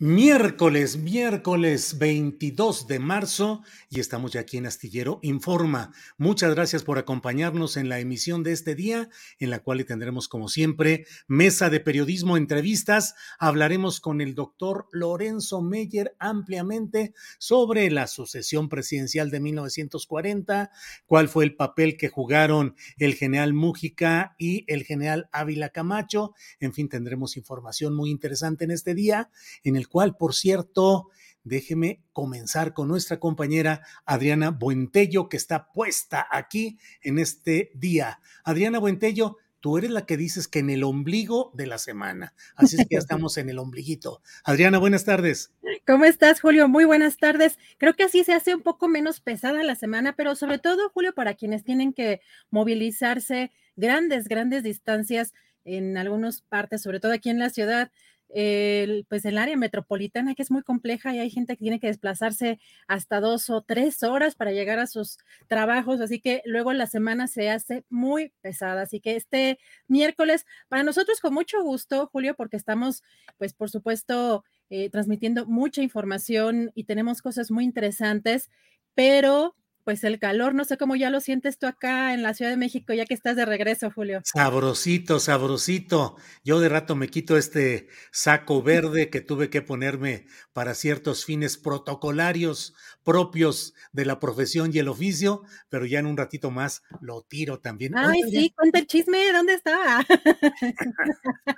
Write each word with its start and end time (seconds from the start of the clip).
Miércoles, 0.00 0.96
miércoles 0.96 1.98
22 1.98 2.86
de 2.86 3.00
marzo 3.00 3.64
y 3.90 3.98
estamos 3.98 4.30
ya 4.30 4.42
aquí 4.42 4.56
en 4.56 4.66
Astillero 4.66 5.18
Informa. 5.22 5.90
Muchas 6.18 6.54
gracias 6.54 6.84
por 6.84 6.98
acompañarnos 6.98 7.76
en 7.76 7.88
la 7.88 7.98
emisión 7.98 8.44
de 8.44 8.52
este 8.52 8.76
día, 8.76 9.08
en 9.40 9.50
la 9.50 9.58
cual 9.58 9.84
tendremos 9.84 10.28
como 10.28 10.48
siempre 10.48 11.04
mesa 11.26 11.68
de 11.68 11.80
periodismo, 11.80 12.36
entrevistas. 12.36 13.16
Hablaremos 13.40 13.98
con 13.98 14.20
el 14.20 14.36
doctor 14.36 14.86
Lorenzo 14.92 15.62
Meyer 15.62 16.14
ampliamente 16.20 17.12
sobre 17.40 17.90
la 17.90 18.06
sucesión 18.06 18.68
presidencial 18.68 19.32
de 19.32 19.40
1940, 19.40 20.70
cuál 21.06 21.28
fue 21.28 21.42
el 21.42 21.56
papel 21.56 21.96
que 21.96 22.08
jugaron 22.08 22.76
el 22.98 23.14
general 23.14 23.52
Mújica 23.52 24.36
y 24.38 24.64
el 24.68 24.84
general 24.84 25.28
Ávila 25.32 25.70
Camacho. 25.70 26.34
En 26.60 26.72
fin, 26.72 26.88
tendremos 26.88 27.36
información 27.36 27.96
muy 27.96 28.10
interesante 28.10 28.62
en 28.62 28.70
este 28.70 28.94
día, 28.94 29.28
en 29.64 29.74
el 29.74 29.87
cual, 29.88 30.16
por 30.16 30.34
cierto, 30.34 31.08
déjeme 31.44 32.02
comenzar 32.12 32.74
con 32.74 32.88
nuestra 32.88 33.18
compañera 33.18 33.82
Adriana 34.04 34.50
Buentello, 34.50 35.28
que 35.28 35.36
está 35.36 35.72
puesta 35.72 36.26
aquí 36.30 36.78
en 37.02 37.18
este 37.18 37.70
día. 37.74 38.20
Adriana 38.44 38.78
Buentello, 38.78 39.36
tú 39.60 39.78
eres 39.78 39.90
la 39.90 40.06
que 40.06 40.16
dices 40.16 40.48
que 40.48 40.60
en 40.60 40.70
el 40.70 40.84
ombligo 40.84 41.50
de 41.54 41.66
la 41.66 41.78
semana. 41.78 42.34
Así 42.54 42.76
es 42.76 42.86
que 42.86 42.94
ya 42.94 42.98
estamos 42.98 43.36
en 43.38 43.48
el 43.50 43.58
ombliguito. 43.58 44.22
Adriana, 44.44 44.78
buenas 44.78 45.04
tardes. 45.04 45.52
¿Cómo 45.86 46.04
estás, 46.04 46.40
Julio? 46.40 46.68
Muy 46.68 46.84
buenas 46.84 47.16
tardes. 47.16 47.58
Creo 47.78 47.94
que 47.94 48.04
así 48.04 48.24
se 48.24 48.34
hace 48.34 48.54
un 48.54 48.62
poco 48.62 48.88
menos 48.88 49.20
pesada 49.20 49.62
la 49.62 49.74
semana, 49.74 50.14
pero 50.14 50.34
sobre 50.34 50.58
todo, 50.58 50.90
Julio, 50.90 51.14
para 51.14 51.34
quienes 51.34 51.64
tienen 51.64 51.92
que 51.92 52.20
movilizarse 52.50 53.50
grandes, 53.76 54.28
grandes 54.28 54.62
distancias 54.62 55.32
en 55.64 55.96
algunas 55.96 56.42
partes, 56.42 56.82
sobre 56.82 57.00
todo 57.00 57.12
aquí 57.12 57.30
en 57.30 57.38
la 57.38 57.50
ciudad, 57.50 57.90
el, 58.28 59.06
pues 59.08 59.24
el 59.24 59.38
área 59.38 59.56
metropolitana 59.56 60.34
que 60.34 60.42
es 60.42 60.50
muy 60.50 60.62
compleja 60.62 61.14
y 61.14 61.18
hay 61.18 61.30
gente 61.30 61.56
que 61.56 61.62
tiene 61.62 61.80
que 61.80 61.86
desplazarse 61.86 62.60
hasta 62.86 63.20
dos 63.20 63.50
o 63.50 63.62
tres 63.62 64.02
horas 64.02 64.34
para 64.34 64.52
llegar 64.52 64.78
a 64.78 64.86
sus 64.86 65.18
trabajos, 65.46 66.00
así 66.00 66.20
que 66.20 66.42
luego 66.44 66.72
la 66.72 66.86
semana 66.86 67.26
se 67.26 67.50
hace 67.50 67.84
muy 67.88 68.32
pesada. 68.40 68.82
Así 68.82 69.00
que 69.00 69.16
este 69.16 69.58
miércoles, 69.86 70.46
para 70.68 70.82
nosotros 70.82 71.20
con 71.20 71.34
mucho 71.34 71.62
gusto, 71.62 72.08
Julio, 72.12 72.34
porque 72.34 72.56
estamos, 72.56 73.02
pues 73.38 73.54
por 73.54 73.70
supuesto, 73.70 74.44
eh, 74.70 74.90
transmitiendo 74.90 75.46
mucha 75.46 75.82
información 75.82 76.70
y 76.74 76.84
tenemos 76.84 77.22
cosas 77.22 77.50
muy 77.50 77.64
interesantes, 77.64 78.50
pero 78.94 79.54
pues 79.88 80.04
el 80.04 80.18
calor, 80.18 80.54
no 80.54 80.66
sé 80.66 80.76
cómo 80.76 80.96
ya 80.96 81.08
lo 81.08 81.18
sientes 81.18 81.58
tú 81.58 81.66
acá 81.66 82.12
en 82.12 82.22
la 82.22 82.34
Ciudad 82.34 82.50
de 82.50 82.58
México, 82.58 82.92
ya 82.92 83.06
que 83.06 83.14
estás 83.14 83.36
de 83.36 83.46
regreso, 83.46 83.90
Julio. 83.90 84.20
Sabrosito, 84.22 85.18
sabrosito. 85.18 86.16
Yo 86.44 86.60
de 86.60 86.68
rato 86.68 86.94
me 86.94 87.08
quito 87.08 87.38
este 87.38 87.88
saco 88.12 88.62
verde 88.62 89.08
que 89.08 89.22
tuve 89.22 89.48
que 89.48 89.62
ponerme 89.62 90.26
para 90.52 90.74
ciertos 90.74 91.24
fines 91.24 91.56
protocolarios 91.56 92.74
propios 93.02 93.72
de 93.92 94.04
la 94.04 94.18
profesión 94.18 94.72
y 94.74 94.78
el 94.78 94.88
oficio, 94.88 95.44
pero 95.70 95.86
ya 95.86 96.00
en 96.00 96.06
un 96.06 96.18
ratito 96.18 96.50
más 96.50 96.82
lo 97.00 97.22
tiro 97.22 97.58
también. 97.58 97.96
Ay, 97.96 98.20
sí, 98.30 98.52
cuenta 98.54 98.80
el 98.80 98.86
chisme, 98.86 99.32
¿dónde 99.32 99.54
está? 99.54 100.06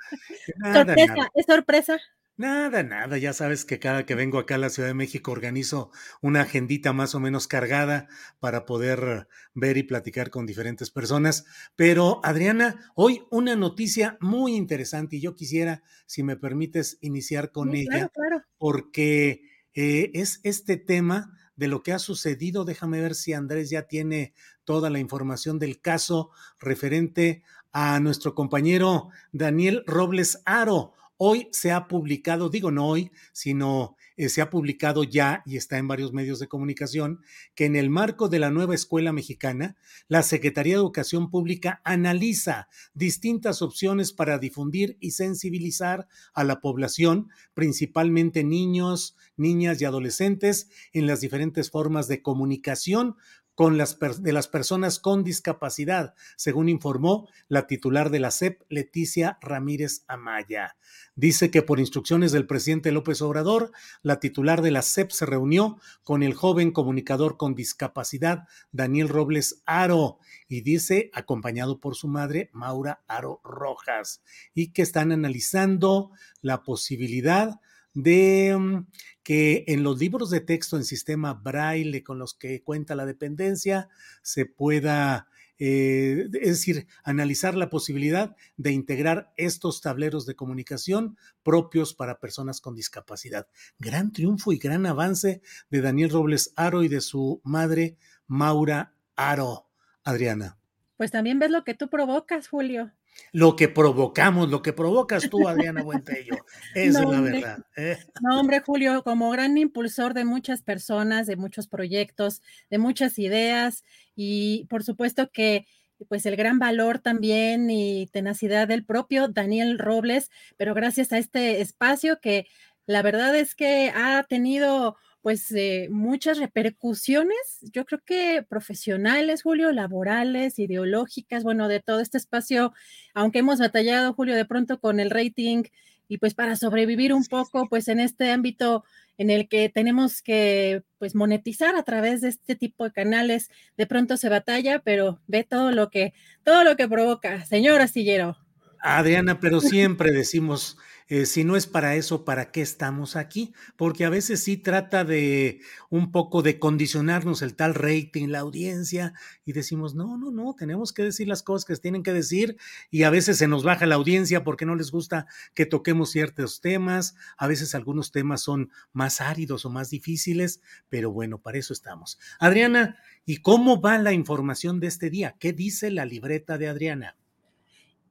sorpresa, 0.73 1.31
es 1.35 1.45
sorpresa. 1.45 1.99
Nada, 2.37 2.81
nada, 2.81 3.17
ya 3.17 3.33
sabes 3.33 3.65
que 3.65 3.77
cada 3.77 4.05
que 4.05 4.15
vengo 4.15 4.39
acá 4.39 4.55
a 4.55 4.57
la 4.57 4.69
Ciudad 4.69 4.89
de 4.89 4.95
México 4.95 5.31
organizo 5.31 5.91
una 6.21 6.41
agendita 6.41 6.91
más 6.93 7.13
o 7.13 7.19
menos 7.19 7.47
cargada 7.47 8.07
para 8.39 8.65
poder 8.65 9.27
ver 9.53 9.77
y 9.77 9.83
platicar 9.83 10.31
con 10.31 10.45
diferentes 10.45 10.89
personas. 10.89 11.45
Pero 11.75 12.19
Adriana, 12.23 12.91
hoy 12.95 13.23
una 13.29 13.55
noticia 13.55 14.17
muy 14.21 14.55
interesante 14.55 15.17
y 15.17 15.21
yo 15.21 15.35
quisiera, 15.35 15.83
si 16.07 16.23
me 16.23 16.37
permites, 16.37 16.97
iniciar 17.01 17.51
con 17.51 17.75
ella, 17.75 18.09
porque 18.57 19.43
eh, 19.73 20.09
es 20.13 20.39
este 20.43 20.77
tema 20.77 21.37
de 21.55 21.67
lo 21.67 21.83
que 21.83 21.91
ha 21.91 21.99
sucedido. 21.99 22.65
Déjame 22.65 23.01
ver 23.01 23.13
si 23.13 23.33
Andrés 23.33 23.69
ya 23.69 23.83
tiene 23.83 24.33
toda 24.63 24.89
la 24.89 24.99
información 24.99 25.59
del 25.59 25.79
caso 25.79 26.31
referente 26.59 27.43
a 27.71 27.99
nuestro 27.99 28.33
compañero 28.35 29.09
Daniel 29.31 29.83
Robles 29.85 30.41
Aro 30.45 30.93
Hoy 31.23 31.49
se 31.51 31.71
ha 31.71 31.87
publicado, 31.87 32.49
digo 32.49 32.71
no 32.71 32.87
hoy, 32.87 33.11
sino 33.31 33.95
eh, 34.17 34.27
se 34.27 34.41
ha 34.41 34.49
publicado 34.49 35.03
ya 35.03 35.43
y 35.45 35.55
está 35.55 35.77
en 35.77 35.87
varios 35.87 36.13
medios 36.13 36.39
de 36.39 36.47
comunicación, 36.47 37.21
que 37.53 37.65
en 37.65 37.75
el 37.75 37.91
marco 37.91 38.27
de 38.27 38.39
la 38.39 38.49
nueva 38.49 38.73
escuela 38.73 39.13
mexicana, 39.13 39.75
la 40.07 40.23
Secretaría 40.23 40.73
de 40.73 40.79
Educación 40.79 41.29
Pública 41.29 41.79
analiza 41.83 42.69
distintas 42.95 43.61
opciones 43.61 44.13
para 44.13 44.39
difundir 44.39 44.97
y 44.99 45.11
sensibilizar 45.11 46.07
a 46.33 46.43
la 46.43 46.59
población, 46.59 47.29
principalmente 47.53 48.43
niños, 48.43 49.15
niñas 49.37 49.79
y 49.79 49.85
adolescentes, 49.85 50.69
en 50.91 51.05
las 51.05 51.21
diferentes 51.21 51.69
formas 51.69 52.07
de 52.07 52.23
comunicación 52.23 53.15
con 53.55 53.77
las 53.77 53.97
de 53.99 54.33
las 54.33 54.47
personas 54.47 54.99
con 54.99 55.23
discapacidad, 55.23 56.13
según 56.35 56.69
informó 56.69 57.27
la 57.47 57.67
titular 57.67 58.09
de 58.09 58.19
la 58.19 58.31
CEP, 58.31 58.61
Leticia 58.69 59.37
Ramírez 59.41 60.03
Amaya. 60.07 60.75
Dice 61.15 61.51
que 61.51 61.61
por 61.61 61.79
instrucciones 61.79 62.31
del 62.31 62.47
presidente 62.47 62.91
López 62.91 63.21
Obrador, 63.21 63.71
la 64.01 64.19
titular 64.19 64.61
de 64.61 64.71
la 64.71 64.81
CEP 64.81 65.11
se 65.11 65.25
reunió 65.25 65.77
con 66.03 66.23
el 66.23 66.33
joven 66.33 66.71
comunicador 66.71 67.37
con 67.37 67.53
discapacidad, 67.53 68.47
Daniel 68.71 69.09
Robles 69.09 69.61
Aro, 69.65 70.19
y 70.47 70.61
dice, 70.61 71.11
acompañado 71.13 71.79
por 71.79 71.95
su 71.95 72.07
madre, 72.07 72.49
Maura 72.53 73.03
Aro 73.07 73.41
Rojas, 73.43 74.21
y 74.53 74.71
que 74.71 74.81
están 74.81 75.11
analizando 75.11 76.11
la 76.41 76.63
posibilidad 76.63 77.59
de 77.93 78.55
mm, 78.57 78.87
que 79.23 79.65
en 79.67 79.83
los 79.83 79.99
libros 79.99 80.29
de 80.29 80.41
texto 80.41 80.77
en 80.77 80.83
sistema 80.83 81.33
braille 81.33 82.03
con 82.03 82.19
los 82.19 82.33
que 82.33 82.63
cuenta 82.63 82.95
la 82.95 83.05
dependencia 83.05 83.89
se 84.21 84.45
pueda, 84.45 85.27
eh, 85.59 86.27
es 86.33 86.49
decir, 86.57 86.87
analizar 87.03 87.55
la 87.55 87.69
posibilidad 87.69 88.35
de 88.57 88.71
integrar 88.71 89.33
estos 89.37 89.81
tableros 89.81 90.25
de 90.25 90.35
comunicación 90.35 91.17
propios 91.43 91.93
para 91.93 92.19
personas 92.19 92.61
con 92.61 92.75
discapacidad. 92.75 93.47
Gran 93.79 94.11
triunfo 94.11 94.53
y 94.53 94.57
gran 94.57 94.85
avance 94.85 95.41
de 95.69 95.81
Daniel 95.81 96.09
Robles 96.09 96.53
Aro 96.55 96.83
y 96.83 96.87
de 96.87 97.01
su 97.01 97.41
madre 97.43 97.97
Maura 98.27 98.95
Aro. 99.15 99.67
Adriana. 100.03 100.57
Pues 100.97 101.11
también 101.11 101.39
ves 101.39 101.51
lo 101.51 101.63
que 101.63 101.73
tú 101.73 101.89
provocas, 101.89 102.47
Julio. 102.47 102.91
Lo 103.31 103.55
que 103.55 103.67
provocamos, 103.67 104.49
lo 104.49 104.61
que 104.61 104.73
provocas 104.73 105.29
tú, 105.29 105.47
Adriana 105.47 105.83
Buentello. 105.83 106.45
Es 106.75 106.93
la 106.93 107.21
verdad. 107.21 107.65
¿eh? 107.75 107.97
No, 108.21 108.39
hombre, 108.39 108.61
Julio, 108.61 109.03
como 109.03 109.29
gran 109.31 109.57
impulsor 109.57 110.13
de 110.13 110.25
muchas 110.25 110.61
personas, 110.61 111.27
de 111.27 111.35
muchos 111.35 111.67
proyectos, 111.67 112.41
de 112.69 112.77
muchas 112.77 113.19
ideas 113.19 113.83
y 114.15 114.65
por 114.69 114.83
supuesto 114.83 115.29
que 115.31 115.65
pues 116.07 116.25
el 116.25 116.35
gran 116.35 116.59
valor 116.59 116.99
también 116.99 117.69
y 117.69 118.07
tenacidad 118.07 118.67
del 118.67 118.83
propio 118.83 119.27
Daniel 119.27 119.77
Robles, 119.77 120.31
pero 120.57 120.73
gracias 120.73 121.11
a 121.11 121.17
este 121.17 121.61
espacio 121.61 122.19
que 122.19 122.47
la 122.87 123.01
verdad 123.01 123.35
es 123.35 123.55
que 123.55 123.91
ha 123.95 124.23
tenido 124.23 124.97
pues 125.21 125.51
eh, 125.51 125.87
muchas 125.91 126.39
repercusiones, 126.39 127.37
yo 127.61 127.85
creo 127.85 128.01
que 128.03 128.43
profesionales, 128.47 129.43
Julio, 129.43 129.71
laborales, 129.71 130.57
ideológicas, 130.57 131.43
bueno, 131.43 131.67
de 131.67 131.79
todo 131.79 131.99
este 131.99 132.17
espacio, 132.17 132.73
aunque 133.13 133.39
hemos 133.39 133.59
batallado, 133.59 134.13
Julio, 134.13 134.35
de 134.35 134.45
pronto 134.45 134.79
con 134.79 134.99
el 134.99 135.11
rating 135.11 135.63
y 136.07 136.17
pues 136.17 136.33
para 136.33 136.55
sobrevivir 136.55 137.13
un 137.13 137.25
poco, 137.25 137.69
pues 137.69 137.87
en 137.87 137.99
este 137.99 138.31
ámbito 138.31 138.83
en 139.17 139.29
el 139.29 139.47
que 139.47 139.69
tenemos 139.69 140.21
que 140.21 140.83
pues 140.97 141.15
monetizar 141.15 141.75
a 141.75 141.83
través 141.83 142.21
de 142.21 142.29
este 142.29 142.55
tipo 142.55 142.83
de 142.83 142.91
canales, 142.91 143.49
de 143.77 143.85
pronto 143.85 144.17
se 144.17 144.27
batalla, 144.27 144.79
pero 144.79 145.21
ve 145.27 145.43
todo 145.43 145.71
lo 145.71 145.89
que, 145.89 146.13
todo 146.43 146.63
lo 146.63 146.75
que 146.75 146.87
provoca, 146.87 147.45
señor 147.45 147.81
Astillero. 147.81 148.37
Adriana, 148.81 149.39
pero 149.39 149.61
siempre 149.61 150.11
decimos 150.11 150.77
eh, 151.11 151.25
si 151.25 151.43
no 151.43 151.57
es 151.57 151.67
para 151.67 151.97
eso, 151.97 152.23
¿para 152.23 152.51
qué 152.51 152.61
estamos 152.61 153.17
aquí? 153.17 153.53
Porque 153.75 154.05
a 154.05 154.09
veces 154.09 154.45
sí 154.45 154.55
trata 154.55 155.03
de 155.03 155.59
un 155.89 156.09
poco 156.09 156.41
de 156.41 156.57
condicionarnos 156.57 157.41
el 157.41 157.53
tal 157.53 157.75
rating, 157.75 158.29
la 158.29 158.39
audiencia, 158.39 159.13
y 159.43 159.51
decimos, 159.51 159.93
no, 159.93 160.15
no, 160.17 160.31
no, 160.31 160.55
tenemos 160.57 160.93
que 160.93 161.03
decir 161.03 161.27
las 161.27 161.43
cosas 161.43 161.65
que 161.65 161.75
se 161.75 161.81
tienen 161.81 162.03
que 162.03 162.13
decir, 162.13 162.55
y 162.89 163.03
a 163.03 163.09
veces 163.09 163.37
se 163.37 163.49
nos 163.49 163.65
baja 163.65 163.85
la 163.85 163.95
audiencia 163.95 164.45
porque 164.45 164.65
no 164.65 164.73
les 164.73 164.89
gusta 164.89 165.25
que 165.53 165.65
toquemos 165.65 166.11
ciertos 166.11 166.61
temas, 166.61 167.15
a 167.35 167.45
veces 167.45 167.75
algunos 167.75 168.13
temas 168.13 168.39
son 168.39 168.71
más 168.93 169.19
áridos 169.19 169.65
o 169.65 169.69
más 169.69 169.89
difíciles, 169.89 170.61
pero 170.87 171.11
bueno, 171.11 171.39
para 171.39 171.57
eso 171.57 171.73
estamos. 171.73 172.19
Adriana, 172.39 172.95
¿y 173.25 173.41
cómo 173.41 173.81
va 173.81 173.97
la 173.97 174.13
información 174.13 174.79
de 174.79 174.87
este 174.87 175.09
día? 175.09 175.35
¿Qué 175.39 175.51
dice 175.51 175.91
la 175.91 176.05
libreta 176.05 176.57
de 176.57 176.69
Adriana? 176.69 177.17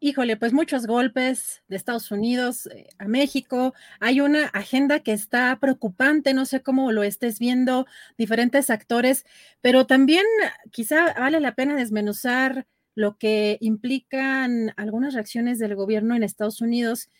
Híjole, 0.02 0.38
pues 0.38 0.54
muchos 0.54 0.86
golpes 0.86 1.62
de 1.68 1.76
Estados 1.76 2.10
Unidos 2.10 2.66
eh, 2.68 2.88
a 2.96 3.06
México. 3.06 3.74
Hay 4.00 4.22
una 4.22 4.46
agenda 4.46 5.00
que 5.00 5.12
está 5.12 5.58
preocupante, 5.60 6.32
no 6.32 6.46
sé 6.46 6.62
cómo 6.62 6.90
lo 6.90 7.02
estés 7.02 7.38
viendo, 7.38 7.86
diferentes 8.16 8.70
actores, 8.70 9.26
pero 9.60 9.86
también 9.86 10.24
quizá 10.70 11.12
vale 11.18 11.38
la 11.40 11.54
pena 11.54 11.76
desmenuzar 11.76 12.66
lo 12.94 13.18
que 13.18 13.58
implican 13.60 14.72
algunas 14.78 15.12
reacciones 15.12 15.58
del 15.58 15.74
gobierno 15.74 16.16
en 16.16 16.22
Estados 16.22 16.62
Unidos 16.62 17.10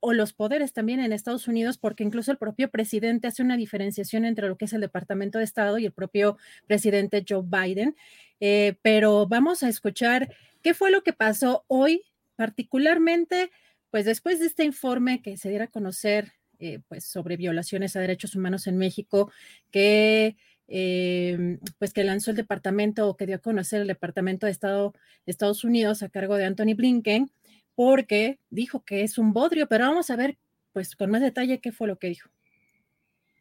o 0.00 0.12
los 0.12 0.34
poderes 0.34 0.74
también 0.74 1.00
en 1.00 1.14
Estados 1.14 1.48
Unidos, 1.48 1.78
porque 1.78 2.04
incluso 2.04 2.30
el 2.30 2.38
propio 2.38 2.70
presidente 2.70 3.26
hace 3.26 3.42
una 3.42 3.56
diferenciación 3.56 4.26
entre 4.26 4.48
lo 4.48 4.58
que 4.58 4.66
es 4.66 4.74
el 4.74 4.82
Departamento 4.82 5.38
de 5.38 5.44
Estado 5.44 5.78
y 5.78 5.86
el 5.86 5.92
propio 5.92 6.36
presidente 6.66 7.24
Joe 7.26 7.42
Biden. 7.42 7.96
Eh, 8.38 8.76
pero 8.82 9.26
vamos 9.26 9.62
a 9.62 9.68
escuchar 9.70 10.28
qué 10.62 10.74
fue 10.74 10.90
lo 10.90 11.02
que 11.02 11.14
pasó 11.14 11.64
hoy 11.68 12.02
particularmente, 12.38 13.50
pues 13.90 14.04
después 14.04 14.38
de 14.38 14.46
este 14.46 14.64
informe 14.64 15.20
que 15.22 15.36
se 15.36 15.48
diera 15.48 15.64
a 15.64 15.70
conocer, 15.72 16.34
eh, 16.60 16.78
pues 16.86 17.04
sobre 17.04 17.36
violaciones 17.36 17.96
a 17.96 18.00
derechos 18.00 18.36
humanos 18.36 18.68
en 18.68 18.78
México, 18.78 19.32
que 19.72 20.36
em, 20.68 21.58
pues 21.78 21.92
que 21.92 22.04
lanzó 22.04 22.30
el 22.30 22.36
departamento 22.36 23.08
o 23.08 23.16
que 23.16 23.26
dio 23.26 23.36
a 23.36 23.40
conocer 23.40 23.80
el 23.80 23.88
Departamento 23.88 24.46
de 24.46 24.52
Estado 24.52 24.92
de 25.26 25.32
Estados 25.32 25.64
Unidos 25.64 26.04
a 26.04 26.10
cargo 26.10 26.36
de 26.36 26.44
Anthony 26.44 26.74
Blinken, 26.76 27.28
porque 27.74 28.38
dijo 28.50 28.84
que 28.84 29.02
es 29.02 29.18
un 29.18 29.32
bodrio, 29.32 29.66
pero 29.66 29.86
vamos 29.86 30.08
a 30.10 30.16
ver 30.16 30.38
pues 30.72 30.94
con 30.94 31.10
más 31.10 31.22
detalle 31.22 31.58
qué 31.58 31.72
fue 31.72 31.88
lo 31.88 31.98
que 31.98 32.06
dijo. 32.06 32.30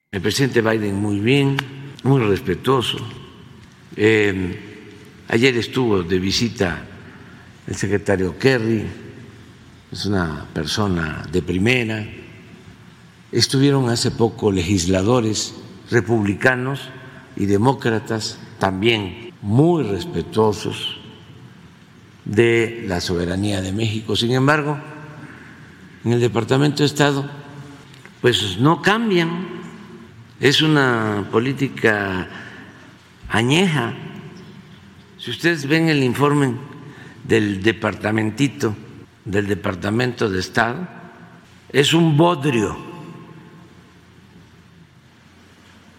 El 0.09 0.21
presidente 0.21 0.61
Biden 0.61 0.95
muy 0.95 1.19
bien, 1.19 1.55
muy 2.03 2.19
respetuoso. 2.23 2.97
Em, 3.95 4.55
ayer 5.27 5.55
estuvo 5.55 6.01
de 6.01 6.17
visita 6.17 6.96
el 7.67 7.75
secretario 7.75 8.37
Kerry, 8.39 8.85
es 9.91 10.05
una 10.05 10.45
persona 10.53 11.25
de 11.31 11.41
primera. 11.41 12.07
Estuvieron 13.31 13.89
hace 13.89 14.09
poco 14.11 14.51
legisladores 14.51 15.53
republicanos 15.91 16.89
y 17.35 17.45
demócratas 17.45 18.39
también 18.57 19.33
muy 19.41 19.83
respetuosos 19.83 20.97
de 22.23 22.85
la 22.87 23.01
soberanía 23.01 23.61
de 23.61 23.73
México. 23.73 24.15
Sin 24.15 24.31
embargo, 24.31 24.77
en 26.05 26.13
el 26.13 26.21
Departamento 26.21 26.79
de 26.79 26.85
Estado, 26.85 27.29
pues 28.21 28.59
no 28.59 28.81
cambian. 28.81 29.47
Es 30.39 30.61
una 30.61 31.27
política 31.31 32.27
añeja. 33.29 33.93
Si 35.17 35.31
ustedes 35.31 35.67
ven 35.67 35.89
el 35.89 36.03
informe 36.03 36.55
del 37.27 37.61
departamentito, 37.61 38.75
del 39.25 39.47
Departamento 39.47 40.29
de 40.29 40.39
Estado, 40.39 40.87
es 41.69 41.93
un 41.93 42.15
bodrio. 42.15 42.77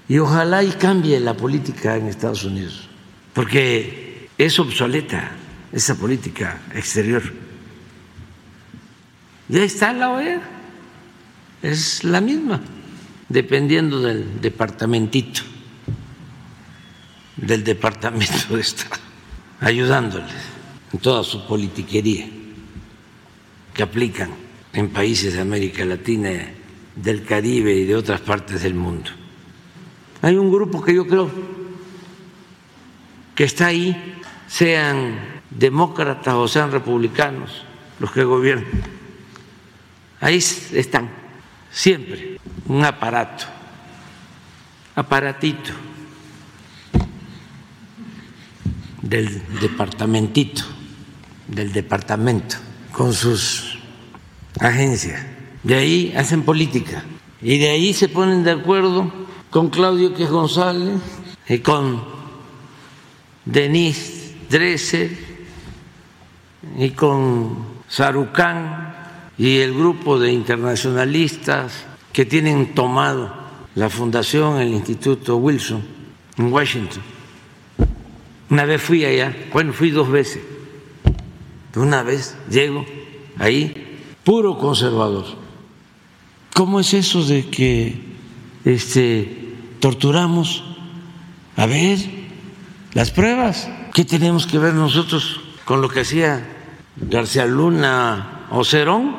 Y 0.08 0.19
ojalá 0.19 0.62
y 0.62 0.70
cambie 0.70 1.20
la 1.20 1.34
política 1.34 1.96
en 1.96 2.06
Estados 2.06 2.44
Unidos, 2.44 2.88
porque 3.34 4.30
es 4.38 4.58
obsoleta 4.58 5.32
esa 5.70 5.94
política 5.96 6.62
exterior. 6.75 7.22
Ya 9.48 9.62
está 9.62 9.92
la 9.92 10.10
OEA, 10.10 10.40
es 11.62 12.04
la 12.04 12.22
misma, 12.22 12.60
dependiendo 13.28 14.00
del 14.00 14.40
departamentito, 14.40 15.42
del 17.36 17.64
Departamento 17.64 18.54
de 18.54 18.62
Estado, 18.62 18.96
ayudándoles 19.60 20.47
en 20.93 20.99
toda 20.99 21.23
su 21.23 21.46
politiquería 21.46 22.29
que 23.75 23.82
aplican 23.82 24.31
en 24.73 24.88
países 24.90 25.35
de 25.35 25.40
América 25.40 25.85
Latina, 25.85 26.31
del 26.96 27.25
Caribe 27.25 27.75
y 27.75 27.85
de 27.85 27.96
otras 27.96 28.20
partes 28.20 28.62
del 28.62 28.75
mundo. 28.75 29.11
Hay 30.23 30.37
un 30.37 30.50
grupo 30.50 30.82
que 30.82 30.94
yo 30.94 31.06
creo 31.06 31.31
que 33.35 33.44
está 33.44 33.67
ahí, 33.67 34.17
sean 34.49 35.40
demócratas 35.50 36.35
o 36.35 36.49
sean 36.49 36.73
republicanos 36.73 37.62
los 38.00 38.11
que 38.11 38.25
gobiernan. 38.25 38.82
Ahí 40.20 40.37
están, 40.37 41.11
siempre, 41.70 42.41
un 42.67 42.84
aparato, 42.84 43.44
aparatito 44.96 45.70
del 49.03 49.41
departamentito 49.60 50.78
del 51.48 51.72
departamento 51.72 52.56
con 52.93 53.12
sus 53.12 53.78
agencias. 54.60 55.24
De 55.62 55.74
ahí 55.74 56.14
hacen 56.17 56.43
política 56.43 57.05
y 57.43 57.58
de 57.58 57.70
ahí 57.70 57.93
se 57.93 58.08
ponen 58.08 58.44
de 58.44 58.52
acuerdo 58.52 59.10
con 59.50 59.70
Claudio 59.70 60.14
que 60.14 60.26
González 60.26 61.00
y 61.48 61.58
con 61.58 62.05
Denise 63.44 64.36
Dresser 64.48 65.10
y 66.76 66.90
con 66.90 67.67
Sarucán 67.88 68.94
y 69.36 69.58
el 69.58 69.74
grupo 69.74 70.19
de 70.19 70.32
internacionalistas 70.32 71.84
que 72.12 72.24
tienen 72.24 72.74
tomado 72.74 73.32
la 73.74 73.88
fundación, 73.88 74.60
el 74.60 74.74
Instituto 74.74 75.36
Wilson 75.36 75.82
en 76.36 76.52
Washington. 76.52 77.02
Una 78.50 78.64
vez 78.64 78.82
fui 78.82 79.05
allá, 79.05 79.34
bueno, 79.52 79.72
fui 79.72 79.90
dos 79.90 80.10
veces 80.10 80.40
una 81.77 82.03
vez 82.03 82.37
llego 82.51 82.84
ahí, 83.39 83.98
puro 84.25 84.58
conservador. 84.58 85.25
¿Cómo 86.55 86.81
es 86.81 86.94
eso 86.94 87.25
de 87.25 87.48
que 87.48 88.01
este, 88.65 89.55
torturamos? 89.81 90.65
A 91.56 91.67
ver, 91.67 91.98
las 92.94 93.10
pruebas. 93.10 93.70
¿Qué 93.94 94.05
tenemos 94.05 94.46
que 94.46 94.58
ver 94.58 94.75
nosotros 94.75 95.41
con 95.65 95.81
lo 95.82 95.89
que 95.89 96.01
hacía 96.01 96.46
García 96.96 97.46
Luna 97.46 98.46
o 98.51 98.65
Cerón? 98.65 99.17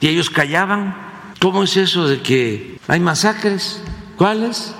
Y 0.00 0.08
ellos 0.08 0.30
callaban. 0.30 0.96
¿Cómo 1.40 1.62
es 1.62 1.76
eso 1.76 2.06
de 2.06 2.20
que 2.22 2.78
hay 2.88 3.00
masacres? 3.00 3.82
¿Cuáles? 4.16 4.74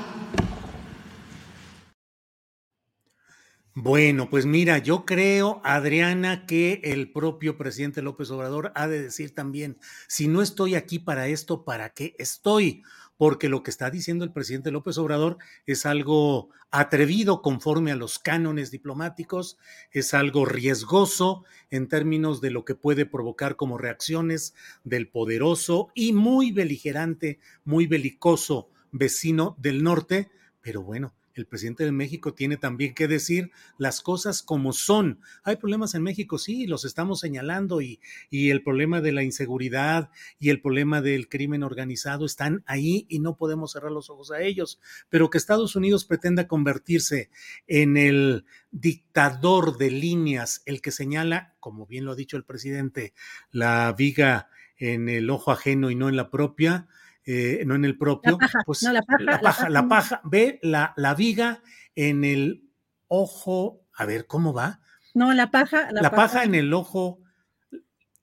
Bueno, 3.83 4.29
pues 4.29 4.45
mira, 4.45 4.77
yo 4.77 5.07
creo, 5.07 5.63
Adriana, 5.65 6.45
que 6.45 6.83
el 6.85 7.11
propio 7.11 7.57
presidente 7.57 8.03
López 8.03 8.31
Obrador 8.31 8.73
ha 8.75 8.87
de 8.87 9.01
decir 9.01 9.35
también, 9.35 9.79
si 10.07 10.29
no 10.29 10.43
estoy 10.43 10.75
aquí 10.75 10.99
para 10.99 11.29
esto, 11.29 11.65
¿para 11.65 11.89
qué 11.89 12.15
estoy? 12.19 12.83
porque 13.17 13.51
lo 13.51 13.63
que 13.63 13.71
está 13.71 13.91
diciendo 13.91 14.25
el 14.25 14.33
presidente 14.33 14.71
López 14.71 14.97
Obrador 14.97 15.37
es 15.67 15.85
algo 15.85 16.49
atrevido 16.71 17.43
conforme 17.43 17.93
a 17.93 17.97
los 17.97 18.19
cánones 18.19 18.71
diplomáticos, 18.71 19.59
es 19.93 20.15
algo 20.15 20.47
riesgoso 20.47 21.45
en 21.71 21.89
términos 21.89 22.41
de 22.41 22.51
lo 22.51 22.65
que 22.65 22.75
puede 22.75 23.05
provocar 23.05 23.57
como 23.57 23.77
reacciones 23.77 24.55
del 24.85 25.09
poderoso 25.09 25.89
y 25.95 26.15
muy 26.15 26.51
beligerante, 26.51 27.39
muy 27.65 27.87
belicoso 27.87 28.71
vecino 28.91 29.55
del 29.59 29.83
norte, 29.83 30.31
pero 30.63 30.83
bueno, 30.83 31.13
el 31.35 31.47
presidente 31.47 31.85
de 31.85 31.93
México 31.93 32.35
tiene 32.35 32.57
también 32.57 32.95
que 32.95 33.09
decir 33.09 33.51
las 33.79 34.01
cosas 34.01 34.43
como 34.43 34.73
son. 34.73 35.21
Hay 35.43 35.57
problemas 35.57 35.95
en 35.95 36.03
México, 36.03 36.39
sí, 36.39 36.67
los 36.67 36.85
estamos 36.85 37.21
señalando 37.21 37.81
y, 37.81 38.01
y, 38.31 38.51
el 38.51 38.63
problema 38.63 39.01
de 39.01 39.13
la 39.13 39.23
inseguridad 39.23 40.11
y 40.39 40.51
el 40.51 40.61
problema 40.61 41.01
del 41.01 41.29
crimen 41.29 41.63
organizado 41.63 42.27
están 42.27 42.63
ahí 42.67 43.07
y 43.09 43.21
no 43.21 43.37
podemos 43.37 43.73
cerrar 43.73 43.93
los 43.93 44.11
ojos 44.11 44.31
a 44.31 44.43
ellos. 44.43 44.81
Pero 45.09 45.31
que 45.31 45.39
Estados 45.39 45.77
Unidos 45.77 46.05
pretenda 46.05 46.49
convertirse 46.49 47.31
en 47.67 47.97
el 47.97 48.45
dictador 48.71 49.79
de 49.79 49.91
líneas, 49.91 50.63
el 50.67 50.81
que 50.81 50.91
señala, 50.91 51.55
como 51.61 51.87
bien 51.87 52.05
lo 52.05 52.13
ha 52.13 52.17
dicho 52.17 52.37
el 52.37 52.45
presidente, 52.45 53.13
la 53.51 53.93
viga 53.97 54.49
en 54.77 55.09
el 55.09 55.31
ojo 55.31 55.53
ajeno 55.53 55.91
y 55.91 55.95
no 55.95 56.09
en 56.09 56.17
la 56.17 56.31
propia, 56.31 56.89
eh, 57.25 57.63
no 57.67 57.75
en 57.75 57.85
el 57.85 57.97
propio, 57.99 58.39
pues 58.65 58.83
no, 58.83 58.93
la 58.93 59.03
paja, 59.03 59.23
la 59.23 59.41
paja, 59.41 59.69
la 59.69 59.89
paja, 59.89 60.21
ve 60.25 60.59
la, 60.63 60.95
la 60.97 61.15
viga 61.15 61.63
en 61.95 62.25
el 62.25 62.65
ojo, 63.09 63.87
a 63.93 64.07
ver, 64.07 64.27
¿cómo 64.27 64.53
va? 64.53 64.81
No, 65.15 65.33
la 65.35 65.51
paja. 65.51 65.89
La, 65.93 66.11
paja, 66.11 66.45
en 66.45 66.55
el 66.55 66.73
ojo. 66.73 67.20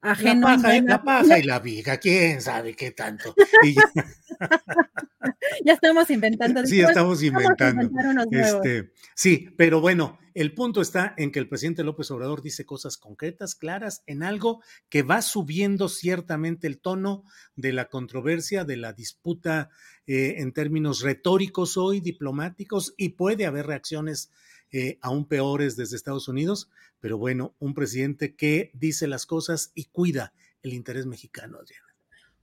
Ajeno, 0.01 0.47
la, 0.47 0.55
paja, 0.57 0.81
la 0.81 1.03
paja 1.03 1.39
y 1.39 1.43
la 1.43 1.59
viga, 1.59 1.97
quién 1.97 2.41
sabe 2.41 2.75
qué 2.75 2.91
tanto. 2.91 3.33
Ya, 3.63 3.81
ya 5.65 5.73
estamos 5.73 6.09
inventando. 6.09 6.65
sí, 6.65 6.81
estamos 6.81 7.23
inventando. 7.23 7.89
Este, 8.31 8.91
sí, 9.15 9.49
pero 9.57 9.81
bueno, 9.81 10.19
el 10.37 10.53
punto 10.53 10.81
está 10.81 11.15
en 11.17 11.31
que 11.31 11.39
el 11.39 11.49
presidente 11.49 11.83
López 11.83 12.11
Obrador 12.11 12.43
dice 12.43 12.63
cosas 12.63 12.97
concretas, 12.97 13.55
claras, 13.55 14.03
en 14.05 14.21
algo 14.21 14.61
que 14.87 15.01
va 15.01 15.23
subiendo 15.23 15.89
ciertamente 15.89 16.67
el 16.67 16.79
tono 16.79 17.23
de 17.55 17.73
la 17.73 17.89
controversia, 17.89 18.63
de 18.63 18.77
la 18.77 18.93
disputa 18.93 19.71
eh, 20.05 20.35
en 20.37 20.53
términos 20.53 21.01
retóricos 21.01 21.75
hoy, 21.75 22.01
diplomáticos, 22.01 22.93
y 22.97 23.09
puede 23.09 23.47
haber 23.47 23.65
reacciones 23.65 24.29
eh, 24.71 24.97
aún 25.01 25.25
peores 25.25 25.75
desde 25.75 25.95
Estados 25.95 26.27
Unidos, 26.27 26.69
pero 26.99 27.17
bueno, 27.17 27.55
un 27.59 27.73
presidente 27.73 28.35
que 28.35 28.71
dice 28.73 29.07
las 29.07 29.25
cosas 29.25 29.71
y 29.75 29.85
cuida 29.85 30.33
el 30.63 30.73
interés 30.73 31.05
mexicano. 31.05 31.59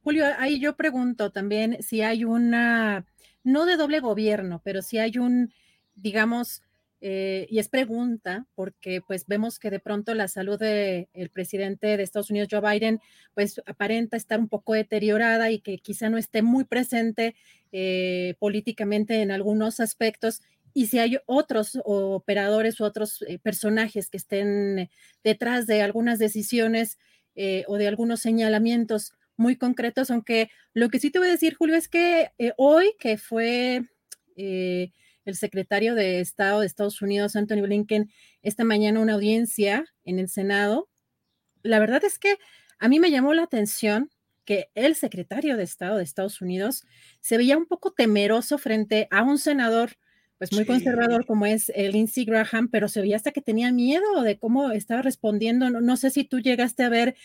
Julio, 0.03 0.25
ahí 0.39 0.61
yo 0.61 0.77
pregunto 0.77 1.33
también 1.33 1.83
si 1.83 2.03
hay 2.03 2.25
una, 2.25 3.07
no 3.43 3.67
de 3.67 3.77
doble 3.77 4.01
gobierno, 4.01 4.61
pero 4.65 4.83
si 4.83 4.99
hay 4.99 5.19
un, 5.19 5.53
digamos, 5.95 6.63
eh, 7.07 7.47
y 7.51 7.59
es 7.59 7.69
pregunta, 7.69 8.47
porque 8.55 9.03
pues 9.07 9.27
vemos 9.27 9.59
que 9.59 9.71
de 9.71 9.79
pronto 9.79 10.15
la 10.15 10.27
salud 10.27 10.59
del 10.59 11.31
presidente 11.31 11.99
de 11.99 12.03
Estados 12.03 12.31
Unidos, 12.31 12.49
Joe 12.51 12.63
Biden, 12.63 12.99
pues 13.35 13.61
aparenta 13.67 14.17
estar 14.17 14.41
un 14.41 14.49
poco 14.49 14.73
deteriorada 14.73 15.51
y 15.51 15.59
que 15.59 15.77
quizá 15.77 16.09
no 16.09 16.17
esté 16.17 16.41
muy 16.41 16.65
presente 16.65 17.35
eh, 17.73 18.37
políticamente 18.39 19.21
en 19.21 19.33
algunos 19.33 19.81
aspectos. 19.81 20.41
Y 20.75 20.89
si 20.89 20.99
hay 20.99 21.19
otros 21.27 21.79
operadores 21.85 22.81
u 22.81 22.85
otros 22.85 23.23
eh, 23.23 23.39
personajes 23.39 24.11
que 24.11 24.19
estén 24.19 24.91
detrás 25.23 25.67
de 25.67 25.81
algunas 25.83 26.19
decisiones 26.19 26.99
eh, 27.37 27.65
o 27.69 27.79
de 27.79 27.89
algunos 27.89 28.21
señalamientos 28.21 29.15
muy 29.37 29.57
concretos, 29.57 30.11
aunque 30.11 30.51
lo 30.73 30.89
que 30.89 31.01
sí 31.01 31.11
te 31.11 31.19
voy 31.19 31.29
a 31.29 31.33
decir, 31.33 31.55
Julio, 31.55 31.77
es 31.77 31.89
que 31.89 32.31
eh, 32.39 32.53
hoy 32.57 32.95
que 32.99 33.19
fue 33.19 33.83
eh, 34.37 34.93
el 35.25 35.35
secretario 35.35 35.95
de 35.95 36.21
Estado 36.21 36.61
de 36.61 36.67
Estados 36.67 37.03
Unidos, 37.03 37.37
Anthony 37.37 37.63
Blinken, 37.63 38.11
esta 38.43 38.65
mañana 38.65 39.01
una 39.01 39.15
audiencia 39.15 39.85
en 40.05 40.19
el 40.19 40.29
Senado, 40.29 40.89
la 41.63 41.79
verdad 41.79 42.05
es 42.05 42.19
que 42.19 42.37
a 42.79 42.89
mí 42.89 43.01
me 43.01 43.11
llamó 43.11 43.35
la 43.35 43.45
atención 43.45 44.11
que 44.45 44.71
el 44.75 44.95
secretario 44.95 45.57
de 45.57 45.63
Estado 45.63 45.97
de 45.97 46.05
Estados 46.05 46.41
Unidos 46.43 46.85
se 47.21 47.39
veía 47.39 47.57
un 47.57 47.67
poco 47.67 47.93
temeroso 47.93 48.59
frente 48.59 49.09
a 49.11 49.23
un 49.23 49.39
senador 49.39 49.93
pues 50.51 50.53
muy 50.53 50.65
Sí. 50.65 50.67
conservador 50.85 51.27
como 51.27 51.47
es 51.47 51.71
eh, 51.75 51.91
Lindsey 51.91 52.25
Graham, 52.25 52.69
pero 52.69 52.89
se 52.89 53.01
veía 53.01 53.17
hasta 53.17 53.33
que 53.33 53.41
tenía 53.41 53.73
miedo 53.73 54.23
de 54.23 54.39
cómo 54.39 54.71
estaba 54.73 55.03
respondiendo. 55.03 55.71
No, 55.71 55.81
no 55.81 55.97
sé 55.97 56.11
si 56.11 56.25
tú 56.25 56.41
llegaste 56.41 56.83
a 56.83 56.89
ver 56.89 57.17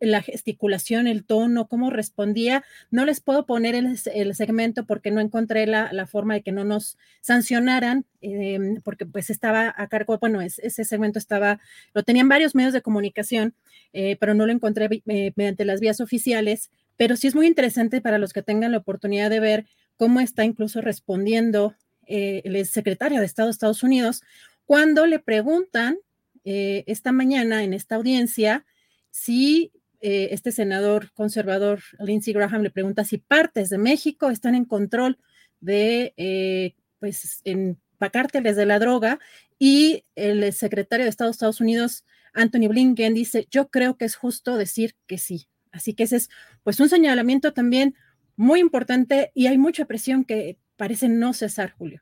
la 0.00 0.22
gesticulación, 0.22 1.06
el 1.06 1.24
tono, 1.24 1.68
cómo 1.68 1.90
respondía. 1.90 2.64
No 2.90 3.04
les 3.04 3.20
puedo 3.20 3.46
poner 3.46 3.74
el, 3.74 3.96
el 4.14 4.34
segmento 4.34 4.86
porque 4.86 5.10
no 5.10 5.20
encontré 5.20 5.66
la, 5.66 5.92
la 5.92 6.06
forma 6.06 6.34
de 6.34 6.42
que 6.42 6.52
no 6.52 6.64
nos 6.64 6.96
sancionaran, 7.20 8.04
eh, 8.20 8.58
porque 8.84 9.06
pues 9.06 9.30
estaba 9.30 9.74
a 9.76 9.86
cargo, 9.88 10.18
bueno, 10.18 10.40
es- 10.40 10.58
ese 10.60 10.84
segmento 10.84 11.18
estaba, 11.18 11.60
lo 11.94 12.02
tenían 12.02 12.28
varios 12.28 12.54
medios 12.54 12.72
de 12.72 12.82
comunicación, 12.82 13.54
eh, 13.92 14.16
pero 14.20 14.34
no 14.34 14.46
lo 14.46 14.52
encontré 14.52 14.88
eh, 15.06 15.32
mediante 15.36 15.64
las 15.64 15.80
vías 15.80 16.00
oficiales. 16.00 16.70
Pero 16.96 17.16
sí 17.16 17.26
es 17.26 17.34
muy 17.34 17.46
interesante 17.46 18.00
para 18.00 18.18
los 18.18 18.32
que 18.32 18.42
tengan 18.42 18.70
la 18.72 18.78
oportunidad 18.78 19.30
de 19.30 19.40
ver 19.40 19.66
cómo 19.96 20.20
está 20.20 20.44
incluso 20.44 20.80
respondiendo 20.80 21.74
eh, 22.06 22.42
el 22.44 22.66
secretario 22.66 23.20
de 23.20 23.26
Estado 23.26 23.48
de 23.48 23.52
Estados 23.52 23.82
Unidos 23.82 24.22
cuando 24.64 25.06
le 25.06 25.18
preguntan 25.18 25.98
eh, 26.44 26.84
esta 26.86 27.12
mañana 27.12 27.62
en 27.62 27.72
esta 27.72 27.96
audiencia 27.96 28.64
si 29.10 29.72
eh, 30.00 30.30
este 30.32 30.50
senador 30.50 31.12
conservador 31.12 31.80
Lindsey 32.00 32.32
Graham 32.32 32.62
le 32.62 32.70
pregunta 32.70 33.04
si 33.04 33.18
partes 33.18 33.70
de 33.70 33.78
México 33.78 34.30
están 34.30 34.56
en 34.56 34.64
control 34.64 35.18
de, 35.60 36.12
eh, 36.16 36.74
pues, 36.98 37.40
en 37.44 37.78
cárteles 38.12 38.56
de 38.56 38.66
la 38.66 38.80
droga 38.80 39.20
y 39.60 40.04
el 40.16 40.52
secretario 40.52 41.04
de 41.04 41.10
Estado 41.10 41.28
de 41.28 41.32
Estados 41.32 41.60
Unidos, 41.60 42.04
Anthony 42.34 42.66
Blinken, 42.68 43.14
dice, 43.14 43.46
yo 43.48 43.68
creo 43.68 43.96
que 43.96 44.04
es 44.04 44.16
justo 44.16 44.56
decir 44.56 44.96
que 45.06 45.18
sí. 45.18 45.46
Así 45.70 45.94
que 45.94 46.02
ese 46.02 46.16
es, 46.16 46.30
pues, 46.64 46.80
un 46.80 46.88
señalamiento 46.88 47.52
también 47.52 47.94
muy 48.34 48.58
importante 48.58 49.30
y 49.34 49.46
hay 49.46 49.56
mucha 49.56 49.84
presión 49.84 50.24
que 50.24 50.58
parece 50.76 51.08
no 51.08 51.32
cesar, 51.32 51.74
Julio. 51.78 52.00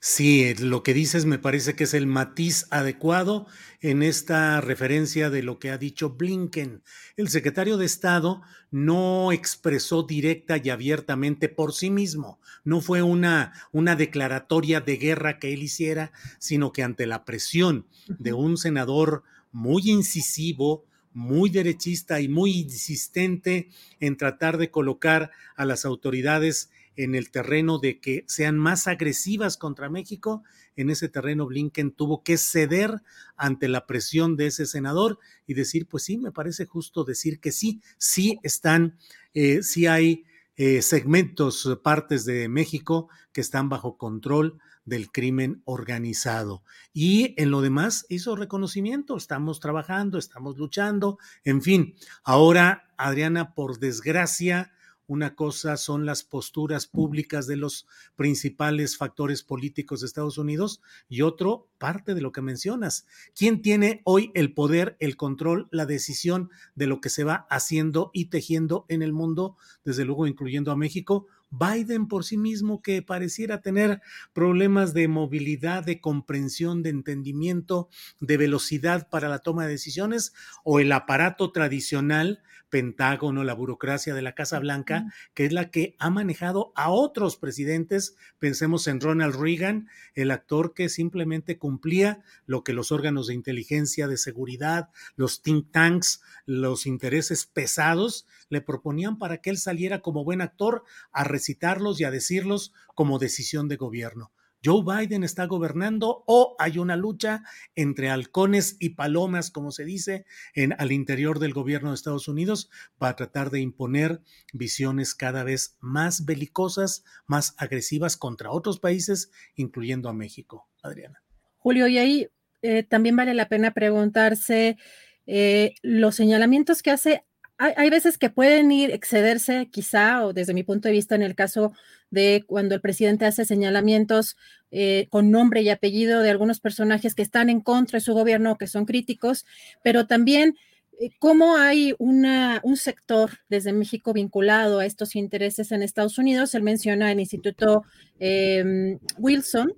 Sí, 0.00 0.44
eh, 0.44 0.56
lo 0.60 0.82
que 0.82 0.94
dices 0.94 1.24
me 1.24 1.38
parece 1.38 1.74
que 1.74 1.84
es 1.84 1.94
el 1.94 2.06
matiz 2.06 2.66
adecuado 2.70 3.46
en 3.80 4.02
esta 4.02 4.60
referencia 4.60 5.30
de 5.30 5.42
lo 5.42 5.58
que 5.58 5.70
ha 5.70 5.78
dicho 5.78 6.10
Blinken. 6.10 6.82
El 7.16 7.28
secretario 7.28 7.76
de 7.76 7.86
Estado 7.86 8.42
no 8.70 9.32
expresó 9.32 10.02
directa 10.02 10.58
y 10.62 10.70
abiertamente 10.70 11.48
por 11.48 11.72
sí 11.72 11.90
mismo, 11.90 12.40
no 12.64 12.80
fue 12.80 13.02
una, 13.02 13.52
una 13.72 13.96
declaratoria 13.96 14.80
de 14.80 14.96
guerra 14.96 15.38
que 15.38 15.52
él 15.52 15.62
hiciera, 15.62 16.12
sino 16.38 16.72
que 16.72 16.82
ante 16.82 17.06
la 17.06 17.24
presión 17.24 17.86
de 18.06 18.32
un 18.32 18.56
senador 18.58 19.24
muy 19.52 19.90
incisivo, 19.90 20.84
muy 21.12 21.48
derechista 21.48 22.20
y 22.20 22.28
muy 22.28 22.52
insistente 22.52 23.70
en 24.00 24.16
tratar 24.16 24.58
de 24.58 24.70
colocar 24.70 25.30
a 25.56 25.64
las 25.64 25.84
autoridades 25.84 26.70
en 26.96 27.14
el 27.14 27.30
terreno 27.30 27.78
de 27.78 28.00
que 28.00 28.24
sean 28.26 28.58
más 28.58 28.86
agresivas 28.86 29.56
contra 29.56 29.88
México, 29.88 30.42
en 30.76 30.90
ese 30.90 31.08
terreno 31.08 31.46
Blinken 31.46 31.92
tuvo 31.92 32.22
que 32.22 32.36
ceder 32.36 33.02
ante 33.36 33.68
la 33.68 33.86
presión 33.86 34.36
de 34.36 34.48
ese 34.48 34.66
senador 34.66 35.18
y 35.46 35.54
decir, 35.54 35.86
pues 35.86 36.04
sí, 36.04 36.18
me 36.18 36.32
parece 36.32 36.66
justo 36.66 37.04
decir 37.04 37.40
que 37.40 37.52
sí, 37.52 37.80
sí 37.98 38.38
están, 38.42 38.98
eh, 39.34 39.62
sí 39.62 39.86
hay 39.86 40.24
eh, 40.56 40.82
segmentos, 40.82 41.66
eh, 41.66 41.76
partes 41.76 42.24
de 42.24 42.48
México 42.48 43.08
que 43.32 43.40
están 43.40 43.68
bajo 43.68 43.98
control 43.98 44.58
del 44.86 45.10
crimen 45.10 45.60
organizado. 45.64 46.62
Y 46.94 47.34
en 47.36 47.50
lo 47.50 47.60
demás 47.60 48.06
hizo 48.08 48.36
reconocimiento, 48.36 49.16
estamos 49.16 49.60
trabajando, 49.60 50.16
estamos 50.16 50.56
luchando, 50.56 51.18
en 51.44 51.60
fin. 51.60 51.94
Ahora, 52.24 52.88
Adriana, 52.96 53.52
por 53.52 53.78
desgracia, 53.78 54.72
una 55.06 55.34
cosa 55.34 55.76
son 55.76 56.06
las 56.06 56.22
posturas 56.24 56.86
públicas 56.86 57.46
de 57.46 57.56
los 57.56 57.86
principales 58.16 58.96
factores 58.96 59.42
políticos 59.42 60.00
de 60.00 60.06
Estados 60.06 60.38
Unidos 60.38 60.80
y 61.08 61.22
otro 61.22 61.68
parte 61.78 62.14
de 62.14 62.20
lo 62.20 62.32
que 62.32 62.42
mencionas. 62.42 63.06
¿Quién 63.34 63.62
tiene 63.62 64.00
hoy 64.04 64.30
el 64.34 64.52
poder, 64.54 64.96
el 64.98 65.16
control, 65.16 65.68
la 65.70 65.86
decisión 65.86 66.50
de 66.74 66.86
lo 66.86 67.00
que 67.00 67.10
se 67.10 67.24
va 67.24 67.46
haciendo 67.50 68.10
y 68.12 68.26
tejiendo 68.26 68.86
en 68.88 69.02
el 69.02 69.12
mundo, 69.12 69.56
desde 69.84 70.04
luego 70.04 70.26
incluyendo 70.26 70.72
a 70.72 70.76
México? 70.76 71.26
Biden 71.58 72.08
por 72.08 72.24
sí 72.24 72.36
mismo 72.36 72.82
que 72.82 73.02
pareciera 73.02 73.60
tener 73.60 74.00
problemas 74.32 74.94
de 74.94 75.08
movilidad, 75.08 75.84
de 75.84 76.00
comprensión, 76.00 76.82
de 76.82 76.90
entendimiento, 76.90 77.88
de 78.20 78.36
velocidad 78.36 79.08
para 79.08 79.28
la 79.28 79.40
toma 79.40 79.64
de 79.64 79.72
decisiones 79.72 80.32
o 80.64 80.80
el 80.80 80.92
aparato 80.92 81.52
tradicional, 81.52 82.42
Pentágono, 82.68 83.44
la 83.44 83.54
burocracia 83.54 84.14
de 84.14 84.22
la 84.22 84.34
Casa 84.34 84.58
Blanca, 84.58 85.06
que 85.34 85.46
es 85.46 85.52
la 85.52 85.70
que 85.70 85.94
ha 85.98 86.10
manejado 86.10 86.72
a 86.74 86.90
otros 86.90 87.36
presidentes. 87.36 88.16
Pensemos 88.38 88.88
en 88.88 89.00
Ronald 89.00 89.36
Reagan, 89.36 89.88
el 90.14 90.30
actor 90.30 90.74
que 90.74 90.88
simplemente 90.88 91.58
cumplía 91.58 92.22
lo 92.44 92.64
que 92.64 92.72
los 92.72 92.90
órganos 92.90 93.28
de 93.28 93.34
inteligencia, 93.34 94.08
de 94.08 94.16
seguridad, 94.16 94.90
los 95.14 95.42
think 95.42 95.70
tanks, 95.70 96.22
los 96.44 96.86
intereses 96.86 97.46
pesados 97.46 98.26
le 98.48 98.60
proponían 98.60 99.18
para 99.18 99.38
que 99.38 99.50
él 99.50 99.58
saliera 99.58 100.00
como 100.00 100.24
buen 100.24 100.40
actor 100.40 100.84
a 101.12 101.24
recitarlos 101.24 102.00
y 102.00 102.04
a 102.04 102.10
decirlos 102.10 102.72
como 102.94 103.18
decisión 103.18 103.68
de 103.68 103.76
gobierno. 103.76 104.32
Joe 104.64 104.82
Biden 104.82 105.22
está 105.22 105.46
gobernando 105.46 106.24
o 106.26 106.56
hay 106.58 106.78
una 106.78 106.96
lucha 106.96 107.44
entre 107.76 108.10
halcones 108.10 108.76
y 108.80 108.90
palomas, 108.90 109.50
como 109.50 109.70
se 109.70 109.84
dice, 109.84 110.24
en, 110.54 110.74
al 110.78 110.90
interior 110.90 111.38
del 111.38 111.52
gobierno 111.52 111.90
de 111.90 111.94
Estados 111.94 112.26
Unidos 112.26 112.68
para 112.98 113.14
tratar 113.14 113.50
de 113.50 113.60
imponer 113.60 114.22
visiones 114.52 115.14
cada 115.14 115.44
vez 115.44 115.76
más 115.80 116.24
belicosas, 116.24 117.04
más 117.26 117.54
agresivas 117.58 118.16
contra 118.16 118.50
otros 118.50 118.80
países, 118.80 119.30
incluyendo 119.54 120.08
a 120.08 120.14
México. 120.14 120.68
Adriana. 120.82 121.22
Julio, 121.58 121.86
y 121.86 121.98
ahí 121.98 122.28
eh, 122.62 122.82
también 122.82 123.14
vale 123.14 123.34
la 123.34 123.48
pena 123.48 123.72
preguntarse 123.72 124.78
eh, 125.26 125.74
los 125.82 126.14
señalamientos 126.14 126.82
que 126.82 126.90
hace 126.90 127.24
hay, 127.58 127.90
veces 127.90 128.18
que 128.18 128.28
pueden 128.28 128.70
ir 128.70 128.90
excederse, 128.90 129.68
quizá, 129.70 130.26
o 130.26 130.32
desde 130.32 130.52
mi 130.52 130.62
punto 130.62 130.88
de 130.88 130.92
vista, 130.92 131.14
en 131.14 131.22
el 131.22 131.34
caso 131.34 131.72
de 132.10 132.44
cuando 132.46 132.74
el 132.74 132.80
presidente 132.80 133.24
hace 133.24 133.44
señalamientos 133.46 134.36
eh, 134.70 135.06
con 135.10 135.30
nombre 135.30 135.62
y 135.62 135.70
apellido 135.70 136.20
de 136.20 136.30
algunos 136.30 136.60
personajes 136.60 137.14
que 137.14 137.22
están 137.22 137.48
en 137.48 137.60
contra 137.60 137.96
de 137.96 138.04
su 138.04 138.12
gobierno, 138.12 138.58
que 138.58 138.66
son 138.66 138.84
críticos, 138.84 139.46
pero 139.82 140.06
también 140.06 140.54
eh, 141.00 141.10
cómo 141.18 141.56
hay 141.56 141.94
una, 141.98 142.60
un 142.62 142.76
sector 142.76 143.30
desde 143.48 143.72
México 143.72 144.12
vinculado 144.12 144.80
a 144.80 144.86
estos 144.86 145.16
intereses 145.16 145.72
en 145.72 145.82
Estados 145.82 146.18
Unidos. 146.18 146.54
Él 146.54 146.62
menciona 146.62 147.10
el 147.10 147.20
Instituto 147.20 147.84
em, 148.18 148.98
Wilson, 149.16 149.72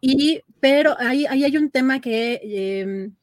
y, 0.00 0.40
pero 0.60 0.96
ahí, 0.98 1.26
hay 1.26 1.56
un 1.58 1.70
tema 1.70 2.00
que 2.00 2.40
em, 2.80 3.14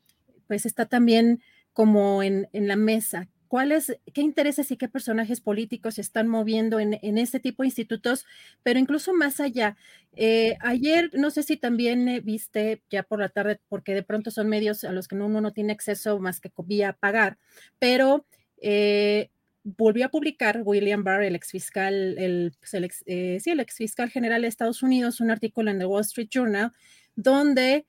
pues 0.48 0.66
está 0.66 0.86
también 0.86 1.42
como 1.74 2.22
en 2.22 2.48
la 2.52 2.76
mesa, 2.76 3.30
cuáles, 3.50 3.98
qué 4.14 4.22
intereses 4.22 4.70
y 4.72 4.78
qué 4.78 4.88
personajes 4.88 5.42
políticos 5.42 5.96
se 5.96 6.02
están 6.02 6.28
moviendo 6.28 6.80
en, 6.80 6.94
este 7.18 7.40
tipo 7.40 7.64
de 7.64 7.68
institutos, 7.68 8.26
pero 8.62 8.80
incluso 8.80 9.12
más 9.14 9.40
allá. 9.40 9.76
Eh, 10.16 10.56
ayer, 10.62 11.10
no 11.14 11.32
sé 11.32 11.42
si 11.42 11.58
también 11.58 12.08
eh, 12.08 12.20
viste 12.22 12.84
ya 12.92 13.02
por 13.02 13.20
la 13.20 13.30
tarde, 13.30 13.60
porque 13.68 13.96
de 13.96 14.04
pronto 14.04 14.30
son 14.30 14.48
medios 14.50 14.84
a 14.84 14.92
los 14.92 15.08
que 15.08 15.16
uno 15.16 15.42
no 15.42 15.52
tiene 15.52 15.74
acceso 15.74 16.20
más 16.20 16.40
que 16.40 16.52
vía 16.64 16.94
pagar, 16.94 17.40
pero 17.80 18.24
eh, 18.62 19.32
volvió 19.64 20.06
a 20.06 20.10
publicar 20.10 20.62
William 20.64 21.04
Barr, 21.04 21.24
el 21.24 21.36
exfiscal, 21.36 22.20
el, 22.20 22.54
pues, 22.60 22.76
el 22.76 23.42
sí, 23.42 23.50
el 23.50 23.60
exfiscal 23.60 24.12
general 24.12 24.44
de 24.44 24.48
Estados 24.48 24.84
Unidos, 24.84 25.22
un 25.22 25.32
artículo 25.32 25.72
en 25.72 25.82
el 25.82 25.88
Wall 25.88 26.02
Street 26.02 26.30
Journal, 26.30 26.72
donde 27.16 27.88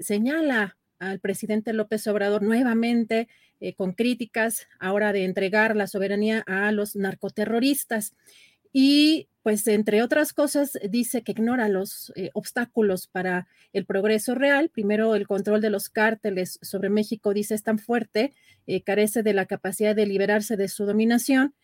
señala 0.00 0.76
al 1.00 1.18
presidente 1.18 1.72
López 1.72 2.06
Obrador 2.06 2.42
nuevamente 2.42 3.28
eh, 3.60 3.74
con 3.74 3.92
críticas 3.92 4.66
ahora 4.78 5.12
de 5.12 5.24
entregar 5.24 5.76
la 5.76 5.86
soberanía 5.86 6.44
a 6.46 6.72
los 6.72 6.96
narcoterroristas. 6.96 8.14
Y 8.72 9.28
pues 9.42 9.66
entre 9.68 10.02
otras 10.02 10.32
cosas 10.32 10.78
dice 10.90 11.22
que 11.22 11.32
ignora 11.32 11.68
los 11.68 12.12
eh, 12.16 12.30
obstáculos 12.34 13.06
para 13.06 13.46
el 13.72 13.86
progreso 13.86 14.34
real. 14.34 14.68
Primero, 14.68 15.14
el 15.14 15.26
control 15.26 15.60
de 15.60 15.70
los 15.70 15.88
cárteles 15.88 16.58
sobre 16.62 16.90
México, 16.90 17.32
dice, 17.32 17.54
es 17.54 17.62
tan 17.62 17.78
fuerte, 17.78 18.34
eh, 18.66 18.82
carece 18.82 19.22
de 19.22 19.32
la 19.32 19.46
capacidad 19.46 19.94
de 19.94 20.06
liberarse 20.06 20.56
de 20.56 20.68
su 20.68 20.84
dominación. 20.84 21.54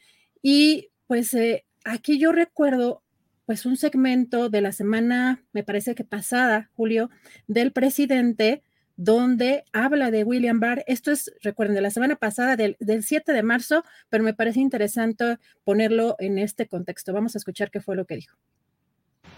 Y 0.43 0.91
pues 1.07 1.37
aquí 1.85 2.19
yo 2.19 2.33
recuerdo 2.33 3.03
pues 3.45 3.67
un 3.67 3.77
segmento 3.77 4.49
de 4.49 4.61
la 4.61 4.73
semana, 4.73 5.45
me 5.53 5.65
parece 5.65 5.95
que 5.95 6.05
pasada, 6.05 6.71
Julio, 6.75 7.11
del 7.49 7.73
presidente 7.73 8.63
donde 8.97 9.65
habla 9.73 10.11
de 10.11 10.25
William 10.25 10.61
Barr. 10.61 10.85
Esto 10.87 11.11
es, 11.11 11.33
recuerden, 11.43 11.75
de 11.75 11.81
la 11.81 11.91
semana 11.91 12.17
pasada, 12.17 12.57
del, 12.57 12.77
7 12.79 13.33
de 13.33 13.43
marzo, 13.43 13.85
pero 14.09 14.25
me 14.25 14.35
parece 14.35 14.61
interesante 14.61 15.39
ponerlo 15.65 16.17
en 16.19 16.39
este 16.39 16.67
contexto. 16.67 17.13
Vamos 17.13 17.35
a 17.35 17.39
escuchar 17.39 17.71
qué 17.71 17.81
fue 17.81 17.97
lo 17.97 18.05
que 18.05 18.17
dijo. 18.17 18.37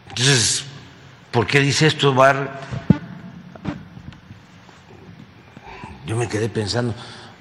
Entonces, 0.09 0.65
¿por 1.31 1.47
qué 1.47 1.61
dice 1.61 1.87
esto 1.87 2.15
Barr? 2.15 2.51
Yo 6.07 6.17
me 6.17 6.29
quedé 6.29 6.49
pensando, 6.49 6.95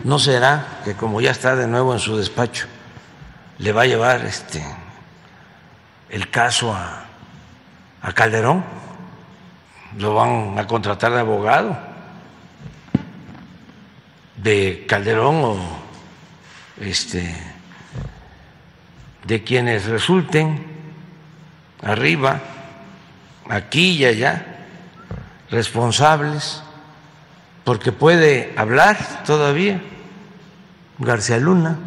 ¿no 0.04 0.20
será 0.20 0.82
que 0.86 0.94
como 0.94 1.20
ya 1.20 1.32
está 1.32 1.56
de 1.56 1.68
nuevo 1.68 1.94
en 1.94 2.00
su 2.00 2.16
despacho, 2.18 2.68
le 3.58 3.72
va 3.74 3.82
a 3.82 3.86
llevar 3.86 4.26
este 4.26 4.64
el 6.10 6.30
caso 6.30 6.74
a 6.74 8.14
Calderón? 8.14 8.64
¿Lo 9.98 10.16
van 10.16 10.58
a 10.58 10.66
contratar 10.66 11.12
de 11.12 11.20
abogado? 11.20 11.93
De 14.44 14.86
Calderón 14.88 15.36
o 15.36 15.84
este, 16.78 17.34
de 19.26 19.44
quienes 19.44 19.86
resulten 19.86 20.66
arriba, 21.82 22.42
aquí 23.48 23.92
y 23.92 24.06
allá, 24.06 24.68
responsables, 25.50 26.62
porque 27.64 27.92
puede 27.92 28.54
hablar 28.58 29.24
todavía 29.24 29.82
García 31.00 31.38
Luna. 31.38 31.80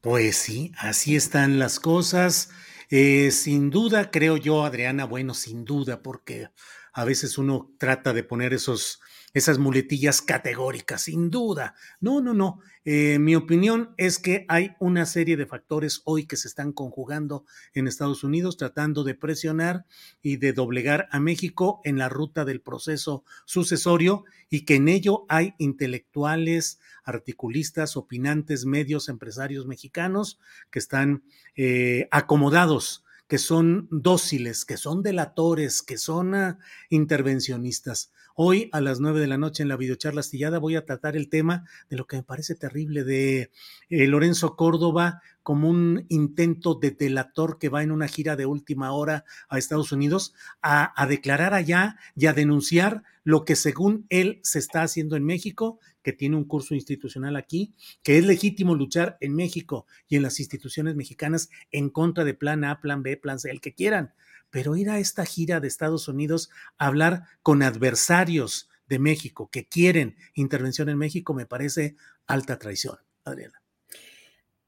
Pues 0.00 0.36
sí, 0.36 0.72
así 0.78 1.16
están 1.16 1.58
las 1.58 1.80
cosas. 1.80 2.50
Eh, 2.90 3.30
sin 3.30 3.70
duda, 3.70 4.10
creo 4.10 4.36
yo, 4.36 4.64
Adriana, 4.64 5.04
bueno, 5.04 5.34
sin 5.34 5.64
duda, 5.64 6.02
porque 6.02 6.48
a 6.92 7.04
veces 7.04 7.38
uno 7.38 7.70
trata 7.78 8.12
de 8.12 8.22
poner 8.22 8.52
esos 8.52 9.00
esas 9.34 9.58
muletillas 9.58 10.22
categóricas, 10.22 11.02
sin 11.02 11.28
duda. 11.28 11.74
No, 12.00 12.20
no, 12.20 12.32
no. 12.32 12.60
Eh, 12.84 13.18
mi 13.18 13.34
opinión 13.34 13.94
es 13.96 14.18
que 14.18 14.46
hay 14.48 14.76
una 14.78 15.06
serie 15.06 15.36
de 15.36 15.46
factores 15.46 16.02
hoy 16.04 16.26
que 16.26 16.36
se 16.36 16.48
están 16.48 16.72
conjugando 16.72 17.44
en 17.72 17.88
Estados 17.88 18.24
Unidos 18.24 18.56
tratando 18.56 19.04
de 19.04 19.14
presionar 19.14 19.86
y 20.22 20.36
de 20.36 20.52
doblegar 20.52 21.08
a 21.10 21.18
México 21.18 21.80
en 21.84 21.98
la 21.98 22.08
ruta 22.08 22.44
del 22.44 22.60
proceso 22.60 23.24
sucesorio 23.44 24.24
y 24.48 24.64
que 24.64 24.76
en 24.76 24.88
ello 24.88 25.26
hay 25.28 25.54
intelectuales, 25.58 26.78
articulistas, 27.02 27.96
opinantes, 27.96 28.66
medios, 28.66 29.08
empresarios 29.08 29.66
mexicanos 29.66 30.38
que 30.70 30.78
están 30.78 31.24
eh, 31.56 32.08
acomodados 32.10 33.03
que 33.26 33.38
son 33.38 33.88
dóciles, 33.90 34.64
que 34.64 34.76
son 34.76 35.02
delatores, 35.02 35.82
que 35.82 35.98
son 35.98 36.34
ah, 36.34 36.58
intervencionistas. 36.90 38.12
Hoy 38.36 38.68
a 38.72 38.80
las 38.80 38.98
nueve 38.98 39.20
de 39.20 39.28
la 39.28 39.38
noche 39.38 39.62
en 39.62 39.68
la 39.68 39.76
videocharla 39.76 40.20
astillada 40.20 40.58
voy 40.58 40.74
a 40.74 40.84
tratar 40.84 41.16
el 41.16 41.28
tema 41.28 41.64
de 41.88 41.96
lo 41.96 42.06
que 42.06 42.16
me 42.16 42.22
parece 42.24 42.56
terrible 42.56 43.04
de 43.04 43.50
eh, 43.90 44.06
Lorenzo 44.08 44.56
Córdoba 44.56 45.22
como 45.42 45.70
un 45.70 46.04
intento 46.08 46.74
de 46.74 46.90
delator 46.90 47.58
que 47.58 47.68
va 47.68 47.82
en 47.82 47.92
una 47.92 48.08
gira 48.08 48.34
de 48.34 48.46
última 48.46 48.92
hora 48.92 49.24
a 49.48 49.58
Estados 49.58 49.92
Unidos 49.92 50.34
a 50.62 51.06
declarar 51.06 51.54
allá 51.54 51.96
y 52.16 52.26
a 52.26 52.32
denunciar 52.32 53.04
lo 53.24 53.44
que 53.44 53.56
según 53.56 54.06
él 54.10 54.40
se 54.42 54.58
está 54.58 54.82
haciendo 54.82 55.16
en 55.16 55.24
México, 55.24 55.78
que 56.04 56.12
tiene 56.12 56.36
un 56.36 56.44
curso 56.44 56.76
institucional 56.76 57.34
aquí, 57.34 57.74
que 58.04 58.18
es 58.18 58.24
legítimo 58.24 58.76
luchar 58.76 59.18
en 59.20 59.34
México 59.34 59.86
y 60.06 60.14
en 60.14 60.22
las 60.22 60.38
instituciones 60.38 60.94
mexicanas 60.94 61.50
en 61.72 61.90
contra 61.90 62.22
de 62.22 62.34
plan 62.34 62.62
A, 62.62 62.80
plan 62.80 63.02
B, 63.02 63.16
plan 63.16 63.40
C, 63.40 63.50
el 63.50 63.60
que 63.60 63.74
quieran 63.74 64.14
pero 64.54 64.76
ir 64.76 64.88
a 64.88 65.00
esta 65.00 65.26
gira 65.26 65.58
de 65.58 65.66
Estados 65.66 66.06
Unidos 66.06 66.48
a 66.78 66.86
hablar 66.86 67.24
con 67.42 67.64
adversarios 67.64 68.68
de 68.86 69.00
México 69.00 69.50
que 69.50 69.66
quieren 69.66 70.14
intervención 70.34 70.88
en 70.88 70.96
México 70.96 71.34
me 71.34 71.44
parece 71.44 71.96
alta 72.28 72.56
traición, 72.60 72.98
Adriana. 73.24 73.60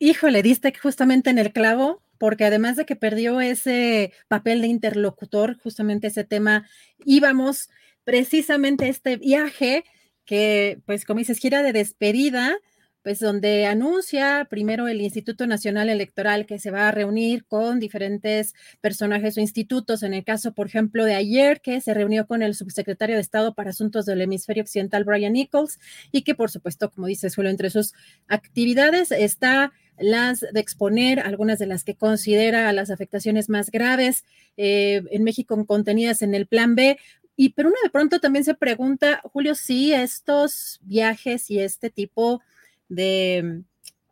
Híjole, 0.00 0.42
diste 0.42 0.74
justamente 0.82 1.30
en 1.30 1.38
el 1.38 1.52
clavo, 1.52 2.02
porque 2.18 2.44
además 2.44 2.74
de 2.74 2.84
que 2.84 2.96
perdió 2.96 3.40
ese 3.40 4.12
papel 4.26 4.60
de 4.60 4.66
interlocutor, 4.66 5.56
justamente 5.62 6.08
ese 6.08 6.24
tema, 6.24 6.68
íbamos 7.04 7.70
precisamente 8.02 8.88
este 8.88 9.18
viaje 9.18 9.84
que, 10.26 10.80
pues 10.84 11.04
como 11.04 11.20
dices, 11.20 11.38
gira 11.38 11.62
de 11.62 11.72
despedida, 11.72 12.58
pues 13.06 13.20
donde 13.20 13.66
anuncia 13.66 14.48
primero 14.50 14.88
el 14.88 15.00
Instituto 15.00 15.46
Nacional 15.46 15.88
Electoral 15.88 16.44
que 16.44 16.58
se 16.58 16.72
va 16.72 16.88
a 16.88 16.90
reunir 16.90 17.44
con 17.46 17.78
diferentes 17.78 18.52
personajes 18.80 19.38
o 19.38 19.40
institutos, 19.40 20.02
en 20.02 20.12
el 20.12 20.24
caso, 20.24 20.52
por 20.54 20.66
ejemplo, 20.66 21.04
de 21.04 21.14
ayer, 21.14 21.60
que 21.60 21.80
se 21.80 21.94
reunió 21.94 22.26
con 22.26 22.42
el 22.42 22.56
subsecretario 22.56 23.14
de 23.14 23.22
Estado 23.22 23.54
para 23.54 23.70
Asuntos 23.70 24.06
del 24.06 24.22
Hemisferio 24.22 24.64
Occidental, 24.64 25.04
Brian 25.04 25.34
Nichols, 25.34 25.78
y 26.10 26.22
que, 26.22 26.34
por 26.34 26.50
supuesto, 26.50 26.90
como 26.90 27.06
dice 27.06 27.30
Suelo, 27.30 27.48
entre 27.48 27.70
sus 27.70 27.94
actividades 28.26 29.12
está 29.12 29.72
las 29.98 30.40
de 30.40 30.58
exponer 30.58 31.20
algunas 31.20 31.60
de 31.60 31.66
las 31.66 31.84
que 31.84 31.94
considera 31.94 32.72
las 32.72 32.90
afectaciones 32.90 33.48
más 33.48 33.70
graves 33.70 34.24
eh, 34.56 35.02
en 35.12 35.22
México 35.22 35.64
contenidas 35.64 36.22
en 36.22 36.34
el 36.34 36.48
Plan 36.48 36.74
B, 36.74 36.98
y 37.36 37.50
pero 37.50 37.68
uno 37.68 37.78
de 37.82 37.90
pronto 37.90 38.20
también 38.20 38.44
se 38.44 38.54
pregunta, 38.54 39.20
Julio, 39.24 39.54
si 39.54 39.92
estos 39.92 40.80
viajes 40.82 41.50
y 41.50 41.60
este 41.60 41.90
tipo 41.90 42.42
de 42.88 43.62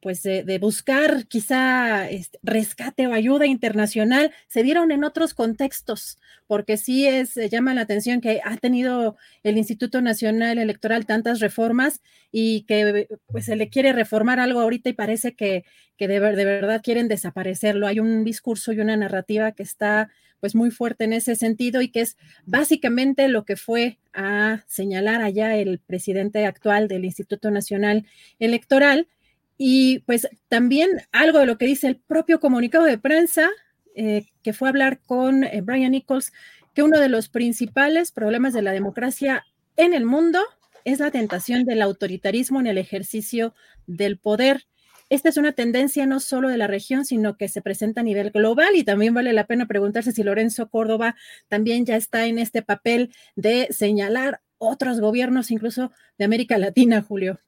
pues 0.04 0.22
de, 0.22 0.58
buscar 0.58 1.26
quizá 1.28 2.10
este, 2.10 2.38
rescate 2.42 3.06
o 3.06 3.14
ayuda 3.14 3.46
internacional, 3.46 4.34
se 4.48 4.62
dieron 4.62 4.92
en 4.92 5.02
otros 5.02 5.32
contextos, 5.32 6.18
porque 6.46 6.76
sí 6.76 7.06
es, 7.06 7.37
llama 7.50 7.72
la 7.72 7.80
atención 7.80 8.20
que 8.20 8.42
ha 8.44 8.54
tenido 8.58 9.16
el 9.44 9.56
Instituto 9.56 10.02
Nacional 10.02 10.58
Electoral 10.58 11.06
tantas 11.06 11.40
reformas 11.40 12.02
y 12.30 12.64
que 12.64 13.08
pues 13.28 13.46
se 13.46 13.56
le 13.56 13.70
quiere 13.70 13.94
reformar 13.94 14.40
algo 14.40 14.60
ahorita 14.60 14.90
y 14.90 14.92
parece 14.92 15.34
que, 15.34 15.64
que 15.96 16.06
de, 16.06 16.20
de 16.20 16.44
verdad 16.44 16.82
quieren 16.84 17.08
desaparecerlo. 17.08 17.87
Hay 17.87 17.98
un 17.98 18.24
discurso 18.24 18.74
y 18.74 18.80
una 18.80 18.98
narrativa 18.98 19.52
que 19.52 19.62
está 19.62 20.10
pues 20.44 20.54
muy 20.54 20.70
fuerte 20.70 21.04
en 21.04 21.14
ese 21.14 21.37
sentido 21.37 21.80
y 21.80 21.88
que 21.88 22.02
es 22.02 22.18
básicamente 22.44 23.28
lo 23.28 23.46
que 23.46 23.57
fue 23.57 23.96
a 24.12 24.62
señalar 24.66 25.22
allá 25.22 25.57
el 25.57 25.78
presidente 25.78 26.44
actual 26.44 26.87
del 26.87 27.07
Instituto 27.07 27.50
Nacional 27.50 28.04
Electoral 28.38 29.09
y 29.57 30.00
pues 30.00 30.28
también 30.48 30.90
algo 31.12 31.38
de 31.38 31.46
lo 31.46 31.57
que 31.57 31.64
dice 31.64 31.87
el 31.87 31.96
propio 31.96 32.40
comunicado 32.40 32.85
de 32.85 32.98
prensa, 32.98 33.48
eh, 33.94 34.26
que 34.42 34.52
fue 34.52 34.68
a 34.68 34.72
hablar 34.72 35.00
con 35.00 35.44
eh, 35.44 35.62
Brian 35.62 35.92
Nichols, 35.92 36.30
que 36.74 36.83
uno 36.83 37.00
de 37.00 37.09
los 37.09 37.30
principales 37.30 38.12
problemas 38.12 38.52
de 38.52 38.61
la 38.61 38.72
democracia 38.72 39.46
en 39.78 39.94
el 39.94 40.04
mundo 40.04 40.40
es 40.85 40.98
la 40.98 41.11
tentación 41.11 41.64
del 41.64 41.80
autoritarismo 41.80 42.61
en 42.61 42.66
el 42.66 42.76
ejercicio 42.76 43.54
del 43.87 44.18
poder. 44.18 44.66
Esta 45.10 45.28
es 45.28 45.36
una 45.36 45.52
tendencia 45.52 46.06
no 46.06 46.20
solo 46.20 46.48
de 46.48 46.56
la 46.56 46.66
región, 46.66 47.04
sino 47.04 47.36
que 47.36 47.48
se 47.48 47.62
presenta 47.62 48.00
a 48.00 48.04
nivel 48.04 48.30
global 48.30 48.74
y 48.74 48.84
también 48.84 49.14
vale 49.14 49.32
la 49.32 49.46
pena 49.46 49.66
preguntarse 49.66 50.12
si 50.12 50.22
Lorenzo 50.22 50.68
Córdoba 50.68 51.14
también 51.48 51.84
ya 51.84 51.96
está 51.96 52.26
en 52.26 52.38
este 52.38 52.62
papel 52.62 53.12
de 53.36 53.68
señalar 53.70 54.40
otros 54.58 55.00
gobiernos, 55.00 55.50
incluso 55.50 55.92
de 56.18 56.24
América 56.24 56.58
Latina, 56.58 57.02
Julio. 57.02 57.40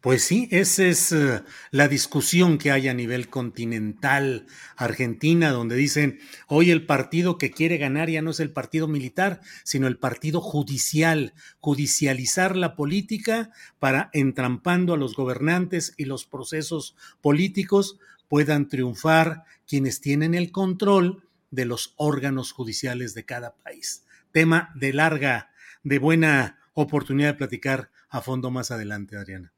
Pues 0.00 0.22
sí, 0.22 0.48
esa 0.50 0.84
es 0.84 1.12
eh, 1.12 1.42
la 1.70 1.88
discusión 1.88 2.58
que 2.58 2.70
hay 2.70 2.88
a 2.88 2.94
nivel 2.94 3.28
continental 3.28 4.46
Argentina, 4.76 5.50
donde 5.50 5.76
dicen, 5.76 6.20
hoy 6.46 6.70
el 6.70 6.86
partido 6.86 7.38
que 7.38 7.50
quiere 7.50 7.78
ganar 7.78 8.10
ya 8.10 8.22
no 8.22 8.30
es 8.30 8.40
el 8.40 8.50
partido 8.50 8.88
militar, 8.88 9.40
sino 9.62 9.86
el 9.86 9.98
partido 9.98 10.40
judicial, 10.40 11.34
judicializar 11.60 12.56
la 12.56 12.76
política 12.76 13.50
para, 13.78 14.10
entrampando 14.12 14.94
a 14.94 14.98
los 14.98 15.16
gobernantes 15.16 15.94
y 15.96 16.04
los 16.04 16.26
procesos 16.26 16.96
políticos, 17.20 17.98
puedan 18.28 18.68
triunfar 18.68 19.44
quienes 19.66 20.00
tienen 20.00 20.34
el 20.34 20.50
control 20.52 21.28
de 21.50 21.64
los 21.64 21.94
órganos 21.96 22.52
judiciales 22.52 23.14
de 23.14 23.24
cada 23.24 23.54
país. 23.56 24.04
Tema 24.32 24.70
de 24.74 24.92
larga, 24.92 25.50
de 25.82 25.98
buena 25.98 26.58
oportunidad 26.74 27.28
de 27.28 27.38
platicar 27.38 27.90
a 28.08 28.20
fondo 28.20 28.50
más 28.50 28.70
adelante, 28.70 29.16
Adriana. 29.16 29.53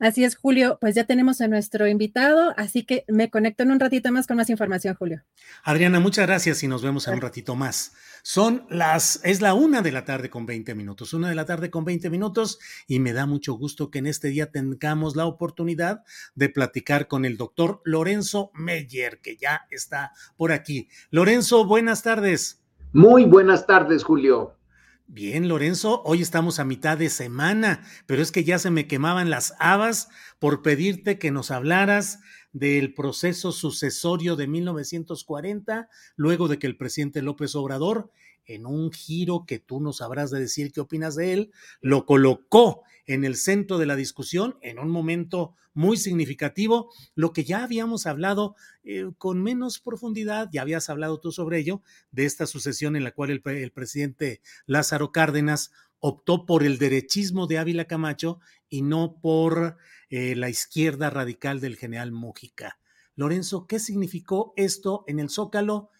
Así 0.00 0.24
es, 0.24 0.36
Julio, 0.36 0.76
pues 0.80 0.96
ya 0.96 1.04
tenemos 1.04 1.40
a 1.40 1.46
nuestro 1.46 1.86
invitado, 1.86 2.52
así 2.56 2.84
que 2.84 3.04
me 3.06 3.30
conecto 3.30 3.62
en 3.62 3.70
un 3.70 3.78
ratito 3.78 4.10
más 4.10 4.26
con 4.26 4.36
más 4.36 4.50
información, 4.50 4.96
Julio. 4.96 5.22
Adriana, 5.62 6.00
muchas 6.00 6.26
gracias 6.26 6.62
y 6.64 6.68
nos 6.68 6.82
vemos 6.82 7.06
en 7.06 7.14
un 7.14 7.20
ratito 7.20 7.54
más. 7.54 7.94
Son 8.22 8.66
las, 8.70 9.20
es 9.22 9.40
la 9.40 9.54
una 9.54 9.82
de 9.82 9.92
la 9.92 10.04
tarde 10.04 10.30
con 10.30 10.46
20 10.46 10.74
minutos, 10.74 11.14
una 11.14 11.28
de 11.28 11.36
la 11.36 11.44
tarde 11.44 11.70
con 11.70 11.84
20 11.84 12.10
minutos 12.10 12.58
y 12.88 12.98
me 12.98 13.12
da 13.12 13.26
mucho 13.26 13.54
gusto 13.54 13.90
que 13.90 14.00
en 14.00 14.08
este 14.08 14.28
día 14.28 14.50
tengamos 14.50 15.14
la 15.14 15.26
oportunidad 15.26 16.02
de 16.34 16.48
platicar 16.48 17.06
con 17.06 17.24
el 17.24 17.36
doctor 17.36 17.80
Lorenzo 17.84 18.50
Meyer, 18.54 19.20
que 19.20 19.36
ya 19.36 19.66
está 19.70 20.12
por 20.36 20.50
aquí. 20.50 20.88
Lorenzo, 21.10 21.66
buenas 21.66 22.02
tardes. 22.02 22.64
Muy 22.92 23.24
buenas 23.24 23.66
tardes, 23.66 24.02
Julio. 24.02 24.56
Bien, 25.06 25.48
Lorenzo, 25.48 26.02
hoy 26.06 26.22
estamos 26.22 26.58
a 26.58 26.64
mitad 26.64 26.96
de 26.96 27.10
semana, 27.10 27.86
pero 28.06 28.22
es 28.22 28.32
que 28.32 28.42
ya 28.42 28.58
se 28.58 28.70
me 28.70 28.86
quemaban 28.86 29.28
las 29.28 29.54
habas 29.58 30.08
por 30.38 30.62
pedirte 30.62 31.18
que 31.18 31.30
nos 31.30 31.50
hablaras 31.50 32.20
del 32.52 32.94
proceso 32.94 33.52
sucesorio 33.52 34.34
de 34.34 34.48
1940, 34.48 35.90
luego 36.16 36.48
de 36.48 36.58
que 36.58 36.66
el 36.66 36.78
presidente 36.78 37.20
López 37.20 37.54
Obrador, 37.54 38.10
en 38.46 38.64
un 38.64 38.90
giro 38.92 39.44
que 39.46 39.58
tú 39.58 39.78
nos 39.78 39.98
sabrás 39.98 40.30
de 40.30 40.40
decir 40.40 40.72
qué 40.72 40.80
opinas 40.80 41.16
de 41.16 41.34
él, 41.34 41.52
lo 41.82 42.06
colocó 42.06 42.82
en 43.06 43.24
el 43.24 43.36
centro 43.36 43.78
de 43.78 43.86
la 43.86 43.96
discusión 43.96 44.58
en 44.62 44.78
un 44.78 44.90
momento 44.90 45.54
muy 45.74 45.96
significativo, 45.96 46.90
lo 47.14 47.32
que 47.32 47.44
ya 47.44 47.64
habíamos 47.64 48.06
hablado 48.06 48.54
eh, 48.84 49.10
con 49.18 49.42
menos 49.42 49.80
profundidad, 49.80 50.48
ya 50.52 50.62
habías 50.62 50.88
hablado 50.88 51.18
tú 51.18 51.32
sobre 51.32 51.58
ello, 51.58 51.82
de 52.12 52.24
esta 52.24 52.46
sucesión 52.46 52.96
en 52.96 53.04
la 53.04 53.10
cual 53.10 53.30
el, 53.30 53.72
presidente 53.72 54.40
Lázaro 54.66 55.10
Cárdenas 55.10 55.72
optó 55.98 56.46
por 56.46 56.62
el 56.62 56.78
derechismo 56.78 57.46
de 57.46 57.58
Ávila 57.58 57.86
Camacho 57.86 58.38
y 58.68 58.82
no 58.82 59.18
por 59.20 59.76
eh, 60.10 60.36
la 60.36 60.48
izquierda 60.48 61.10
radical 61.10 61.60
del 61.60 61.76
general 61.76 62.12
Mújica. 62.12 62.78
Lorenzo, 63.16 63.66
¿qué 63.66 63.78
significó 63.78 64.54
esto 64.56 65.04
en 65.06 65.18
el 65.18 65.28
Zócalo? 65.28 65.90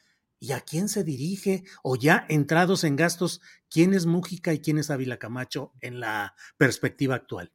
¿Y 0.45 0.53
a 0.53 0.61
quién 0.61 0.91
se 0.91 1.05
dirige? 1.05 1.65
O 1.83 1.97
ya 1.97 2.27
entrados 2.29 2.85
en 2.85 2.97
gastos, 2.97 3.41
¿quién 3.71 3.95
es 3.95 4.05
Mújica 4.05 4.53
y 4.53 4.59
quién 4.59 4.77
es 4.77 4.91
Ávila 4.91 5.17
Camacho 5.17 5.73
en 5.81 6.01
la 6.01 6.35
perspectiva 6.59 7.15
actual? 7.15 7.51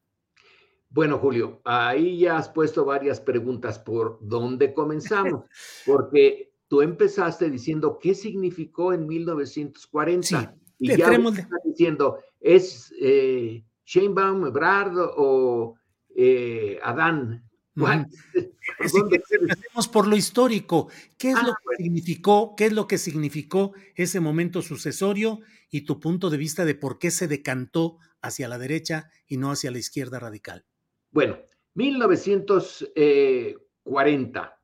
Bueno, 0.89 1.19
Julio, 1.19 1.61
ahí 1.65 2.17
ya 2.17 2.39
has 2.39 2.49
puesto 2.49 2.85
varias 2.85 3.21
preguntas 3.21 3.77
por 3.77 4.17
dónde 4.21 4.73
comenzamos, 4.73 5.43
porque 5.85 6.51
tú 6.67 6.81
empezaste 6.81 7.51
diciendo 7.51 7.99
qué 8.01 8.15
significó 8.15 8.91
en 8.91 9.05
1940 9.05 10.55
y 10.79 10.97
ya 10.97 11.11
estás 11.13 11.61
diciendo 11.63 12.17
es 12.39 12.91
eh, 12.99 13.63
Sheinbaum, 13.85 14.47
Ebrard 14.47 14.97
o 14.97 15.75
eh, 16.15 16.79
Adán. 16.81 17.47
Empecemos 18.79 19.87
por 19.87 20.07
lo 20.07 20.15
histórico. 20.15 20.89
¿Qué 21.17 21.31
es 21.31 21.35
lo 21.35 21.51
ah, 21.51 21.57
que 21.69 21.83
significó? 21.83 22.55
¿Qué 22.55 22.65
es 22.65 22.73
lo 22.73 22.87
que 22.87 22.97
significó 22.97 23.73
ese 23.95 24.19
momento 24.19 24.61
sucesorio 24.61 25.39
y 25.69 25.81
tu 25.81 25.99
punto 25.99 26.29
de 26.29 26.37
vista 26.37 26.65
de 26.65 26.75
por 26.75 26.99
qué 26.99 27.11
se 27.11 27.27
decantó 27.27 27.97
hacia 28.21 28.47
la 28.47 28.57
derecha 28.57 29.11
y 29.27 29.37
no 29.37 29.51
hacia 29.51 29.71
la 29.71 29.79
izquierda 29.79 30.19
radical? 30.19 30.65
Bueno, 31.11 31.39
1940, 31.75 34.59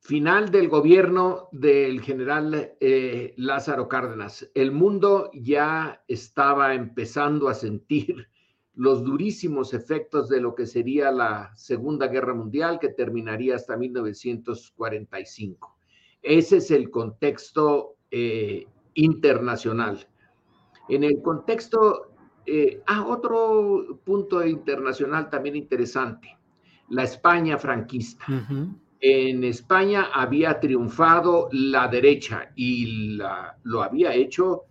final 0.00 0.50
del 0.50 0.68
gobierno 0.68 1.48
del 1.52 2.00
general 2.00 2.76
eh, 2.80 3.34
Lázaro 3.36 3.88
Cárdenas. 3.88 4.50
El 4.54 4.72
mundo 4.72 5.30
ya 5.34 6.02
estaba 6.08 6.74
empezando 6.74 7.48
a 7.48 7.54
sentir 7.54 8.28
los 8.78 9.04
durísimos 9.04 9.74
efectos 9.74 10.28
de 10.28 10.40
lo 10.40 10.54
que 10.54 10.64
sería 10.64 11.10
la 11.10 11.50
Segunda 11.56 12.06
Guerra 12.06 12.32
Mundial, 12.32 12.78
que 12.78 12.90
terminaría 12.90 13.56
hasta 13.56 13.76
1945. 13.76 15.76
Ese 16.22 16.58
es 16.58 16.70
el 16.70 16.88
contexto 16.88 17.96
eh, 18.08 18.68
internacional. 18.94 20.06
En 20.88 21.02
el 21.02 21.20
contexto 21.20 22.12
eh, 22.46 22.80
ah, 22.86 23.04
otro 23.04 24.00
punto 24.04 24.46
internacional 24.46 25.28
también 25.28 25.56
interesante, 25.56 26.38
la 26.90 27.02
España 27.02 27.58
franquista. 27.58 28.26
En 29.00 29.42
España 29.42 30.10
había 30.14 30.60
triunfado 30.60 31.48
la 31.50 31.88
derecha 31.88 32.52
y 32.54 33.18
lo 33.64 33.82
había 33.82 34.14
hecho 34.14 34.66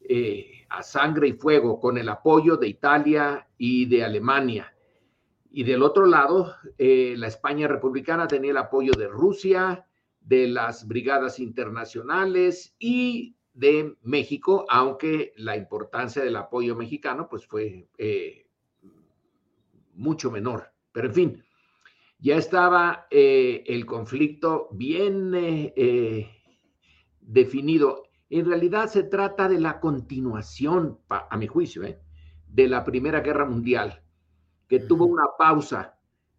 eh, 0.00 0.61
a 0.72 0.82
sangre 0.82 1.28
y 1.28 1.32
fuego 1.34 1.78
con 1.78 1.98
el 1.98 2.08
apoyo 2.08 2.56
de 2.56 2.68
Italia 2.68 3.46
y 3.58 3.84
de 3.86 4.04
Alemania. 4.04 4.74
Y 5.50 5.64
del 5.64 5.82
otro 5.82 6.06
lado, 6.06 6.54
eh, 6.78 7.14
la 7.18 7.26
España 7.26 7.68
republicana 7.68 8.26
tenía 8.26 8.52
el 8.52 8.56
apoyo 8.56 8.92
de 8.96 9.06
Rusia, 9.06 9.86
de 10.20 10.48
las 10.48 10.88
brigadas 10.88 11.38
internacionales 11.38 12.74
y 12.78 13.36
de 13.52 13.96
México, 14.02 14.64
aunque 14.70 15.34
la 15.36 15.56
importancia 15.56 16.24
del 16.24 16.36
apoyo 16.36 16.74
mexicano 16.74 17.28
pues 17.28 17.46
fue 17.46 17.88
eh, 17.98 18.46
mucho 19.92 20.30
menor. 20.30 20.72
Pero 20.90 21.08
en 21.08 21.14
fin, 21.14 21.44
ya 22.18 22.36
estaba 22.36 23.06
eh, 23.10 23.62
el 23.66 23.84
conflicto 23.84 24.68
bien 24.72 25.32
definido. 27.20 28.04
En 28.34 28.46
realidad 28.46 28.88
se 28.88 29.02
trata 29.02 29.46
de 29.46 29.60
la 29.60 29.78
continuación, 29.78 30.98
a 31.08 31.36
mi 31.36 31.46
juicio, 31.46 31.82
de 32.48 32.66
la 32.66 32.82
Primera 32.82 33.20
Guerra 33.20 33.44
Mundial, 33.44 34.02
que 34.66 34.80
tuvo 34.80 35.04
una 35.04 35.24
pausa 35.38 35.98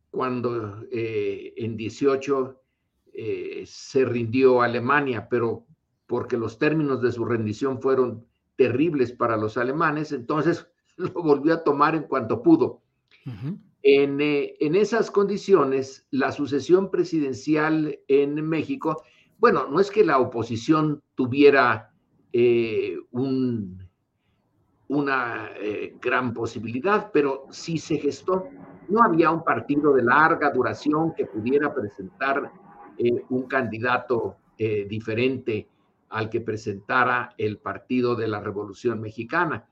cuando 0.09 0.83
en 0.91 1.77
18 1.77 2.61
se 3.65 4.05
rindió 4.05 4.63
Alemania, 4.63 5.27
pero 5.29 5.67
porque 6.07 6.35
los 6.35 6.57
términos 6.57 6.99
de 6.99 7.11
su 7.11 7.25
rendición 7.25 7.79
fueron 7.79 8.25
terribles 8.55 9.11
para 9.11 9.37
los 9.37 9.57
alemanes, 9.57 10.11
entonces 10.11 10.67
lo 10.97 11.11
volvió 11.11 11.53
a 11.53 11.63
tomar 11.63 11.93
en 11.93 12.03
cuanto 12.03 12.41
pudo. 12.41 12.81
Eh, 13.83 14.55
en, 14.59 14.75
esas 14.75 15.11
condiciones, 15.11 16.07
la 16.09 16.31
sucesión 16.31 16.89
presidencial 16.89 17.99
en 18.07 18.35
México, 18.47 19.03
bueno, 19.43 19.67
no 19.67 19.81
es 19.81 19.91
que 19.91 20.05
la 20.05 20.19
oposición 20.19 21.03
tuviera 21.15 21.91
eh, 22.31 22.95
un, 23.11 23.77
una 24.87 25.49
eh, 25.57 25.97
gran 26.01 26.33
posibilidad, 26.33 27.11
pero 27.11 27.47
si 27.51 27.77
se 27.77 27.97
gestó. 27.97 28.47
No 28.87 29.03
había 29.03 29.31
un 29.31 29.43
partido 29.43 29.93
de 29.93 30.01
larga 30.01 30.49
duración 30.49 31.13
que 31.13 31.25
pudiera 31.25 31.73
presentar 31.73 32.53
eh, 32.97 33.25
un 33.31 33.43
candidato 33.43 34.37
diferente 34.57 35.67
al 36.07 36.29
que 36.29 36.39
presentara 36.39 37.35
el 37.37 37.57
Partido 37.57 38.15
de 38.15 38.29
la 38.29 38.39
Revolución 38.39 39.01
Mexicana. 39.01 39.67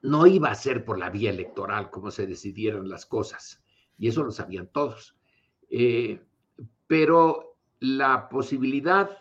No 0.00 0.26
iba 0.26 0.50
a 0.50 0.54
ser 0.54 0.86
por 0.86 0.98
la 0.98 1.10
vía 1.10 1.28
electoral 1.28 1.90
como 1.90 2.10
se 2.10 2.26
decidieron 2.26 2.88
las 2.88 3.04
cosas, 3.04 3.62
y 3.98 4.08
eso 4.08 4.22
lo 4.22 4.30
sabían 4.30 4.68
todos. 4.68 5.14
pero 6.86 7.57
la 7.80 8.28
posibilidad 8.28 9.18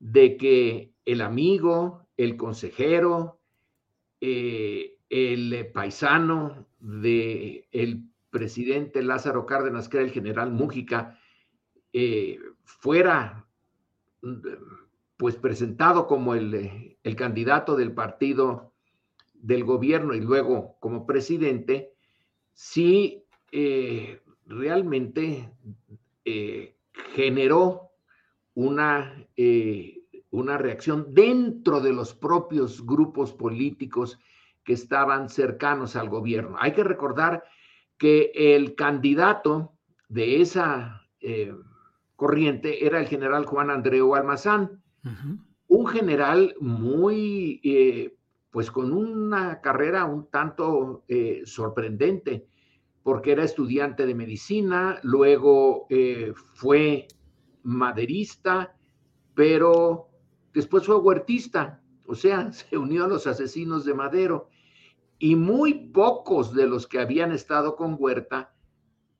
de 0.00 0.36
que 0.36 0.92
el 1.04 1.20
amigo, 1.20 2.06
el 2.16 2.36
consejero, 2.36 3.40
eh, 4.20 4.96
el 5.10 5.70
paisano 5.72 6.66
del 6.80 7.66
el 7.70 8.04
presidente 8.30 9.02
Lázaro 9.02 9.44
Cárdenas, 9.44 9.88
que 9.88 9.98
era 9.98 10.06
el 10.06 10.12
general 10.12 10.50
Mújica, 10.50 11.18
eh, 11.92 12.38
fuera 12.64 13.46
pues 15.16 15.36
presentado 15.36 16.06
como 16.06 16.34
el, 16.34 16.96
el, 17.02 17.16
candidato 17.16 17.76
del 17.76 17.92
partido 17.92 18.72
del 19.34 19.64
gobierno 19.64 20.14
y 20.14 20.20
luego 20.20 20.76
como 20.80 21.06
presidente, 21.06 21.92
sí 22.54 23.24
eh, 23.50 24.20
realmente 24.46 25.52
generó 27.14 27.90
una 28.54 29.26
una 30.32 30.56
reacción 30.56 31.14
dentro 31.14 31.80
de 31.80 31.92
los 31.92 32.14
propios 32.14 32.84
grupos 32.84 33.32
políticos 33.32 34.18
que 34.64 34.72
estaban 34.72 35.28
cercanos 35.28 35.94
al 35.94 36.08
gobierno. 36.08 36.56
Hay 36.58 36.72
que 36.72 36.84
recordar 36.84 37.44
que 37.98 38.32
el 38.34 38.74
candidato 38.74 39.74
de 40.08 40.40
esa 40.40 41.06
eh, 41.20 41.54
corriente 42.16 42.86
era 42.86 42.98
el 42.98 43.06
general 43.06 43.44
Juan 43.44 43.70
Andreu 43.70 44.14
Almazán, 44.14 44.82
un 45.66 45.86
general 45.86 46.54
muy, 46.60 47.60
eh, 47.62 48.16
pues 48.50 48.70
con 48.70 48.92
una 48.92 49.60
carrera 49.60 50.04
un 50.04 50.30
tanto 50.30 51.04
eh, 51.08 51.42
sorprendente, 51.44 52.46
porque 53.02 53.32
era 53.32 53.44
estudiante 53.44 54.06
de 54.06 54.14
medicina, 54.14 54.98
luego 55.02 55.86
fue 56.54 57.08
maderista, 57.62 58.76
pero 59.34 60.12
Después 60.52 60.84
fue 60.84 60.96
huertista, 60.96 61.80
o 62.06 62.14
sea, 62.14 62.52
se 62.52 62.76
unió 62.76 63.04
a 63.04 63.08
los 63.08 63.26
asesinos 63.26 63.84
de 63.84 63.94
Madero. 63.94 64.48
Y 65.18 65.36
muy 65.36 65.74
pocos 65.74 66.52
de 66.52 66.66
los 66.66 66.86
que 66.86 66.98
habían 66.98 67.32
estado 67.32 67.76
con 67.76 67.96
Huerta 67.98 68.54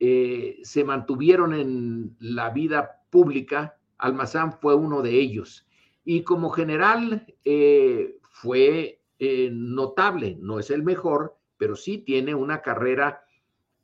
eh, 0.01 0.59
se 0.65 0.83
mantuvieron 0.83 1.55
en 1.55 2.17
la 2.19 2.51
vida 2.51 3.03
pública. 3.11 3.79
Almazán 3.99 4.53
fue 4.53 4.75
uno 4.75 5.01
de 5.01 5.21
ellos. 5.21 5.65
Y 6.05 6.25
como 6.25 6.51
general 6.51 7.33
eh, 7.45 8.19
fue 8.31 9.01
eh, 9.21 9.51
notable, 9.53 10.37
no 10.41 10.59
es 10.59 10.71
el 10.71 10.83
mejor, 10.83 11.37
pero 11.57 11.77
sí 11.77 11.99
tiene 11.99 12.35
una 12.35 12.63
carrera 12.63 13.23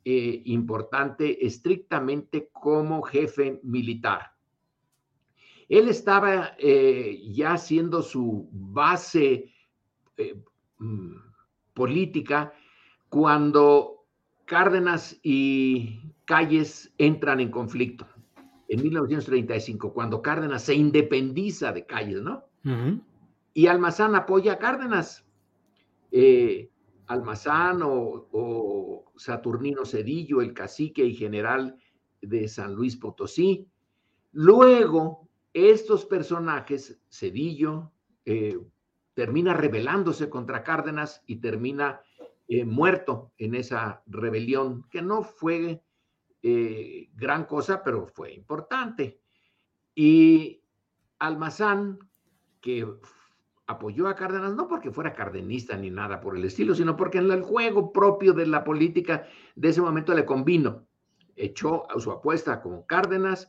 importante 0.03 1.45
estrictamente 1.45 2.49
como 2.51 3.01
jefe 3.01 3.59
militar. 3.63 4.31
Él 5.69 5.87
estaba 5.87 6.55
eh, 6.57 7.21
ya 7.31 7.53
haciendo 7.53 8.01
su 8.01 8.49
base 8.51 9.53
eh, 10.17 10.41
mm, 10.79 11.15
política 11.73 12.53
cuando 13.07 14.05
Cárdenas 14.45 15.19
y 15.21 16.01
Calles 16.25 16.91
entran 16.97 17.39
en 17.39 17.51
conflicto 17.51 18.07
en 18.67 18.81
1935, 18.83 19.93
cuando 19.93 20.21
Cárdenas 20.21 20.63
se 20.63 20.73
independiza 20.75 21.71
de 21.71 21.85
Calles, 21.85 22.21
¿no? 22.21 22.45
Y 23.53 23.67
Almazán 23.67 24.15
apoya 24.15 24.53
a 24.53 24.59
Cárdenas. 24.59 25.25
Eh, 26.11 26.69
Almazán 27.09 27.81
o, 27.83 29.11
Saturnino 29.17 29.83
Cedillo, 29.83 30.41
el 30.41 30.53
cacique 30.53 31.03
y 31.03 31.15
general 31.15 31.75
de 32.21 32.47
San 32.47 32.73
Luis 32.75 32.95
Potosí. 32.95 33.67
Luego, 34.31 35.27
estos 35.51 36.05
personajes, 36.05 37.01
Cedillo, 37.09 37.91
eh, 38.25 38.59
termina 39.15 39.53
rebelándose 39.55 40.29
contra 40.29 40.63
Cárdenas 40.63 41.23
y 41.25 41.37
termina 41.37 42.01
eh, 42.47 42.63
muerto 42.63 43.33
en 43.37 43.55
esa 43.55 44.03
rebelión, 44.05 44.87
que 44.91 45.01
no 45.01 45.23
fue 45.23 45.83
eh, 46.43 47.09
gran 47.15 47.45
cosa, 47.45 47.83
pero 47.83 48.05
fue 48.05 48.33
importante. 48.33 49.19
Y 49.95 50.61
Almazán, 51.17 51.97
que 52.61 52.87
apoyó 53.69 54.07
a 54.07 54.15
Cárdenas, 54.15 54.55
no 54.55 54.67
porque 54.67 54.91
fuera 54.91 55.13
cardenista 55.13 55.77
ni 55.77 55.91
nada 55.91 56.19
por 56.21 56.35
el 56.35 56.43
estilo, 56.43 56.73
sino 56.73 56.97
porque 56.97 57.19
en 57.19 57.29
el 57.29 57.43
juego 57.43 57.93
propio 57.93 58.33
de 58.33 58.47
la 58.47 58.63
política 58.63 59.27
de 59.55 59.69
ese 59.69 59.79
momento 59.79 60.11
le 60.15 60.25
convino. 60.25 60.87
Echó 61.35 61.83
su 61.99 62.11
apuesta 62.11 62.61
como 62.63 62.87
Cárdenas 62.87 63.47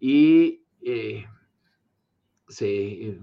y 0.00 0.64
se 2.48 2.66
eh, 2.66 3.20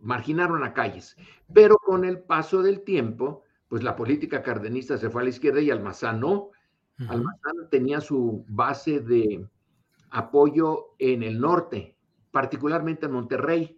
marginaron 0.00 0.62
a 0.62 0.72
calles. 0.72 1.16
Pero 1.52 1.76
con 1.78 2.04
el 2.04 2.20
paso 2.20 2.62
del 2.62 2.84
tiempo, 2.84 3.42
pues 3.66 3.82
la 3.82 3.96
política 3.96 4.44
cardenista 4.44 4.96
se 4.96 5.10
fue 5.10 5.22
a 5.22 5.24
la 5.24 5.30
izquierda 5.30 5.60
y 5.60 5.70
Almazán 5.70 6.20
no. 6.20 6.50
Almazán 7.08 7.68
tenía 7.68 8.00
su 8.00 8.44
base 8.48 9.00
de 9.00 9.44
apoyo 10.10 10.94
en 11.00 11.24
el 11.24 11.40
norte, 11.40 11.96
particularmente 12.30 13.06
en 13.06 13.12
Monterrey, 13.12 13.77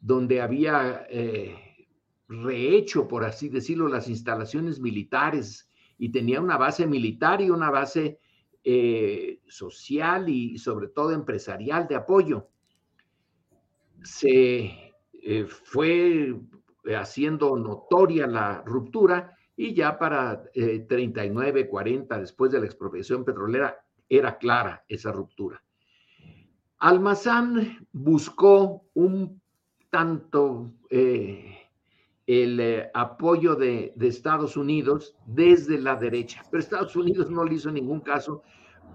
donde 0.00 0.40
había 0.40 1.06
eh, 1.10 1.86
rehecho, 2.28 3.08
por 3.08 3.24
así 3.24 3.48
decirlo, 3.48 3.88
las 3.88 4.08
instalaciones 4.08 4.80
militares 4.80 5.68
y 5.98 6.10
tenía 6.10 6.40
una 6.40 6.56
base 6.56 6.86
militar 6.86 7.40
y 7.40 7.50
una 7.50 7.70
base 7.70 8.20
eh, 8.64 9.40
social 9.48 10.28
y 10.28 10.58
sobre 10.58 10.88
todo 10.88 11.12
empresarial 11.12 11.88
de 11.88 11.96
apoyo 11.96 12.48
se 14.02 14.92
eh, 15.12 15.46
fue 15.46 16.34
haciendo 16.96 17.56
notoria 17.56 18.26
la 18.26 18.62
ruptura 18.64 19.36
y 19.56 19.74
ya 19.74 19.98
para 19.98 20.44
39, 20.52 21.60
eh, 21.60 21.68
40, 21.68 22.20
después 22.20 22.52
de 22.52 22.60
la 22.60 22.66
expropiación 22.66 23.24
petrolera, 23.24 23.84
era 24.08 24.38
clara 24.38 24.84
esa 24.88 25.10
ruptura. 25.10 25.62
Almazán 26.78 27.88
buscó 27.92 28.84
un 28.94 29.42
tanto 29.90 30.70
eh, 30.90 31.68
el 32.26 32.88
apoyo 32.94 33.54
de, 33.54 33.92
de, 33.96 34.08
Estados 34.08 34.56
Unidos 34.56 35.16
desde 35.26 35.78
la 35.78 35.96
derecha, 35.96 36.42
pero 36.50 36.62
Estados 36.62 36.94
Unidos 36.96 37.30
no 37.30 37.44
le 37.44 37.54
hizo 37.54 37.70
ningún 37.70 38.00
caso 38.00 38.42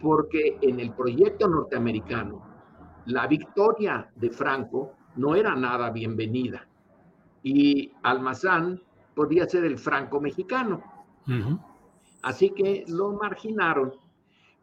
porque 0.01 0.57
en 0.61 0.79
el 0.79 0.93
proyecto 0.93 1.47
norteamericano 1.47 2.43
la 3.05 3.27
victoria 3.27 4.09
de 4.15 4.29
Franco 4.29 4.93
no 5.15 5.35
era 5.35 5.55
nada 5.55 5.89
bienvenida. 5.91 6.67
Y 7.41 7.91
Almazán 8.03 8.81
podía 9.15 9.47
ser 9.47 9.65
el 9.65 9.77
franco 9.77 10.21
mexicano. 10.21 10.83
Así 12.21 12.51
que 12.51 12.85
lo 12.87 13.13
marginaron, 13.13 13.93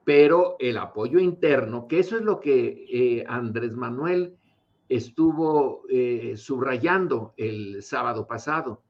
pero 0.05 0.57
el 0.59 0.79
apoyo 0.79 1.19
interno, 1.19 1.87
que 1.87 2.01
eso 2.01 2.17
es 2.17 2.23
lo 2.23 2.41
que 2.41 2.87
eh, 2.91 3.25
Andrés 3.29 3.73
Manuel 3.73 4.37
estuvo 4.91 5.85
eh, 5.89 6.37
subrayando 6.37 7.33
el 7.37 7.81
sábado 7.81 8.27
pasado, 8.27 8.83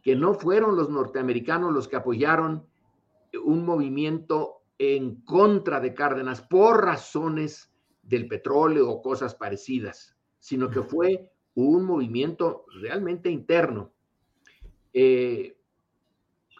que 0.00 0.14
no 0.14 0.34
fueron 0.34 0.76
los 0.76 0.88
norteamericanos 0.88 1.74
los 1.74 1.88
que 1.88 1.96
apoyaron 1.96 2.64
un 3.44 3.66
movimiento 3.66 4.62
en 4.78 5.16
contra 5.22 5.80
de 5.80 5.92
Cárdenas 5.92 6.40
por 6.40 6.84
razones 6.84 7.72
del 8.00 8.28
petróleo 8.28 8.88
o 8.88 9.02
cosas 9.02 9.34
parecidas, 9.34 10.16
sino 10.38 10.70
que 10.70 10.82
fue 10.82 11.32
un 11.54 11.84
movimiento 11.84 12.64
realmente 12.80 13.28
interno 13.28 13.92
eh, 14.92 15.58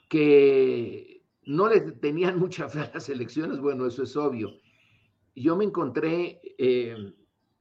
que 0.08 1.22
no 1.44 1.68
le 1.68 1.80
tenían 1.80 2.40
mucha 2.40 2.68
fe 2.68 2.80
a 2.80 2.90
las 2.94 3.08
elecciones, 3.08 3.60
bueno, 3.60 3.86
eso 3.86 4.02
es 4.02 4.16
obvio. 4.16 4.50
Yo 5.36 5.56
me 5.56 5.64
encontré 5.64 6.40
eh, 6.58 7.14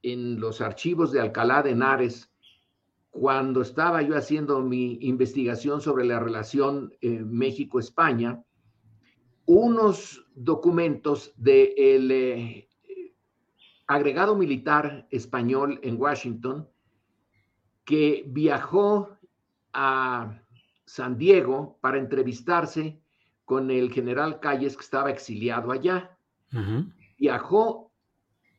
en 0.04 0.40
los 0.40 0.62
archivos 0.62 1.12
de 1.12 1.22
Alcalá 1.22 1.64
de 1.64 1.72
Henares 1.72 2.30
cuando 3.10 3.62
estaba 3.62 4.02
yo 4.02 4.16
haciendo 4.16 4.62
mi 4.62 4.98
investigación 5.02 5.82
sobre 5.82 6.06
la 6.06 6.20
relación 6.20 6.94
eh, 7.02 7.24
México-España, 7.24 8.44
unos 9.46 10.26
documentos 10.36 11.34
del 11.38 12.08
de 12.08 12.70
agregado 13.88 14.36
militar 14.36 15.08
español 15.12 15.80
en 15.84 16.00
Washington 16.00 16.68
que 17.86 18.24
viajó 18.28 19.18
a 19.74 20.42
San 20.86 21.18
Diego 21.18 21.78
para 21.82 22.00
entrevistarse 22.00 23.00
con 23.46 23.70
el 23.72 23.92
general 23.92 24.40
Calles 24.40 24.76
que 24.76 24.84
estaba 24.84 25.12
exiliado 25.12 25.72
allá. 25.72 26.18
Viajó 27.18 27.93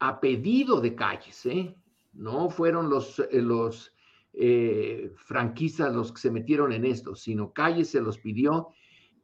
a 0.06 0.20
pedido 0.20 0.82
de 0.82 0.94
Calles, 0.94 1.46
¿eh? 1.46 1.74
no 2.12 2.50
fueron 2.50 2.90
los, 2.90 3.20
eh, 3.20 3.42
eh, 4.34 5.12
franquistas 5.16 5.94
los 5.94 6.12
que 6.12 6.20
se 6.20 6.30
metieron 6.30 6.72
en 6.72 6.84
esto, 6.84 7.14
sino 7.14 7.54
Calles 7.54 7.88
se 7.88 8.02
los 8.02 8.18
pidió. 8.18 8.68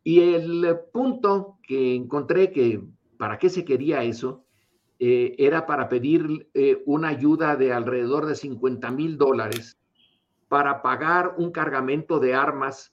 Y 0.02 0.20
el 0.20 0.78
punto 0.90 1.58
que 1.62 1.94
encontré 1.94 2.50
que 2.50 2.82
para 3.18 3.38
qué 3.38 3.50
se 3.50 3.62
quería 3.62 4.02
eso 4.02 4.46
era 4.98 5.66
para 5.66 5.88
pedir 5.88 6.50
una 6.84 7.08
ayuda 7.08 7.56
de 7.56 7.72
alrededor 7.72 8.26
de 8.26 8.34
50 8.34 8.90
mil 8.90 9.16
dólares 9.16 9.78
para 10.48 10.82
pagar 10.82 11.34
un 11.38 11.50
cargamento 11.50 12.18
de 12.18 12.34
armas 12.34 12.92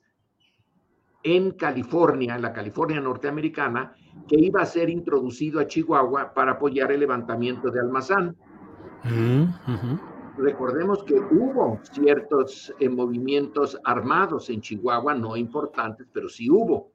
en 1.23 1.51
California, 1.51 2.35
en 2.35 2.41
la 2.41 2.53
California 2.53 3.01
norteamericana, 3.01 3.95
que 4.27 4.37
iba 4.39 4.61
a 4.61 4.65
ser 4.65 4.89
introducido 4.89 5.59
a 5.59 5.67
Chihuahua 5.67 6.33
para 6.33 6.53
apoyar 6.53 6.91
el 6.91 6.99
levantamiento 6.99 7.69
de 7.71 7.79
Almazán. 7.79 8.35
Mm, 9.03 9.45
Recordemos 10.37 11.03
que 11.03 11.15
hubo 11.15 11.79
ciertos 11.91 12.73
eh, 12.79 12.89
movimientos 12.89 13.77
armados 13.83 14.49
en 14.51 14.61
Chihuahua, 14.61 15.15
no 15.15 15.35
importantes, 15.35 16.07
pero 16.13 16.29
sí 16.29 16.49
hubo. 16.49 16.91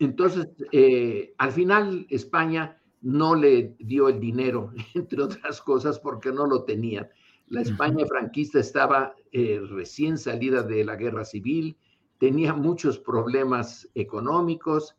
Entonces, 0.00 0.48
eh, 0.72 1.32
al 1.38 1.52
final 1.52 2.06
España 2.10 2.80
no 3.02 3.36
le 3.36 3.76
dio 3.78 4.08
el 4.08 4.18
dinero, 4.18 4.72
entre 4.94 5.22
otras 5.22 5.60
cosas, 5.62 6.00
porque 6.00 6.32
no 6.32 6.46
lo 6.46 6.64
tenían. 6.64 7.08
La 7.46 7.60
España 7.60 8.04
franquista 8.06 8.58
estaba 8.58 9.14
eh, 9.30 9.60
recién 9.70 10.18
salida 10.18 10.62
de 10.62 10.84
la 10.84 10.96
guerra 10.96 11.24
civil, 11.24 11.76
tenía 12.18 12.54
muchos 12.54 12.98
problemas 12.98 13.88
económicos 13.94 14.96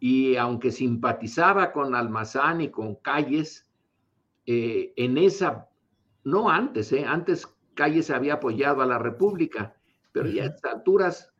y 0.00 0.36
aunque 0.36 0.70
simpatizaba 0.70 1.72
con 1.72 1.94
Almazán 1.94 2.60
y 2.60 2.70
con 2.70 2.96
Calles, 2.96 3.70
eh, 4.46 4.92
en 4.96 5.16
esa, 5.18 5.68
no 6.24 6.50
antes, 6.50 6.92
eh, 6.92 7.04
antes 7.04 7.46
Calles 7.74 8.10
había 8.10 8.34
apoyado 8.34 8.82
a 8.82 8.86
la 8.86 8.98
República, 8.98 9.74
pero 10.12 10.28
ya 10.28 10.44
a 10.44 10.46
estas 10.46 10.74
alturas 10.74 11.32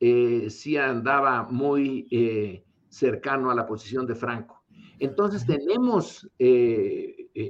eh, 0.00 0.48
sí 0.50 0.76
andaba 0.76 1.44
muy 1.44 2.64
cercano 2.88 3.50
a 3.50 3.54
la 3.54 3.66
posición 3.66 4.06
de 4.06 4.14
Franco. 4.14 4.62
Entonces 4.98 5.44
tenemos, 5.44 6.30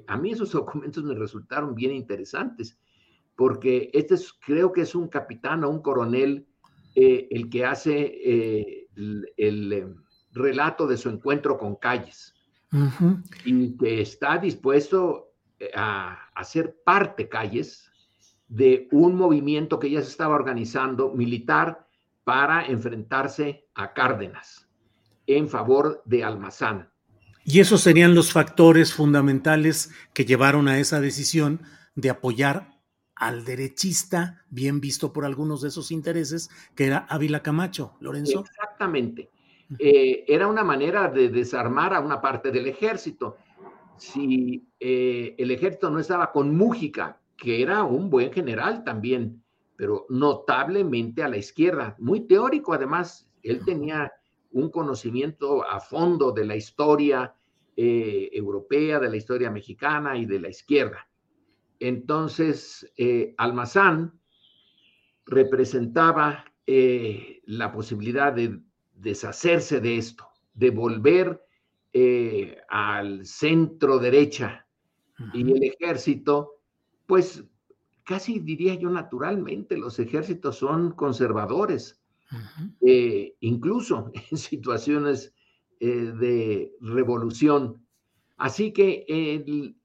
a 0.06 0.16
mí 0.16 0.30
esos 0.30 0.52
documentos 0.52 1.04
me 1.04 1.14
resultaron 1.14 1.74
bien 1.74 1.92
interesantes, 1.92 2.78
porque 3.36 3.90
este 3.92 4.14
es, 4.14 4.32
creo 4.32 4.72
que 4.72 4.82
es 4.82 4.94
un 4.94 5.08
capitán 5.08 5.64
o 5.64 5.70
un 5.70 5.82
coronel 5.82 6.46
eh, 6.94 7.28
el 7.30 7.48
que 7.48 7.64
hace 7.64 8.20
eh, 8.22 8.88
el, 9.36 9.72
eh, 9.72 9.94
relato 10.32 10.86
de 10.86 10.96
su 10.96 11.08
encuentro 11.08 11.58
con 11.58 11.76
Calles 11.76 12.34
y 13.44 13.76
que 13.76 14.00
está 14.00 14.38
dispuesto 14.38 15.34
a, 15.74 16.30
hacer 16.34 16.66
ser 16.66 16.76
parte, 16.84 17.28
Calles, 17.28 17.90
de 18.48 18.88
un 18.92 19.14
movimiento 19.14 19.78
que 19.78 19.90
ya 19.90 20.02
se 20.02 20.08
estaba 20.08 20.34
organizando 20.34 21.10
militar 21.10 21.86
para 22.24 22.66
enfrentarse 22.66 23.66
a 23.74 23.92
Cárdenas 23.92 24.68
en 25.26 25.48
favor 25.48 26.02
de 26.04 26.24
Almazán. 26.24 26.90
Y 27.44 27.60
esos 27.60 27.80
serían 27.80 28.14
los 28.14 28.32
factores 28.32 28.94
fundamentales 28.94 29.90
que 30.14 30.24
llevaron 30.24 30.68
a 30.68 30.78
esa 30.78 31.00
decisión 31.00 31.62
de 31.94 32.10
apoyar 32.10 32.72
al 33.16 33.44
derechista, 33.44 34.44
bien 34.50 34.80
visto 34.80 35.12
por 35.12 35.24
algunos 35.24 35.62
de 35.62 35.68
esos 35.68 35.90
intereses, 35.90 36.50
que 36.74 36.86
era 36.86 36.98
Ávila 37.08 37.42
Camacho, 37.42 37.94
Lorenzo. 38.00 38.40
Exactamente. 38.40 39.30
Eh, 39.78 40.24
era 40.26 40.46
una 40.46 40.64
manera 40.64 41.08
de 41.08 41.28
desarmar 41.28 41.94
a 41.94 42.00
una 42.00 42.20
parte 42.20 42.50
del 42.50 42.66
ejército. 42.66 43.36
Si 43.96 44.66
eh, 44.80 45.34
el 45.38 45.50
ejército 45.50 45.90
no 45.90 45.98
estaba 45.98 46.32
con 46.32 46.56
Mújica, 46.56 47.20
que 47.36 47.62
era 47.62 47.84
un 47.84 48.10
buen 48.10 48.32
general 48.32 48.84
también, 48.84 49.42
pero 49.76 50.06
notablemente 50.08 51.22
a 51.22 51.28
la 51.28 51.36
izquierda, 51.36 51.96
muy 51.98 52.26
teórico 52.26 52.72
además, 52.72 53.28
él 53.42 53.64
tenía 53.64 54.12
un 54.50 54.70
conocimiento 54.70 55.66
a 55.66 55.80
fondo 55.80 56.32
de 56.32 56.44
la 56.44 56.56
historia 56.56 57.34
eh, 57.76 58.30
europea, 58.32 59.00
de 59.00 59.08
la 59.08 59.16
historia 59.16 59.50
mexicana 59.50 60.16
y 60.16 60.26
de 60.26 60.40
la 60.40 60.48
izquierda. 60.48 61.08
Entonces, 61.80 62.92
Almazán 63.38 64.20
representaba 65.26 66.44
eh, 66.66 67.42
la 67.46 67.72
posibilidad 67.72 68.32
de 68.32 68.60
deshacerse 69.02 69.80
de 69.80 69.98
esto, 69.98 70.26
de 70.54 70.70
volver 70.70 71.44
eh, 71.92 72.56
al 72.68 73.26
centro 73.26 73.98
derecha 73.98 74.66
y 75.34 75.42
el 75.42 75.62
ejército, 75.62 76.60
pues 77.06 77.44
casi 78.04 78.40
diría 78.40 78.74
yo 78.74 78.90
naturalmente, 78.90 79.76
los 79.76 79.98
ejércitos 79.98 80.56
son 80.56 80.92
conservadores, 80.92 82.00
incluso 83.40 84.10
en 84.30 84.36
situaciones 84.36 85.32
de 85.78 86.72
revolución. 86.80 87.84
Así 88.36 88.72
que 88.72 89.04
el, 89.06 89.76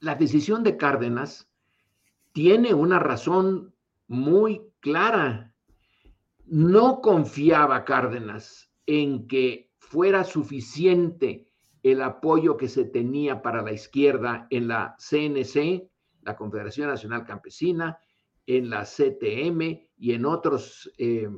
la 0.00 0.14
decisión 0.14 0.62
de 0.62 0.76
Cárdenas 0.76 1.48
tiene 2.32 2.74
una 2.74 2.98
razón 2.98 3.74
muy 4.08 4.62
clara. 4.80 5.54
No 6.46 7.00
confiaba 7.00 7.84
Cárdenas 7.84 8.70
en 8.86 9.26
que 9.26 9.72
fuera 9.78 10.24
suficiente 10.24 11.48
el 11.82 12.02
apoyo 12.02 12.56
que 12.56 12.68
se 12.68 12.84
tenía 12.84 13.42
para 13.42 13.62
la 13.62 13.72
izquierda 13.72 14.46
en 14.50 14.68
la 14.68 14.96
CNC, 14.98 15.88
la 16.22 16.36
Confederación 16.36 16.88
Nacional 16.88 17.24
Campesina, 17.24 17.98
en 18.46 18.70
la 18.70 18.84
CTM 18.84 19.88
y 19.96 20.12
en 20.12 20.24
otros 20.24 20.90
eh, 20.98 21.28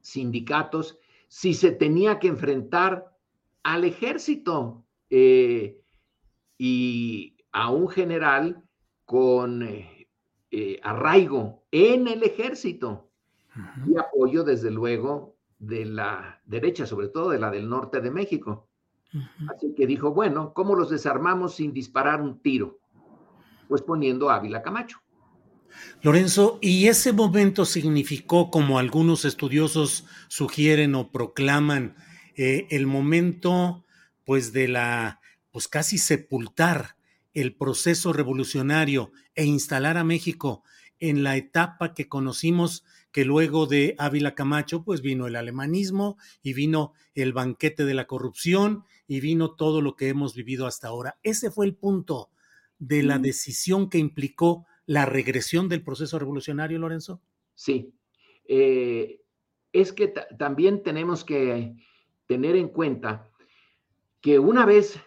sindicatos, 0.00 0.98
si 1.28 1.54
se 1.54 1.72
tenía 1.72 2.18
que 2.18 2.28
enfrentar 2.28 3.16
al 3.62 3.84
ejército. 3.84 4.86
Eh, 5.08 5.80
y 6.58 7.38
a 7.52 7.70
un 7.70 7.88
general 7.88 8.62
con 9.06 9.62
eh, 9.62 10.80
arraigo 10.82 11.64
en 11.70 12.06
el 12.06 12.22
ejército 12.22 13.09
y 13.86 13.96
apoyo, 13.98 14.44
desde 14.44 14.70
luego, 14.70 15.36
de 15.58 15.84
la 15.84 16.40
derecha, 16.46 16.86
sobre 16.86 17.08
todo 17.08 17.30
de 17.30 17.38
la 17.38 17.50
del 17.50 17.68
norte 17.68 18.00
de 18.00 18.10
México. 18.10 18.68
Así 19.48 19.74
que 19.76 19.86
dijo, 19.86 20.12
bueno, 20.12 20.52
¿cómo 20.54 20.74
los 20.74 20.90
desarmamos 20.90 21.56
sin 21.56 21.72
disparar 21.72 22.20
un 22.20 22.40
tiro? 22.40 22.78
Pues 23.68 23.82
poniendo 23.82 24.30
a 24.30 24.36
Ávila 24.36 24.62
Camacho. 24.62 24.98
Lorenzo, 26.02 26.58
¿y 26.60 26.88
ese 26.88 27.12
momento 27.12 27.64
significó, 27.64 28.50
como 28.50 28.78
algunos 28.78 29.24
estudiosos 29.24 30.06
sugieren 30.28 30.94
o 30.94 31.10
proclaman, 31.12 31.96
eh, 32.36 32.66
el 32.70 32.86
momento, 32.86 33.84
pues, 34.24 34.52
de 34.52 34.68
la 34.68 35.20
pues 35.52 35.68
casi 35.68 35.98
sepultar 35.98 36.96
el 37.34 37.54
proceso 37.54 38.12
revolucionario 38.12 39.12
e 39.34 39.44
instalar 39.44 39.96
a 39.96 40.04
México 40.04 40.62
en 40.98 41.22
la 41.22 41.36
etapa 41.36 41.94
que 41.94 42.08
conocimos 42.08 42.84
que 43.12 43.24
luego 43.24 43.66
de 43.66 43.94
Ávila 43.98 44.34
Camacho, 44.34 44.84
pues 44.84 45.02
vino 45.02 45.26
el 45.26 45.36
alemanismo 45.36 46.16
y 46.42 46.52
vino 46.52 46.92
el 47.14 47.32
banquete 47.32 47.84
de 47.84 47.94
la 47.94 48.06
corrupción 48.06 48.84
y 49.06 49.20
vino 49.20 49.54
todo 49.54 49.80
lo 49.80 49.96
que 49.96 50.08
hemos 50.08 50.34
vivido 50.34 50.66
hasta 50.66 50.88
ahora. 50.88 51.18
Ese 51.22 51.50
fue 51.50 51.66
el 51.66 51.74
punto 51.74 52.30
de 52.78 53.02
la 53.02 53.18
decisión 53.18 53.90
que 53.90 53.98
implicó 53.98 54.66
la 54.86 55.06
regresión 55.06 55.68
del 55.68 55.82
proceso 55.82 56.18
revolucionario, 56.18 56.78
Lorenzo. 56.78 57.20
Sí, 57.54 57.92
eh, 58.46 59.20
es 59.72 59.92
que 59.92 60.08
también 60.38 60.82
tenemos 60.82 61.24
que 61.24 61.74
tener 62.26 62.56
en 62.56 62.68
cuenta 62.68 63.30
que 64.20 64.38
una 64.38 64.66
vez 64.66 64.98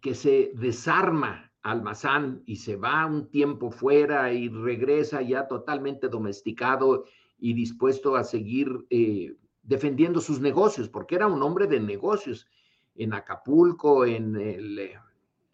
que 0.00 0.14
se 0.14 0.52
desarma 0.54 1.52
Almazán 1.62 2.42
y 2.46 2.56
se 2.56 2.76
va 2.76 3.04
un 3.06 3.30
tiempo 3.30 3.70
fuera 3.70 4.32
y 4.32 4.48
regresa 4.48 5.22
ya 5.22 5.46
totalmente 5.46 6.08
domesticado 6.08 7.04
y 7.40 7.54
dispuesto 7.54 8.16
a 8.16 8.24
seguir 8.24 8.86
eh, 8.90 9.34
defendiendo 9.62 10.20
sus 10.20 10.40
negocios, 10.40 10.88
porque 10.88 11.14
era 11.14 11.26
un 11.26 11.42
hombre 11.42 11.66
de 11.66 11.80
negocios 11.80 12.46
en 12.94 13.14
Acapulco, 13.14 14.04
en 14.04 14.36
el, 14.36 14.78
eh, 14.78 14.98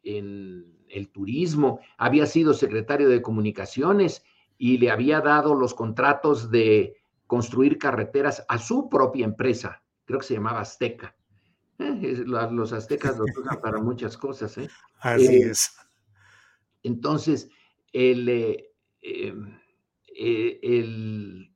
en 0.02 0.76
el 0.88 1.08
turismo, 1.10 1.80
había 1.96 2.26
sido 2.26 2.54
secretario 2.54 3.08
de 3.08 3.22
comunicaciones 3.22 4.24
y 4.58 4.78
le 4.78 4.90
había 4.90 5.20
dado 5.20 5.54
los 5.54 5.74
contratos 5.74 6.50
de 6.50 6.96
construir 7.26 7.78
carreteras 7.78 8.44
a 8.48 8.58
su 8.58 8.88
propia 8.88 9.24
empresa, 9.24 9.82
creo 10.04 10.20
que 10.20 10.26
se 10.26 10.34
llamaba 10.34 10.60
Azteca. 10.60 11.14
Eh, 11.78 12.24
los 12.26 12.72
aztecas 12.72 13.18
los 13.18 13.28
usan 13.38 13.60
para 13.60 13.78
muchas 13.78 14.16
cosas. 14.16 14.56
¿eh? 14.58 14.68
Así 15.00 15.26
eh, 15.26 15.50
es. 15.50 15.76
Entonces, 16.82 17.50
el, 17.92 18.28
el 20.18 21.50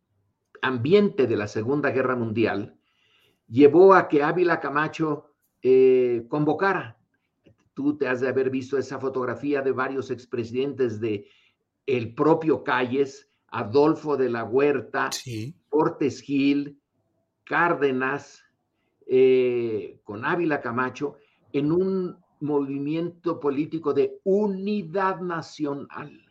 ambiente 0.63 1.27
de 1.27 1.37
la 1.37 1.47
Segunda 1.47 1.91
Guerra 1.91 2.17
Mundial 2.17 2.77
llevó 3.49 3.95
a 3.95 4.09
que 4.09 4.23
Ávila 4.23 4.61
Camacho 4.61 5.35
eh, 5.63 6.27
convocara. 6.29 6.99
Tú 7.75 7.97
te 7.97 8.09
has 8.09 8.21
de 8.21 8.29
haber 8.29 8.51
visto 8.51 8.79
esa 8.79 8.99
fotografía 8.99 9.63
de 9.63 9.73
varios 9.73 10.11
expresidentes 10.11 11.01
de 11.01 11.29
el 11.87 12.15
propio 12.15 12.63
Calles, 12.63 13.31
Adolfo 13.49 14.17
de 14.17 14.31
la 14.31 14.45
Huerta, 14.45 15.11
Sí. 15.13 15.55
Portes 15.69 16.21
Gil, 16.21 16.81
Cárdenas, 17.45 18.45
eh, 19.07 20.01
con 20.05 20.25
Ávila 20.25 20.61
Camacho, 20.61 21.17
en 21.53 21.73
un 21.73 22.17
movimiento 22.41 23.41
político 23.41 23.93
de 23.93 24.21
unidad 24.25 25.21
nacional. 25.21 26.27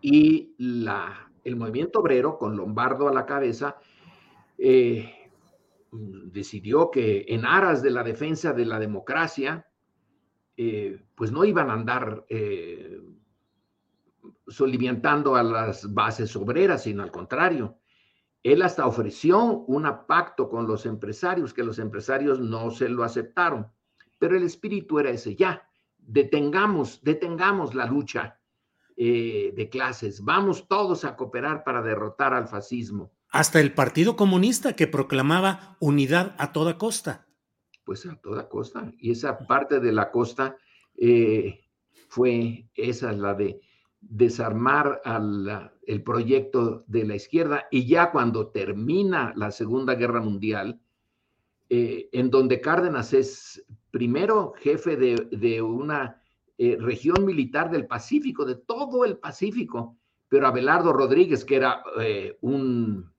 Y 0.00 0.54
la, 0.58 1.30
el 1.44 1.56
movimiento 1.56 2.00
obrero, 2.00 2.38
con 2.38 2.56
Lombardo 2.56 3.08
a 3.08 3.12
la 3.12 3.26
cabeza, 3.26 3.76
eh, 4.58 5.30
decidió 5.92 6.90
que 6.90 7.26
en 7.28 7.44
aras 7.44 7.82
de 7.82 7.90
la 7.90 8.02
defensa 8.02 8.52
de 8.52 8.64
la 8.64 8.78
democracia, 8.78 9.66
eh, 10.56 11.04
pues 11.14 11.30
no 11.30 11.44
iban 11.44 11.70
a 11.70 11.74
andar 11.74 12.24
eh, 12.28 13.00
soliviantando 14.48 15.36
a 15.36 15.42
las 15.42 15.92
bases 15.92 16.34
obreras, 16.36 16.84
sino 16.84 17.02
al 17.02 17.10
contrario. 17.10 17.78
Él 18.42 18.62
hasta 18.62 18.86
ofreció 18.86 19.42
un 19.42 19.90
pacto 20.06 20.48
con 20.48 20.66
los 20.66 20.86
empresarios, 20.86 21.54
que 21.54 21.64
los 21.64 21.78
empresarios 21.78 22.40
no 22.40 22.70
se 22.70 22.88
lo 22.88 23.04
aceptaron, 23.04 23.68
pero 24.18 24.36
el 24.36 24.42
espíritu 24.42 24.98
era 24.98 25.10
ese, 25.10 25.34
ya, 25.34 25.68
detengamos, 25.98 27.02
detengamos 27.02 27.74
la 27.74 27.86
lucha 27.86 28.38
eh, 28.96 29.52
de 29.56 29.68
clases, 29.68 30.22
vamos 30.22 30.68
todos 30.68 31.04
a 31.04 31.16
cooperar 31.16 31.64
para 31.64 31.82
derrotar 31.82 32.32
al 32.32 32.46
fascismo. 32.46 33.12
Hasta 33.28 33.60
el 33.60 33.74
Partido 33.74 34.14
Comunista 34.14 34.74
que 34.74 34.86
proclamaba 34.86 35.76
unidad 35.80 36.36
a 36.38 36.52
toda 36.52 36.78
costa. 36.78 37.26
Pues 37.84 38.06
a 38.06 38.14
toda 38.16 38.48
costa. 38.48 38.92
Y 38.98 39.10
esa 39.10 39.38
parte 39.46 39.80
de 39.80 39.90
la 39.92 40.12
costa 40.12 40.56
eh, 40.96 41.64
fue 42.08 42.68
esa, 42.74 43.12
la 43.12 43.34
de 43.34 43.60
desarmar 44.00 45.00
al, 45.04 45.72
el 45.86 46.02
proyecto 46.04 46.84
de 46.86 47.04
la 47.04 47.16
izquierda. 47.16 47.66
Y 47.72 47.86
ya 47.86 48.12
cuando 48.12 48.48
termina 48.48 49.32
la 49.34 49.50
Segunda 49.50 49.96
Guerra 49.96 50.20
Mundial, 50.20 50.80
eh, 51.68 52.08
en 52.12 52.30
donde 52.30 52.60
Cárdenas 52.60 53.12
es 53.12 53.64
primero 53.90 54.52
jefe 54.58 54.96
de, 54.96 55.28
de 55.32 55.60
una 55.60 56.22
eh, 56.56 56.76
región 56.78 57.24
militar 57.24 57.68
del 57.68 57.86
Pacífico, 57.86 58.44
de 58.44 58.54
todo 58.54 59.04
el 59.04 59.18
Pacífico, 59.18 59.98
pero 60.28 60.46
Abelardo 60.46 60.92
Rodríguez, 60.92 61.44
que 61.44 61.56
era 61.56 61.82
eh, 62.00 62.38
un 62.42 63.12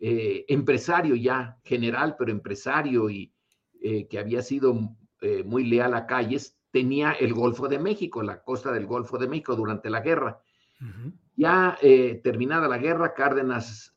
eh, 0.00 0.44
empresario 0.48 1.14
ya, 1.14 1.58
general, 1.64 2.16
pero 2.18 2.30
empresario 2.30 3.08
y 3.10 3.32
que 3.80 4.18
había 4.18 4.42
sido 4.42 4.96
muy 5.44 5.62
leal 5.62 5.94
a 5.94 6.04
Calles, 6.04 6.58
tenía 6.72 7.12
el 7.12 7.32
Golfo 7.32 7.68
de 7.68 7.78
México, 7.78 8.24
la 8.24 8.42
costa 8.42 8.72
del 8.72 8.86
Golfo 8.86 9.18
de 9.18 9.28
México 9.28 9.54
durante 9.54 9.88
la 9.88 10.00
guerra. 10.00 10.40
Uh 10.80 10.84
-huh. 10.84 11.12
Ya 11.36 11.78
terminada 12.24 12.66
la 12.66 12.78
guerra, 12.78 13.14
Cárdenas, 13.14 13.96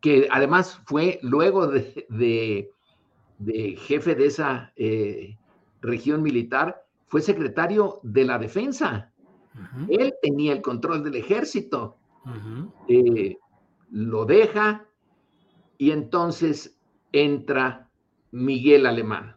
que 0.00 0.28
además 0.28 0.82
fue 0.86 1.20
luego 1.22 1.68
de, 1.68 2.04
de, 2.08 2.72
de 3.38 3.76
jefe 3.76 4.16
de 4.16 4.26
esa 4.26 4.72
región 5.80 6.20
militar, 6.20 6.85
fue 7.06 7.20
secretario 7.20 8.00
de 8.02 8.24
la 8.24 8.38
defensa. 8.38 9.12
Uh 9.54 9.58
-huh. 9.58 10.00
Él 10.00 10.14
tenía 10.22 10.52
el 10.52 10.62
control 10.62 11.02
del 11.04 11.16
ejército. 11.16 11.98
Uh 12.24 12.70
-huh. 12.88 13.38
lo 13.90 14.24
deja 14.24 14.84
y 15.78 15.92
entonces 15.92 16.76
entra 17.12 17.88
Miguel 18.32 18.86
Alemán. 18.86 19.36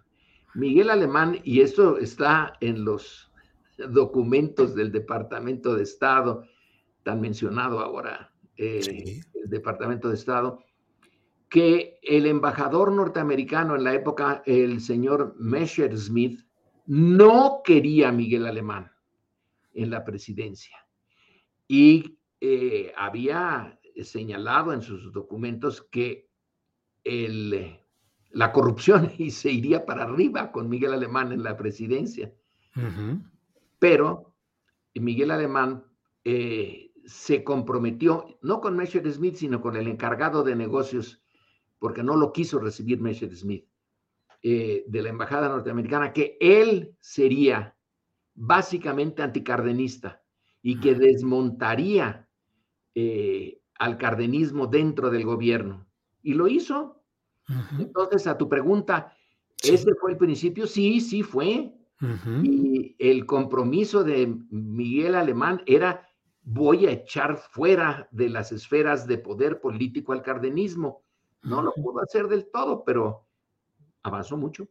Miguel 0.56 0.90
Alemán, 0.90 1.40
y 1.44 1.62
esto 1.62 1.98
está 1.98 2.54
en 2.60 2.84
los 2.84 3.32
documentos 3.90 4.76
del 4.76 4.92
Departamento 4.92 5.76
de 5.76 5.84
Estado, 5.84 6.46
tan 7.04 7.22
mencionado 7.22 7.80
ahora, 7.80 8.34
eh, 8.58 8.82
sí. 8.82 9.22
el 9.36 9.50
Departamento 9.50 10.10
de 10.10 10.16
Estado, 10.16 10.60
que 11.50 12.00
el 12.04 12.26
embajador 12.26 12.92
norteamericano 12.92 13.76
en 13.76 13.84
la 13.84 13.94
época, 13.94 14.44
el 14.46 14.82
señor 14.82 15.36
Messerschmitt, 15.38 16.42
no 16.90 17.62
quería 17.64 18.10
a 18.10 18.12
Miguel 18.12 18.48
Alemán 18.48 18.92
en 19.74 19.92
la 19.92 20.04
presidencia. 20.04 20.76
Y 21.68 22.18
eh, 22.42 22.92
había 22.98 23.80
señalado 24.02 24.74
en 24.74 24.82
sus 24.82 25.14
documentos 25.14 25.84
que 25.84 26.32
el, 27.04 27.78
la 28.32 28.52
corrupción 28.52 29.12
y 29.20 29.30
se 29.30 29.52
iría 29.52 29.86
para 29.86 30.06
arriba 30.06 30.52
con 30.52 30.68
Miguel 30.68 30.94
Alemán 30.94 31.32
en 31.32 31.44
la 31.44 31.56
presidencia. 31.56 32.34
Uh 32.76 32.80
-huh. 32.80 33.32
Pero 33.78 34.36
Miguel 34.96 35.30
Alemán 35.30 35.84
eh, 36.24 36.92
se 37.06 37.44
comprometió, 37.44 38.40
no 38.42 38.62
con 38.62 38.76
Messer 38.76 39.08
Smith, 39.12 39.36
sino 39.36 39.62
con 39.62 39.76
el 39.76 39.88
encargado 39.88 40.42
de 40.42 40.56
negocios, 40.56 41.22
porque 41.78 42.02
no 42.02 42.16
lo 42.16 42.34
quiso 42.34 42.58
recibir 42.58 43.00
Messer 43.00 43.36
Smith, 43.36 43.69
eh, 44.42 44.86
de 44.88 45.02
la 45.02 45.10
embajada 45.10 45.50
norteamericana, 45.50 46.14
que 46.14 46.38
él 46.40 46.96
sería 47.02 47.76
básicamente 48.36 49.22
anticardenista 49.22 50.24
y 50.62 50.80
que 50.80 50.96
desmontaría 50.96 52.30
eh, 52.96 53.62
al 53.78 53.98
cardenismo 53.98 54.68
dentro 54.68 55.10
del 55.10 55.26
gobierno. 55.26 55.88
Y 56.22 56.34
lo 56.34 56.48
hizo. 56.48 57.04
Uh 57.50 57.54
-huh. 57.54 57.82
Entonces, 57.82 58.28
a 58.28 58.38
tu 58.38 58.48
pregunta, 58.48 59.14
sí. 59.58 59.74
¿ese 59.74 59.94
fue 59.96 60.12
el 60.12 60.18
principio? 60.18 60.68
Sí, 60.68 61.02
sí 61.02 61.22
fue. 61.22 61.74
Uh 62.02 62.06
-huh. 62.06 62.46
Y 62.46 62.96
el 62.98 63.26
compromiso 63.26 64.04
de 64.06 64.34
Miguel 64.52 65.16
Alemán 65.16 65.62
era, 65.66 66.08
voy 66.42 66.86
a 66.86 66.92
echar 66.92 67.38
fuera 67.38 68.08
de 68.12 68.30
las 68.30 68.54
esferas 68.54 69.06
de 69.06 69.18
poder 69.18 69.60
político 69.60 70.14
al 70.14 70.22
cardenismo. 70.22 71.04
No 71.44 71.58
uh 71.58 71.60
-huh. 71.60 71.64
lo 71.66 71.74
pudo 71.74 72.02
hacer 72.02 72.28
del 72.28 72.50
todo, 72.52 72.84
pero 72.86 73.29
avanzó 74.04 74.38
mucho. 74.38 74.68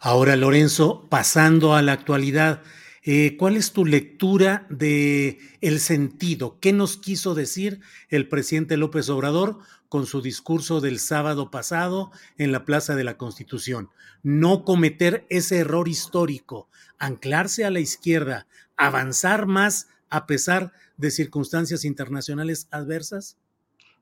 Ahora, 0.00 0.36
Lorenzo, 0.36 1.06
pasando 1.08 1.74
a 1.74 1.82
la 1.82 1.92
actualidad, 1.92 2.62
eh, 3.04 3.36
¿Cuál 3.36 3.56
es 3.56 3.72
tu 3.72 3.84
lectura 3.84 4.64
de 4.70 5.40
el 5.60 5.80
sentido? 5.80 6.60
¿Qué 6.60 6.72
nos 6.72 6.96
quiso 6.96 7.34
decir 7.34 7.80
el 8.10 8.28
presidente 8.28 8.76
López 8.76 9.08
Obrador 9.10 9.58
con 9.88 10.06
su 10.06 10.22
discurso 10.22 10.80
del 10.80 11.00
sábado 11.00 11.50
pasado 11.50 12.12
en 12.38 12.52
la 12.52 12.64
Plaza 12.64 12.94
de 12.94 13.02
la 13.02 13.18
Constitución? 13.18 13.90
No 14.22 14.64
cometer 14.64 15.26
ese 15.30 15.58
error 15.58 15.88
histórico, 15.88 16.68
anclarse 16.96 17.64
a 17.64 17.72
la 17.72 17.80
izquierda, 17.80 18.46
avanzar 18.76 19.46
más 19.46 19.88
a 20.08 20.26
pesar 20.26 20.72
de 20.96 21.10
circunstancias 21.10 21.84
internacionales 21.84 22.68
adversas. 22.70 23.36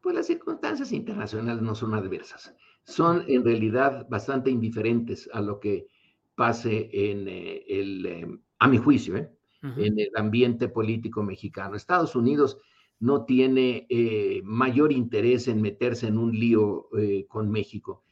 Pues 0.02 0.14
las 0.14 0.26
circunstancias 0.26 0.92
internacionales 0.92 1.62
no 1.62 1.74
son 1.74 1.94
adversas, 1.94 2.52
son 2.84 3.24
en 3.28 3.44
realidad 3.44 4.06
bastante 4.08 4.50
indiferentes 4.50 5.28
a 5.32 5.40
lo 5.40 5.60
que 5.60 5.86
pase 6.34 6.88
en 6.92 7.28
eh, 7.28 7.64
el 7.68 8.06
eh, 8.06 8.26
a 8.58 8.66
mi 8.66 8.78
juicio, 8.78 9.16
¿eh? 9.16 9.30
uh 9.62 9.66
-huh. 9.66 9.86
en 9.86 9.98
el 9.98 10.10
ambiente 10.16 10.68
político 10.68 11.22
mexicano. 11.22 11.76
Estados 11.76 12.16
Unidos 12.16 12.58
no 12.98 13.24
tiene 13.24 13.86
eh, 13.90 14.40
mayor 14.42 14.90
interés 14.90 15.48
en 15.48 15.60
meterse 15.60 16.06
en 16.06 16.16
un 16.18 16.32
lío 16.32 16.88
con 17.28 17.50
México. 17.50 18.04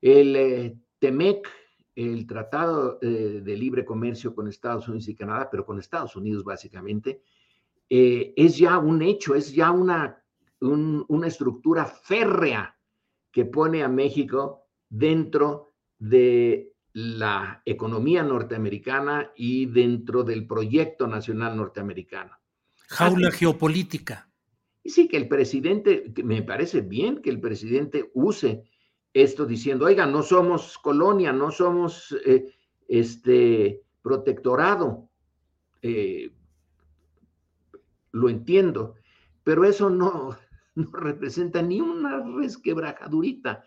El 0.00 0.76
TEMEC, 0.98 1.48
el 1.94 2.26
Tratado 2.26 2.98
de 3.00 3.56
Libre 3.56 3.84
Comercio 3.84 4.34
con 4.34 4.48
Estados 4.48 4.88
Unidos 4.88 5.08
y 5.08 5.14
Canadá, 5.14 5.48
pero 5.50 5.64
con 5.64 5.78
Estados 5.78 6.16
Unidos 6.16 6.42
básicamente, 6.42 7.22
es 7.88 8.58
ya 8.58 8.78
un 8.78 9.02
hecho, 9.02 9.36
es 9.36 9.54
ya 9.54 9.70
una, 9.70 10.20
un, 10.60 11.04
una 11.08 11.28
estructura 11.28 11.84
férrea 11.84 12.76
que 13.34 13.44
pone 13.44 13.82
a 13.82 13.88
México 13.88 14.62
dentro 14.88 15.74
de 15.98 16.72
la 16.92 17.60
economía 17.64 18.22
norteamericana 18.22 19.32
y 19.34 19.66
dentro 19.66 20.22
del 20.22 20.46
proyecto 20.46 21.08
nacional 21.08 21.56
norteamericano. 21.56 22.38
Jaula 22.86 23.28
Así, 23.28 23.38
geopolítica. 23.38 24.30
Y 24.84 24.90
sí, 24.90 25.08
que 25.08 25.16
el 25.16 25.26
presidente, 25.26 26.12
que 26.14 26.22
me 26.22 26.42
parece 26.42 26.82
bien 26.82 27.22
que 27.22 27.30
el 27.30 27.40
presidente 27.40 28.08
use 28.14 28.62
esto 29.12 29.46
diciendo, 29.46 29.86
oiga, 29.86 30.06
no 30.06 30.22
somos 30.22 30.78
colonia, 30.78 31.32
no 31.32 31.50
somos 31.50 32.16
eh, 32.24 32.54
este 32.86 33.82
protectorado. 34.00 35.08
Eh, 35.82 36.30
lo 38.12 38.28
entiendo, 38.28 38.94
pero 39.42 39.64
eso 39.64 39.90
no, 39.90 40.36
no 40.90 40.90
representa 40.92 41.62
ni 41.62 41.80
una 41.80 42.20
resquebrajadurita 42.20 43.64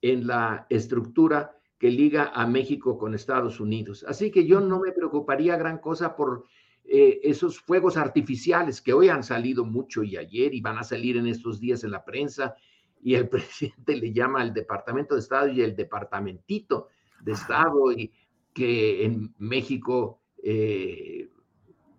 en 0.00 0.26
la 0.26 0.66
estructura 0.68 1.56
que 1.78 1.90
liga 1.90 2.32
a 2.34 2.46
México 2.46 2.98
con 2.98 3.14
Estados 3.14 3.60
Unidos. 3.60 4.04
Así 4.08 4.30
que 4.30 4.46
yo 4.46 4.60
no 4.60 4.80
me 4.80 4.92
preocuparía 4.92 5.56
gran 5.56 5.78
cosa 5.78 6.16
por 6.16 6.44
eh, 6.84 7.20
esos 7.22 7.60
fuegos 7.60 7.96
artificiales 7.96 8.80
que 8.80 8.92
hoy 8.92 9.08
han 9.08 9.22
salido 9.22 9.64
mucho 9.64 10.02
y 10.02 10.16
ayer 10.16 10.54
y 10.54 10.60
van 10.60 10.78
a 10.78 10.84
salir 10.84 11.16
en 11.16 11.26
estos 11.26 11.60
días 11.60 11.84
en 11.84 11.92
la 11.92 12.04
prensa 12.04 12.56
y 13.00 13.14
el 13.14 13.28
presidente 13.28 13.96
le 13.96 14.12
llama 14.12 14.40
al 14.40 14.52
Departamento 14.52 15.14
de 15.14 15.20
Estado 15.20 15.48
y 15.48 15.60
el 15.60 15.76
Departamentito 15.76 16.88
de 17.20 17.32
Estado 17.32 17.92
y 17.92 18.12
que 18.52 19.04
en 19.04 19.34
México, 19.38 20.22
eh, 20.42 21.28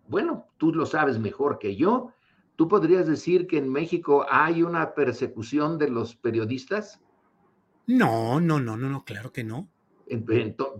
bueno, 0.07 0.47
tú 0.57 0.73
lo 0.73 0.85
sabes 0.85 1.19
mejor 1.19 1.57
que 1.59 1.75
yo, 1.75 2.11
¿tú 2.59 2.67
podrías 2.67 3.07
decir 3.07 3.47
que 3.47 3.57
en 3.57 3.69
México 3.69 4.25
hay 4.29 4.63
una 4.63 4.93
persecución 4.93 5.77
de 5.77 5.89
los 5.89 6.17
periodistas? 6.17 6.99
No, 7.87 8.41
no, 8.41 8.59
no, 8.59 8.75
no, 8.75 8.89
no, 8.89 9.05
claro 9.05 9.31
que 9.31 9.45
no. 9.45 9.69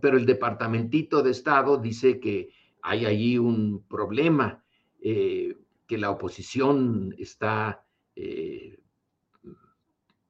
Pero 0.02 0.18
el 0.18 0.26
Departamentito 0.26 1.24
de 1.24 1.32
Estado 1.32 1.78
dice 1.78 2.20
que 2.20 2.50
hay 2.82 3.06
allí 3.06 3.38
un 3.38 3.86
problema, 3.88 4.62
eh, 5.00 5.56
que 5.88 5.98
la 5.98 6.12
oposición 6.12 7.16
está 7.18 7.86
eh, 8.14 8.78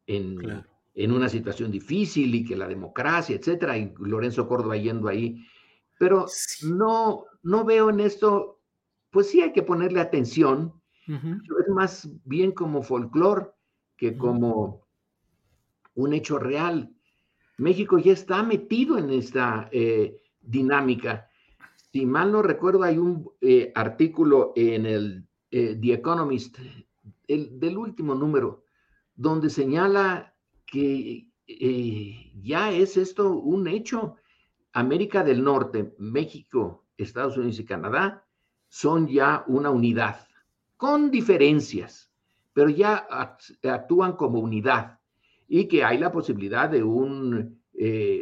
en, 0.06 0.64
en, 0.94 1.12
una 1.12 1.30
situación 1.30 1.72
difícil 1.72 2.36
y 2.36 2.46
que 2.46 2.56
la 2.56 2.68
democracia, 2.68 3.36
etcétera, 3.36 3.76
y 3.76 3.92
Lorenzo 3.98 4.48
Córdoba 4.48 4.78
yendo 4.78 5.08
ahí. 5.08 5.44
Pero 5.98 6.28
no, 6.62 7.26
no 7.42 7.66
veo 7.66 7.90
en 7.90 8.02
esto, 8.02 8.62
pues 9.10 9.32
sí 9.32 9.42
hay 9.42 9.52
que 9.52 9.64
ponerle 9.64 10.00
atención. 10.00 10.79
Es 11.10 11.68
más 11.70 12.10
bien 12.24 12.52
como 12.52 12.84
folclore 12.84 13.48
que 13.98 14.16
como 14.16 14.86
un 15.96 16.14
hecho 16.14 16.38
real. 16.38 16.94
México 17.58 17.98
ya 17.98 18.14
está 18.14 18.44
metido 18.44 18.98
en 18.98 19.10
esta 19.10 19.68
eh, 19.72 20.22
dinámica 20.42 21.30
si 21.92 22.06
mal 22.06 22.32
no 22.32 22.42
recuerdo, 22.42 22.84
hay 22.84 22.98
un 22.98 23.32
eh, 23.42 23.72
artículo 23.74 24.54
en 24.56 24.86
el 24.86 25.28
eh, 25.50 25.78
The 25.82 25.94
Economist, 25.94 26.60
el, 27.28 27.60
del 27.60 27.78
último 27.78 28.14
número, 28.14 28.64
donde 29.16 29.50
señala 29.50 30.36
que 30.66 31.26
ya 32.36 32.72
es 32.72 32.96
esto 32.96 33.32
un 33.32 33.68
hecho. 33.68 34.16
América 34.72 35.24
del 35.24 35.44
Norte, 35.44 35.96
México, 35.98 36.86
Estados 36.96 37.38
Unidos 37.38 37.60
y 37.60 37.66
Canadá 37.66 38.24
son 38.68 39.08
ya 39.08 39.44
una 39.48 39.72
unidad, 39.72 40.28
con 40.80 41.12
diferencias, 41.12 42.10
pero 42.54 42.70
ya 42.70 43.06
actúan 43.64 44.14
como 44.14 44.40
unidad 44.40 44.98
y 45.46 45.68
que 45.68 45.84
hay 45.84 45.98
la 45.98 46.10
posibilidad 46.10 46.70
de 46.70 46.82
un, 46.82 47.62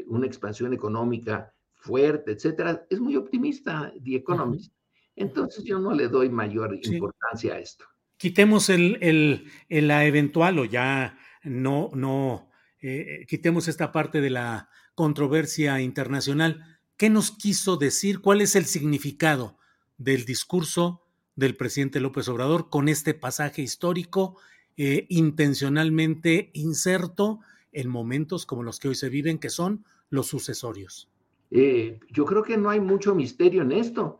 una 0.07 0.25
expansión 0.25 0.73
económica 0.73 1.53
fuerte, 1.75 2.31
etcétera, 2.31 2.83
es 2.89 2.99
muy 2.99 3.15
optimista 3.15 3.93
The 4.03 4.15
Economist. 4.15 4.73
Entonces 5.15 5.63
yo 5.65 5.77
no 5.77 5.93
le 5.93 6.07
doy 6.07 6.29
mayor 6.29 6.79
importancia 6.81 7.53
a 7.53 7.59
esto. 7.59 7.85
Quitemos 8.17 8.69
el, 8.69 8.97
el, 9.01 9.87
la 9.87 10.05
eventual 10.05 10.57
o 10.57 10.65
ya 10.65 11.15
no, 11.43 11.91
no, 11.93 12.49
eh, 12.81 13.27
quitemos 13.27 13.67
esta 13.67 13.91
parte 13.91 14.19
de 14.19 14.31
la 14.31 14.67
controversia 14.95 15.79
internacional. 15.79 16.79
¿Qué 16.97 17.11
nos 17.11 17.29
quiso 17.29 17.77
decir? 17.77 18.19
¿Cuál 18.19 18.41
es 18.41 18.55
el 18.55 18.65
significado 18.65 19.59
del 19.99 20.25
discurso 20.25 21.03
del 21.37 21.55
presidente 21.55 22.01
López 22.01 22.27
Obrador 22.27 22.69
con 22.69 22.89
este 22.89 23.13
pasaje 23.13 23.61
histórico 23.61 24.37
eh, 24.75 25.05
intencionalmente 25.09 26.49
inserto 26.53 27.39
en 27.71 27.89
momentos 27.89 28.45
como 28.45 28.63
los 28.63 28.79
que 28.79 28.89
hoy 28.89 28.95
se 28.95 29.09
viven, 29.09 29.37
que 29.37 29.49
son 29.49 29.85
los 30.09 30.27
sucesorios? 30.27 31.09
Eh, 31.51 31.99
yo 32.11 32.25
creo 32.25 32.43
que 32.43 32.57
no 32.57 32.69
hay 32.69 32.81
mucho 32.81 33.15
misterio 33.15 33.61
en 33.61 33.71
esto. 33.71 34.19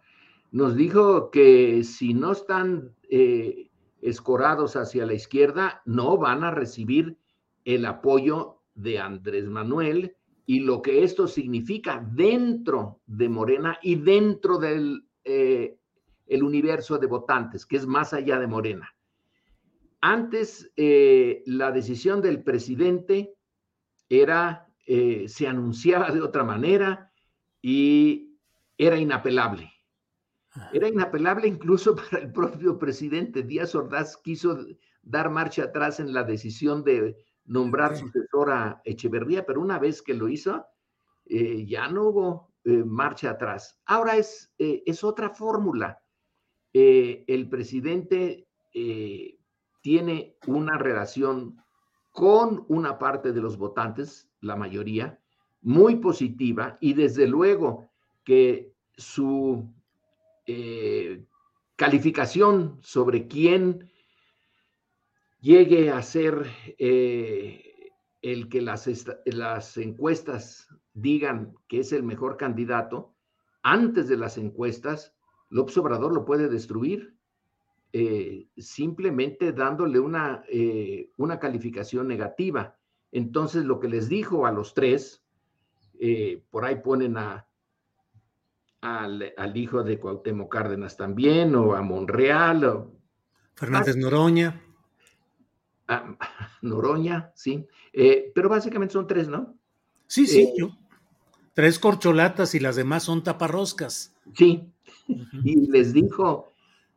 Nos 0.52 0.76
dijo 0.76 1.32
que 1.32 1.84
si 1.84 2.14
no 2.14 2.32
están 2.32 2.96
eh, 3.10 3.70
escorados 4.02 4.76
hacia 4.76 5.06
la 5.06 5.14
izquierda, 5.14 5.82
no 5.86 6.18
van 6.18 6.44
a 6.44 6.52
recibir 6.52 7.18
el 7.66 7.86
apoyo 7.86 8.62
de 8.76 9.00
Andrés 9.00 9.46
Manuel 9.46 10.16
y 10.46 10.60
lo 10.60 10.84
que 10.84 11.04
esto 11.04 11.28
significa 11.28 12.08
dentro 12.14 13.02
de 13.08 13.28
Morena 13.28 13.80
y 13.82 13.96
dentro 13.96 14.60
del 14.60 15.04
el 16.28 16.44
universo 16.44 16.98
de 16.98 17.08
votantes, 17.08 17.66
que 17.66 17.78
es 17.78 17.86
más 17.86 18.14
allá 18.14 18.40
de 18.40 18.48
Morena. 18.48 18.94
Antes, 20.02 20.72
la 20.76 21.72
decisión 21.72 22.22
del 22.22 22.44
presidente 22.44 23.34
era, 24.10 24.68
se 24.86 25.48
anunciaba 25.48 26.12
de 26.12 26.22
otra 26.22 26.44
manera, 26.44 27.08
y 27.62 28.40
era 28.78 28.98
inapelable. 28.98 29.72
Era 30.72 30.88
inapelable 30.88 31.48
incluso 31.48 31.96
para 31.96 32.20
el 32.20 32.32
propio 32.32 32.78
presidente. 32.78 33.44
Díaz 33.44 33.76
Ordaz 33.76 34.18
quiso 34.18 34.66
dar 35.02 35.30
marcha 35.30 35.64
atrás 35.64 36.00
en 36.00 36.14
la 36.14 36.24
decisión 36.24 36.84
de 36.84 37.18
nombrar 37.46 37.96
sucesor 37.96 38.52
a 38.52 38.82
Echeverría, 38.84 39.46
pero 39.46 39.62
una 39.62 39.80
vez 39.80 40.02
que 40.02 40.14
lo 40.14 40.28
hizo, 40.28 40.66
eh, 41.26 41.66
ya 41.66 41.88
no 41.88 42.04
hubo 42.10 42.54
eh, 42.64 42.84
marcha 42.86 43.32
atrás. 43.32 43.80
Ahora 43.86 44.18
es, 44.18 44.54
eh, 44.58 44.84
es 44.86 45.04
otra 45.04 45.30
fórmula. 45.30 46.02
El 46.74 47.50
presidente 47.50 48.48
tiene 49.82 50.36
una 50.46 50.78
relación 50.78 51.62
con 52.12 52.66
una 52.68 52.98
parte 52.98 53.32
de 53.32 53.42
los 53.42 53.58
votantes, 53.58 54.30
la 54.42 54.56
mayoría, 54.56 55.20
muy 55.62 55.98
positiva 55.98 56.78
y 56.82 56.94
desde 56.94 57.28
luego 57.28 57.90
que 58.24 58.74
su 58.96 59.72
eh, 60.46 61.24
calificación 61.76 62.80
sobre 62.82 63.28
quién 63.28 63.92
llegue 65.40 65.92
a 65.92 66.02
ser 66.02 66.48
eh, 66.80 67.92
el 68.22 68.50
que 68.50 68.62
las 68.62 69.78
encuestas 69.78 70.68
digan 70.94 71.54
que 71.68 71.82
es 71.82 71.92
el 71.92 72.04
mejor 72.04 72.38
candidato, 72.38 73.14
antes 73.62 74.08
de 74.08 74.18
las 74.18 74.38
encuestas, 74.38 75.17
López 75.50 75.78
Obrador 75.78 76.14
lo 76.14 76.26
puede 76.26 76.50
destruir 76.50 77.16
eh, 77.94 78.48
simplemente 78.58 79.54
dándole 79.54 80.00
una, 80.00 80.44
una 81.18 81.40
calificación 81.40 82.08
negativa. 82.08 82.78
Entonces, 83.12 83.64
lo 83.66 83.80
que 83.80 83.88
les 83.88 84.10
dijo 84.10 84.46
a 84.46 84.52
los 84.52 84.74
tres, 84.74 85.24
eh, 86.00 86.44
por 86.52 86.66
ahí 86.66 86.76
ponen 86.76 87.18
a, 87.18 87.48
al, 88.82 89.58
hijo 89.58 89.84
de 89.84 90.00
Cuauhtémoc 90.00 90.52
Cárdenas 90.52 90.98
también, 90.98 91.56
o 91.56 91.74
a 91.74 91.82
Monreal. 91.82 92.66
O, 92.66 92.92
Fernández 93.56 93.96
Noroña. 93.96 94.62
Noroña, 96.62 97.32
sí. 97.36 97.66
Eh, 97.94 98.32
pero 98.36 98.50
básicamente 98.50 98.94
son 98.94 99.08
tres, 99.08 99.28
¿no? 99.28 99.56
Sí, 100.06 100.28
sí. 100.28 100.42
Eh, 100.42 100.70
tres 101.54 101.80
corcholatas 101.80 102.54
y 102.56 102.60
las 102.60 102.76
demás 102.76 103.04
son 103.04 103.24
taparroscas. 103.24 104.14
Sí. 104.36 104.72
Y 105.44 105.68
les 105.72 105.94
dijo, 105.94 106.52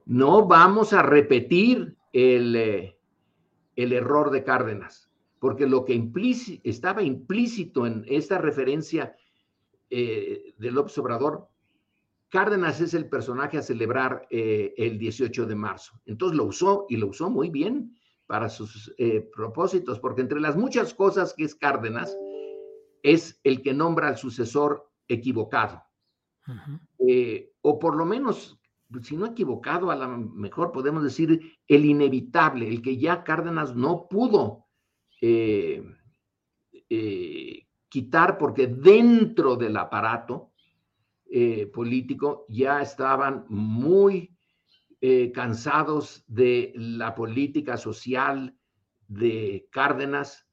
no 0.06 0.46
vamos 0.46 0.92
a 0.92 1.02
repetir 1.02 1.96
el, 2.12 2.94
el 3.76 3.92
error 3.92 4.30
de 4.30 4.44
Cárdenas 4.44 5.10
porque 5.40 5.66
lo 5.66 5.84
que 5.84 6.00
estaba 6.62 7.02
implícito 7.02 7.86
en 7.86 8.04
esta 8.06 8.38
referencia 8.38 9.16
eh, 9.88 10.54
de 10.56 10.70
López 10.70 10.96
Obrador, 10.98 11.48
Cárdenas 12.28 12.80
es 12.80 12.94
el 12.94 13.08
personaje 13.08 13.58
a 13.58 13.62
celebrar 13.62 14.28
eh, 14.30 14.74
el 14.76 14.98
18 14.98 15.46
de 15.46 15.54
marzo. 15.56 16.00
Entonces 16.04 16.36
lo 16.36 16.44
usó 16.44 16.86
y 16.88 16.96
lo 16.96 17.08
usó 17.08 17.28
muy 17.28 17.48
bien 17.48 17.96
para 18.26 18.48
sus 18.48 18.94
eh, 18.98 19.28
propósitos, 19.34 19.98
porque 19.98 20.20
entre 20.20 20.40
las 20.40 20.56
muchas 20.56 20.94
cosas 20.94 21.34
que 21.34 21.44
es 21.44 21.56
Cárdenas, 21.56 22.16
es 23.02 23.40
el 23.42 23.62
que 23.62 23.72
nombra 23.72 24.08
al 24.08 24.18
sucesor 24.18 24.90
equivocado. 25.08 25.82
O 27.62 27.78
por 27.78 27.96
lo 27.96 28.04
menos, 28.04 28.58
si 29.02 29.16
no 29.16 29.26
equivocado, 29.26 29.90
a 29.90 29.96
lo 29.96 30.08
mejor 30.08 30.72
podemos 30.72 31.02
decir 31.02 31.58
el 31.68 31.84
inevitable, 31.84 32.68
el 32.68 32.82
que 32.82 32.96
ya 32.96 33.22
Cárdenas 33.22 33.74
no 33.74 34.08
pudo 34.08 34.66
eh, 35.20 35.84
eh, 36.88 37.66
quitar 37.88 38.38
porque 38.38 38.66
dentro 38.66 39.56
del 39.56 39.76
aparato 39.76 40.52
eh, 41.30 41.66
político 41.66 42.46
ya 42.48 42.82
estaban 42.82 43.44
muy 43.48 44.36
cansados 45.32 46.24
de 46.26 46.74
la 46.76 47.14
política 47.14 47.78
social 47.78 48.54
de 49.08 49.66
Cárdenas. 49.72 50.46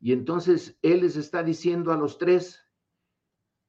Y 0.00 0.10
entonces 0.12 0.76
él 0.82 1.02
les 1.02 1.14
está 1.14 1.44
diciendo 1.44 1.92
a 1.92 1.96
los 1.96 2.18
tres, 2.18 2.64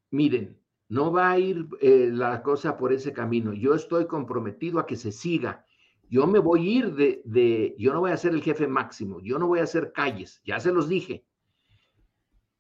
miren, 0.10 0.57
no 0.90 1.12
va 1.12 1.32
a 1.32 1.40
ir 1.40 1.68
la 1.82 2.42
cosa 2.42 2.78
por 2.78 2.94
ese 2.94 3.14
camino, 3.14 3.54
yo 3.54 3.74
estoy 3.74 4.08
comprometido 4.08 4.80
a 4.80 4.86
que 4.86 4.96
se 4.96 5.12
siga. 5.12 5.66
Yo 6.10 6.26
me 6.26 6.40
voy 6.40 6.62
a 6.62 6.72
ir 6.80 6.96
de, 6.96 7.76
yo 7.78 7.94
no 7.94 8.00
voy 8.00 8.12
a 8.12 8.18
ser 8.18 8.34
el 8.34 8.42
jefe 8.42 8.68
máximo, 8.68 9.20
yo 9.20 9.38
no 9.38 9.48
voy 9.48 9.60
a 9.60 9.64
hacer 9.64 9.92
calles, 9.92 10.42
ya 10.46 10.60
se 10.60 10.72
los 10.72 10.88
dije, 10.88 11.26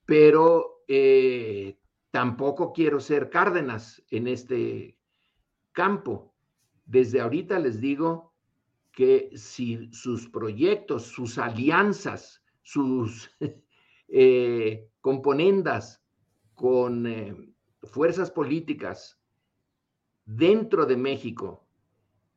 pero 0.05 0.83
eh, 0.87 1.77
tampoco 2.11 2.73
quiero 2.73 2.99
ser 2.99 3.29
Cárdenas 3.29 4.03
en 4.09 4.27
este 4.27 4.97
campo. 5.71 6.33
Desde 6.85 7.21
ahorita 7.21 7.59
les 7.59 7.79
digo 7.79 8.33
que 8.91 9.29
si 9.35 9.89
sus 9.93 10.27
proyectos, 10.27 11.03
sus 11.03 11.37
alianzas, 11.37 12.43
sus 12.63 13.29
eh, 14.07 14.89
componendas 14.99 16.03
con 16.55 17.05
eh, 17.05 17.35
fuerzas 17.83 18.31
políticas 18.31 19.19
dentro 20.25 20.85
de 20.85 20.97
México 20.97 21.65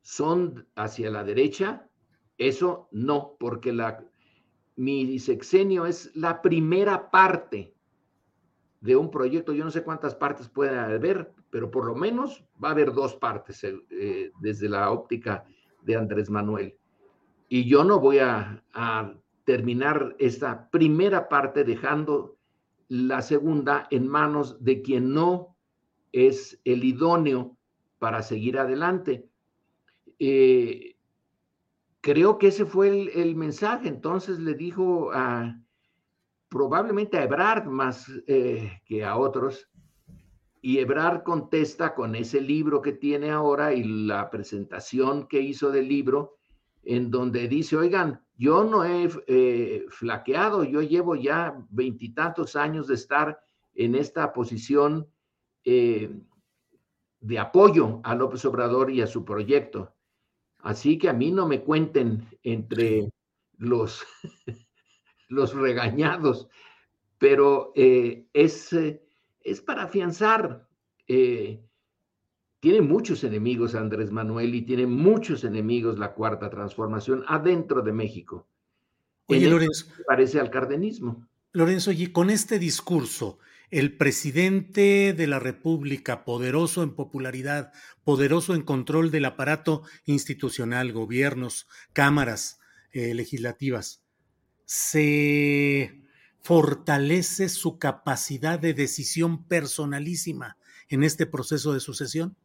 son 0.03 0.66
hacia 0.76 1.11
la 1.11 1.24
derecha, 1.24 1.88
eso 2.38 2.88
no, 2.91 3.36
porque 3.38 3.76
mi 4.76 5.18
sexenio 5.18 5.86
es 5.86 6.14
la 6.14 6.41
primera 6.41 7.11
parte 7.11 7.74
de 8.80 8.97
un 8.97 9.11
proyecto. 9.11 9.53
Yo 9.53 9.64
no 9.64 9.70
sé 9.70 9.82
cuántas 9.82 10.14
partes 10.14 10.49
puede 10.49 10.78
haber, 10.78 11.34
pero 11.51 11.70
por 11.70 11.84
lo 11.84 11.95
menos 11.95 12.45
va 12.62 12.68
a 12.68 12.72
haber 12.72 12.93
dos 12.93 13.14
partes 13.16 13.62
eh, 13.64 14.32
desde 14.41 14.68
la 14.68 14.91
óptica 14.91 15.45
de 15.82 15.97
Andrés 15.97 16.30
Manuel. 16.30 16.76
Y 17.49 17.68
yo 17.68 17.84
no 17.84 17.99
voy 17.99 18.20
a 18.20 18.62
terminar 19.45 20.14
esta 20.18 20.70
primera 20.70 21.28
parte 21.28 21.64
dejando 21.64 22.39
la 22.91 23.22
segunda 23.22 23.86
en 23.93 24.09
manos 24.09 24.62
de 24.64 24.82
quien 24.82 25.14
no 25.14 25.57
es 26.11 26.61
el 26.64 26.82
idóneo 26.82 27.57
para 28.01 28.20
seguir 28.20 28.59
adelante. 28.59 29.28
Eh, 30.18 30.97
creo 32.01 32.36
que 32.36 32.49
ese 32.49 32.66
fue 32.66 32.88
el, 33.14 33.36
mensaje. 33.36 33.86
Entonces 33.86 34.41
le 34.41 34.55
dijo 34.55 35.12
a 35.12 35.57
probablemente 36.49 37.16
a 37.16 37.22
Ebrard 37.22 37.66
más 37.66 38.11
eh, 38.26 38.80
que 38.84 39.05
a 39.05 39.16
otros. 39.16 39.70
Y 40.61 40.78
Ebrard 40.78 41.22
contesta 41.22 41.95
con 41.95 42.16
ese 42.16 42.41
libro 42.41 42.82
que 42.82 42.93
tiene 42.93 43.30
ahora 43.30 43.72
y 43.72 43.84
la 43.84 44.30
presentación 44.30 45.28
que 45.28 45.41
hizo 45.41 45.70
del 45.70 45.86
libro, 45.86 46.38
en 46.82 47.12
donde 47.12 47.47
dice, 47.47 47.76
oigan, 47.76 48.20
yo 48.41 48.64
no 48.64 48.84
he 48.84 49.07
eh, 49.26 49.84
flaqueado, 49.91 50.64
yo 50.64 50.80
llevo 50.80 51.14
ya 51.14 51.55
veintitantos 51.68 52.57
años 52.57 52.86
de 52.86 52.95
estar 52.95 53.38
en 53.74 53.95
esta 53.95 54.32
posición 54.32 55.07
de 55.62 57.38
apoyo 57.38 58.01
a 58.03 58.14
López 58.14 58.45
Obrador 58.47 58.91
y 58.91 59.03
a 59.03 59.07
su 59.07 59.24
proyecto. 59.26 59.95
Así 60.59 60.99
que 60.99 61.09
a 61.09 61.12
mí 61.12 61.30
no 61.30 61.47
me 61.47 61.62
cuenten 61.62 62.26
entre 62.43 63.11
los, 63.59 64.07
los 65.28 65.55
regañados, 65.55 66.49
pero 67.18 67.72
eh, 67.74 68.26
es, 68.32 68.72
eh, 68.72 69.03
es 69.41 69.61
para 69.61 69.84
afianzar. 69.84 70.66
Eh, 71.07 71.62
tiene 72.61 72.83
muchos 72.83 73.25
enemigos 73.25 73.75
Andrés 73.75 74.11
Manuel 74.11 74.55
y 74.55 74.63
tiene 74.63 74.87
muchos 74.87 75.45
enemigos 75.45 75.99
la 75.99 76.13
cuarta 76.13 76.51
transformación 76.51 77.25
adentro 77.27 77.83
de 77.83 77.93
México. 77.93 78.47
Oye, 79.27 79.49
Lorenzo. 79.49 79.87
Parece 80.07 80.41
al 80.41 80.51
cardenismo. 80.51 81.27
Lorenzo, 81.53 81.91
y 81.91 82.09
con 82.09 82.31
este 82.31 82.59
discurso, 82.59 83.39
el 83.71 83.97
presidente 83.97 85.15
de 85.17 85.27
la 85.27 85.39
República, 85.39 86.25
poderoso 86.25 86.83
en 86.83 86.95
popularidad, 86.95 87.73
poderoso 88.05 88.55
en 88.55 88.63
control 88.63 89.11
del 89.11 89.25
aparato 89.25 89.83
institucional, 90.05 90.93
gobiernos, 90.93 91.67
cámaras 91.93 92.61
eh, 92.93 93.15
legislativas, 93.15 94.05
se 94.65 96.03
fortalece 96.43 97.49
su 97.49 97.79
capacidad 97.79 98.59
de 98.59 98.75
decisión 98.75 99.45
personalísima 99.47 100.57
en 100.89 101.05
este 101.05 101.27
proceso 101.27 101.73
de 101.73 101.81
sucesión? 101.81 102.37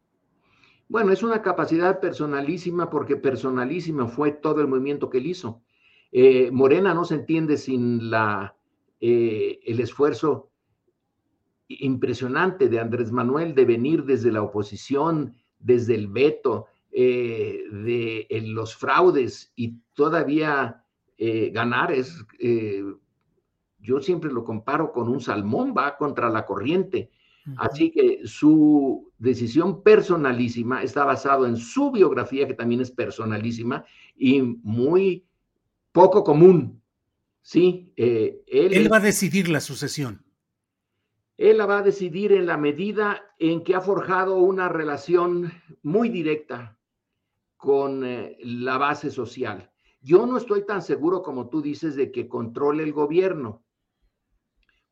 Bueno, 0.87 1.11
es 1.11 1.23
una 1.23 1.41
capacidad 1.41 1.99
personalísima 1.99 2.89
porque 2.89 3.17
personalísima 3.17 4.07
fue 4.07 4.31
todo 4.31 4.61
el 4.61 4.67
movimiento 4.67 5.09
que 5.09 5.17
él 5.17 5.25
hizo. 5.27 5.63
Eh, 6.11 6.51
Morena 6.51 6.93
no 6.93 7.05
se 7.05 7.15
entiende 7.15 7.57
sin 7.57 8.11
la, 8.11 8.55
eh, 8.99 9.59
el 9.65 9.79
esfuerzo 9.79 10.51
impresionante 11.67 12.69
de 12.69 12.79
Andrés 12.79 13.11
Manuel 13.11 13.55
de 13.55 13.65
venir 13.65 14.03
desde 14.03 14.31
la 14.31 14.43
oposición, 14.43 15.35
desde 15.57 15.95
el 15.95 16.07
veto, 16.07 16.67
eh, 16.91 17.63
de 17.71 18.27
los 18.45 18.75
fraudes 18.75 19.51
y 19.55 19.79
todavía 19.93 20.81
ganar 21.17 21.93
es, 21.93 22.25
yo 23.79 24.01
siempre 24.01 24.31
lo 24.31 24.43
comparo 24.43 24.91
con 24.91 25.07
un 25.07 25.21
salmón, 25.21 25.73
va 25.75 25.97
contra 25.97 26.29
la 26.29 26.45
corriente. 26.45 27.09
Así 27.57 27.91
que 27.91 28.21
su 28.25 29.11
decisión 29.17 29.83
personalísima 29.83 30.81
está 30.81 31.05
basado 31.05 31.45
en 31.45 31.57
su 31.57 31.91
biografía, 31.91 32.47
que 32.47 32.53
también 32.53 32.81
es 32.81 32.91
personalísima 32.91 33.85
y 34.15 34.41
muy 34.41 35.25
poco 35.91 36.23
común. 36.23 36.81
Sí, 37.41 37.93
él, 37.95 38.41
él 38.47 38.91
va 38.91 38.97
a 38.97 39.01
decidir 39.01 39.49
la 39.49 39.61
sucesión. 39.61 40.25
Él 41.37 41.57
la 41.57 41.65
va 41.65 41.79
a 41.79 41.83
decidir 41.83 42.31
en 42.31 42.45
la 42.45 42.57
medida 42.57 43.21
en 43.39 43.63
que 43.63 43.75
ha 43.75 43.81
forjado 43.81 44.37
una 44.37 44.69
relación 44.69 45.51
muy 45.83 46.09
directa 46.09 46.77
con 47.57 48.05
eh, 48.05 48.37
la 48.41 48.77
base 48.77 49.11
social. 49.11 49.71
Yo 50.01 50.25
no 50.25 50.37
estoy 50.37 50.65
tan 50.65 50.81
seguro 50.81 51.23
como 51.23 51.49
tú 51.49 51.61
dices 51.61 51.95
de 51.95 52.11
que 52.11 52.29
controle 52.29 52.83
el 52.83 52.93
gobierno. 52.93 53.64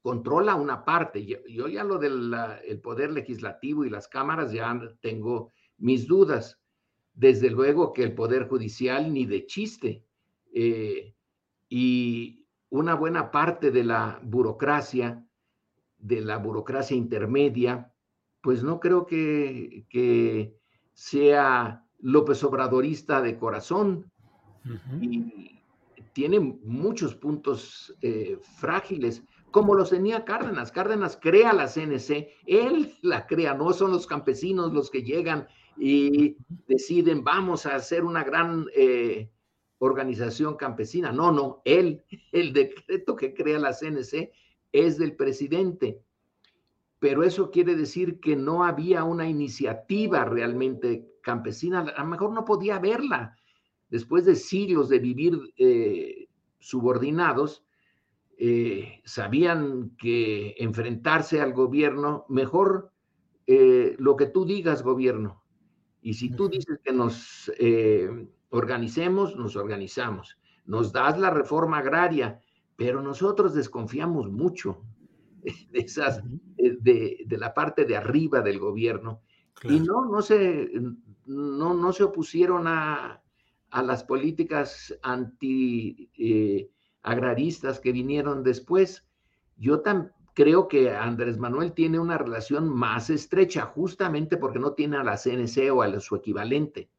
Controla 0.04 0.54
una 0.54 0.86
parte. 0.86 1.26
Yo, 1.26 1.68
ya 1.68 1.84
lo 1.84 1.97
del 1.97 2.32
el 2.68 2.80
poder 2.80 3.12
legislativo 3.12 3.86
y 3.86 3.89
las 3.89 4.08
cámaras 4.08 4.51
ya 4.51 4.80
tengo 5.01 5.49
mis 5.78 6.06
dudas. 6.06 6.60
Desde 7.16 7.49
luego 7.49 7.93
que 7.93 8.04
el 8.04 8.14
poder 8.14 8.47
judicial 8.47 9.12
ni 9.12 9.26
de 9.26 9.47
chiste. 9.47 10.06
Eh, 10.54 11.16
y 11.70 12.45
una 12.70 12.93
buena 12.93 13.32
parte 13.32 13.72
de 13.72 13.84
la 13.84 14.20
burocracia 14.22 15.26
de 16.04 16.20
la 16.22 16.38
burocracia 16.38 16.97
intermedia, 16.97 17.91
pues 18.41 18.62
no 18.62 18.80
creo 18.80 19.06
que, 19.06 19.86
que 19.89 20.60
sea 20.93 21.86
López 21.99 22.43
Obradorista 22.43 23.22
de 23.22 23.38
corazón 23.38 24.12
y 25.01 25.62
tiene 26.12 26.39
muchos 26.39 27.16
puntos 27.16 27.95
eh, 28.01 28.38
frágiles, 28.58 29.24
como 29.54 29.76
los 29.76 29.91
tenía 29.91 30.26
Cárdenas. 30.26 30.72
Cárdenas 30.72 31.16
crea 31.22 31.54
la 31.54 31.68
CNC, 31.68 32.28
él 32.47 32.95
la 33.04 33.28
crea, 33.28 33.54
no 33.54 33.72
son 33.72 33.91
los 33.91 34.08
campesinos 34.08 34.74
los 34.74 34.89
que 34.89 35.04
llegan 35.04 35.47
y 35.78 36.38
deciden, 36.68 37.24
vamos 37.24 37.68
a 37.68 37.76
hacer 37.76 38.04
una 38.04 38.24
gran 38.24 38.66
eh, 38.76 39.30
organización 39.78 40.58
campesina. 40.58 41.12
No, 41.12 41.32
no, 41.32 41.62
él, 41.66 42.04
el 42.32 42.51
decreto 42.51 43.16
que 43.16 43.36
crea 43.36 43.60
la 43.60 43.74
CNC 43.74 44.32
es 44.72 44.97
del 44.97 45.16
presidente. 45.16 46.01
Pero 46.97 47.22
eso 47.22 47.51
quiere 47.51 47.76
decir 47.76 48.20
que 48.20 48.36
no 48.36 48.64
había 48.64 49.04
una 49.04 49.30
iniciativa 49.30 50.26
realmente 50.26 51.06
campesina. 51.22 51.82
A 51.95 52.04
lo 52.04 52.10
mejor 52.10 52.32
no 52.32 52.43
podía 52.43 52.78
haberla. 52.78 53.38
Después 53.89 54.26
de 54.26 54.36
siglos 54.36 54.89
de 54.89 54.97
vivir 54.97 55.54
eh, 55.58 56.28
subordinados, 56.60 57.64
eh, 58.38 59.02
sabían 59.06 59.96
que 59.98 60.56
enfrentarse 60.58 61.42
al 61.42 61.54
gobierno, 61.54 62.26
mejor 62.30 62.92
eh, 63.48 63.96
lo 64.00 64.16
que 64.16 64.28
tú 64.28 64.46
digas, 64.46 64.84
gobierno. 64.84 65.44
Y 66.02 66.16
si 66.16 66.30
tú 66.30 66.50
dices 66.50 66.80
que 66.84 66.92
nos 66.92 67.50
organicemos, 68.50 69.36
nos 69.36 69.56
organizamos. 69.56 70.38
Nos 70.66 70.92
das 70.92 71.18
la 71.18 71.30
reforma 71.30 71.80
agraria, 71.80 72.40
pero 72.76 73.02
nosotros 73.02 73.54
desconfiamos 73.54 74.30
mucho 74.30 74.84
de 75.72 75.80
esas, 75.80 76.22
de, 76.56 77.26
la 77.30 77.54
parte 77.54 77.86
de 77.86 77.98
arriba 77.98 78.42
del 78.42 78.60
gobierno. 78.60 79.22
Y 79.64 79.80
no, 79.80 80.06
no 80.06 80.22
se, 80.22 80.72
no, 81.26 81.74
no 81.74 81.94
se 81.94 82.04
opusieron 82.04 82.68
a, 82.68 83.20
las 83.72 84.04
políticas 84.04 84.96
anti 85.02 86.12
eh, 86.16 86.70
agraristas 87.04 87.80
que 87.80 87.91
vinieron 87.91 88.43
después. 88.43 89.06
Yo 89.58 89.84
creo 90.34 90.68
que 90.68 90.91
Andrés 90.91 91.38
Manuel 91.38 91.74
tiene 91.74 91.99
una 91.99 92.18
relación 92.18 92.70
más 92.70 93.10
estrecha, 93.10 93.66
justamente 93.66 94.38
porque 94.38 94.60
no 94.60 94.74
tiene 94.74 94.97
a 94.97 95.04
la 95.04 95.18
CNC 95.18 95.72
o 95.72 95.84
a 95.84 95.99
su 95.99 96.16
equivalente. 96.16 96.89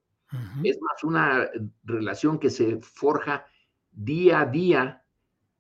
Es 0.64 0.80
más 0.80 1.04
una 1.04 1.48
relación 1.84 2.40
que 2.40 2.50
se 2.50 2.80
forja 2.80 3.46
día 3.92 4.40
a 4.40 4.46
día 4.46 5.04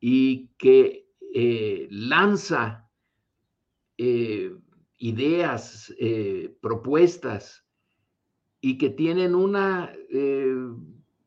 y 0.00 0.48
que 0.58 1.08
eh, 1.32 1.86
lanza 1.90 2.90
eh, 3.96 4.52
ideas, 4.98 5.94
eh, 5.98 6.56
propuestas 6.60 7.64
y 8.60 8.78
que 8.78 8.90
tienen 8.90 9.34
una, 9.34 9.92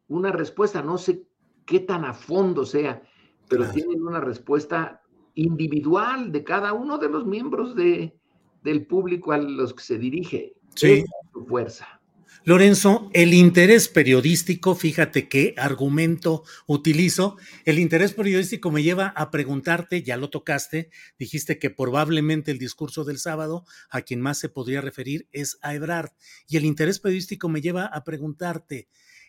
una 0.08 0.32
respuesta, 0.32 0.82
no 0.82 0.98
sé 0.98 1.27
qué 1.68 1.82
tan 1.82 2.06
a 2.06 2.14
fondo 2.16 2.66
sea, 2.66 3.04
pero 3.48 3.70
tienen 3.70 4.02
una 4.02 4.20
respuesta 4.20 5.04
individual 5.36 6.32
de 6.32 6.44
cada 6.44 6.74
uno 6.74 6.98
de 6.98 7.10
los 7.10 7.26
miembros 7.28 7.76
de, 7.76 8.18
del 8.64 8.88
público 8.88 9.34
a 9.34 9.38
los 9.38 9.74
que 9.74 9.84
se 9.84 10.00
dirige. 10.00 10.56
Sí. 10.74 11.04
su 11.34 11.46
fuerza. 11.46 11.98
Lorenzo, 12.44 13.10
el 13.14 13.34
interés 13.34 13.90
periodístico, 13.90 14.74
fíjate 14.74 15.28
qué 15.28 15.54
argumento 15.58 16.44
utilizo. 16.66 17.36
El 17.66 17.78
interés 17.78 18.14
periodístico 18.14 18.72
me 18.72 18.84
lleva 18.84 19.08
a 19.08 19.32
preguntarte, 19.32 20.02
ya 20.02 20.16
lo 20.16 20.30
tocaste, 20.30 20.90
dijiste 21.20 21.60
que 21.60 21.72
probablemente 21.72 22.52
el 22.52 22.58
discurso 22.58 23.04
del 23.04 23.18
sábado 23.18 23.66
a 23.90 24.02
quien 24.02 24.22
más 24.22 24.38
se 24.38 24.48
podría 24.48 24.80
referir 24.80 25.28
es 25.34 25.58
a 25.62 25.76
Ebrard. 25.76 26.12
Y 26.48 26.56
el 26.56 26.64
interés 26.64 27.00
periodístico 27.00 27.50
me 27.50 27.60
lleva 27.60 27.86
a 27.86 28.06
preguntarte, 28.06 28.88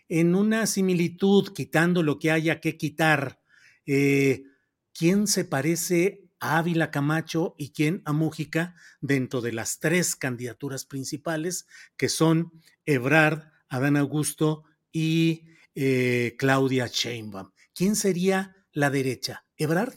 en 0.08 0.34
una 0.34 0.66
similitud, 0.66 1.52
quitando 1.52 2.02
lo 2.02 2.18
que 2.18 2.30
haya 2.30 2.60
que 2.60 2.76
quitar, 2.76 3.40
eh, 3.86 4.44
¿quién 4.92 5.26
se 5.26 5.44
parece 5.44 6.28
a 6.40 6.58
Ávila 6.58 6.90
Camacho 6.90 7.54
y 7.58 7.72
quién 7.72 8.02
a 8.04 8.12
Mújica 8.12 8.74
dentro 9.00 9.40
de 9.40 9.52
las 9.52 9.80
tres 9.80 10.16
candidaturas 10.16 10.84
principales 10.84 11.66
que 11.96 12.08
son 12.08 12.52
Ebrard, 12.84 13.50
Adán 13.68 13.96
Augusto 13.96 14.64
y 14.92 15.44
eh, 15.74 16.34
Claudia 16.38 16.86
Sheinbaum. 16.86 17.50
¿Quién 17.74 17.96
sería 17.96 18.56
la 18.72 18.90
derecha? 18.90 19.44
¿Ebrard? 19.56 19.94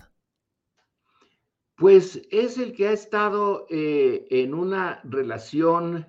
Pues 1.76 2.22
es 2.30 2.58
el 2.58 2.74
que 2.74 2.90
ha 2.90 2.92
estado 2.92 3.66
eh, 3.70 4.28
en 4.30 4.54
una 4.54 5.02
relación 5.04 6.08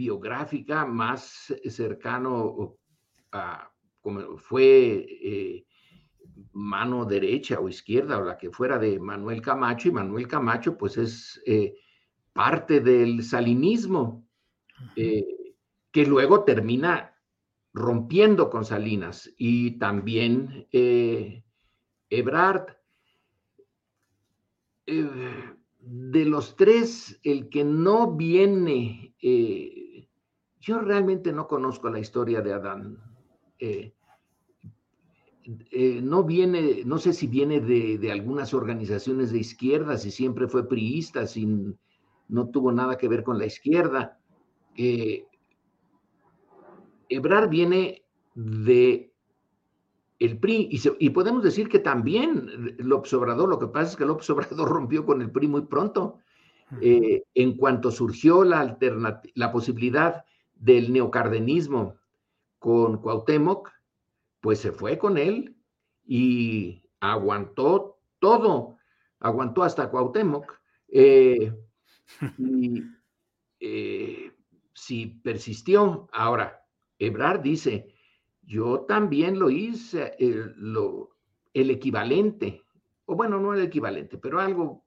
biográfica 0.00 0.86
más 0.86 1.54
cercano 1.68 2.76
a 3.32 3.70
como 4.00 4.38
fue 4.38 5.66
mano 6.52 7.04
derecha 7.04 7.60
o 7.60 7.68
izquierda 7.68 8.18
o 8.18 8.24
la 8.24 8.36
que 8.36 8.50
fuera 8.50 8.78
de 8.78 8.98
Manuel 8.98 9.40
Camacho 9.40 9.88
y 9.88 9.92
Manuel 9.92 10.26
Camacho 10.26 10.76
pues 10.76 10.96
es 10.96 11.40
eh, 11.46 11.74
parte 12.32 12.80
del 12.80 13.22
salinismo 13.22 14.26
eh, 14.96 15.54
que 15.90 16.06
luego 16.06 16.44
termina 16.44 17.14
rompiendo 17.72 18.50
con 18.50 18.64
Salinas 18.64 19.32
y 19.36 19.78
también 19.78 20.66
eh, 20.72 21.44
Ebrard. 22.08 22.76
de 24.86 26.24
los 26.24 26.56
tres, 26.56 27.20
el 27.22 27.48
que 27.48 27.62
no 27.64 28.16
viene, 28.16 29.14
yo 30.60 30.80
realmente 30.80 31.32
no 31.32 31.48
conozco 31.48 31.88
la 31.88 31.98
historia 31.98 32.42
de 32.42 32.52
Adán. 32.52 32.98
Eh, 33.58 33.92
no 36.02 36.22
viene, 36.22 36.82
no 36.84 36.98
sé 36.98 37.12
si 37.12 37.26
viene 37.26 37.60
de, 37.60 38.12
algunas 38.12 38.54
organizaciones 38.54 39.32
de 39.32 39.38
izquierda, 39.38 39.96
si 39.96 40.10
siempre 40.10 40.46
fue 40.46 40.68
priista, 40.68 41.26
sin, 41.26 41.78
no 42.28 42.50
tuvo 42.50 42.72
nada 42.72 42.98
que 42.98 43.08
ver 43.08 43.24
con 43.24 43.38
la 43.38 43.46
izquierda. 43.46 44.18
Eh, 44.76 45.24
Ebrar 47.08 47.48
viene 47.48 48.04
de 48.34 49.10
el 50.20 50.38
PRI 50.38 50.68
y, 50.98 51.10
podemos 51.10 51.42
decir 51.42 51.70
que 51.70 51.78
también 51.78 52.76
López 52.78 53.12
Obrador, 53.14 53.48
lo 53.48 53.58
que 53.58 53.68
pasa 53.68 53.92
es 53.92 53.96
que 53.96 54.04
López 54.04 54.28
Obrador 54.28 54.68
rompió 54.68 55.06
con 55.06 55.22
el 55.22 55.30
PRI 55.30 55.48
muy 55.48 55.62
pronto. 55.62 56.18
Eh, 56.80 57.24
en 57.34 57.56
cuanto 57.56 57.90
surgió 57.90 58.44
la, 58.44 58.78
la 59.34 59.50
posibilidad 59.50 60.24
del 60.60 60.92
neocardenismo 60.92 61.96
con 62.58 62.98
Cuauhtémoc, 62.98 63.70
pues 64.40 64.60
se 64.60 64.72
fue 64.72 64.98
con 64.98 65.18
él 65.18 65.56
y 66.04 66.82
aguantó 67.00 67.98
todo, 68.18 68.76
aguantó 69.18 69.62
hasta 69.62 69.90
Cuauhtémoc. 69.90 70.52
Eh, 70.88 71.52
y 72.38 72.82
eh, 73.58 74.32
si 74.74 75.06
persistió, 75.06 76.08
ahora, 76.12 76.62
Ebrard 76.98 77.40
dice, 77.40 77.94
yo 78.42 78.80
también 78.82 79.38
lo 79.38 79.48
hice, 79.48 80.14
el, 80.18 80.54
lo, 80.56 81.16
el 81.54 81.70
equivalente, 81.70 82.62
o 83.06 83.16
bueno, 83.16 83.40
no 83.40 83.54
el 83.54 83.62
equivalente, 83.62 84.18
pero 84.18 84.40
algo 84.40 84.84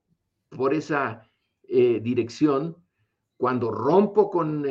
por 0.49 0.73
esa 0.73 1.27
eh, 1.63 1.99
dirección, 1.99 2.77
cuando 3.37 3.71
rompo 3.71 4.29
con 4.29 4.63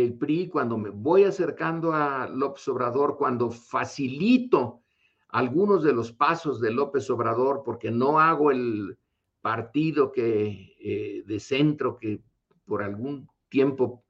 el 0.00 0.14
PRI, 0.14 0.48
cuando 0.48 0.78
me 0.78 0.88
voy 0.88 1.24
acercando 1.24 1.92
a 1.92 2.26
López 2.26 2.66
Obrador, 2.68 3.18
cuando 3.18 3.50
facilito 3.50 4.80
algunos 5.28 5.84
de 5.84 5.92
los 5.92 6.10
pasos 6.12 6.62
de 6.62 6.70
López 6.70 7.10
Obrador, 7.10 7.62
porque 7.62 7.90
no 7.90 8.18
hago 8.18 8.50
el 8.50 8.96
partido 9.42 10.10
que, 10.10 10.76
eh, 10.80 11.22
de 11.26 11.38
centro 11.38 11.98
que 11.98 12.22
por 12.64 12.82
algún 12.82 13.28
tiempo 13.50 14.02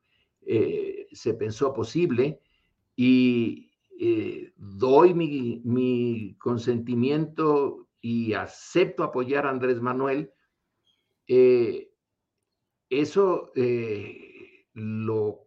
eh, 0.43 1.09
se 1.11 1.35
pensó 1.35 1.75
posible, 1.75 2.41
y 2.95 3.73
eh, 3.99 4.53
doy 4.57 5.15
mi, 5.15 5.63
mi, 5.65 6.37
consentimiento 6.39 7.89
y 8.01 8.35
acepto 8.35 9.03
apoyar 9.03 9.47
a 9.47 9.51
Andrés 9.51 9.81
Manuel, 9.81 10.31
eso 12.89 13.51
lo 14.75 15.42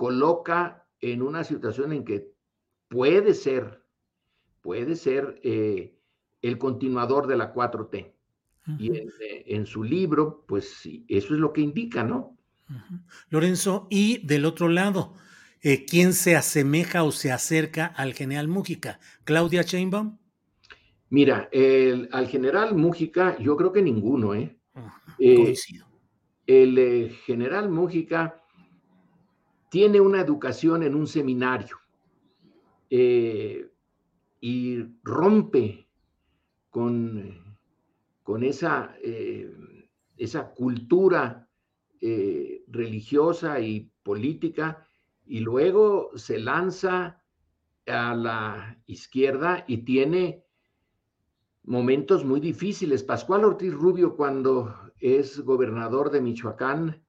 coloca 0.00 0.86
en 1.02 1.20
una 1.20 1.44
situación 1.44 1.92
en 1.92 2.06
que 2.06 2.32
puede 2.88 3.34
ser, 3.34 3.84
puede 4.62 4.96
ser 4.96 5.38
eh, 5.42 5.94
el 6.40 6.56
continuador 6.56 7.26
de 7.26 7.36
la 7.36 7.52
4T. 7.52 8.10
Y 8.78 8.96
eh, 8.96 9.44
en, 9.48 9.66
su 9.66 9.84
libro, 9.84 10.46
pues 10.48 10.70
sí, 10.70 11.04
eso 11.06 11.34
es 11.34 11.40
lo 11.40 11.52
que 11.52 11.60
indica, 11.60 12.02
¿no? 12.02 12.38
Lorenzo, 13.28 13.88
y 13.90 14.26
del 14.26 14.46
otro 14.46 14.70
lado, 14.70 15.12
eh, 15.60 15.84
¿quién 15.84 16.14
se 16.14 16.34
asemeja 16.34 17.02
o 17.02 17.12
se 17.12 17.30
acerca 17.30 17.84
al 17.84 18.14
general 18.14 18.48
Mújica? 18.48 19.00
¿Claudia 19.24 19.60
Sheinbaum? 19.60 20.16
Mira, 21.10 21.50
al 22.12 22.26
general 22.26 22.74
Mújica, 22.74 23.36
yo 23.38 23.54
creo 23.54 23.70
que 23.70 23.82
ninguno, 23.82 24.34
¿eh? 24.34 24.56
el 26.46 27.10
general 27.26 27.68
Mújica 27.68 28.39
tiene 29.70 30.00
una 30.00 30.20
educación 30.20 30.82
en 30.82 30.94
un 30.94 31.06
seminario 31.06 31.78
eh, 32.90 33.70
y 34.40 34.84
rompe 35.04 35.88
con, 36.68 37.56
con 38.22 38.42
esa, 38.42 38.96
eh, 39.02 39.50
esa 40.16 40.50
cultura 40.50 41.48
eh, 42.00 42.64
religiosa 42.66 43.60
y 43.60 43.90
política 44.02 44.86
y 45.24 45.40
luego 45.40 46.10
se 46.16 46.40
lanza 46.40 47.22
a 47.86 48.14
la 48.14 48.76
izquierda 48.86 49.64
y 49.68 49.78
tiene 49.78 50.44
momentos 51.62 52.24
muy 52.24 52.40
difíciles. 52.40 53.04
Pascual 53.04 53.44
Ortiz 53.44 53.72
Rubio, 53.72 54.16
cuando 54.16 54.74
es 54.98 55.38
gobernador 55.40 56.10
de 56.10 56.20
Michoacán, 56.20 57.04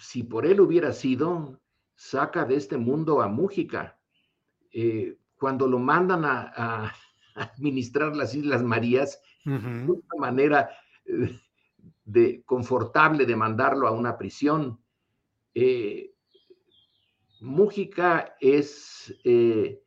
si 0.00 0.22
por 0.22 0.46
él 0.46 0.60
hubiera 0.60 0.92
sido, 0.92 1.60
saca 1.94 2.44
de 2.44 2.56
este 2.56 2.76
mundo 2.76 3.22
a 3.22 3.28
Mújica. 3.28 3.98
Eh, 4.72 5.16
cuando 5.38 5.66
lo 5.66 5.78
mandan 5.78 6.24
a, 6.24 6.92
administrar 7.34 8.16
las 8.16 8.34
Islas 8.34 8.62
Marías, 8.62 9.20
una 9.44 10.00
manera 10.18 10.70
eh, 11.04 11.38
de, 12.04 12.42
confortable 12.44 13.26
de 13.26 13.36
mandarlo 13.36 13.86
a 13.86 13.92
una 13.92 14.16
prisión. 14.16 14.80
Eh, 15.54 16.12
Mújica 17.40 18.34
es, 18.40 19.14
es 19.22 19.78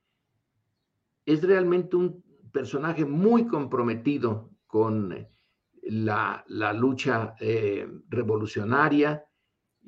realmente 1.44 1.96
un 1.96 2.24
personaje 2.52 3.06
muy 3.06 3.48
comprometido 3.48 4.52
con 4.68 5.28
la, 5.82 6.46
la 6.48 6.74
lucha 6.74 7.36
revolucionaria 8.08 9.26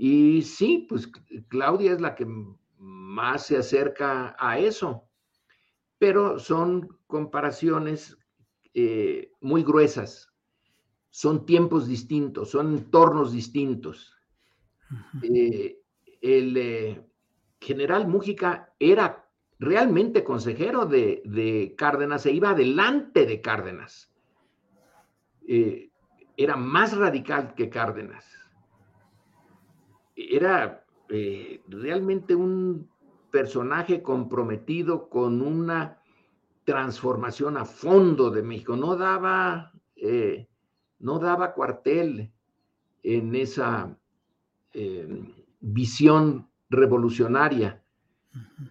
y 0.04 0.41
sí, 0.41 0.88
pues 0.89 1.12
Claudia 1.47 1.91
es 1.91 2.02
la 2.02 2.16
que 2.16 2.26
más 2.80 3.45
se 3.45 3.56
acerca 3.56 4.36
a 4.39 4.58
eso, 4.58 5.08
pero 5.99 6.39
son 6.39 6.97
comparaciones 7.06 8.18
eh, 8.74 9.32
muy 9.41 9.62
gruesas, 9.62 10.34
son 11.12 11.45
tiempos 11.45 11.88
distintos, 11.88 12.49
son 12.49 12.78
entornos 12.78 13.32
distintos. 13.32 14.18
Eh, 15.22 15.78
el 16.20 16.58
eh, 16.58 17.06
general 17.60 18.08
Mújica 18.08 18.74
era 18.80 19.30
realmente 19.60 20.24
consejero 20.24 20.88
de, 20.88 21.22
de, 21.26 21.76
Cárdenas 21.78 22.26
e 22.26 22.32
iba 22.32 22.49
adelante 22.49 23.28
de 23.28 23.39
Cárdenas. 23.39 24.12
era 25.45 26.56
más 26.56 26.97
radical 26.97 27.54
que 27.54 27.70
Cárdenas 27.70 28.41
era 30.30 30.86
eh, 31.10 31.62
realmente 31.68 32.36
un 32.36 32.90
personaje 33.32 34.02
comprometido 34.02 35.10
con 35.10 35.42
una 35.42 36.02
transformación 36.64 37.58
a 37.58 37.66
fondo 37.66 38.30
de 38.30 38.44
México. 38.44 38.76
No 38.76 38.96
daba, 38.96 39.72
eh, 39.96 40.48
no 41.00 41.20
daba 41.20 41.54
cuartel 41.54 42.32
en 43.04 43.36
esa, 43.36 43.98
visión 45.60 46.50
revolucionaria. 46.70 47.84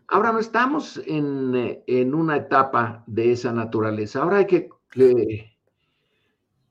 Ahora 0.08 0.32
no 0.32 0.38
estamos 0.38 1.00
en, 1.06 2.14
una 2.14 2.36
etapa 2.36 3.04
de 3.06 3.32
esa 3.32 3.52
naturaleza. 3.52 4.22
Ahora 4.22 4.38
hay 4.38 4.46
que 4.46 4.70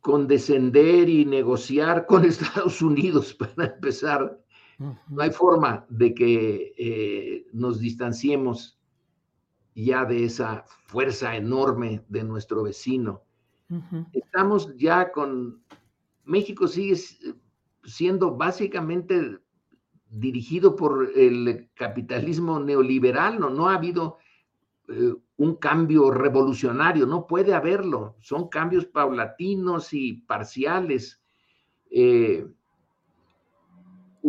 condescender 0.01 1.09
y 1.09 1.25
negociar 1.25 2.05
con 2.05 2.25
Estados 2.25 2.81
Unidos 2.81 3.33
para 3.33 3.73
empezar. 3.73 4.39
No 4.79 5.21
hay 5.21 5.31
forma 5.31 5.85
de 5.89 6.13
que 6.13 6.73
eh, 6.77 7.47
nos 7.51 7.79
distanciemos 7.79 8.79
ya 9.75 10.05
de 10.05 10.23
esa 10.23 10.63
fuerza 10.87 11.35
enorme 11.35 12.03
de 12.07 12.23
nuestro 12.23 12.63
vecino. 12.63 13.21
Estamos 14.13 14.75
ya 14.77 15.11
con... 15.11 15.61
México 16.25 16.67
sigue 16.67 16.95
siendo 17.83 18.35
básicamente 18.35 19.39
dirigido 20.09 20.75
por 20.75 21.11
el 21.15 21.69
capitalismo 21.75 22.59
neoliberal, 22.59 23.39
no, 23.39 23.49
no 23.49 23.69
ha 23.69 23.75
habido 23.75 24.17
eh, 24.87 25.13
un 25.37 25.55
cambio 25.55 26.09
revolucionario, 26.11 27.05
no 27.05 27.27
puede 27.27 27.53
haberlo, 27.53 28.15
son 28.19 28.49
cambios 28.49 28.85
paulatinos 28.85 29.93
y 29.93 30.13
parciales. 30.13 31.21
Eh, 31.91 32.47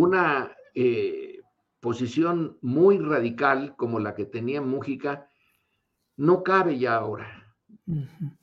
una 0.00 0.56
eh, 0.74 1.40
posición 1.80 2.58
muy 2.60 2.98
radical 2.98 3.74
como 3.76 3.98
la 3.98 4.14
que 4.14 4.26
tenía 4.26 4.60
Mújica 4.60 5.28
no 6.16 6.42
cabe 6.42 6.78
ya 6.78 6.96
ahora, 6.96 7.54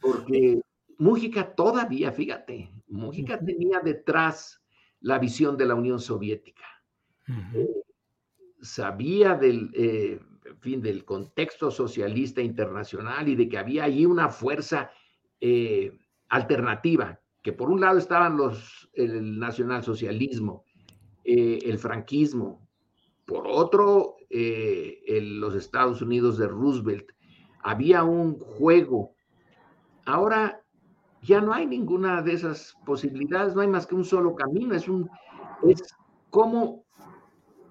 porque 0.01 0.62
Mújica 0.97 1.53
todavía, 1.53 2.12
fíjate, 2.12 2.72
Mújica 2.88 3.39
tenía 3.39 3.80
detrás 3.82 4.64
la 4.99 5.20
visión 5.20 5.58
de 5.58 5.66
la 5.66 5.76
Unión 5.76 5.99
Soviética. 5.99 6.66
sabía 8.62 9.36
del, 9.36 9.72
fin, 10.60 10.82
del 10.82 11.05
contexto 11.05 11.72
socialista 11.72 12.41
internacional 12.41 13.28
y 13.28 13.36
de 13.36 13.47
que 13.47 13.58
había 13.58 13.84
ahí 13.84 14.05
una 14.05 14.30
fuerza 14.30 14.91
eh, 15.39 15.97
alternativa, 16.30 17.20
que 17.41 17.53
por 17.53 17.70
un 17.70 17.82
lado 17.82 17.97
estaban 17.97 18.38
los, 18.38 18.89
el 18.93 19.39
nacionalsocialismo, 19.39 20.66
eh, 21.30 21.59
el 21.65 21.78
franquismo, 21.78 22.65
por 23.25 23.45
otro, 23.47 24.15
eh, 24.30 25.19
los 25.21 25.55
Estados 25.55 26.01
Unidos 26.01 26.38
de 26.38 26.47
Roosevelt. 26.47 27.11
Había 27.61 28.05
un 28.05 28.39
juego. 28.39 29.13
Ahora 30.05 30.63
ya 31.21 31.41
no 31.41 31.53
hay 31.53 31.65
ninguna 31.65 32.21
de 32.21 32.32
esas 32.32 32.78
posibilidades, 32.86 33.53
no 33.53 33.59
hay 33.59 33.67
más 33.67 33.86
que 33.86 33.95
un 33.95 34.05
solo 34.05 34.36
camino, 34.36 34.73
es 34.73 34.88
un 34.88 35.09
es 35.67 35.84
cómo 36.30 36.86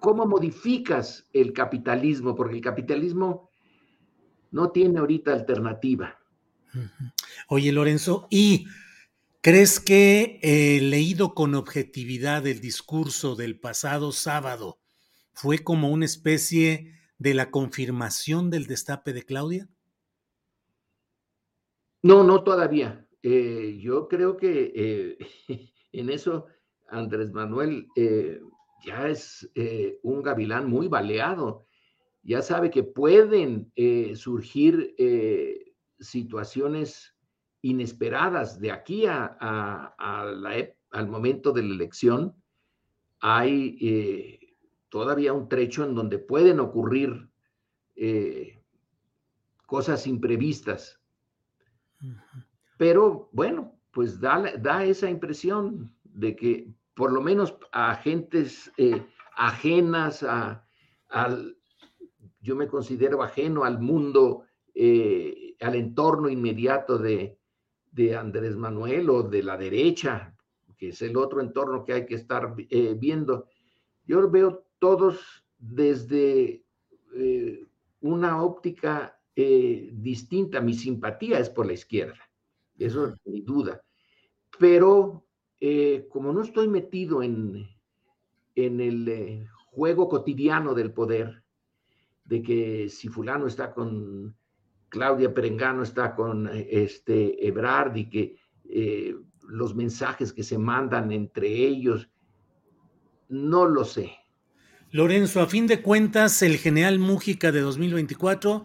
cómo 0.01 0.27
modificas 0.27 1.27
el 1.33 1.55
capitalismo, 1.55 2.37
porque 2.37 2.57
el 2.57 2.61
capitalismo 2.61 3.49
no 4.51 4.71
tiene 4.71 4.99
ahorita 4.99 5.33
alternativa. 5.33 6.19
Oye, 7.49 7.73
Lorenzo, 7.73 8.27
¿y 8.29 8.67
crees 9.47 9.79
que 9.79 10.41
eh, 10.43 10.81
leído 10.81 11.33
con 11.33 11.55
objetividad 11.55 12.45
el 12.49 12.61
discurso 12.61 13.37
del 13.37 13.61
pasado 13.61 14.11
sábado 14.11 14.81
fue 15.35 15.61
como 15.61 15.91
una 15.91 16.05
especie 16.05 16.95
de 17.19 17.33
la 17.33 17.53
confirmación 17.53 18.51
del 18.51 18.67
destape 18.67 19.13
de 19.13 19.23
Claudia? 19.23 19.69
No, 22.03 22.25
no 22.25 22.43
todavía. 22.43 23.07
Eh, 23.23 23.79
yo 23.81 24.09
creo 24.09 24.37
que 24.37 24.73
eh, 24.75 25.19
en 25.93 26.11
eso 26.11 26.47
Andrés 26.89 27.31
Manuel 27.31 27.87
ya 28.85 29.09
es 29.09 29.49
un 30.03 30.23
gavilán 30.25 30.69
muy 30.69 30.89
baleado, 30.89 31.69
ya 32.25 32.43
sabe 32.43 32.69
que 32.69 32.83
pueden 32.83 33.73
surgir 34.17 34.93
situaciones 36.01 37.16
inesperadas 37.71 38.61
de 38.61 38.71
aquí 38.71 39.07
a, 39.07 39.95
al 40.91 41.09
momento 41.09 41.53
de 41.53 41.63
la 41.63 41.75
elección. 41.75 42.35
Hay 43.21 44.57
todavía 44.89 45.33
un 45.33 45.49
trecho 45.49 45.85
en 45.85 45.95
donde 45.95 46.19
pueden 46.19 46.61
ocurrir 46.61 47.29
cosas 49.67 50.07
imprevistas. 50.07 51.01
Pero 52.79 53.29
bueno, 53.33 53.79
pues 53.91 54.21
da, 54.21 54.53
da 54.59 54.85
esa 54.85 55.09
impresión 55.09 55.93
de 56.05 56.37
que 56.37 56.75
por 56.97 57.13
lo 57.13 57.21
menos 57.21 57.57
a 57.73 57.95
gentes 57.97 58.73
eh, 58.79 59.07
ajenas 59.37 60.23
a, 60.23 60.67
al, 61.11 61.59
yo 62.41 62.57
me 62.57 62.69
considero 62.69 63.23
ajeno 63.23 63.65
al 63.65 63.79
mundo, 63.81 64.45
eh, 64.75 65.57
al 65.61 65.75
entorno 65.75 66.31
inmediato 66.31 66.97
de, 66.97 67.39
Andrés 68.19 68.57
Manuel 68.57 69.09
o 69.11 69.23
de 69.23 69.43
la 69.43 69.57
derecha, 69.57 70.35
que 70.77 70.89
es 70.89 71.03
el 71.03 71.17
otro 71.17 71.41
entorno 71.41 71.85
que 71.85 71.95
hay 71.95 72.07
que 72.07 72.17
estar 72.17 72.55
eh, 72.59 72.95
viendo. 72.99 73.49
Yo 74.05 74.31
veo 74.31 74.67
todos 74.79 75.45
desde 75.59 76.63
una 78.01 78.43
óptica 78.43 79.19
distinta. 79.35 80.61
Mi 80.61 80.75
simpatía 80.75 81.39
es 81.39 81.49
por 81.49 81.67
la 81.67 81.73
izquierda, 81.73 82.21
eso 82.79 83.07
es 83.07 83.15
mi 83.25 83.41
duda. 83.41 83.81
Pero 84.59 85.27
eh, 85.61 86.07
como 86.11 86.33
no 86.33 86.43
estoy 86.43 86.69
metido 86.69 87.23
en, 87.23 87.67
en 88.55 88.81
el 88.81 89.09
eh, 89.09 89.49
juego 89.67 90.09
cotidiano 90.09 90.75
del 90.75 90.93
poder, 90.93 91.43
de 92.25 92.43
que 92.43 92.89
si 92.89 93.09
fulano 93.09 93.47
está 93.47 93.73
con 93.73 94.37
Claudia 94.89 95.35
Perengano, 95.35 95.83
está 95.83 96.15
con 96.15 96.49
eh, 96.49 96.69
este 96.71 97.47
Ebrard 97.47 97.97
y 97.97 98.09
que 98.09 98.37
los 99.49 99.77
mensajes 99.77 100.33
que 100.33 100.43
se 100.43 100.59
mandan 100.59 101.13
entre 101.13 101.49
ellos, 101.49 102.09
no 103.29 103.67
lo 103.67 103.85
sé. 103.85 104.13
Lorenzo, 104.91 105.41
a 105.41 105.47
fin 105.47 105.67
de 105.67 105.83
cuentas, 105.83 106.43
el 106.43 106.59
general 106.59 106.99
Mújica 106.99 107.53
de 107.53 107.61
2024 107.61 108.65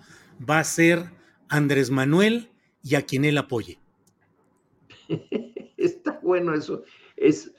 va 0.49 0.59
a 0.59 0.63
ser 0.63 1.11
Andrés 1.49 1.91
Manuel 1.91 2.51
y 2.83 2.95
a 2.95 3.01
quien 3.03 3.25
él 3.25 3.37
apoye. 3.37 3.79
Está 5.77 6.19
bueno 6.21 6.53
eso. 6.53 6.83
Es, 7.17 7.53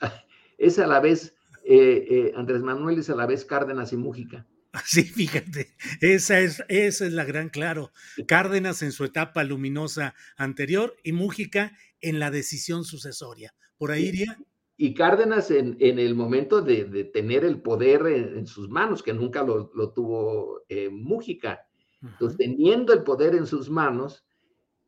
es 0.57 0.79
a 0.79 0.87
la 0.87 0.99
vez, 0.99 1.35
eh, 1.65 2.05
eh, 2.09 2.33
Andrés 2.35 2.61
Manuel 2.61 2.99
es 2.99 3.09
a 3.09 3.15
la 3.15 3.25
vez 3.25 3.45
Cárdenas 3.45 3.93
y 3.93 3.97
Mújica. 3.97 4.45
Sí, 4.85 5.03
fíjate, 5.03 5.75
esa 6.01 6.39
es, 6.39 6.63
esa 6.67 7.05
es 7.05 7.13
la 7.13 7.25
gran 7.25 7.49
claro. 7.49 7.91
Cárdenas 8.27 8.81
en 8.81 8.91
su 8.91 9.05
etapa 9.05 9.43
luminosa 9.43 10.15
anterior 10.35 10.95
y 11.03 11.11
Mújica 11.11 11.77
en 12.01 12.19
la 12.19 12.31
decisión 12.31 12.83
sucesoria. 12.83 13.53
¿Por 13.77 13.91
ahí 13.91 14.05
iría? 14.05 14.37
Y 14.75 14.93
Cárdenas 14.95 15.51
en, 15.51 15.77
el 15.79 16.15
momento 16.15 16.61
de, 16.61 17.05
tener 17.13 17.45
el 17.45 17.61
poder 17.61 18.07
en, 18.07 18.47
sus 18.47 18.69
manos, 18.69 19.03
que 19.03 19.13
nunca 19.13 19.43
lo, 19.43 19.69
tuvo 19.93 20.63
eh, 20.67 20.89
Mújica. 20.89 21.67
Entonces, 22.01 22.37
teniendo 22.37 22.91
el 22.93 23.03
poder 23.03 23.35
en 23.35 23.45
sus 23.45 23.69
manos, 23.69 24.25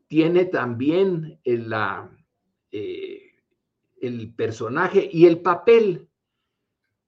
tiene 0.08 0.46
también 0.46 1.40
la, 1.46 2.12
eh, 2.72 3.36
el 4.02 4.34
personaje 4.34 5.08
y 5.12 5.26
el 5.26 5.42
papel 5.42 6.10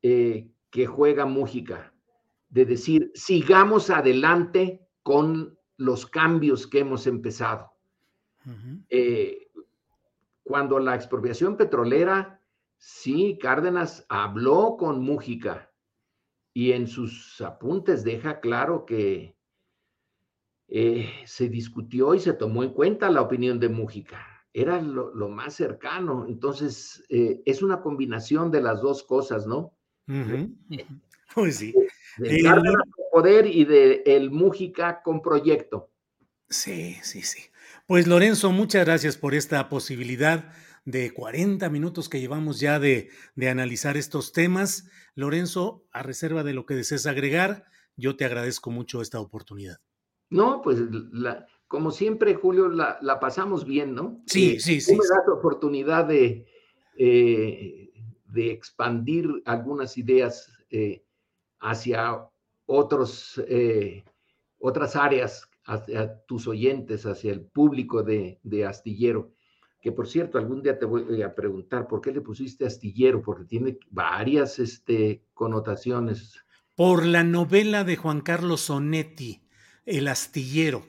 eh, 0.01 0.49
que 0.69 0.85
juega 0.85 1.25
Mújica, 1.25 1.93
de 2.49 2.65
decir, 2.65 3.11
sigamos 3.13 3.89
adelante 3.89 4.87
con 5.03 5.57
los 5.77 6.05
cambios 6.05 6.67
que 6.67 6.79
hemos 6.79 7.07
empezado. 7.07 7.71
Eh, 8.89 9.49
cuando 10.43 10.79
la 10.79 10.95
expropiación 10.95 11.57
petrolera, 11.57 12.41
sí, 12.77 13.37
Cárdenas 13.41 14.05
habló 14.07 14.77
con 14.77 15.01
Mújica 15.01 15.71
y 16.53 16.71
en 16.71 16.87
sus 16.87 17.41
apuntes 17.41 18.05
deja 18.05 18.39
claro 18.39 18.85
que 18.85 19.35
se 21.25 21.49
discutió 21.49 22.15
y 22.15 22.19
se 22.19 22.33
tomó 22.33 22.63
en 22.63 22.71
cuenta 22.71 23.09
la 23.09 23.21
opinión 23.21 23.59
de 23.59 23.69
Mújica 23.69 24.37
era 24.57 24.81
lo, 24.81 25.29
más 25.29 25.53
cercano. 25.53 26.25
Entonces, 26.27 27.03
eh, 27.09 27.43
es 27.45 27.61
una 27.61 27.79
combinación 27.79 28.49
de 28.49 28.61
las 28.61 28.81
dos 28.81 29.03
cosas, 29.03 29.45
¿no? 29.45 29.77
Pues 31.35 31.57
sí. 31.57 31.75
De, 32.17 32.41
con 32.43 32.63
poder 33.11 33.45
y 33.45 33.65
de 33.65 34.03
el 34.05 34.31
Mújica 34.31 35.01
con 35.03 35.21
proyecto. 35.21 35.91
Sí, 36.49 36.97
sí, 37.03 37.21
sí. 37.21 37.41
Pues 37.85 38.07
Lorenzo, 38.07 38.51
muchas 38.51 38.85
gracias 38.85 39.17
por 39.17 39.33
esta 39.33 39.69
posibilidad 39.69 40.51
de 40.85 41.13
40 41.13 41.69
minutos 41.69 42.07
que 42.09 42.19
llevamos 42.19 42.59
ya 42.59 42.79
de, 42.79 43.09
de 43.35 43.49
analizar 43.49 43.97
estos 43.97 44.31
temas. 44.31 44.89
Lorenzo, 45.15 45.83
a 45.91 46.01
reserva 46.03 46.43
de 46.43 46.53
lo 46.53 46.65
que 46.65 46.75
desees 46.75 47.05
agregar, 47.05 47.65
yo 47.97 48.15
te 48.15 48.25
agradezco 48.25 48.71
mucho 48.71 49.01
esta 49.01 49.19
oportunidad. 49.19 49.79
No, 50.29 50.61
pues 50.61 50.79
la, 51.11 51.45
como 51.67 51.91
siempre, 51.91 52.35
Julio, 52.35 52.69
la, 52.69 53.19
pasamos 53.19 53.65
bien, 53.65 53.95
¿no? 53.95 54.21
Sí, 54.27 54.55
eh, 54.55 54.59
sí, 54.59 54.79
sí. 54.79 54.93
me 54.93 54.99
das 54.99 55.27
oportunidad 55.29 56.05
de, 56.05 56.45
eh, 56.97 57.91
de 58.25 58.51
expandir 58.51 59.27
algunas 59.45 59.97
ideas 59.97 60.51
eh, 60.69 61.03
hacia 61.59 62.27
otros, 62.65 63.41
eh, 63.47 64.03
otras 64.59 64.95
áreas, 64.95 65.49
hacia 65.65 66.21
tus 66.25 66.47
oyentes, 66.47 67.05
hacia 67.05 67.31
el 67.31 67.41
público 67.41 68.03
de, 68.03 68.39
de, 68.43 68.65
Astillero. 68.65 69.33
Que 69.81 69.91
por 69.91 70.07
cierto, 70.07 70.37
algún 70.37 70.61
día 70.61 70.79
te 70.79 70.85
voy 70.85 71.21
a 71.21 71.35
preguntar 71.35 71.87
por 71.87 72.01
qué 72.01 72.11
le 72.11 72.21
pusiste 72.21 72.65
Astillero, 72.65 73.21
porque 73.21 73.45
tiene 73.45 73.77
varias 73.89 74.59
este, 74.59 75.23
connotaciones. 75.33 76.35
Por 76.75 77.05
la 77.05 77.23
novela 77.23 77.83
de 77.83 77.95
Juan 77.95 78.21
Carlos 78.21 78.61
Sonetti, 78.61 79.41
El 79.85 80.07
Astillero, 80.07 80.85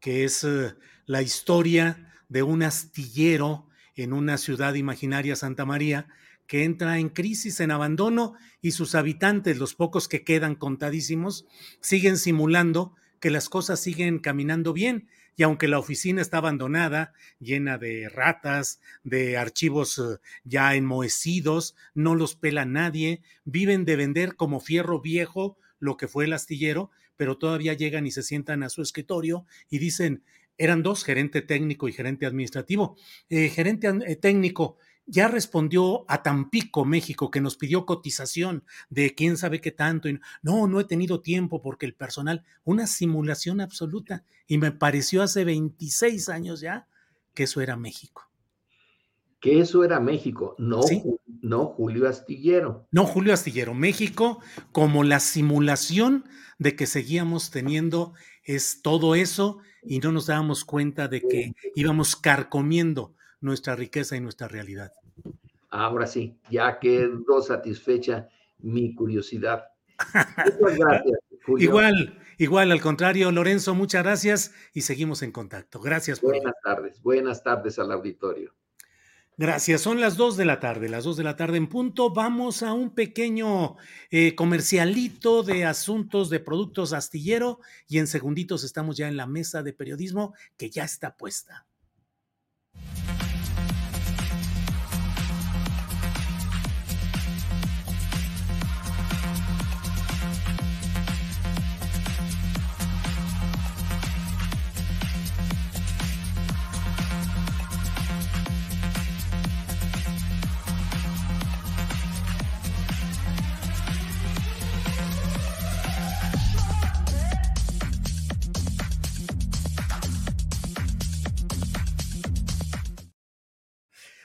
que 0.00 0.24
es 0.24 0.44
uh, 0.44 0.74
la 1.06 1.22
historia 1.22 2.12
de 2.28 2.42
un 2.42 2.62
astillero 2.62 3.68
en 3.94 4.12
una 4.12 4.38
ciudad 4.38 4.74
imaginaria, 4.74 5.36
Santa 5.36 5.64
María, 5.64 6.08
que 6.52 6.64
entra 6.64 6.98
en 6.98 7.08
crisis, 7.08 7.60
en 7.60 7.70
abandono, 7.70 8.34
y 8.60 8.72
sus 8.72 8.94
habitantes, 8.94 9.56
los 9.56 9.74
pocos 9.74 10.06
que 10.06 10.22
quedan 10.22 10.54
contadísimos, 10.54 11.46
siguen 11.80 12.18
simulando 12.18 12.94
que 13.20 13.30
las 13.30 13.48
cosas 13.48 13.80
siguen 13.80 14.18
caminando 14.18 14.74
bien. 14.74 15.08
Y 15.34 15.44
aunque 15.44 15.66
la 15.66 15.78
oficina 15.78 16.20
está 16.20 16.36
abandonada, 16.36 17.14
llena 17.40 17.78
de 17.78 18.10
ratas, 18.10 18.82
de 19.02 19.38
archivos 19.38 19.96
eh, 19.96 20.18
ya 20.44 20.74
enmohecidos, 20.74 21.74
no 21.94 22.14
los 22.14 22.36
pela 22.36 22.66
nadie, 22.66 23.22
viven 23.46 23.86
de 23.86 23.96
vender 23.96 24.36
como 24.36 24.60
fierro 24.60 25.00
viejo 25.00 25.56
lo 25.78 25.96
que 25.96 26.06
fue 26.06 26.26
el 26.26 26.34
astillero, 26.34 26.90
pero 27.16 27.38
todavía 27.38 27.72
llegan 27.72 28.06
y 28.06 28.10
se 28.10 28.22
sientan 28.22 28.62
a 28.62 28.68
su 28.68 28.82
escritorio 28.82 29.46
y 29.70 29.78
dicen, 29.78 30.22
eran 30.58 30.82
dos, 30.82 31.02
gerente 31.02 31.40
técnico 31.40 31.88
y 31.88 31.92
gerente 31.92 32.26
administrativo. 32.26 32.96
Eh, 33.30 33.48
gerente 33.48 33.88
eh, 34.06 34.16
técnico, 34.16 34.76
ya 35.06 35.28
respondió 35.28 36.04
a 36.08 36.22
Tampico, 36.22 36.84
México, 36.84 37.30
que 37.30 37.40
nos 37.40 37.56
pidió 37.56 37.86
cotización 37.86 38.64
de 38.88 39.14
quién 39.14 39.36
sabe 39.36 39.60
qué 39.60 39.70
tanto. 39.70 40.08
Y 40.08 40.20
no, 40.42 40.66
no 40.66 40.80
he 40.80 40.84
tenido 40.84 41.20
tiempo 41.20 41.60
porque 41.60 41.86
el 41.86 41.94
personal, 41.94 42.44
una 42.64 42.86
simulación 42.86 43.60
absoluta. 43.60 44.24
Y 44.46 44.58
me 44.58 44.72
pareció 44.72 45.22
hace 45.22 45.44
26 45.44 46.28
años 46.28 46.60
ya 46.60 46.88
que 47.34 47.44
eso 47.44 47.60
era 47.60 47.76
México. 47.76 48.28
Que 49.40 49.60
eso 49.60 49.82
era 49.82 49.98
México, 49.98 50.54
no, 50.56 50.84
¿Sí? 50.84 51.02
no 51.40 51.66
Julio 51.66 52.08
Astillero. 52.08 52.86
No 52.92 53.06
Julio 53.06 53.34
Astillero, 53.34 53.74
México 53.74 54.38
como 54.70 55.02
la 55.02 55.18
simulación 55.18 56.24
de 56.58 56.76
que 56.76 56.86
seguíamos 56.86 57.50
teniendo 57.50 58.14
es 58.44 58.82
todo 58.82 59.16
eso 59.16 59.58
y 59.82 59.98
no 59.98 60.12
nos 60.12 60.26
dábamos 60.26 60.64
cuenta 60.64 61.08
de 61.08 61.22
que 61.22 61.54
íbamos 61.74 62.14
carcomiendo 62.14 63.16
nuestra 63.42 63.76
riqueza 63.76 64.16
y 64.16 64.20
nuestra 64.20 64.48
realidad. 64.48 64.92
Ahora 65.68 66.06
sí, 66.06 66.38
ya 66.50 66.78
quedó 66.78 67.42
satisfecha 67.42 68.28
mi 68.58 68.94
curiosidad. 68.94 69.64
Muchas 70.60 70.78
gracias. 70.78 71.18
Julio. 71.44 71.68
Igual, 71.68 72.18
igual, 72.38 72.70
al 72.70 72.80
contrario, 72.80 73.32
Lorenzo, 73.32 73.74
muchas 73.74 74.04
gracias 74.04 74.54
y 74.72 74.82
seguimos 74.82 75.22
en 75.22 75.32
contacto. 75.32 75.80
Gracias. 75.80 76.20
Por 76.20 76.34
buenas 76.34 76.54
tardes, 76.62 77.02
buenas 77.02 77.42
tardes 77.42 77.78
al 77.78 77.90
auditorio. 77.90 78.54
Gracias, 79.38 79.80
son 79.80 80.00
las 80.00 80.16
dos 80.16 80.36
de 80.36 80.44
la 80.44 80.60
tarde, 80.60 80.90
las 80.90 81.04
dos 81.04 81.16
de 81.16 81.24
la 81.24 81.36
tarde 81.36 81.56
en 81.56 81.66
punto. 81.66 82.12
Vamos 82.12 82.62
a 82.62 82.74
un 82.74 82.94
pequeño 82.94 83.76
eh, 84.10 84.34
comercialito 84.34 85.42
de 85.42 85.64
asuntos 85.64 86.28
de 86.28 86.38
productos 86.38 86.92
astillero 86.92 87.58
y 87.88 87.98
en 87.98 88.06
segunditos 88.06 88.62
estamos 88.62 88.98
ya 88.98 89.08
en 89.08 89.16
la 89.16 89.26
mesa 89.26 89.62
de 89.62 89.72
periodismo 89.72 90.34
que 90.58 90.68
ya 90.68 90.84
está 90.84 91.16
puesta. 91.16 91.66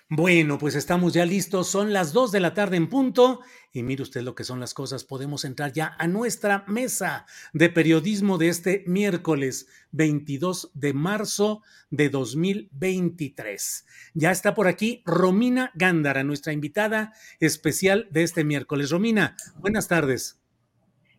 Bueno, 0.09 0.57
pues 0.57 0.75
estamos 0.75 1.13
ya 1.13 1.25
listos, 1.25 1.67
son 1.67 1.91
las 1.91 2.13
dos 2.13 2.31
de 2.31 2.39
la 2.39 2.53
tarde 2.53 2.77
en 2.77 2.87
punto 2.87 3.41
y 3.73 3.83
mire 3.83 4.03
usted 4.03 4.21
lo 4.21 4.35
que 4.35 4.45
son 4.45 4.61
las 4.61 4.73
cosas, 4.73 5.03
podemos 5.03 5.43
entrar 5.43 5.73
ya 5.73 5.97
a 5.99 6.07
nuestra 6.07 6.63
mesa 6.65 7.25
de 7.51 7.69
periodismo 7.69 8.37
de 8.37 8.47
este 8.47 8.85
miércoles 8.87 9.67
22 9.91 10.71
de 10.73 10.93
marzo 10.93 11.61
de 11.89 12.07
2023. 12.07 13.85
Ya 14.13 14.31
está 14.31 14.53
por 14.53 14.69
aquí 14.69 15.03
Romina 15.05 15.71
Gándara, 15.75 16.23
nuestra 16.23 16.53
invitada 16.53 17.11
especial 17.41 18.07
de 18.09 18.23
este 18.23 18.45
miércoles. 18.45 18.91
Romina, 18.91 19.35
buenas 19.57 19.89
tardes. 19.89 20.39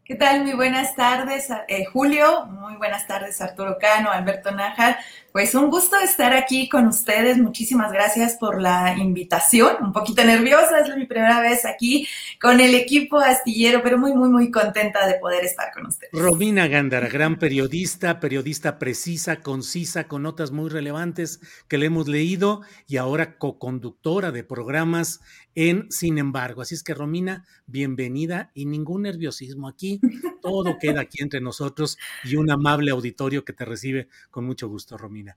¿Qué 0.08 0.14
tal? 0.14 0.42
Muy 0.42 0.54
buenas 0.54 0.96
tardes, 0.96 1.50
eh, 1.68 1.84
Julio. 1.92 2.46
Muy 2.46 2.76
buenas 2.76 3.06
tardes, 3.06 3.42
Arturo 3.42 3.76
Cano, 3.78 4.10
Alberto 4.10 4.50
Nájar. 4.50 4.96
Pues 5.38 5.54
un 5.54 5.70
gusto 5.70 5.96
estar 6.00 6.32
aquí 6.32 6.68
con 6.68 6.88
ustedes. 6.88 7.38
Muchísimas 7.38 7.92
gracias 7.92 8.36
por 8.40 8.60
la 8.60 8.96
invitación. 8.98 9.76
Un 9.80 9.92
poquito 9.92 10.24
nerviosa, 10.24 10.80
es 10.80 10.96
mi 10.96 11.06
primera 11.06 11.40
vez 11.40 11.64
aquí 11.64 12.08
con 12.40 12.58
el 12.58 12.74
equipo 12.74 13.18
astillero, 13.20 13.80
pero 13.84 13.98
muy, 13.98 14.12
muy, 14.14 14.30
muy 14.30 14.50
contenta 14.50 15.06
de 15.06 15.14
poder 15.14 15.44
estar 15.44 15.70
con 15.72 15.86
ustedes. 15.86 16.10
Romina 16.12 16.66
Gándara, 16.66 17.06
gran 17.06 17.38
periodista, 17.38 18.18
periodista 18.18 18.80
precisa, 18.80 19.36
concisa, 19.40 20.08
con 20.08 20.24
notas 20.24 20.50
muy 20.50 20.70
relevantes 20.70 21.38
que 21.68 21.78
le 21.78 21.86
hemos 21.86 22.08
leído 22.08 22.62
y 22.88 22.96
ahora 22.96 23.38
co-conductora 23.38 24.32
de 24.32 24.42
programas 24.42 25.20
en 25.54 25.90
Sin 25.90 26.18
embargo. 26.18 26.62
Así 26.62 26.76
es 26.76 26.84
que, 26.84 26.94
Romina, 26.94 27.44
bienvenida 27.66 28.52
y 28.54 28.66
ningún 28.66 29.02
nerviosismo 29.02 29.68
aquí. 29.68 30.00
Todo 30.40 30.78
queda 30.80 31.00
aquí 31.00 31.20
entre 31.20 31.40
nosotros 31.40 31.98
y 32.24 32.36
un 32.36 32.50
amable 32.50 32.92
auditorio 32.92 33.44
que 33.44 33.52
te 33.52 33.64
recibe 33.64 34.08
con 34.30 34.44
mucho 34.44 34.68
gusto, 34.68 34.96
Romina. 34.96 35.27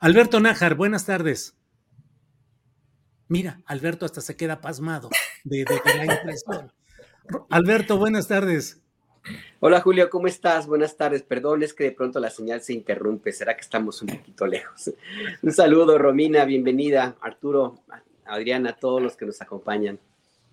Alberto 0.00 0.40
Nájar, 0.40 0.74
buenas 0.74 1.06
tardes. 1.06 1.56
Mira, 3.28 3.62
Alberto 3.66 4.04
hasta 4.04 4.20
se 4.20 4.36
queda 4.36 4.60
pasmado 4.60 5.08
de, 5.44 5.64
la 5.64 6.04
impresión. 6.04 6.72
Alberto, 7.48 7.96
buenas 7.96 8.28
tardes. 8.28 8.82
Hola 9.60 9.80
Julio, 9.80 10.10
¿cómo 10.10 10.26
estás? 10.26 10.66
Buenas 10.66 10.96
tardes. 10.96 11.22
Perdón, 11.22 11.62
es 11.62 11.72
que 11.72 11.84
de 11.84 11.92
pronto 11.92 12.18
la 12.20 12.30
señal 12.30 12.60
se 12.60 12.72
interrumpe. 12.72 13.32
¿Será 13.32 13.54
que 13.54 13.62
estamos 13.62 14.02
un 14.02 14.08
poquito 14.08 14.46
lejos? 14.46 14.90
Un 15.42 15.52
saludo, 15.52 15.96
Romina, 15.96 16.44
bienvenida. 16.44 17.16
Arturo, 17.20 17.78
Adriana, 18.26 18.76
todos 18.76 19.00
los 19.00 19.16
que 19.16 19.24
nos 19.24 19.40
acompañan. 19.40 19.98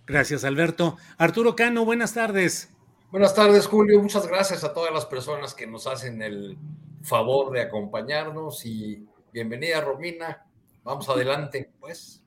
Gracias, 0.06 0.44
Alberto. 0.44 0.98
Arturo 1.18 1.56
Cano, 1.56 1.86
buenas 1.86 2.14
tardes. 2.14 2.70
Buenas 3.12 3.34
tardes, 3.34 3.66
Julio. 3.66 4.02
Muchas 4.02 4.28
gracias 4.28 4.64
a 4.64 4.74
todas 4.74 4.94
las 4.94 5.06
personas 5.08 5.56
que 5.56 5.66
nos 5.66 5.88
hacen 5.88 6.22
el 6.22 6.58
favor 7.02 7.52
de 7.52 7.62
acompañarnos 7.62 8.66
y 8.66 9.06
bienvenida 9.32 9.82
Romina. 9.82 10.46
Vamos 10.84 11.10
adelante, 11.10 11.72
pues. 11.80 12.24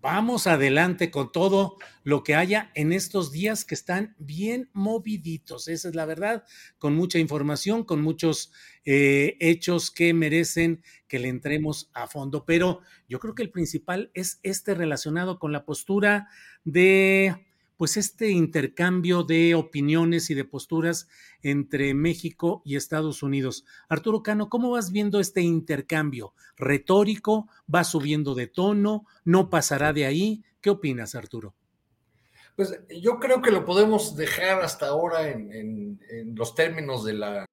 Vamos 0.00 0.46
adelante 0.46 1.10
con 1.10 1.32
todo 1.32 1.76
lo 2.04 2.22
que 2.22 2.36
haya 2.36 2.70
en 2.76 2.92
estos 2.92 3.32
días 3.32 3.64
que 3.64 3.74
están 3.74 4.14
bien 4.18 4.70
moviditos. 4.72 5.66
Esa 5.66 5.88
es 5.88 5.94
la 5.96 6.06
verdad, 6.06 6.44
con 6.78 6.94
mucha 6.94 7.18
información, 7.18 7.82
con 7.82 8.00
muchos 8.00 8.52
eh, 8.84 9.36
hechos 9.40 9.90
que 9.90 10.14
merecen 10.14 10.84
que 11.08 11.18
le 11.18 11.28
entremos 11.28 11.90
a 11.94 12.06
fondo. 12.06 12.44
Pero 12.46 12.80
yo 13.08 13.18
creo 13.18 13.34
que 13.34 13.42
el 13.42 13.50
principal 13.50 14.12
es 14.14 14.38
este 14.44 14.74
relacionado 14.74 15.40
con 15.40 15.50
la 15.50 15.64
postura 15.64 16.28
de 16.64 17.47
pues 17.78 17.96
este 17.96 18.30
intercambio 18.30 19.22
de 19.22 19.54
opiniones 19.54 20.28
y 20.30 20.34
de 20.34 20.44
posturas 20.44 21.08
entre 21.42 21.94
México 21.94 22.60
y 22.64 22.76
Estados 22.76 23.22
Unidos. 23.22 23.64
Arturo 23.88 24.22
Cano, 24.22 24.50
¿cómo 24.50 24.72
vas 24.72 24.90
viendo 24.90 25.20
este 25.20 25.42
intercambio? 25.42 26.34
¿Retórico? 26.56 27.48
¿Va 27.72 27.84
subiendo 27.84 28.34
de 28.34 28.48
tono? 28.48 29.06
¿No 29.24 29.48
pasará 29.48 29.92
de 29.92 30.06
ahí? 30.06 30.42
¿Qué 30.60 30.70
opinas, 30.70 31.14
Arturo? 31.14 31.54
Pues 32.56 32.76
yo 33.00 33.20
creo 33.20 33.40
que 33.40 33.52
lo 33.52 33.64
podemos 33.64 34.16
dejar 34.16 34.60
hasta 34.60 34.88
ahora 34.88 35.28
en, 35.28 35.52
en, 35.52 36.00
en 36.10 36.34
los 36.34 36.56
términos 36.56 37.04
de 37.04 37.12
la... 37.12 37.46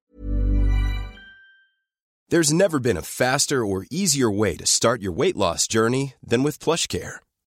There's 2.28 2.52
never 2.52 2.80
been 2.80 2.96
a 2.96 3.02
faster 3.02 3.64
or 3.64 3.86
easier 3.88 4.28
way 4.28 4.56
to 4.56 4.66
start 4.66 5.00
your 5.00 5.12
weight 5.12 5.36
loss 5.36 5.68
journey 5.68 6.14
than 6.20 6.42
with 6.42 6.58
PlushCare. 6.58 7.20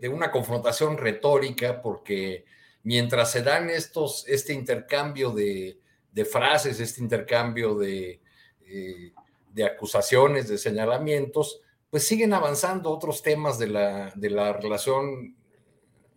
De, 0.00 0.08
una 0.08 0.30
confrontación 0.30 0.96
retórica, 0.96 1.80
porque 1.82 2.44
mientras 2.82 3.30
se 3.30 3.42
dan 3.42 3.70
estos, 3.70 4.26
este 4.28 4.52
intercambio 4.52 5.30
de, 5.30 5.78
de 6.12 6.24
frases, 6.24 6.80
este 6.80 7.02
intercambio 7.02 7.74
de, 7.76 8.20
eh, 8.66 9.12
de 9.52 9.64
acusaciones, 9.64 10.48
de 10.48 10.58
señalamientos, 10.58 11.60
pues 11.90 12.06
siguen 12.06 12.34
avanzando 12.34 12.90
otros 12.90 13.22
temas 13.22 13.58
de 13.58 13.68
la, 13.68 14.12
de 14.14 14.30
la 14.30 14.52
relación 14.52 15.36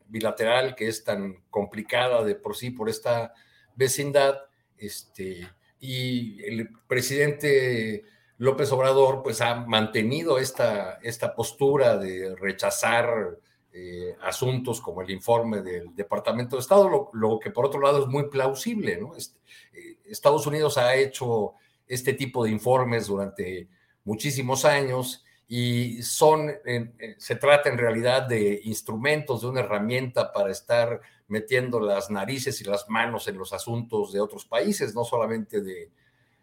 bilateral 0.07 0.75
que 0.75 0.87
es 0.87 1.03
tan 1.03 1.43
complicada 1.49 2.23
de 2.23 2.35
por 2.35 2.55
sí 2.55 2.71
por 2.71 2.89
esta 2.89 3.33
vecindad. 3.75 4.37
Este, 4.77 5.47
y 5.79 6.43
el 6.43 6.69
presidente 6.87 8.03
López 8.37 8.71
Obrador 8.71 9.23
pues 9.23 9.39
ha 9.41 9.55
mantenido 9.55 10.37
esta, 10.37 10.99
esta 11.01 11.35
postura 11.35 11.97
de 11.97 12.35
rechazar 12.35 13.37
eh, 13.73 14.17
asuntos 14.21 14.81
como 14.81 15.01
el 15.01 15.09
informe 15.11 15.61
del 15.61 15.95
Departamento 15.95 16.55
de 16.55 16.61
Estado, 16.61 17.09
lo, 17.13 17.39
que 17.39 17.51
por 17.51 17.65
otro 17.65 17.79
lado 17.79 18.01
es 18.01 18.07
muy 18.07 18.29
plausible. 18.29 18.97
¿no? 18.97 19.15
Este, 19.15 19.39
eh, 19.73 19.97
Estados 20.05 20.45
Unidos 20.45 20.77
ha 20.77 20.95
hecho 20.95 21.53
este 21.87 22.13
tipo 22.13 22.43
de 22.43 22.51
informes 22.51 23.07
durante 23.07 23.69
muchísimos 24.03 24.65
años 24.65 25.23
y 25.47 26.01
son, 26.03 26.51
eh, 26.65 27.15
se 27.17 27.35
trata 27.35 27.69
en 27.69 27.77
realidad 27.77 28.23
de 28.23 28.61
instrumentos, 28.63 29.41
de 29.41 29.47
una 29.47 29.61
herramienta 29.61 30.31
para 30.31 30.51
estar 30.51 31.01
metiendo 31.27 31.79
las 31.79 32.09
narices 32.09 32.59
y 32.59 32.65
las 32.65 32.89
manos 32.89 33.27
en 33.27 33.37
los 33.37 33.53
asuntos 33.53 34.11
de 34.11 34.19
otros 34.19 34.45
países, 34.45 34.93
no 34.93 35.05
solamente 35.05 35.61
de, 35.61 35.91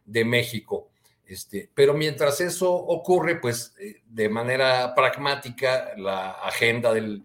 de 0.06 0.24
México. 0.24 0.88
Este, 1.28 1.68
pero 1.74 1.92
mientras 1.92 2.40
eso 2.40 2.72
ocurre, 2.72 3.36
pues 3.36 3.74
eh, 3.78 4.00
de 4.06 4.30
manera 4.30 4.94
pragmática, 4.94 5.92
la 5.98 6.30
agenda 6.30 6.94
del, 6.94 7.22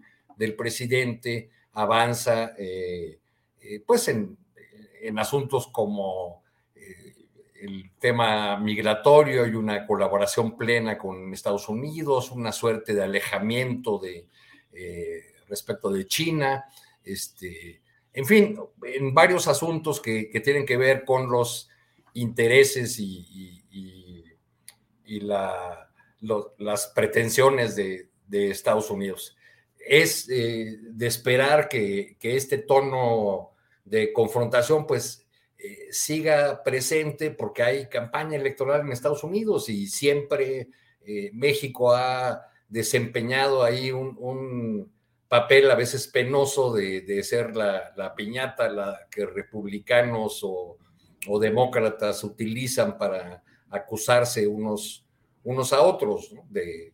presidente 0.58 1.48
avanza 1.72 2.52
eh, 2.58 3.18
eh, 3.62 3.82
pues 3.86 4.08
en, 4.08 4.36
asuntos 5.18 5.68
como 5.68 6.42
el 7.60 7.92
tema 7.98 8.58
migratorio 8.58 9.46
y 9.46 9.54
una 9.54 9.86
colaboración 9.86 10.56
plena 10.56 10.98
con 10.98 11.32
Estados 11.32 11.68
Unidos, 11.68 12.30
una 12.30 12.52
suerte 12.52 12.94
de 12.94 13.02
alejamiento 13.02 13.98
de, 13.98 14.26
respecto 15.48 15.90
de 15.90 16.06
China, 16.06 16.64
este, 17.02 17.82
en 18.12 18.26
fin, 18.26 18.58
en 18.82 19.14
varios 19.14 19.48
asuntos 19.48 20.00
que, 20.00 20.30
tienen 20.42 20.64
que 20.64 20.76
ver 20.76 21.04
con 21.04 21.30
los 21.30 21.68
intereses 22.14 22.98
y, 22.98 23.63
y 25.04 25.20
las 25.20 26.86
pretensiones 26.94 27.76
de, 27.76 28.08
Estados 28.30 28.90
Unidos. 28.90 29.36
Es 29.78 30.28
eh, 30.28 30.78
de 30.80 31.06
esperar 31.06 31.68
que, 31.68 32.16
que 32.18 32.36
este 32.36 32.58
tono 32.58 33.52
de 33.84 34.12
confrontación, 34.12 34.86
pues 34.86 35.24
eh, 35.66 35.88
siga 35.90 36.62
presente 36.62 37.30
porque 37.30 37.62
hay 37.62 37.88
campaña 37.88 38.36
electoral 38.36 38.82
en 38.82 38.92
Estados 38.92 39.24
Unidos 39.24 39.70
y 39.70 39.86
siempre 39.86 40.68
eh, 41.06 41.30
México 41.32 41.94
ha 41.94 42.50
desempeñado 42.68 43.62
ahí 43.62 43.90
un, 43.90 44.92
papel 45.26 45.70
a 45.70 45.74
veces 45.74 46.06
penoso 46.06 46.72
de, 46.72 47.22
ser 47.24 47.56
la, 47.56 47.92
la, 47.96 48.14
piñata 48.14 48.68
la 48.68 49.08
que 49.10 49.26
republicanos 49.26 50.40
o, 50.44 50.76
o, 51.26 51.38
demócratas 51.40 52.22
utilizan 52.22 52.98
para 52.98 53.42
acusarse 53.74 54.46
unos, 54.46 55.04
unos 55.42 55.72
a 55.72 55.82
otros 55.82 56.32
¿no? 56.32 56.46
de, 56.48 56.92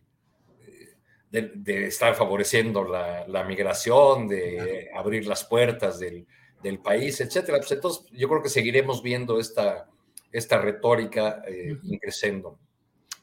de, 1.31 1.53
de, 1.55 1.87
estar 1.87 2.14
favoreciendo 2.14 2.85
la, 2.85 3.26
la 3.28 3.45
migración, 3.45 4.26
de 4.26 4.91
abrir 4.95 5.26
las 5.26 5.45
puertas 5.45 5.99
del, 5.99 6.26
del 6.62 6.81
país, 6.81 7.20
etcétera. 7.20 7.59
Pues 7.59 7.72
entonces, 7.72 8.07
yo 8.12 8.28
creo 8.28 8.43
que 8.43 8.49
seguiremos 8.49 9.03
viendo 9.03 9.39
esta, 9.39 9.89
esta 10.33 10.61
retórica 10.61 11.43
eh, 11.47 11.76
creciendo. 12.01 12.59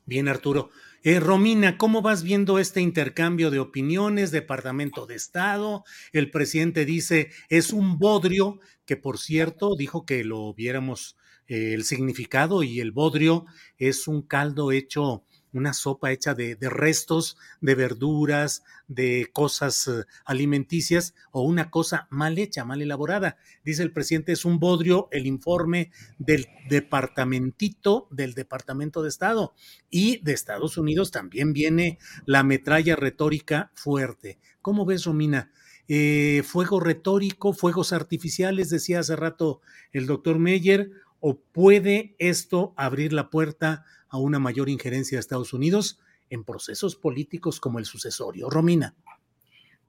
Bien, 0.06 0.28
Arturo. 0.28 0.70
Eh, 1.04 1.20
Romina, 1.20 1.78
¿cómo 1.78 2.02
vas 2.02 2.24
viendo 2.24 2.60
este 2.60 2.82
intercambio 2.82 3.52
de 3.52 3.60
opiniones, 3.60 4.32
Departamento 4.32 5.06
de 5.06 5.16
Estado? 5.16 5.84
El 6.12 6.32
presidente 6.32 6.86
dice, 6.86 7.30
es 7.50 7.72
un 7.72 8.00
bodrio, 8.00 8.60
que 8.86 8.98
por 8.98 9.18
cierto 9.18 9.76
dijo 9.76 10.06
que 10.06 10.24
lo 10.24 10.54
viéramos 10.54 11.18
eh, 11.48 11.74
el 11.74 11.84
significado 11.84 12.64
y 12.64 12.80
el 12.80 12.92
bodrio 12.92 13.46
es 13.78 14.08
un 14.08 14.22
caldo 14.22 14.72
hecho 14.72 15.24
una 15.54 15.74
sopa 15.74 16.12
hecha 16.12 16.34
de, 16.34 16.56
de, 16.56 16.70
restos 16.70 17.38
de 17.62 17.76
verduras, 17.76 18.64
de 18.88 19.30
cosas 19.34 19.88
uh, 19.88 20.04
alimenticias 20.26 21.14
o 21.32 21.42
una 21.42 21.70
cosa 21.70 22.08
mal 22.10 22.38
hecha, 22.38 22.66
mal 22.66 22.82
elaborada. 22.82 23.38
Dice 23.64 23.84
el 23.84 23.92
presidente, 23.92 24.32
es 24.32 24.46
un 24.46 24.60
bodrio 24.60 25.10
el 25.12 25.26
informe 25.26 25.92
del 26.20 26.48
departamentito 26.70 28.08
del 28.12 28.34
Departamento 28.34 29.02
de 29.02 29.10
Estado. 29.10 29.54
Y 29.90 30.22
de 30.24 30.34
Estados 30.34 30.78
Unidos 30.78 31.12
también 31.12 31.54
viene 31.54 31.98
la 32.26 32.44
metralla 32.44 32.96
retórica 32.96 33.72
fuerte. 33.74 34.40
¿Cómo 34.62 34.86
ves, 34.86 35.06
Romina? 35.06 35.52
Eh, 35.90 36.44
fuego 36.46 36.82
retórico, 36.82 37.54
fuegos 37.54 37.94
artificiales, 37.94 38.70
decía 38.70 39.00
hace 39.00 39.16
rato 39.16 39.62
el 39.94 40.06
doctor 40.06 40.38
Meyer, 40.38 40.92
o 41.20 41.38
puede 41.38 42.16
esto 42.20 42.74
abrir 42.78 43.14
la 43.14 43.30
puerta 43.30 43.86
a 44.10 44.18
una 44.18 44.40
mayor 44.40 44.70
injerencia 44.70 45.18
de 45.18 45.22
Estados 45.22 45.54
Unidos 45.54 46.00
en 46.30 46.44
procesos 46.44 46.96
políticos 46.96 47.60
como 47.60 47.80
el 47.80 47.86
sucesorio. 47.86 48.50
Romina. 48.50 48.96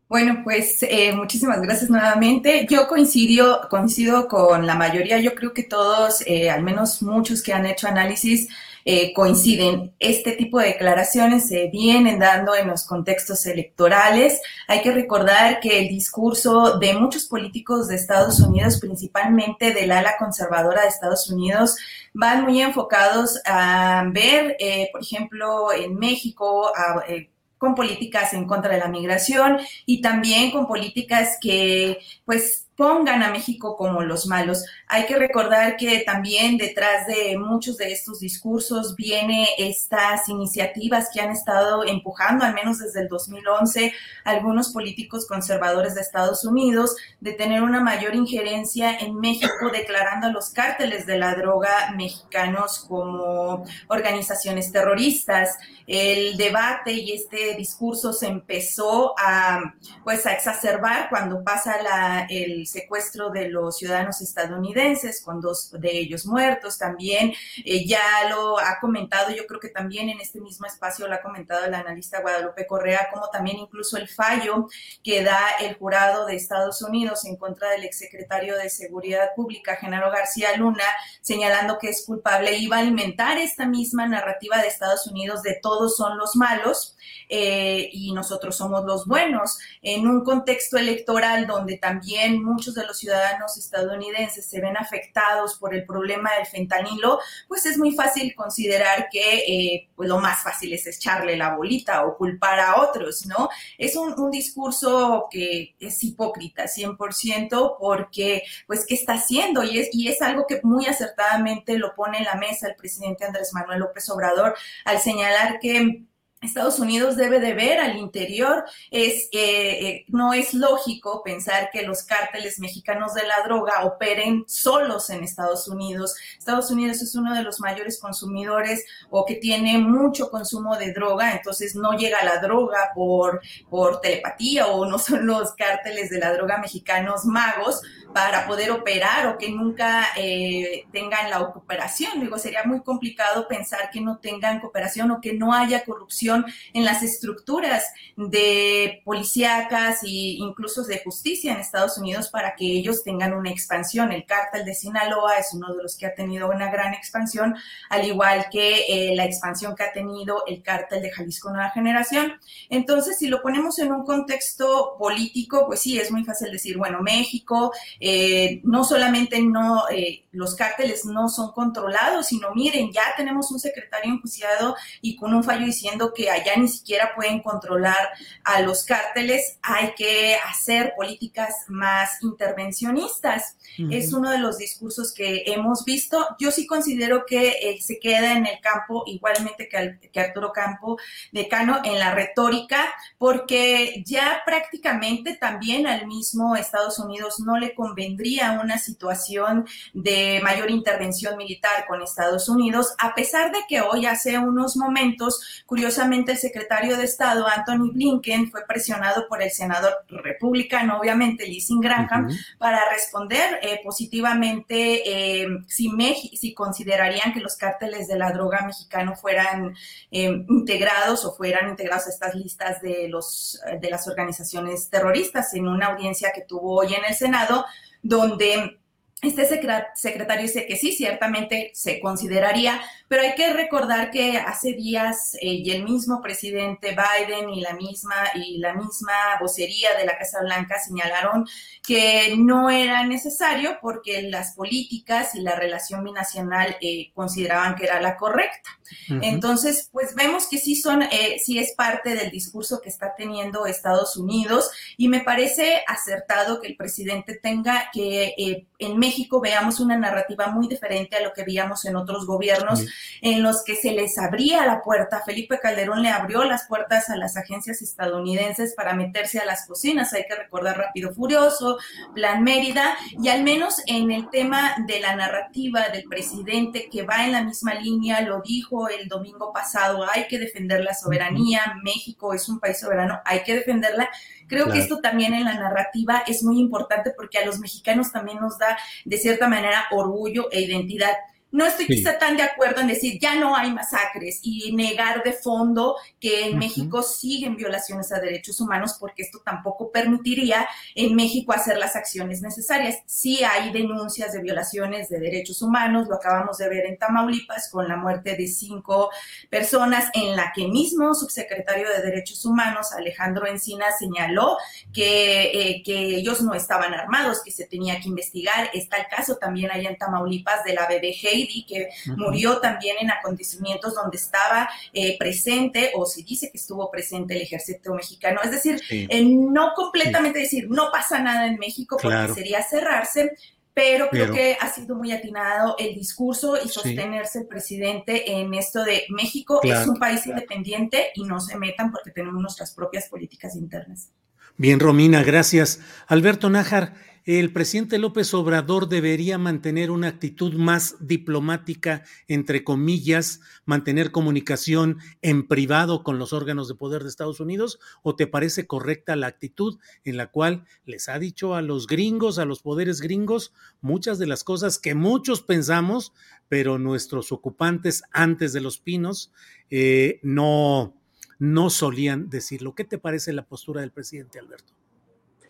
Bueno, 0.08 0.40
pues 0.42 0.82
eh, 0.82 1.12
muchísimas 1.12 1.60
gracias 1.60 1.90
nuevamente. 1.90 2.66
Yo 2.70 2.88
coincido, 2.88 3.68
coincido 3.68 4.26
con 4.26 4.66
la 4.66 4.74
mayoría, 4.74 5.20
yo 5.20 5.34
creo 5.34 5.52
que 5.52 5.64
todos, 5.64 6.22
eh, 6.26 6.48
al 6.48 6.62
menos 6.62 7.02
muchos 7.02 7.42
que 7.42 7.52
han 7.52 7.66
hecho 7.66 7.88
análisis, 7.88 8.48
eh, 8.84 9.12
coinciden. 9.12 9.92
Este 9.98 10.32
tipo 10.32 10.58
de 10.58 10.68
declaraciones 10.68 11.48
se 11.48 11.68
vienen 11.68 12.18
dando 12.18 12.54
en 12.54 12.68
los 12.68 12.84
contextos 12.86 13.44
electorales. 13.46 14.40
Hay 14.66 14.82
que 14.82 14.92
recordar 14.92 15.60
que 15.60 15.80
el 15.80 15.88
discurso 15.88 16.78
de 16.78 16.94
muchos 16.94 17.26
políticos 17.26 17.88
de 17.88 17.96
Estados 17.96 18.40
Unidos, 18.40 18.78
principalmente 18.80 19.72
del 19.72 19.92
ala 19.92 20.16
conservadora 20.18 20.82
de 20.82 20.88
Estados 20.88 21.28
Unidos, 21.30 21.76
van 22.14 22.44
muy 22.44 22.60
enfocados 22.60 23.40
a 23.44 24.04
ver, 24.12 24.56
eh, 24.58 24.88
por 24.92 25.02
ejemplo, 25.02 25.72
en 25.72 25.96
México, 25.96 26.72
eh, 27.08 27.30
con 27.58 27.74
políticas 27.74 28.32
en 28.34 28.46
contra 28.46 28.72
de 28.72 28.78
la 28.78 28.88
migración 28.88 29.58
y 29.84 30.00
también 30.00 30.50
con 30.50 30.66
políticas 30.66 31.38
que 31.40 31.98
pues 32.24 32.67
pongan 32.78 33.24
a 33.24 33.32
México 33.32 33.76
como 33.76 34.02
los 34.02 34.28
malos. 34.28 34.64
Hay 34.86 35.04
que 35.06 35.16
recordar 35.16 35.76
que 35.76 36.04
también 36.06 36.56
detrás 36.56 37.08
de 37.08 37.36
muchos 37.36 37.76
de 37.76 37.90
estos 37.90 38.20
discursos 38.20 38.94
viene 38.94 39.48
estas 39.58 40.28
iniciativas 40.28 41.08
que 41.12 41.20
han 41.20 41.32
estado 41.32 41.84
empujando, 41.84 42.44
al 42.44 42.54
menos 42.54 42.78
desde 42.78 43.00
el 43.00 43.08
2011, 43.08 43.92
algunos 44.22 44.72
políticos 44.72 45.26
conservadores 45.26 45.96
de 45.96 46.02
Estados 46.02 46.44
Unidos, 46.44 46.94
de 47.18 47.32
tener 47.32 47.62
una 47.62 47.80
mayor 47.80 48.14
injerencia 48.14 48.96
en 48.96 49.16
México, 49.16 49.70
declarando 49.72 50.28
a 50.28 50.32
los 50.32 50.50
cárteles 50.50 51.04
de 51.04 51.18
la 51.18 51.34
droga 51.34 51.92
mexicanos 51.96 52.84
como 52.86 53.64
organizaciones 53.88 54.70
terroristas. 54.70 55.58
El 55.90 56.36
debate 56.36 56.92
y 56.92 57.12
este 57.12 57.54
discurso 57.54 58.12
se 58.12 58.26
empezó 58.26 59.14
a, 59.18 59.74
pues, 60.04 60.26
a 60.26 60.34
exacerbar 60.34 61.08
cuando 61.08 61.42
pasa 61.42 61.80
la, 61.82 62.26
el 62.28 62.66
secuestro 62.66 63.30
de 63.30 63.48
los 63.48 63.78
ciudadanos 63.78 64.20
estadounidenses, 64.20 65.22
con 65.22 65.40
dos 65.40 65.70
de 65.72 65.90
ellos 65.90 66.26
muertos 66.26 66.76
también. 66.76 67.32
Eh, 67.64 67.86
ya 67.86 68.02
lo 68.28 68.58
ha 68.58 68.78
comentado, 68.80 69.30
yo 69.30 69.46
creo 69.46 69.60
que 69.60 69.70
también 69.70 70.10
en 70.10 70.20
este 70.20 70.42
mismo 70.42 70.66
espacio 70.66 71.08
lo 71.08 71.14
ha 71.14 71.22
comentado 71.22 71.64
el 71.64 71.74
analista 71.74 72.20
Guadalupe 72.20 72.66
Correa, 72.66 73.08
como 73.10 73.30
también 73.30 73.56
incluso 73.56 73.96
el 73.96 74.08
fallo 74.08 74.68
que 75.02 75.24
da 75.24 75.40
el 75.60 75.74
jurado 75.76 76.26
de 76.26 76.36
Estados 76.36 76.82
Unidos 76.82 77.24
en 77.24 77.36
contra 77.36 77.70
del 77.70 77.84
exsecretario 77.84 78.58
de 78.58 78.68
Seguridad 78.68 79.30
Pública, 79.34 79.76
Genaro 79.76 80.10
García 80.10 80.54
Luna, 80.58 80.84
señalando 81.22 81.78
que 81.78 81.88
es 81.88 82.04
culpable, 82.04 82.58
iba 82.58 82.76
a 82.76 82.80
alimentar 82.80 83.38
esta 83.38 83.64
misma 83.64 84.06
narrativa 84.06 84.60
de 84.60 84.68
Estados 84.68 85.06
Unidos 85.06 85.42
de 85.42 85.54
todos 85.78 85.96
son 85.96 86.18
los 86.18 86.34
malos 86.34 86.96
eh, 87.28 87.88
y 87.92 88.12
nosotros 88.12 88.56
somos 88.56 88.84
los 88.84 89.06
buenos, 89.06 89.58
en 89.82 90.06
un 90.06 90.24
contexto 90.24 90.78
electoral 90.78 91.46
donde 91.46 91.78
también 91.78 92.42
muchos 92.42 92.74
de 92.74 92.86
los 92.86 92.98
ciudadanos 92.98 93.56
estadounidenses 93.56 94.46
se 94.48 94.60
ven 94.60 94.76
afectados 94.76 95.58
por 95.58 95.74
el 95.74 95.84
problema 95.84 96.34
del 96.34 96.46
fentanilo, 96.46 97.18
pues 97.48 97.66
es 97.66 97.78
muy 97.78 97.92
fácil 97.92 98.34
considerar 98.34 99.08
que 99.10 99.38
eh, 99.46 99.88
pues 99.94 100.08
lo 100.08 100.18
más 100.18 100.42
fácil 100.42 100.72
es 100.72 100.86
echarle 100.86 101.36
la 101.36 101.56
bolita 101.56 102.04
o 102.06 102.16
culpar 102.16 102.60
a 102.60 102.80
otros, 102.80 103.26
¿no? 103.26 103.48
Es 103.76 103.96
un, 103.96 104.18
un 104.18 104.30
discurso 104.30 105.28
que 105.30 105.74
es 105.78 106.02
hipócrita 106.02 106.64
100% 106.64 107.76
porque, 107.78 108.42
pues, 108.66 108.84
¿qué 108.86 108.94
está 108.94 109.14
haciendo? 109.14 109.62
Y 109.64 109.78
es, 109.78 109.88
y 109.92 110.08
es 110.08 110.22
algo 110.22 110.46
que 110.46 110.60
muy 110.62 110.86
acertadamente 110.86 111.78
lo 111.78 111.94
pone 111.94 112.18
en 112.18 112.24
la 112.24 112.34
mesa 112.34 112.68
el 112.68 112.76
presidente 112.76 113.24
Andrés 113.24 113.52
Manuel 113.52 113.80
López 113.80 114.08
Obrador 114.10 114.54
al 114.84 115.00
señalar 115.00 115.58
que 115.60 116.04
Estados 116.40 116.78
Unidos 116.78 117.16
debe 117.16 117.40
de 117.40 117.52
ver 117.52 117.80
al 117.80 117.96
interior. 117.96 118.64
Es, 118.90 119.28
eh, 119.32 119.86
eh, 119.86 120.04
no 120.08 120.32
es 120.32 120.54
lógico 120.54 121.22
pensar 121.24 121.70
que 121.72 121.82
los 121.82 122.04
cárteles 122.04 122.60
mexicanos 122.60 123.14
de 123.14 123.26
la 123.26 123.42
droga 123.44 123.84
operen 123.84 124.44
solos 124.46 125.10
en 125.10 125.24
Estados 125.24 125.66
Unidos. 125.66 126.14
Estados 126.38 126.70
Unidos 126.70 127.02
es 127.02 127.14
uno 127.16 127.34
de 127.34 127.42
los 127.42 127.60
mayores 127.60 127.98
consumidores 128.00 128.84
o 129.10 129.24
que 129.24 129.34
tiene 129.34 129.78
mucho 129.78 130.30
consumo 130.30 130.76
de 130.76 130.92
droga, 130.92 131.32
entonces 131.32 131.74
no 131.74 131.94
llega 131.94 132.24
la 132.24 132.38
droga 132.38 132.90
por, 132.94 133.40
por 133.68 134.00
telepatía 134.00 134.68
o 134.68 134.86
no 134.86 134.98
son 134.98 135.26
los 135.26 135.52
cárteles 135.54 136.10
de 136.10 136.18
la 136.18 136.32
droga 136.32 136.58
mexicanos 136.58 137.24
magos 137.24 137.82
para 138.14 138.46
poder 138.46 138.70
operar 138.70 139.26
o 139.26 139.38
que 139.38 139.50
nunca 139.50 140.08
eh, 140.16 140.86
tengan 140.92 141.30
la 141.30 141.52
cooperación. 141.52 142.20
Digo, 142.20 142.38
sería 142.38 142.64
muy 142.64 142.80
complicado 142.82 143.46
pensar 143.48 143.90
que 143.90 144.00
no 144.00 144.18
tengan 144.18 144.60
cooperación 144.60 145.10
o 145.10 145.20
que 145.20 145.34
no 145.34 145.52
haya 145.52 145.84
corrupción 145.84 146.27
en 146.36 146.84
las 146.84 147.02
estructuras 147.02 147.84
de 148.16 149.00
policíacas 149.04 150.02
e 150.02 150.36
incluso 150.38 150.82
de 150.84 151.00
justicia 151.04 151.52
en 151.52 151.60
Estados 151.60 151.98
Unidos 151.98 152.28
para 152.28 152.54
que 152.56 152.64
ellos 152.64 153.02
tengan 153.04 153.32
una 153.32 153.50
expansión. 153.50 154.12
El 154.12 154.24
cártel 154.26 154.64
de 154.64 154.74
Sinaloa 154.74 155.38
es 155.38 155.52
uno 155.52 155.74
de 155.74 155.82
los 155.82 155.96
que 155.96 156.06
ha 156.06 156.14
tenido 156.14 156.50
una 156.50 156.70
gran 156.70 156.94
expansión, 156.94 157.54
al 157.90 158.06
igual 158.06 158.46
que 158.50 158.84
eh, 158.88 159.14
la 159.14 159.24
expansión 159.24 159.74
que 159.76 159.84
ha 159.84 159.92
tenido 159.92 160.44
el 160.46 160.62
cártel 160.62 161.02
de 161.02 161.10
Jalisco 161.10 161.50
Nueva 161.50 161.70
Generación. 161.70 162.32
Entonces, 162.70 163.18
si 163.18 163.28
lo 163.28 163.42
ponemos 163.42 163.78
en 163.78 163.92
un 163.92 164.04
contexto 164.04 164.96
político, 164.98 165.64
pues 165.66 165.80
sí, 165.80 165.98
es 165.98 166.10
muy 166.10 166.24
fácil 166.24 166.50
decir, 166.50 166.76
bueno, 166.76 167.00
México 167.02 167.72
eh, 168.00 168.60
no 168.64 168.84
solamente 168.84 169.40
no, 169.40 169.88
eh, 169.90 170.24
los 170.32 170.54
cárteles 170.54 171.04
no 171.04 171.28
son 171.28 171.52
controlados, 171.52 172.26
sino 172.26 172.54
miren, 172.54 172.92
ya 172.92 173.02
tenemos 173.16 173.50
un 173.50 173.58
secretario 173.58 174.12
enjuiciado 174.12 174.76
y 175.00 175.16
con 175.16 175.34
un 175.34 175.44
fallo 175.44 175.66
diciendo 175.66 176.12
que 176.18 176.30
allá 176.30 176.56
ni 176.56 176.66
siquiera 176.66 177.12
pueden 177.14 177.40
controlar 177.40 178.08
a 178.42 178.60
los 178.60 178.84
cárteles, 178.84 179.56
hay 179.62 179.94
que 179.96 180.36
hacer 180.50 180.94
políticas 180.96 181.54
más 181.68 182.20
intervencionistas. 182.22 183.56
Es 183.90 184.12
uno 184.12 184.30
de 184.32 184.38
los 184.38 184.58
discursos 184.58 185.14
que 185.14 185.44
hemos 185.46 185.84
visto. 185.84 186.26
Yo 186.40 186.50
sí 186.50 186.66
considero 186.66 187.24
que 187.24 187.50
eh, 187.50 187.78
se 187.80 188.00
queda 188.00 188.32
en 188.32 188.46
el 188.46 188.58
campo, 188.60 189.04
igualmente 189.06 189.68
que, 189.68 190.10
que 190.10 190.20
Arturo 190.20 190.50
Campo, 190.52 190.96
decano, 191.30 191.80
en 191.84 192.00
la 192.00 192.12
retórica, 192.12 192.92
porque 193.18 194.02
ya 194.04 194.42
prácticamente 194.44 195.36
también 195.36 195.86
al 195.86 196.08
mismo 196.08 196.56
Estados 196.56 196.98
Unidos 196.98 197.38
no 197.38 197.56
le 197.58 197.76
convendría 197.76 198.58
una 198.60 198.78
situación 198.78 199.68
de 199.94 200.40
mayor 200.42 200.68
intervención 200.72 201.36
militar 201.36 201.86
con 201.86 202.02
Estados 202.02 202.48
Unidos, 202.48 202.94
a 202.98 203.14
pesar 203.14 203.52
de 203.52 203.60
que 203.68 203.82
hoy 203.82 204.06
hace 204.06 204.36
unos 204.36 204.76
momentos, 204.76 205.62
curiosamente, 205.64 206.07
el 206.12 206.38
secretario 206.38 206.96
de 206.96 207.04
Estado, 207.04 207.46
Anthony 207.46 207.92
Blinken, 207.92 208.50
fue 208.50 208.64
presionado 208.66 209.26
por 209.28 209.42
el 209.42 209.50
senador 209.50 209.92
republicano, 210.08 210.98
obviamente, 210.98 211.46
Lizzie 211.46 211.76
Graham, 211.80 212.28
para 212.58 212.88
responder 212.90 213.60
eh, 213.62 213.80
positivamente 213.84 215.02
eh, 215.42 215.48
si, 215.66 215.90
si 216.36 216.54
considerarían 216.54 217.32
que 217.32 217.40
los 217.40 217.56
cárteles 217.56 218.08
de 218.08 218.18
la 218.18 218.32
droga 218.32 218.64
mexicano 218.66 219.14
fueran 219.14 219.74
eh, 220.10 220.44
integrados 220.48 221.24
o 221.24 221.34
fueran 221.34 221.68
integrados 221.68 222.06
a 222.06 222.10
estas 222.10 222.34
listas 222.34 222.80
de, 222.80 223.08
los, 223.08 223.60
de 223.80 223.90
las 223.90 224.08
organizaciones 224.08 224.90
terroristas 224.90 225.54
en 225.54 225.68
una 225.68 225.86
audiencia 225.86 226.32
que 226.34 226.42
tuvo 226.42 226.80
hoy 226.80 226.94
en 226.94 227.04
el 227.04 227.14
Senado, 227.14 227.64
donde 228.02 228.78
este 229.20 229.46
secretario 229.94 230.42
dice 230.42 230.66
que 230.66 230.76
sí, 230.76 230.92
ciertamente 230.92 231.72
se 231.74 231.98
consideraría, 231.98 232.80
pero 233.08 233.22
hay 233.22 233.34
que 233.34 233.52
recordar 233.54 234.10
que 234.10 234.36
hace 234.36 234.74
días 234.74 235.34
eh, 235.40 235.54
y 235.64 235.70
el 235.70 235.82
mismo 235.82 236.20
presidente 236.20 236.90
Biden 236.94 237.48
y 237.48 237.62
la 237.62 237.72
misma 237.72 238.14
y 238.34 238.58
la 238.58 238.74
misma 238.74 239.14
vocería 239.40 239.94
de 239.96 240.04
la 240.04 240.18
Casa 240.18 240.42
Blanca 240.42 240.78
señalaron 240.78 241.46
que 241.82 242.34
no 242.36 242.68
era 242.68 243.06
necesario 243.06 243.78
porque 243.80 244.22
las 244.22 244.52
políticas 244.54 245.34
y 245.34 245.40
la 245.40 245.56
relación 245.56 246.04
binacional 246.04 246.76
eh, 246.82 247.10
consideraban 247.14 247.74
que 247.76 247.84
era 247.84 248.00
la 248.00 248.16
correcta. 248.16 248.70
Entonces, 249.10 249.90
pues 249.92 250.14
vemos 250.14 250.48
que 250.48 250.56
sí 250.56 250.74
son, 250.74 251.02
eh, 251.02 251.38
sí 251.44 251.58
es 251.58 251.74
parte 251.74 252.14
del 252.14 252.30
discurso 252.30 252.80
que 252.80 252.88
está 252.88 253.14
teniendo 253.14 253.66
Estados 253.66 254.16
Unidos 254.16 254.70
y 254.96 255.08
me 255.08 255.20
parece 255.20 255.82
acertado 255.86 256.60
que 256.60 256.68
el 256.68 256.76
presidente 256.76 257.38
tenga 257.42 257.90
que 257.92 258.66
en 258.78 258.98
México 258.98 259.40
veamos 259.40 259.80
una 259.80 259.98
narrativa 259.98 260.48
muy 260.48 260.68
diferente 260.68 261.16
a 261.16 261.22
lo 261.22 261.32
que 261.32 261.44
veíamos 261.44 261.84
en 261.84 261.96
otros 261.96 262.26
gobiernos, 262.26 262.86
en 263.20 263.42
los 263.42 263.64
que 263.64 263.76
se 263.76 263.92
les 263.92 264.18
abría 264.18 264.66
la 264.66 264.82
puerta. 264.82 265.22
Felipe 265.24 265.58
Calderón 265.60 266.02
le 266.02 266.10
abrió 266.10 266.44
las 266.44 266.66
puertas 266.66 267.10
a 267.10 267.16
las 267.16 267.36
agencias 267.36 267.82
estadounidenses 267.82 268.74
para 268.74 268.94
meterse 268.94 269.38
a 269.38 269.44
las 269.44 269.66
cocinas. 269.66 270.12
Hay 270.12 270.24
que 270.28 270.34
recordar 270.34 270.76
Rápido 270.78 271.12
Furioso, 271.14 271.78
Plan 272.14 272.42
Mérida, 272.42 272.96
y 273.22 273.28
al 273.28 273.42
menos 273.42 273.82
en 273.86 274.10
el 274.10 274.30
tema 274.30 274.74
de 274.86 275.00
la 275.00 275.16
narrativa 275.16 275.88
del 275.88 276.04
presidente 276.04 276.88
que 276.90 277.02
va 277.02 277.24
en 277.24 277.32
la 277.32 277.42
misma 277.42 277.74
línea, 277.74 278.20
lo 278.22 278.42
dijo 278.42 278.88
el 278.88 279.08
domingo 279.08 279.52
pasado, 279.52 280.06
hay 280.10 280.26
que 280.28 280.38
defender 280.38 280.82
la 280.82 280.94
soberanía, 280.94 281.74
México 281.82 282.34
es 282.34 282.48
un 282.48 282.60
país 282.60 282.78
soberano, 282.80 283.20
hay 283.24 283.42
que 283.42 283.54
defenderla 283.54 284.08
Creo 284.48 284.70
que 284.70 284.78
esto 284.78 285.00
también 285.00 285.34
en 285.34 285.44
la 285.44 285.54
narrativa 285.54 286.24
es 286.26 286.42
muy 286.42 286.58
importante 286.58 287.12
porque 287.14 287.38
a 287.38 287.44
los 287.44 287.58
mexicanos 287.58 288.10
también 288.10 288.40
nos 288.40 288.58
da 288.58 288.78
de 289.04 289.18
cierta 289.18 289.46
manera 289.46 289.84
orgullo 289.90 290.50
e 290.50 290.62
identidad. 290.62 291.12
No 291.50 291.64
estoy 291.64 291.86
quizá 291.86 292.18
tan 292.18 292.36
de 292.36 292.42
acuerdo 292.42 292.82
en 292.82 292.88
decir 292.88 293.18
ya 293.18 293.34
no 293.36 293.56
hay 293.56 293.72
masacres 293.72 294.40
y 294.42 294.70
negar 294.74 295.22
de 295.22 295.32
fondo 295.32 295.96
que 296.20 296.46
en 296.46 296.58
México 296.58 297.02
siguen 297.02 297.56
violaciones 297.56 298.12
a 298.12 298.20
derechos 298.20 298.60
humanos 298.60 298.96
porque 299.00 299.22
esto 299.22 299.40
tampoco 299.42 299.90
permitiría 299.90 300.68
en 300.94 301.16
México 301.16 301.52
hacer 301.52 301.78
las 301.78 301.96
acciones 301.96 302.42
necesarias. 302.42 302.98
Sí 303.06 303.42
hay 303.44 303.72
denuncias 303.72 304.32
de 304.32 304.42
violaciones 304.42 305.08
de 305.08 305.20
derechos 305.20 305.62
humanos, 305.62 306.06
lo 306.08 306.16
acabamos 306.16 306.58
de 306.58 306.68
ver 306.68 306.84
en 306.84 306.98
Tamaulipas 306.98 307.70
con 307.70 307.88
la 307.88 307.96
muerte 307.96 308.36
de 308.36 308.46
cinco 308.46 309.10
personas 309.48 310.10
en 310.12 310.36
la 310.36 310.52
que 310.54 310.68
mismo 310.68 311.14
subsecretario 311.14 311.88
de 311.88 312.02
Derechos 312.02 312.44
Humanos 312.44 312.92
Alejandro 312.92 313.46
Encina 313.46 313.86
señaló 313.98 314.58
que, 314.92 315.44
eh, 315.44 315.82
que 315.82 316.16
ellos 316.16 316.42
no 316.42 316.52
estaban 316.54 316.92
armados, 316.92 317.42
que 317.42 317.50
se 317.50 317.66
tenía 317.66 318.00
que 318.00 318.08
investigar. 318.08 318.68
Está 318.74 318.98
el 318.98 319.06
caso 319.06 319.36
también 319.36 319.70
allá 319.70 319.88
en 319.88 319.96
Tamaulipas 319.96 320.64
de 320.64 320.74
la 320.74 320.86
BBG 320.86 321.37
que 321.46 321.88
murió 322.16 322.58
también 322.58 322.96
en 323.00 323.10
acontecimientos 323.10 323.94
donde 323.94 324.16
estaba 324.16 324.68
eh, 324.92 325.16
presente 325.18 325.92
o 325.94 326.06
se 326.06 326.22
dice 326.22 326.50
que 326.50 326.58
estuvo 326.58 326.90
presente 326.90 327.34
el 327.34 327.42
ejército 327.42 327.94
mexicano. 327.94 328.40
Es 328.42 328.50
decir, 328.50 328.80
no 329.22 329.72
completamente 329.74 330.40
decir 330.40 330.68
no 330.68 330.90
pasa 330.90 331.20
nada 331.20 331.46
en 331.46 331.58
México 331.58 331.96
porque 332.00 332.34
sería 332.34 332.62
cerrarse, 332.62 333.32
pero 333.74 334.08
creo 334.10 334.32
que 334.32 334.56
ha 334.60 334.72
sido 334.72 334.96
muy 334.96 335.12
atinado 335.12 335.76
el 335.78 335.94
discurso 335.94 336.56
y 336.62 336.68
sostenerse 336.68 337.40
el 337.40 337.46
presidente 337.46 338.32
en 338.32 338.52
esto 338.54 338.82
de 338.82 339.04
México 339.08 339.60
es 339.62 339.86
un 339.86 339.98
país 339.98 340.26
independiente 340.26 341.12
y 341.14 341.22
no 341.22 341.38
se 341.40 341.56
metan 341.56 341.92
porque 341.92 342.10
tenemos 342.10 342.42
nuestras 342.42 342.74
propias 342.74 343.08
políticas 343.08 343.54
internas. 343.54 344.10
Bien, 344.56 344.80
Romina, 344.80 345.22
gracias. 345.22 345.78
Alberto 346.08 346.50
Nájar, 346.50 346.94
el 347.36 347.52
presidente 347.52 347.98
López 347.98 348.32
Obrador 348.32 348.88
debería 348.88 349.36
mantener 349.36 349.90
una 349.90 350.08
actitud 350.08 350.54
más 350.54 350.96
diplomática, 350.98 352.02
entre 352.26 352.64
comillas, 352.64 353.42
mantener 353.66 354.12
comunicación 354.12 354.96
en 355.20 355.46
privado 355.46 356.02
con 356.04 356.18
los 356.18 356.32
órganos 356.32 356.68
de 356.68 356.74
poder 356.74 357.02
de 357.02 357.10
Estados 357.10 357.38
Unidos, 357.38 357.80
o 358.02 358.16
te 358.16 358.26
parece 358.26 358.66
correcta 358.66 359.14
la 359.14 359.26
actitud 359.26 359.78
en 360.04 360.16
la 360.16 360.28
cual 360.28 360.64
les 360.86 361.10
ha 361.10 361.18
dicho 361.18 361.54
a 361.54 361.60
los 361.60 361.86
gringos, 361.86 362.38
a 362.38 362.46
los 362.46 362.62
poderes 362.62 363.02
gringos, 363.02 363.52
muchas 363.82 364.18
de 364.18 364.26
las 364.26 364.42
cosas 364.42 364.78
que 364.78 364.94
muchos 364.94 365.42
pensamos, 365.42 366.14
pero 366.48 366.78
nuestros 366.78 367.30
ocupantes 367.30 368.04
antes 368.10 368.54
de 368.54 368.62
los 368.62 368.78
pinos 368.78 369.32
eh, 369.68 370.18
no, 370.22 370.98
no 371.38 371.68
solían 371.68 372.30
decirlo. 372.30 372.74
¿Qué 372.74 372.84
te 372.84 372.96
parece 372.96 373.34
la 373.34 373.46
postura 373.46 373.82
del 373.82 373.92
presidente 373.92 374.38
Alberto? 374.38 374.78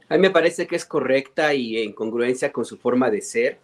A 0.08 0.14
mí 0.14 0.20
me 0.20 0.30
parece 0.30 0.66
que 0.66 0.76
es 0.76 0.86
correcta 0.86 1.52
y 1.54 1.78
en 1.78 1.92
congruencia 1.92 2.50
con 2.50 2.64
su 2.64 2.78
forma 2.78 3.10
de 3.10 3.20
ser. 3.20 3.58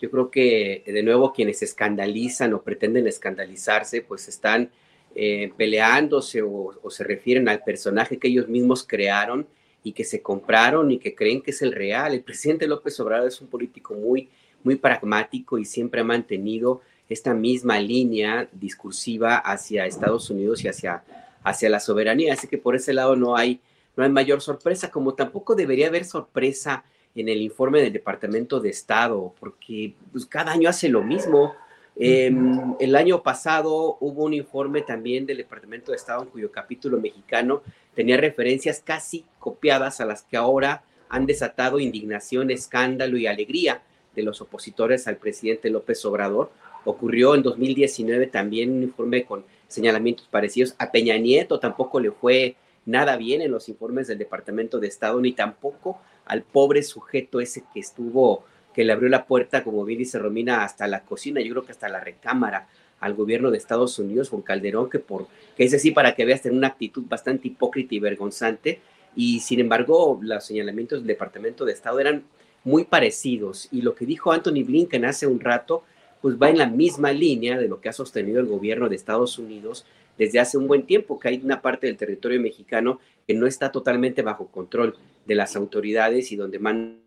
Yo 0.00 0.10
creo 0.10 0.30
que, 0.30 0.82
de 0.86 1.02
nuevo, 1.04 1.32
quienes 1.32 1.62
escandalizan 1.62 2.52
o 2.52 2.62
pretenden 2.62 3.06
escandalizarse, 3.06 4.02
pues 4.02 4.26
están 4.26 4.70
eh, 5.14 5.52
peleándose 5.56 6.42
o, 6.42 6.74
se 6.90 7.04
refieren 7.04 7.48
al 7.48 7.62
personaje 7.62 8.18
que 8.18 8.26
ellos 8.26 8.48
mismos 8.48 8.84
crearon 8.84 9.46
y 9.84 9.92
que 9.92 10.02
se 10.02 10.20
compraron 10.20 10.90
y 10.90 10.98
que 10.98 11.14
creen 11.14 11.40
que 11.40 11.52
es 11.52 11.62
el 11.62 11.72
real. 11.72 12.12
El 12.12 12.22
presidente 12.22 12.66
López 12.66 12.98
Obrador 12.98 13.28
es 13.28 13.40
un 13.40 13.46
político 13.46 13.94
muy, 13.94 14.28
muy 14.64 14.74
pragmático 14.74 15.58
y 15.58 15.64
siempre 15.64 16.00
ha 16.00 16.04
mantenido 16.04 16.80
esta 17.08 17.34
misma 17.34 17.78
línea 17.78 18.48
discursiva 18.50 19.36
hacia 19.36 19.86
Estados 19.86 20.28
Unidos 20.30 20.64
y 20.64 20.68
hacia, 20.68 21.04
hacia 21.44 21.70
la 21.70 21.78
soberanía. 21.78 22.32
Así 22.32 22.48
que 22.48 22.58
por 22.58 22.74
ese 22.74 22.92
lado 22.92 23.14
no 23.14 23.36
hay 23.36 23.60
no 23.96 24.04
hay 24.04 24.10
mayor 24.10 24.40
sorpresa, 24.40 24.90
como 24.90 25.14
tampoco 25.14 25.54
debería 25.54 25.88
haber 25.88 26.04
sorpresa 26.04 26.84
en 27.14 27.28
el 27.28 27.40
informe 27.42 27.80
del 27.80 27.92
Departamento 27.92 28.60
de 28.60 28.70
Estado, 28.70 29.34
porque 29.38 29.94
pues, 30.12 30.26
cada 30.26 30.52
año 30.52 30.68
hace 30.68 30.88
lo 30.88 31.02
mismo. 31.02 31.54
Em, 31.96 32.74
el 32.80 32.96
año 32.96 33.22
pasado 33.22 33.96
hubo 34.00 34.24
un 34.24 34.34
informe 34.34 34.82
también 34.82 35.26
del 35.26 35.36
Departamento 35.36 35.92
de 35.92 35.96
Estado 35.96 36.22
en 36.22 36.28
cuyo 36.28 36.50
capítulo 36.50 37.00
mexicano 37.00 37.62
tenía 37.94 38.16
referencias 38.16 38.82
casi 38.84 39.24
copiadas 39.38 40.00
a 40.00 40.04
las 40.04 40.22
que 40.22 40.36
ahora 40.36 40.82
han 41.08 41.26
desatado 41.26 41.78
indignación, 41.78 42.50
escándalo 42.50 43.16
y 43.16 43.28
alegría 43.28 43.82
de 44.16 44.24
los 44.24 44.40
opositores 44.40 45.06
al 45.06 45.18
presidente 45.18 45.70
López 45.70 46.04
Obrador. 46.04 46.50
Ocurrió 46.84 47.36
en 47.36 47.42
2019 47.42 48.26
también 48.26 48.72
un 48.72 48.82
informe 48.82 49.24
con 49.24 49.44
señalamientos 49.68 50.26
parecidos. 50.28 50.74
A 50.78 50.90
Peña 50.90 51.16
Nieto 51.16 51.60
tampoco 51.60 52.00
le 52.00 52.10
fue 52.10 52.56
nada 52.86 53.16
bien 53.16 53.40
en 53.40 53.50
los 53.50 53.68
informes 53.68 54.06
del 54.06 54.18
Departamento 54.18 54.78
de 54.78 54.88
Estado, 54.88 55.20
ni 55.20 55.32
tampoco 55.32 56.00
al 56.26 56.42
pobre 56.42 56.82
sujeto 56.82 57.40
ese 57.40 57.64
que 57.72 57.80
estuvo, 57.80 58.44
que 58.74 58.84
le 58.84 58.92
abrió 58.92 59.08
la 59.08 59.26
puerta, 59.26 59.62
como 59.64 59.84
bien 59.84 59.98
dice 59.98 60.18
Romina, 60.18 60.64
hasta 60.64 60.86
la 60.86 61.04
cocina, 61.04 61.40
yo 61.40 61.50
creo 61.52 61.64
que 61.64 61.72
hasta 61.72 61.88
la 61.88 62.00
recámara 62.00 62.68
al 63.00 63.14
gobierno 63.14 63.50
de 63.50 63.58
Estados 63.58 63.98
Unidos, 63.98 64.30
con 64.30 64.42
Calderón, 64.42 64.88
que 64.88 64.98
por, 64.98 65.26
que 65.56 65.64
es 65.64 65.74
así 65.74 65.90
para 65.90 66.14
que 66.14 66.24
veas 66.24 66.42
tener 66.42 66.56
una 66.56 66.68
actitud 66.68 67.04
bastante 67.06 67.48
hipócrita 67.48 67.94
y 67.94 68.00
vergonzante, 68.00 68.80
y 69.16 69.40
sin 69.40 69.60
embargo 69.60 70.18
los 70.22 70.44
señalamientos 70.44 71.00
del 71.00 71.08
Departamento 71.08 71.64
de 71.64 71.72
Estado 71.72 72.00
eran 72.00 72.24
muy 72.64 72.84
parecidos, 72.84 73.68
y 73.70 73.82
lo 73.82 73.94
que 73.94 74.06
dijo 74.06 74.32
Anthony 74.32 74.64
Blinken 74.64 75.04
hace 75.04 75.26
un 75.26 75.40
rato, 75.40 75.84
pues 76.22 76.36
va 76.40 76.48
en 76.48 76.56
la 76.56 76.66
misma 76.66 77.12
línea 77.12 77.58
de 77.58 77.68
lo 77.68 77.82
que 77.82 77.90
ha 77.90 77.92
sostenido 77.92 78.40
el 78.40 78.46
gobierno 78.46 78.88
de 78.88 78.96
Estados 78.96 79.38
Unidos 79.38 79.84
desde 80.18 80.40
hace 80.40 80.58
un 80.58 80.66
buen 80.66 80.84
tiempo, 80.84 81.18
que 81.18 81.28
hay 81.28 81.40
una 81.42 81.60
parte 81.60 81.86
del 81.86 81.96
territorio 81.96 82.40
mexicano 82.40 83.00
que 83.26 83.34
no 83.34 83.46
está 83.46 83.72
totalmente 83.72 84.22
bajo 84.22 84.46
control 84.48 84.96
de 85.26 85.34
las 85.34 85.56
autoridades 85.56 86.30
y 86.32 86.36
donde 86.36 86.58
mandan 86.58 87.04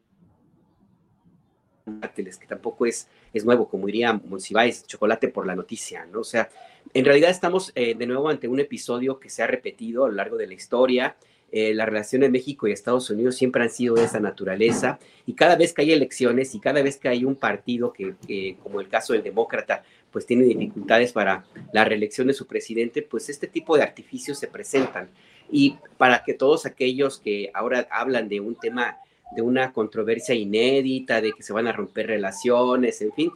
que 2.14 2.48
tampoco 2.48 2.86
es, 2.86 3.08
es 3.34 3.46
nuevo, 3.46 3.68
como 3.70 3.86
diría 3.86 4.14
Monsiváis, 4.14 4.86
chocolate 4.86 5.30
por 5.30 5.48
la 5.48 5.56
noticia, 5.56 6.06
¿no? 6.06 6.20
O 6.20 6.24
sea, 6.24 6.50
en 6.94 7.06
realidad 7.06 7.30
estamos 7.30 7.72
eh, 7.76 7.96
de 7.96 8.06
nuevo 8.06 8.30
ante 8.30 8.48
un 8.48 8.60
episodio 8.60 9.20
que 9.20 9.30
se 9.30 9.44
ha 9.44 9.48
repetido 9.48 10.06
a 10.06 10.10
lo 10.10 10.16
largo 10.16 10.38
de 10.38 10.48
la 10.48 10.54
historia. 10.54 11.16
Eh, 11.50 11.74
las 11.74 11.88
relaciones 11.88 12.30
México 12.30 12.68
y 12.68 12.74
Estados 12.74 13.10
Unidos 13.10 13.36
siempre 13.36 13.64
han 13.64 13.70
sido 13.70 13.96
de 13.96 14.04
esa 14.04 14.20
naturaleza 14.20 15.00
y 15.26 15.34
cada 15.34 15.56
vez 15.56 15.74
que 15.74 15.82
hay 15.82 15.94
elecciones 15.94 16.54
y 16.54 16.60
cada 16.60 16.82
vez 16.82 16.98
que 16.98 17.08
hay 17.08 17.24
un 17.24 17.36
partido 17.36 17.94
que, 17.94 18.58
como 18.62 18.82
el 18.82 18.90
caso 18.90 19.14
del 19.14 19.24
demócrata, 19.24 19.84
pues 20.12 20.26
tiene 20.26 20.44
dificultades 20.44 21.14
para 21.14 21.46
la 21.72 21.86
reelección 21.86 22.28
de 22.28 22.34
su 22.34 22.48
presidente, 22.48 23.02
pues 23.02 23.30
este 23.30 23.48
tipo 23.48 23.78
de 23.78 23.84
artificios 23.84 24.40
se 24.40 24.48
presentan. 24.48 25.10
Y 25.50 25.78
para 25.98 26.24
que 26.24 26.34
todos 26.34 26.66
aquellos 26.66 27.20
que 27.20 27.50
ahora 27.54 27.88
hablan 27.92 28.28
de 28.28 28.42
un 28.42 28.56
tema, 28.56 28.98
de 29.36 29.42
una 29.42 29.72
controversia 29.72 30.36
inédita, 30.36 31.22
de 31.22 31.32
que 31.32 31.44
se 31.44 31.54
van 31.54 31.68
a 31.68 31.72
romper 31.72 32.08
relaciones, 32.08 33.02
en 33.02 33.14
fin, 33.14 33.32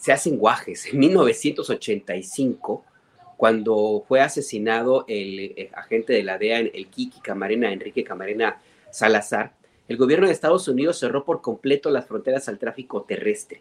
se 0.00 0.12
hacen 0.12 0.36
guajes. 0.36 0.86
En 0.86 0.98
1985, 1.00 2.84
cuando 3.42 4.04
fue 4.06 4.20
asesinado 4.20 5.04
el, 5.08 5.40
eh, 5.40 5.68
agente 5.74 6.12
de 6.12 6.22
la 6.22 6.38
DEA, 6.38 6.60
el 6.60 6.86
Kiki 6.86 7.18
Camarena, 7.18 7.72
Enrique 7.72 8.04
Camarena 8.04 8.62
Salazar, 8.92 9.56
el 9.88 9.96
gobierno 9.96 10.28
de 10.28 10.32
Estados 10.32 10.68
Unidos 10.68 11.00
cerró 11.00 11.24
por 11.24 11.42
completo 11.42 11.90
las 11.90 12.06
fronteras 12.06 12.48
al 12.48 12.60
tráfico 12.60 13.02
terrestre. 13.02 13.60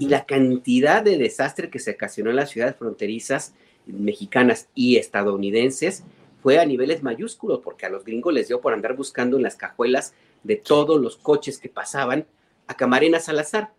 Y 0.00 0.08
la 0.08 0.26
cantidad 0.26 1.00
de 1.00 1.16
desastre 1.16 1.70
que 1.70 1.78
se 1.78 1.92
ocasionó 1.92 2.30
en 2.30 2.34
las 2.34 2.50
ciudades 2.50 2.74
fronterizas 2.74 3.54
mexicanas 3.86 4.66
y 4.74 4.96
estadounidenses 4.96 6.02
fue 6.42 6.58
a 6.58 6.66
niveles 6.66 7.04
mayúsculos, 7.04 7.60
porque 7.62 7.86
a 7.86 7.90
los 7.90 8.04
gringos 8.04 8.34
les 8.34 8.48
dio 8.48 8.60
por 8.60 8.72
andar 8.72 8.96
buscando 8.96 9.36
en 9.36 9.44
las 9.44 9.54
cajuelas 9.54 10.12
de 10.42 10.56
todos 10.56 11.00
los 11.00 11.18
coches 11.18 11.58
que 11.58 11.68
pasaban 11.68 12.26
a 12.66 12.74
Camarena 12.74 13.20
Salazar. 13.20 13.74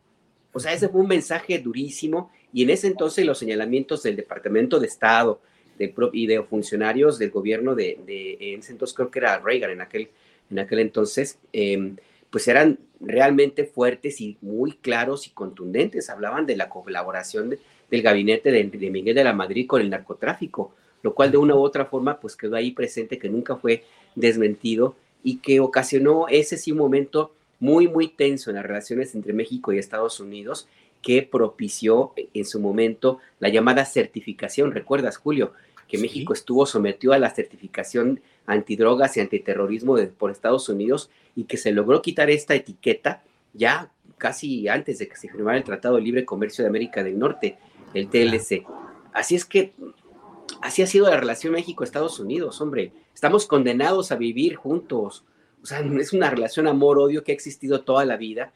O 0.53 0.61
sea, 0.61 0.71
ese 0.71 0.87
fue 0.87 1.01
un 1.01 1.09
mensaje 1.09 1.59
durísimo 1.59 2.31
y 2.55 2.63
en 2.63 2.69
ese 2.69 2.87
entonces 2.87 3.25
los 3.25 3.37
señalamientos 3.37 4.01
del 4.01 4.15
Departamento 4.15 4.79
de 4.79 4.87
Estado 4.87 5.41
de, 5.77 5.93
y 6.13 6.25
de 6.25 6.41
funcionarios 6.41 7.19
del 7.19 7.29
gobierno 7.29 7.75
de, 7.75 7.99
en 8.39 8.61
ese 8.61 8.71
entonces 8.71 8.95
creo 8.95 9.11
que 9.11 9.19
era 9.19 9.39
Reagan 9.39 9.71
en 9.71 9.81
aquel, 9.81 10.07
en 10.49 10.59
aquel 10.59 10.79
entonces, 10.79 11.37
em, 11.51 11.97
pues 12.29 12.47
eran 12.47 12.79
realmente 13.01 13.65
fuertes 13.65 14.21
y 14.21 14.37
muy 14.39 14.71
claros 14.71 15.27
y 15.27 15.31
contundentes. 15.31 16.09
Hablaban 16.09 16.45
de 16.45 16.55
la 16.55 16.69
colaboración 16.69 17.57
del 17.91 18.01
gabinete 18.01 18.51
de, 18.51 18.89
Miguel 18.89 19.15
de 19.15 19.25
la 19.25 19.33
Madrid 19.33 19.67
con 19.67 19.81
el 19.81 19.89
narcotráfico, 19.89 20.73
lo 21.03 21.13
cual 21.13 21.31
de 21.31 21.37
una 21.37 21.55
u 21.55 21.59
otra 21.59 21.83
forma 21.83 22.21
pues 22.21 22.37
quedó 22.37 22.55
ahí 22.55 22.71
presente, 22.71 23.19
que 23.19 23.27
nunca 23.27 23.57
fue 23.57 23.83
desmentido 24.15 24.95
y 25.25 25.39
que 25.39 25.59
ocasionó 25.59 26.29
ese 26.29 26.57
sí 26.57 26.71
momento 26.71 27.33
muy, 27.59 27.89
muy 27.89 28.07
tenso 28.07 28.49
en 28.49 28.55
las 28.55 28.65
relaciones 28.65 29.13
entre 29.13 29.33
México 29.33 29.73
y 29.73 29.77
Estados 29.77 30.21
Unidos 30.21 30.69
que 31.05 31.21
propició 31.21 32.13
en 32.33 32.45
su 32.45 32.59
momento 32.59 33.19
la 33.37 33.49
llamada 33.49 33.85
certificación. 33.85 34.71
¿Recuerdas, 34.71 35.17
Julio? 35.17 35.53
Que 35.87 35.99
México 35.99 36.33
estuvo 36.33 36.65
sometido 36.65 37.13
a 37.13 37.19
la 37.19 37.29
certificación 37.29 38.21
antidrogas 38.47 39.15
y 39.15 39.19
antiterrorismo 39.19 39.97
por 40.17 40.31
Estados 40.31 40.67
Unidos 40.67 41.11
y 41.35 41.43
que 41.43 41.57
se 41.57 41.71
logró 41.71 42.01
quitar 42.01 42.31
esta 42.31 42.55
etiqueta 42.55 43.21
ya 43.53 43.91
casi 44.17 44.67
antes 44.67 44.97
de 44.97 45.07
que 45.07 45.15
se 45.15 45.29
firmara 45.29 45.59
el 45.59 45.63
Tratado 45.63 45.97
de 45.97 46.01
Libre 46.01 46.25
Comercio 46.25 46.63
de 46.63 46.69
América 46.69 47.03
del 47.03 47.19
Norte, 47.19 47.59
el 47.93 48.09
TLC. 48.09 48.65
Así 49.13 49.35
es 49.35 49.45
que 49.45 49.73
así 50.63 50.81
ha 50.81 50.87
sido 50.87 51.07
la 51.07 51.17
relación 51.17 51.53
México-Estados 51.53 52.19
Unidos, 52.19 52.59
hombre. 52.61 52.93
Estamos 53.13 53.45
condenados 53.45 54.11
a 54.11 54.15
vivir 54.15 54.55
juntos. 54.55 55.23
O 55.61 55.67
sea, 55.67 55.81
es 55.81 56.13
una 56.13 56.31
relación 56.31 56.65
amor-odio 56.65 57.23
que 57.23 57.31
ha 57.31 57.35
existido 57.35 57.81
toda 57.81 58.05
la 58.05 58.17
vida. 58.17 58.53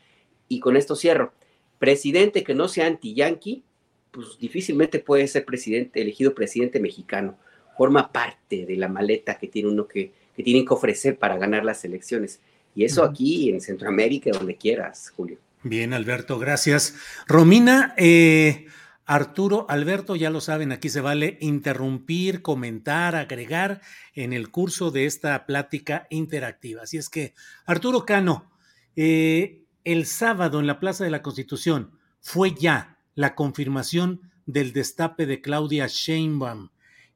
Y 0.47 0.59
con 0.59 0.77
esto 0.77 0.95
cierro. 0.95 1.31
Presidente 1.79 2.43
que 2.43 2.53
no 2.53 2.67
sea 2.67 2.87
anti-yanqui, 2.87 3.63
pues 4.11 4.37
difícilmente 4.39 4.99
puede 4.99 5.27
ser 5.27 5.45
presidente, 5.45 6.01
elegido 6.01 6.35
presidente 6.35 6.79
mexicano 6.79 7.37
forma 7.77 8.11
parte 8.11 8.65
de 8.65 8.75
la 8.75 8.89
maleta 8.89 9.37
que 9.37 9.47
tiene 9.47 9.69
uno 9.69 9.87
que, 9.87 10.11
que 10.35 10.43
tienen 10.43 10.65
que 10.65 10.73
ofrecer 10.73 11.17
para 11.17 11.37
ganar 11.37 11.63
las 11.63 11.85
elecciones. 11.85 12.41
Y 12.75 12.83
eso 12.83 13.03
aquí 13.03 13.49
en 13.49 13.61
Centroamérica, 13.61 14.31
donde 14.31 14.55
quieras, 14.55 15.13
Julio. 15.15 15.37
Bien, 15.63 15.93
Alberto, 15.93 16.39
gracias. 16.39 16.95
Romina, 17.27 17.93
eh, 17.97 18.67
Arturo, 19.05 19.65
Alberto, 19.69 20.15
ya 20.15 20.29
lo 20.29 20.39
saben, 20.39 20.71
aquí 20.71 20.89
se 20.89 21.01
vale 21.01 21.37
interrumpir, 21.41 22.41
comentar, 22.41 23.15
agregar 23.15 23.81
en 24.13 24.33
el 24.33 24.51
curso 24.51 24.91
de 24.91 25.05
esta 25.05 25.45
plática 25.45 26.05
interactiva. 26.09 26.83
Así 26.83 26.97
es 26.97 27.09
que, 27.09 27.33
Arturo 27.65 28.05
Cano, 28.05 28.51
eh, 28.95 29.63
el 29.91 30.05
sábado 30.05 30.59
en 30.59 30.67
la 30.67 30.79
Plaza 30.79 31.03
de 31.03 31.09
la 31.09 31.23
Constitución 31.23 31.97
fue 32.19 32.53
ya 32.53 32.99
la 33.15 33.33
confirmación 33.33 34.31
del 34.45 34.71
destape 34.71 35.25
de 35.25 35.41
Claudia 35.41 35.87
Sheinbaum 35.87 36.69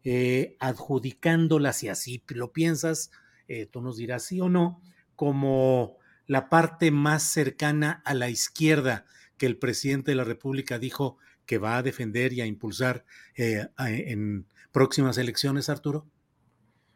eh, 0.03 0.57
adjudicándola, 0.59 1.71
si 1.71 1.87
así 1.87 2.23
lo 2.29 2.51
piensas, 2.51 3.11
eh, 3.47 3.67
tú 3.67 3.81
nos 3.81 3.97
dirás 3.97 4.25
sí 4.25 4.41
o 4.41 4.49
no, 4.49 4.81
como 5.15 5.97
la 6.25 6.49
parte 6.49 6.89
más 6.89 7.21
cercana 7.21 8.01
a 8.05 8.15
la 8.15 8.29
izquierda 8.29 9.05
que 9.37 9.45
el 9.45 9.57
presidente 9.57 10.09
de 10.11 10.15
la 10.15 10.23
República 10.23 10.79
dijo 10.79 11.17
que 11.45 11.59
va 11.59 11.77
a 11.77 11.83
defender 11.83 12.33
y 12.33 12.41
a 12.41 12.47
impulsar 12.47 13.05
eh, 13.35 13.67
en 13.77 14.47
próximas 14.71 15.19
elecciones, 15.19 15.69
Arturo? 15.69 16.07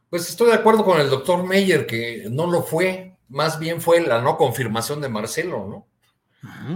Pues 0.10 0.28
estoy 0.28 0.48
de 0.48 0.56
acuerdo 0.56 0.84
con 0.84 1.00
el 1.00 1.10
doctor 1.10 1.46
Meyer 1.46 1.86
que 1.86 2.28
no 2.32 2.50
lo 2.50 2.64
fue, 2.64 3.17
más 3.30 3.60
bien 3.60 3.82
fue 3.82 4.02
la 4.02 4.22
no 4.22 4.38
confirmación 4.38 5.02
de 5.02 5.10
Marcelo, 5.10 5.68
¿no? 5.68 5.88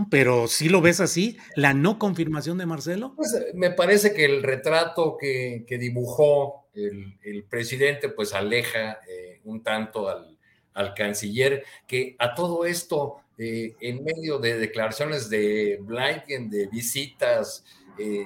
Pero 0.10 0.48
si 0.48 0.70
lo 0.70 0.82
ves 0.82 1.00
así, 1.00 1.38
la 1.56 1.74
no 1.74 2.00
confirmación 2.00 2.58
de 2.58 2.66
Marcelo. 2.66 3.14
Pues 3.16 3.34
eh, 3.34 3.52
me 3.54 3.72
parece 3.72 4.14
que 4.14 4.26
el 4.26 4.44
retrato 4.44 5.18
que, 5.18 5.66
dibujó 5.80 6.66
el, 6.74 7.46
presidente, 7.50 8.10
pues 8.10 8.34
aleja 8.34 9.00
eh, 9.08 9.40
un 9.44 9.64
tanto 9.64 10.10
al, 10.10 10.38
canciller, 10.96 11.64
que 11.86 12.16
a 12.18 12.34
todo 12.34 12.66
esto, 12.66 13.18
eh, 13.38 13.76
en 13.82 14.04
medio 14.04 14.40
de 14.40 14.58
declaraciones 14.58 15.30
de 15.30 15.80
Blinken, 15.82 16.50
de 16.50 16.68
visitas 16.68 17.66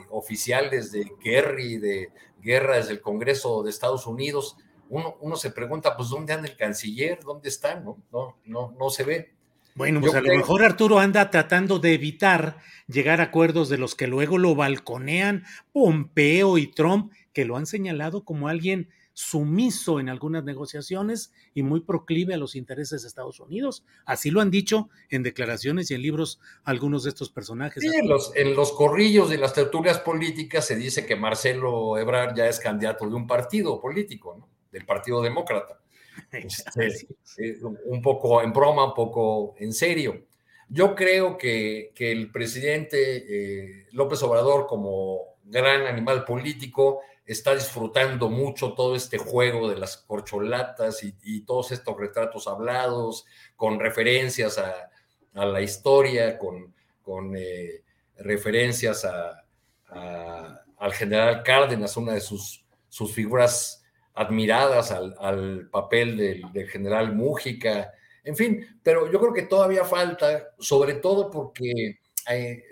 oficiales 0.10 0.93
de 0.93 1.11
Kerry, 1.22 1.80
de 1.80 2.10
guerra 2.41 2.77
desde 2.77 2.93
el 2.93 3.02
Congreso 3.02 3.61
de 3.61 3.72
Estados 3.72 4.07
Unidos, 4.07 4.56
uno, 4.90 5.18
uno 5.22 5.36
se 5.36 5.52
pregunta, 5.52 5.95
pues, 5.95 6.10
¿dónde 6.10 6.34
anda 6.34 6.48
el 6.48 6.56
canciller? 6.56 7.20
¿Dónde 7.24 7.49
está? 7.49 7.80
No, 7.80 7.98
no, 8.12 8.38
no, 8.45 8.76
no 8.78 8.90
se 8.90 9.03
ve. 9.03 9.36
Bueno, 9.76 9.99
pues 9.99 10.16
a 10.16 10.22
lo 10.22 10.34
mejor 10.34 10.64
Arturo 10.64 10.99
anda 10.99 11.30
tratando 11.30 11.80
de 11.80 11.94
evitar 11.94 12.60
llegar 12.88 13.20
a 13.20 13.26
acuerdos 13.26 13.68
de 13.68 13.78
los 13.78 13.94
que 13.94 14.07
luego 14.07 14.38
lo 14.38 14.56
balconean 14.56 15.44
Pompeo 15.74 16.57
y 16.57 16.68
Trump, 16.68 17.12
que 17.34 17.44
lo 17.44 17.57
han 17.57 17.66
señalado 17.66 18.24
como 18.24 18.48
alguien 18.48 18.90
sumiso 19.12 19.99
en 19.99 20.07
algunas 20.07 20.45
negociaciones 20.45 21.34
y 21.53 21.64
muy 21.64 21.82
proclive 21.82 22.34
a 22.34 22.38
los 22.38 22.56
intereses 22.56 23.02
de 23.02 23.10
Estados 23.10 23.41
Unidos. 23.41 23.84
Así 24.06 24.32
lo 24.32 24.40
han 24.40 24.49
dicho 24.49 24.90
en 25.10 25.24
declaraciones 25.24 25.91
y 25.91 25.95
en 25.95 26.02
libros 26.02 26.40
algunos 26.64 27.03
de 27.03 27.10
estos 27.10 27.30
personajes. 27.30 27.82
Sí, 27.82 27.98
en, 27.98 28.07
los, 28.07 28.34
en 28.36 28.56
los 28.56 28.72
corrillos 28.72 29.30
de 29.30 29.38
las 29.38 29.53
tertulias 29.53 29.99
políticas 29.99 30.66
se 30.68 30.78
dice 30.78 31.06
que 31.06 31.18
Marcelo 31.18 31.98
Ebrard 31.98 32.36
ya 32.36 32.48
es 32.48 32.62
candidato 32.62 33.10
de 33.10 33.16
un 33.16 33.28
partido 33.28 33.82
político, 33.82 34.36
¿no? 34.38 34.55
Del 34.76 34.85
Partido 34.85 35.22
Demócrata. 35.22 35.80
Este, 36.31 37.07
eh, 37.38 37.60
un 37.61 38.02
poco 38.02 38.41
en 38.41 38.53
broma, 38.53 38.85
un 38.85 38.93
poco 38.93 39.56
en 39.57 39.73
serio. 39.73 40.26
Yo 40.69 40.95
creo 40.95 41.38
que, 41.38 41.91
el 41.97 42.31
presidente 42.31 43.26
eh, 43.27 43.88
López 43.91 44.22
Obrador, 44.23 44.65
como 44.65 45.35
gran 45.43 45.85
animal 45.85 46.23
político, 46.23 47.02
está 47.26 47.53
disfrutando 47.53 48.30
mucho 48.30 48.73
todo 48.73 48.95
este 48.95 49.18
juego 49.18 49.69
de 49.69 49.77
las 49.77 49.97
corcholatas 49.97 51.03
y, 51.03 51.41
todos 51.41 51.72
estos 51.72 51.97
retratos 51.97 52.47
hablados, 52.47 53.26
con 53.56 53.80
referencias 53.80 54.57
a, 54.57 54.89
la 55.34 55.61
historia, 55.61 56.38
con, 56.38 56.73
con 57.02 57.35
eh, 57.35 57.84
referencias 58.18 59.06
al 59.06 60.93
general 60.93 61.43
Cárdenas, 61.43 61.97
una 61.97 62.14
de 62.14 62.22
sus, 62.22 62.65
sus 62.88 63.14
figuras 63.14 63.85
admiradas 64.16 64.92
al, 64.92 65.70
papel 65.70 66.18
del, 66.18 66.70
general 66.70 67.14
Mújica, 67.14 67.92
en 68.24 68.36
fin, 68.36 68.80
pero 68.82 69.12
yo 69.12 69.20
creo 69.20 69.34
que 69.34 69.44
todavía 69.44 69.84
falta, 69.84 70.48
sobre 70.58 70.96
todo 70.96 71.30
porque 71.30 72.00
eh, 72.30 72.64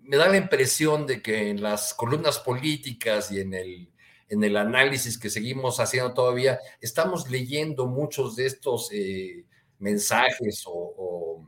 me 0.00 0.16
da 0.16 0.28
la 0.28 0.38
impresión 0.38 1.06
de 1.06 1.22
que 1.22 1.50
en 1.50 1.62
las 1.62 1.94
columnas 1.94 2.38
políticas 2.40 3.30
y 3.30 3.40
en 3.40 3.54
el, 3.54 3.92
en 4.28 4.42
el 4.42 4.56
análisis 4.56 5.18
que 5.18 5.28
seguimos 5.28 5.78
haciendo 5.80 6.14
todavía, 6.14 6.58
estamos 6.80 7.30
leyendo 7.30 7.86
muchos 7.86 8.36
de 8.36 8.46
estos 8.46 8.90
eh, 8.92 9.44
mensajes 9.78 10.64
o, 10.66 11.46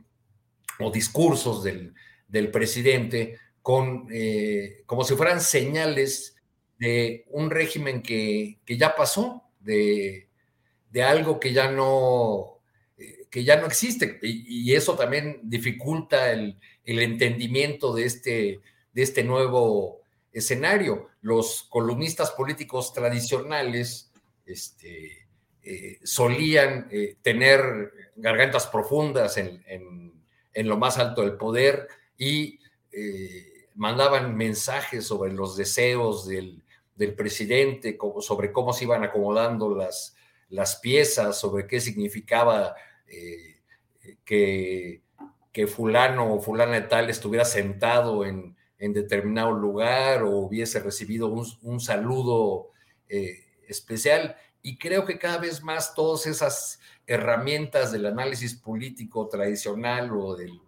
discursos 0.91 1.63
del, 1.63 1.93
presidente 2.51 3.39
con, 3.61 4.07
eh, 4.11 4.83
como 4.85 5.03
si 5.05 5.15
fueran 5.15 5.39
señales 5.39 6.32
de 6.83 7.23
un 7.29 7.49
régimen 7.49 8.01
que, 8.01 8.59
ya 8.67 8.93
pasó, 8.93 9.43
de, 9.61 10.27
algo 11.01 11.39
que 11.39 11.53
ya 11.53 11.71
no, 11.71 12.59
eh, 12.97 13.25
que 13.29 13.45
ya 13.45 13.55
no 13.55 13.67
existe. 13.67 14.19
Y, 14.21 14.73
eso 14.73 14.97
también 14.97 15.39
dificulta 15.43 16.33
el, 16.33 16.59
entendimiento 16.83 17.93
de 17.93 18.03
este, 18.03 18.59
de 18.91 19.01
este 19.01 19.23
nuevo 19.23 20.01
escenario. 20.33 21.07
Los 21.21 21.63
columnistas 21.69 22.31
políticos 22.31 22.91
tradicionales 22.91 24.11
este, 24.45 25.25
eh, 25.63 25.99
solían 26.03 26.89
eh, 26.91 27.15
tener 27.21 28.11
gargantas 28.17 28.67
profundas 28.67 29.37
en, 29.37 30.11
lo 30.53 30.77
más 30.77 30.97
alto 30.97 31.21
del 31.21 31.37
poder 31.37 31.87
y 32.17 32.59
mandaban 33.73 34.35
mensajes 34.35 35.07
sobre 35.07 35.33
los 35.33 35.57
deseos 35.57 36.27
del, 36.27 36.62
del 36.95 37.15
presidente 37.15 37.97
sobre 38.19 38.51
cómo 38.51 38.73
se 38.73 38.85
iban 38.85 39.03
acomodando 39.03 39.75
las, 39.75 40.15
las 40.49 40.75
piezas, 40.77 41.39
sobre 41.39 41.65
qué 41.67 41.79
significaba 41.79 42.75
eh, 43.07 43.61
que, 44.23 45.01
que, 45.51 45.67
fulano 45.67 46.33
o 46.33 46.39
fulana 46.41 46.73
de 46.73 46.81
tal 46.81 47.09
estuviera 47.09 47.45
sentado 47.45 48.25
en, 48.25 48.55
determinado 48.77 49.53
lugar 49.53 50.23
o 50.23 50.31
hubiese 50.39 50.77
recibido 50.77 51.29
un, 51.29 51.79
saludo 51.79 52.71
eh, 53.07 53.45
especial. 53.65 54.35
Y 54.61 54.77
creo 54.77 55.05
que 55.05 55.17
cada 55.17 55.37
vez 55.37 55.63
más 55.63 55.95
todas 55.95 56.25
esas 56.27 56.81
herramientas 57.07 57.93
del 57.93 58.05
análisis 58.07 58.55
político 58.55 59.29
tradicional 59.29 60.11
o 60.11 60.35
del, 60.35 60.59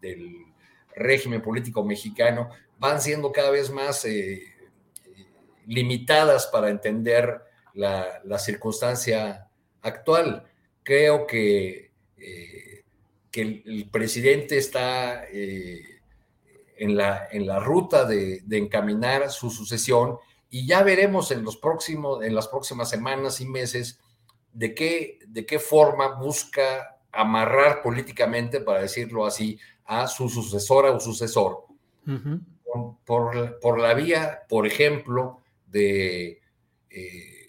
régimen 0.95 1.41
político 1.41 1.83
mexicano 1.83 2.49
van 2.79 3.01
siendo 3.01 3.33
cada 3.33 3.51
vez 3.51 3.69
más... 3.69 4.05
Eh, 4.05 4.54
limitadas 5.67 6.47
para 6.47 6.69
entender 6.69 7.41
la, 7.73 8.39
circunstancia 8.39 9.47
actual. 9.81 10.45
Creo 10.83 11.25
que, 11.27 11.91
eh, 12.17 12.83
que 13.31 13.41
el, 13.41 13.89
presidente 13.91 14.57
está 14.57 15.25
eh, 15.25 16.01
en, 16.77 16.95
la, 16.95 17.27
en 17.31 17.47
la 17.47 17.59
ruta 17.59 18.05
de, 18.05 18.43
encaminar 18.51 19.31
su 19.31 19.49
sucesión 19.49 20.17
y 20.49 20.65
ya 20.65 20.83
veremos 20.83 21.31
en, 21.31 21.43
los 21.43 21.57
próximos, 21.57 22.23
en 22.23 22.35
las 22.35 22.47
próximas 22.47 22.89
semanas 22.89 23.41
y 23.41 23.45
meses 23.45 23.99
de 24.53 24.73
qué, 24.73 25.19
de 25.27 25.45
qué 25.45 25.59
forma 25.59 26.15
busca 26.15 26.97
amarrar 27.11 27.81
políticamente, 27.81 28.61
para 28.61 28.81
decirlo 28.81 29.25
así, 29.25 29.59
a 29.85 30.07
su 30.07 30.29
sucesora 30.29 30.91
o 30.91 30.99
sucesor. 30.99 31.65
por, 33.05 33.59
por, 33.59 33.79
la 33.79 33.93
vía, 33.93 34.43
por 34.49 34.67
ejemplo, 34.67 35.41
de, 35.75 36.41
eh, 36.89 37.47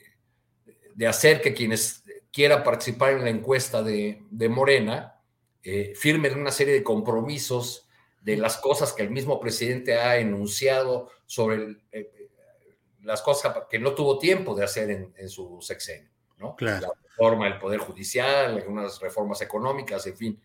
de 0.95 1.07
hacer 1.07 1.41
que 1.41 1.55
quienes 1.55 2.03
quieran 2.33 2.65
participar 2.65 3.13
en 3.13 3.23
la 3.23 3.31
encuesta 3.31 3.85
de, 3.85 4.21
Morena 4.51 5.21
eh, 5.63 5.93
firmen 5.95 6.37
una 6.39 6.51
serie 6.51 6.75
de 6.75 6.83
compromisos 6.83 7.89
de 8.21 8.37
las 8.37 8.57
cosas 8.57 8.93
que 8.93 9.05
el 9.05 9.11
mismo 9.11 9.39
presidente 9.39 9.95
ha 9.95 10.17
enunciado 10.17 11.09
sobre 11.25 11.77
eh, 11.93 12.11
las 13.03 13.23
cosas 13.23 13.57
que 13.71 13.79
no 13.79 13.95
tuvo 13.95 14.19
tiempo 14.19 14.57
de 14.57 14.65
hacer 14.65 14.91
en, 14.91 15.29
su 15.29 15.61
sexenio, 15.61 16.11
¿no? 16.39 16.57
La 16.59 16.81
reforma 17.05 17.45
del 17.45 17.59
Poder 17.59 17.79
Judicial, 17.79 18.57
algunas 18.57 18.99
reformas 18.99 19.41
económicas, 19.43 20.05
en 20.09 20.17
fin. 20.17 20.43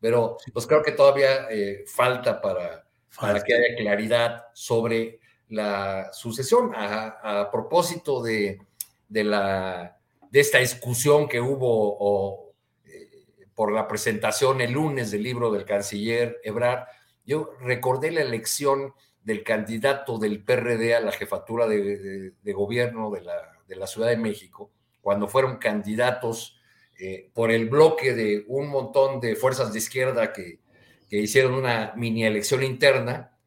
Pero 0.00 0.38
pues 0.54 0.66
creo 0.66 0.82
que 0.82 0.92
todavía 0.92 1.46
falta 1.84 2.40
para, 2.40 2.86
para 3.20 3.42
que 3.42 3.52
haya 3.52 3.76
claridad 3.76 4.46
sobre 4.54 5.20
la 5.48 6.12
sucesión. 6.12 6.72
A, 6.74 7.48
propósito 7.50 8.22
de, 8.22 8.60
la, 9.08 9.98
de 10.30 10.40
esta 10.40 10.58
discusión 10.58 11.28
que 11.28 11.40
hubo 11.40 12.54
eh, 12.84 13.46
por 13.54 13.72
la 13.72 13.88
presentación 13.88 14.60
el 14.60 14.72
lunes 14.72 15.10
del 15.10 15.22
libro 15.22 15.50
del 15.50 15.64
canciller 15.64 16.38
Ebrard, 16.42 16.86
yo 17.24 17.50
recordé 17.60 18.10
la 18.10 18.22
elección 18.22 18.94
del 19.22 19.44
candidato 19.44 20.18
del 20.18 20.42
PRD 20.42 20.94
a 20.94 21.00
la 21.00 21.12
jefatura 21.12 21.66
de, 21.66 22.32
gobierno 22.54 23.10
de 23.10 23.20
la, 23.22 23.86
Ciudad 23.86 24.08
de 24.08 24.16
México, 24.16 24.70
cuando 25.02 25.28
fueron 25.28 25.58
candidatos 25.58 26.58
eh, 26.98 27.30
por 27.34 27.50
el 27.50 27.68
bloque 27.68 28.14
de 28.14 28.44
un 28.48 28.68
montón 28.68 29.20
de 29.20 29.36
fuerzas 29.36 29.72
de 29.72 29.78
izquierda 29.78 30.32
que, 30.32 30.60
que 31.08 31.18
hicieron 31.18 31.54
una 31.54 31.92
mini 31.96 32.24
elección 32.24 32.62
interna 32.62 33.37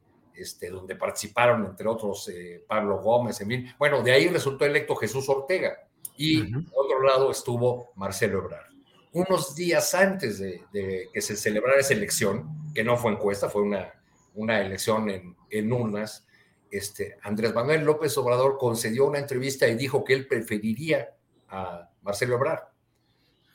este, 0.41 0.69
donde 0.69 0.95
participaron, 0.95 1.65
entre 1.65 1.87
otros, 1.87 2.27
eh, 2.29 2.63
Pablo 2.67 2.99
Gómez, 2.99 3.39
en 3.41 3.47
fin. 3.47 3.73
Bueno, 3.77 4.01
de 4.01 4.11
ahí 4.11 4.27
resultó 4.27 4.65
electo 4.65 4.95
Jesús 4.95 5.27
Ortega 5.29 5.77
y 6.17 6.55
uh 6.55 6.65
otro 6.73 7.03
lado 7.03 7.31
estuvo 7.31 7.91
Marcelo 7.95 8.39
Ebrard. 8.39 8.67
Unos 9.13 9.55
días 9.55 9.93
antes 9.95 10.39
de, 10.39 11.09
que 11.13 11.21
se 11.21 11.35
celebrara 11.35 11.79
esa 11.79 11.93
elección, 11.93 12.71
que 12.73 12.83
no 12.83 12.97
fue 12.97 13.11
encuesta, 13.11 13.49
fue 13.49 13.61
una, 13.63 13.93
una 14.35 14.61
elección 14.61 15.09
en, 15.09 15.35
en 15.49 15.73
urnas, 15.73 16.25
este, 16.71 17.17
Andrés 17.21 17.53
Manuel 17.53 17.83
López 17.83 18.17
Obrador 18.17 18.57
concedió 18.57 19.05
una 19.05 19.19
entrevista 19.19 19.67
y 19.67 19.75
dijo 19.75 20.03
que 20.05 20.13
él 20.13 20.27
preferiría 20.27 21.13
a 21.49 21.89
Marcelo 22.01 22.35
Ebrard. 22.35 22.63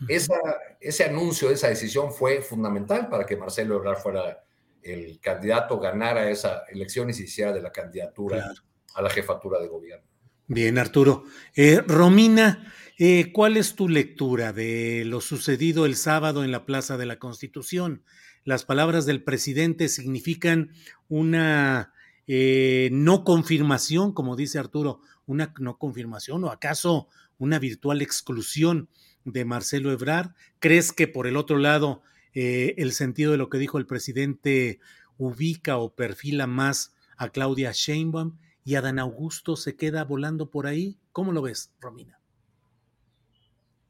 Esa, 0.09 0.39
ese 0.79 1.05
anuncio, 1.05 1.51
esa 1.51 1.69
decisión 1.69 2.13
fue 2.13 2.43
fundamental 2.43 3.09
para 3.09 3.25
que 3.25 3.37
Marcelo 3.37 3.77
Ebrard 3.77 3.99
fuera 3.99 4.45
el 4.87 5.21
candidato 5.21 5.79
ganara 5.79 6.31
esa 6.31 6.65
elección 6.69 7.11
y 7.11 7.15
se 7.15 7.25
hiciera 7.25 7.53
de 7.53 7.63
la 7.63 7.73
candidatura 7.73 8.53
a 8.95 9.03
la 9.03 9.11
jefatura 9.11 9.61
de 9.61 9.69
gobierno. 9.69 10.07
Bien, 10.49 10.79
Arturo. 10.79 11.25
Eh, 11.55 11.83
Romina, 11.87 12.73
eh, 12.99 13.33
¿cuál 13.33 13.57
es 13.57 13.75
tu 13.75 13.89
lectura 13.89 14.53
de 14.53 15.05
lo 15.05 15.21
sucedido 15.21 15.87
el 15.87 15.97
sábado 15.97 16.45
en 16.45 16.53
la 16.53 16.65
Plaza 16.65 16.97
de 16.97 17.07
la 17.07 17.19
Constitución? 17.19 18.05
Las 18.45 18.65
palabras 18.65 19.07
del 19.07 19.25
presidente 19.25 19.89
significan 19.89 20.71
una 21.09 21.93
eh, 22.29 22.91
no 22.93 23.25
confirmación, 23.25 24.13
como 24.13 24.37
dice 24.37 24.59
Arturo, 24.61 25.01
una 25.27 25.53
no 25.59 25.79
confirmación 25.79 26.45
o 26.45 26.51
acaso 26.51 27.09
una 27.39 27.59
virtual 27.59 28.03
exclusión 28.03 28.89
de 29.25 29.45
Marcelo 29.45 29.91
Ebrard. 29.91 30.31
¿Crees 30.61 30.93
que 30.93 31.09
por 31.09 31.27
el 31.27 31.37
otro 31.37 31.59
lado 31.59 32.03
el 32.37 32.93
sentido 32.93 33.33
de 33.33 33.39
lo 33.39 33.49
que 33.49 33.57
dijo 33.57 33.79
el 33.79 33.87
presidente 33.87 34.79
ubica 35.17 35.79
o 35.79 35.95
perfila 35.95 36.47
más 36.47 36.95
a 37.17 37.31
Claudia 37.31 37.73
Sheinbaum 37.73 38.37
y 38.63 38.75
Adán 38.75 38.99
Augusto 38.99 39.57
se 39.57 39.75
queda 39.75 40.05
volando 40.05 40.51
por 40.51 40.67
ahí. 40.67 40.99
¿Cómo 41.13 41.33
lo 41.33 41.41
ves, 41.41 41.73
Romina? 41.81 42.21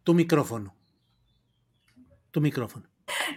Tu 0.04 0.14
micrófono. 0.14 0.76
Tu 2.30 2.40
micrófono. 2.40 2.88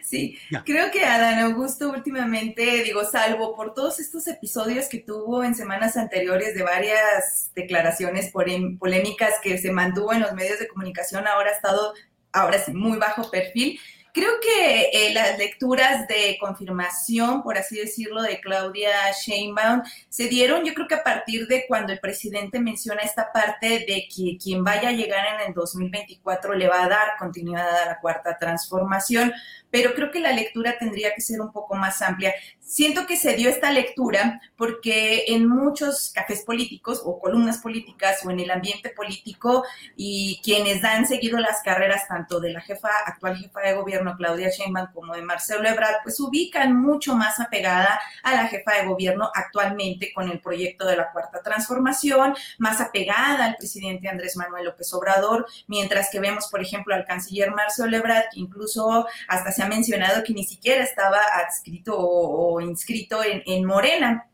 Sí, 0.04 0.38
creo 0.66 0.92
que 0.92 1.06
Adán 1.06 1.40
Augusto 1.40 1.90
últimamente, 1.92 2.84
digo, 2.84 3.04
salvo 3.04 3.56
por 3.56 3.74
todos 3.74 4.00
estos 4.00 4.28
episodios 4.28 4.88
que 4.90 5.00
tuvo 5.00 5.44
en 5.44 5.56
semanas 5.56 5.98
anteriores 5.98 6.54
de 6.54 6.64
varias 6.64 7.52
declaraciones 7.56 8.32
polémicas 8.32 9.36
que 9.42 9.58
se 9.58 9.72
mantuvo 9.72 10.14
en 10.14 10.22
los 10.22 10.34
medios 10.34 10.60
de 10.60 10.68
comunicación, 10.68 11.28
ahora 11.28 11.52
ha 11.52 11.54
estado, 11.54 11.94
ahora 12.32 12.60
sí, 12.60 12.74
muy 12.74 12.98
bajo 12.98 13.30
perfil 13.30 13.80
Creo 14.12 14.32
que 14.42 14.90
eh, 14.92 15.14
las 15.14 15.38
lecturas 15.38 16.08
de 16.08 16.38
confirmación, 16.40 17.44
por 17.44 17.58
así 17.58 17.78
decirlo, 17.78 18.24
de 18.24 18.40
Claudia 18.40 18.92
Sheinbaum 19.12 19.84
se 20.10 20.28
dieron, 20.28 20.66
yo 20.66 20.74
creo 20.74 20.88
que 20.88 20.96
a 20.96 21.04
partir 21.04 21.48
de 21.48 21.66
cuando 21.68 21.94
el 21.94 22.00
presidente 22.00 22.60
menciona 22.60 23.02
esta 23.02 23.32
parte 23.32 23.86
de 23.88 24.08
que 24.14 24.38
quien 24.42 24.64
vaya 24.64 24.90
a 24.90 24.94
llegar 24.94 25.26
en 25.36 25.48
el 25.48 25.54
2024 25.54 26.56
le 26.56 26.68
va 26.68 26.84
a 26.84 26.90
dar 26.90 27.08
continuidad 27.20 27.84
a 27.84 27.86
la 27.86 28.00
cuarta 28.00 28.38
transformación, 28.40 29.32
pero 29.70 29.94
creo 29.94 30.10
que 30.10 30.20
la 30.20 30.32
lectura 30.32 30.78
tendría 30.80 31.14
que 31.14 31.22
ser 31.22 31.40
un 31.42 31.52
poco 31.52 31.76
más 31.76 32.02
amplia. 32.02 32.34
Siento 32.60 33.06
que 33.06 33.18
se 33.18 33.36
dio 33.36 33.50
esta 33.50 33.72
lectura 33.72 34.42
porque 34.58 35.26
en 35.28 35.48
muchos 35.48 36.12
cafés 36.14 36.44
políticos 36.44 37.02
o 37.06 37.20
columnas 37.20 37.60
políticas 37.60 38.26
o 38.26 38.32
en 38.32 38.40
el 38.40 38.50
ambiente 38.50 38.90
político 38.90 39.64
y 39.96 40.40
quienes 40.44 40.84
han 40.84 41.08
seguido 41.08 41.40
las 41.40 41.62
carreras 41.62 42.08
tanto 42.08 42.40
de 42.40 42.54
la 42.54 42.62
jefa, 42.62 42.90
actual 43.06 43.38
jefa 43.38 43.62
de 43.62 43.74
gobierno 43.74 43.99
Claudia 44.18 44.50
Sheinbaum 44.50 44.92
como 44.94 45.14
de 45.14 45.22
Marcelo 45.22 45.68
Ebrard, 45.68 45.98
pues 46.04 46.20
ubican 46.20 46.76
mucho 46.76 47.16
más 47.16 47.40
apegada 47.40 48.00
a 48.24 48.36
la 48.36 48.48
jefa 48.48 48.76
de 48.76 48.88
gobierno 48.88 49.30
actualmente 49.34 50.12
con 50.14 50.30
el 50.30 50.40
proyecto 50.40 50.86
de 50.86 50.98
la 50.98 51.12
cuarta 51.12 51.42
transformación, 51.42 52.36
más 52.58 52.82
apegada 52.82 53.46
al 53.46 53.56
presidente 53.56 54.10
Andrés 54.10 54.36
Manuel 54.38 54.66
López 54.66 54.94
Obrador, 54.94 55.46
mientras 55.68 56.10
que 56.12 56.20
vemos, 56.20 56.48
por 56.48 56.62
ejemplo, 56.62 56.96
al 56.96 57.06
canciller 57.06 57.52
Marcelo 57.52 57.96
Ebrard, 57.96 58.30
que 58.32 58.40
incluso 58.40 59.08
hasta 59.28 59.52
se 59.52 59.64
ha 59.64 59.68
mencionado 59.68 60.24
que 60.24 60.34
ni 60.34 60.44
siquiera 60.44 60.84
estaba 60.84 61.20
adscrito 61.36 61.96
o, 61.98 62.62
inscrito 62.62 63.22
en, 63.24 63.66
Morena 63.66 64.29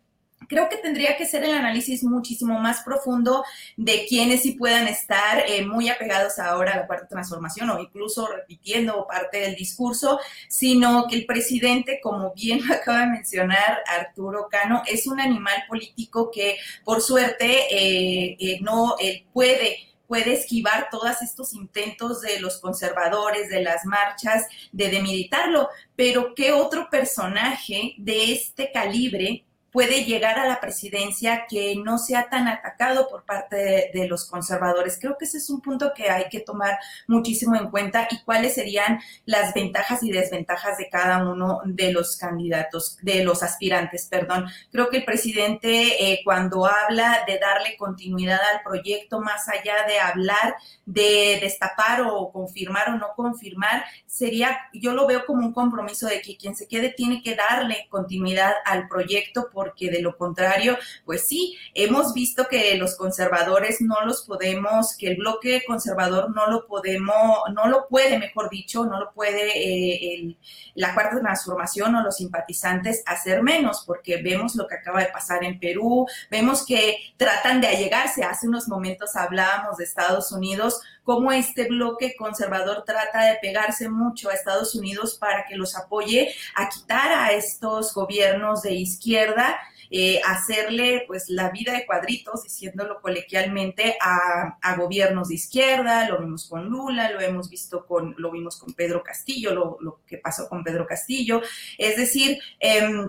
creo 0.48 0.70
que 0.70 0.78
tendría 0.78 1.18
que 1.18 1.26
ser 1.26 1.44
el 1.44 1.54
análisis 1.54 2.04
muchísimo 2.04 2.60
más 2.60 2.82
profundo 2.82 3.44
de 3.78 4.06
quienes 4.08 4.42
sí 4.42 4.54
puedan 4.54 4.88
estar 4.88 5.44
eh, 5.48 5.66
muy 5.66 5.90
apegados 5.90 6.40
ahora 6.40 6.74
a 6.74 6.78
la 6.78 6.88
cuarta 6.88 7.08
transformación 7.08 7.70
o 7.70 7.80
incluso 7.80 8.28
repitiendo 8.28 9.08
parte 9.08 9.40
del 9.40 9.56
discurso, 9.56 10.20
sino 10.48 11.08
que 11.08 11.16
el 11.16 11.26
presidente, 11.26 12.00
como 12.02 12.34
bien 12.34 12.60
acaba 12.72 13.02
de 13.02 13.08
mencionar 13.08 13.80
Arturo 13.88 14.48
Cano, 14.50 14.84
es 14.86 15.08
un 15.08 15.20
animal 15.20 15.64
político 15.68 16.32
que 16.32 16.58
por 16.84 17.02
suerte 17.02 17.66
eh, 17.72 18.38
eh, 18.40 18.60
no 18.62 18.96
puede 19.34 19.78
puede 20.08 20.34
esquivar 20.34 20.90
todos 20.92 21.22
estos 21.22 21.54
intentos 21.54 22.22
de 22.22 22.40
los 22.40 22.60
conservadores, 22.60 23.50
de 23.50 23.64
las 23.64 23.86
marchas, 23.86 24.46
de 24.72 24.90
demilitarlo. 24.90 25.70
Pero 25.96 26.34
¿qué 26.36 26.52
otro 26.52 26.90
personaje 26.90 27.96
de 27.98 28.34
este 28.34 28.72
calibre 28.72 29.46
puede 29.76 30.06
llegar 30.06 30.40
a 30.40 30.48
la 30.48 30.62
presidencia 30.62 31.48
que 31.50 31.76
no 31.76 31.98
sea 31.98 32.30
tan 32.30 32.48
atacado 32.48 33.10
por 33.10 33.26
parte 33.26 33.92
de, 33.94 34.08
los 34.08 34.24
conservadores. 34.24 34.98
Creo 35.02 35.18
que 35.18 35.26
ese 35.26 35.40
es 35.40 35.50
un 35.50 35.60
punto 35.60 35.92
que 35.94 36.10
hay 36.10 36.30
que 36.30 36.40
tomar 36.40 36.80
muchísimo 37.08 37.58
en 37.58 37.70
cuenta 37.70 38.08
y 38.10 38.20
cuáles 38.24 38.54
serían 38.54 39.02
las 39.26 39.54
ventajas 39.54 40.02
y 40.02 40.12
desventajas 40.14 40.78
de 40.78 40.88
cada 40.90 41.30
uno 41.30 41.60
de 41.66 41.92
los 41.92 42.16
candidatos, 42.16 42.98
de 43.02 43.26
los 43.26 43.44
aspirantes, 43.44 44.08
perdón. 44.10 44.46
Creo 44.72 44.90
que 44.90 44.98
el 44.98 45.06
presidente 45.06 45.68
eh, 46.00 46.22
cuando 46.24 46.66
habla 46.66 47.26
de 47.28 47.38
darle 47.38 47.76
continuidad 47.76 48.40
al 48.54 48.62
proyecto, 48.64 49.20
más 49.20 49.50
allá 49.50 49.86
de 49.90 50.00
hablar 50.00 50.56
de 50.86 51.40
destapar 51.42 52.02
o 52.02 52.32
confirmar 52.32 52.92
o 52.92 52.98
no 52.98 53.08
confirmar, 53.14 53.84
sería, 54.06 54.58
yo 54.72 54.94
lo 54.94 55.06
veo 55.06 55.26
como 55.26 55.46
un 55.46 55.52
compromiso 55.52 56.08
de 56.08 56.22
que 56.22 56.38
quien 56.38 56.56
se 56.56 56.70
quede 56.70 56.92
tiene 56.92 57.22
que 57.22 57.36
darle 57.36 57.88
continuidad 57.90 58.54
al 58.64 58.88
proyecto 58.88 59.50
porque 59.66 59.90
de 59.90 60.02
lo 60.02 60.16
contrario, 60.16 60.78
pues 61.06 61.28
sí, 61.28 61.58
hemos 61.74 62.14
visto 62.14 62.48
que 62.48 62.76
los 62.76 62.96
conservadores 62.96 63.82
no 63.82 64.06
los 64.06 64.22
podemos, 64.22 64.96
que 64.96 65.08
el 65.08 65.18
bloque 65.18 65.64
conservador 65.66 66.34
no 66.34 66.48
lo 66.48 66.68
podemos, 66.68 67.40
no 67.54 67.68
lo 67.68 67.88
puede, 67.88 68.20
mejor 68.20 68.50
dicho, 68.50 68.86
no 68.86 69.00
lo 69.00 69.12
puede 69.12 69.54
eh, 69.56 70.38
la 70.76 70.94
cuarta 70.94 71.20
transformación 71.20 71.96
o 71.96 72.04
los 72.04 72.18
simpatizantes 72.18 73.02
hacer 73.08 73.42
menos, 73.42 73.84
porque 73.88 74.22
vemos 74.22 74.56
lo 74.56 74.68
que 74.68 74.76
acaba 74.76 75.00
de 75.00 75.12
pasar 75.12 75.44
en 75.44 75.60
Perú, 75.60 76.06
vemos 76.30 76.64
que 76.66 76.98
tratan 77.18 77.60
de 77.60 77.68
allegarse. 77.68 78.24
Hace 78.24 78.48
unos 78.48 78.68
momentos 78.68 79.16
hablábamos 79.16 79.78
de 79.78 79.86
Estados 79.86 80.32
Unidos, 80.32 80.80
cómo 81.06 81.32
este 81.32 81.68
bloque 81.68 82.16
conservador 82.18 82.84
trata 82.84 83.26
de 83.26 83.38
pegarse 83.40 83.88
mucho 83.90 84.30
a 84.30 84.34
Estados 84.34 84.74
Unidos 84.76 85.18
para 85.20 85.46
que 85.46 85.56
los 85.56 85.78
apoye 85.78 86.34
a 86.56 86.68
quitar 86.68 87.12
a 87.14 87.32
estos 87.32 87.94
gobiernos 87.94 88.64
de 88.64 88.74
izquierda. 88.74 89.56
Eh, 89.92 90.20
hacerle 90.26 91.04
pues 91.06 91.30
la 91.30 91.52
vida 91.52 91.74
de 91.74 91.86
cuadritos, 91.86 92.42
diciéndolo 92.42 93.00
colequialmente, 93.02 93.96
a, 94.02 94.76
gobiernos 94.78 95.30
de 95.30 95.36
izquierda, 95.36 96.10
lo 96.10 96.20
vimos 96.20 96.50
con 96.50 96.66
Lula, 96.66 97.12
lo 97.12 97.22
hemos 97.22 97.52
visto 97.52 97.86
con, 97.86 98.16
lo 98.18 98.32
vimos 98.32 98.58
con 98.58 98.74
Pedro 98.74 99.04
Castillo, 99.04 99.54
lo, 99.54 99.78
lo 99.80 100.02
que 100.08 100.18
pasó 100.18 100.50
con 100.50 100.64
Pedro 100.64 100.88
Castillo, 100.88 101.40
es 101.78 101.96
decir, 101.98 102.40
eh, 102.60 103.08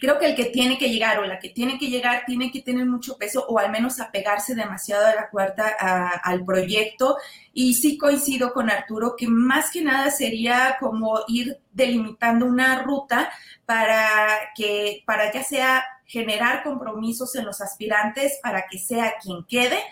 creo 0.00 0.18
que 0.18 0.26
el 0.26 0.34
que 0.34 0.46
tiene 0.46 0.78
que 0.78 0.88
llegar 0.88 1.18
o 1.18 1.24
la 1.24 1.38
que 1.38 1.50
tiene 1.50 1.78
que 1.78 1.88
llegar 1.88 2.24
tiene 2.26 2.50
que 2.50 2.62
tener 2.62 2.86
mucho 2.86 3.16
peso 3.16 3.44
o 3.48 3.58
al 3.58 3.70
menos 3.70 4.00
apegarse 4.00 4.54
demasiado 4.54 5.06
a 5.06 5.14
la 5.14 5.30
cuarta 5.30 5.68
al 5.68 6.44
proyecto. 6.44 7.16
Y 7.52 7.74
sí 7.74 7.98
coincido 7.98 8.52
con 8.52 8.70
Arturo 8.70 9.14
que 9.16 9.28
más 9.28 9.70
que 9.70 9.82
nada 9.82 10.10
sería 10.10 10.76
como 10.80 11.20
ir 11.28 11.58
delimitando 11.72 12.46
una 12.46 12.82
ruta 12.82 13.30
para 13.66 14.52
que, 14.54 15.02
para 15.06 15.32
ya 15.32 15.42
sea 15.42 15.84
generar 16.06 16.62
compromisos 16.62 17.34
en 17.36 17.46
los 17.46 17.60
aspirantes 17.60 18.38
para 18.42 18.66
que 18.70 18.78
sea 18.78 19.14
quien 19.22 19.44
quede, 19.44 19.82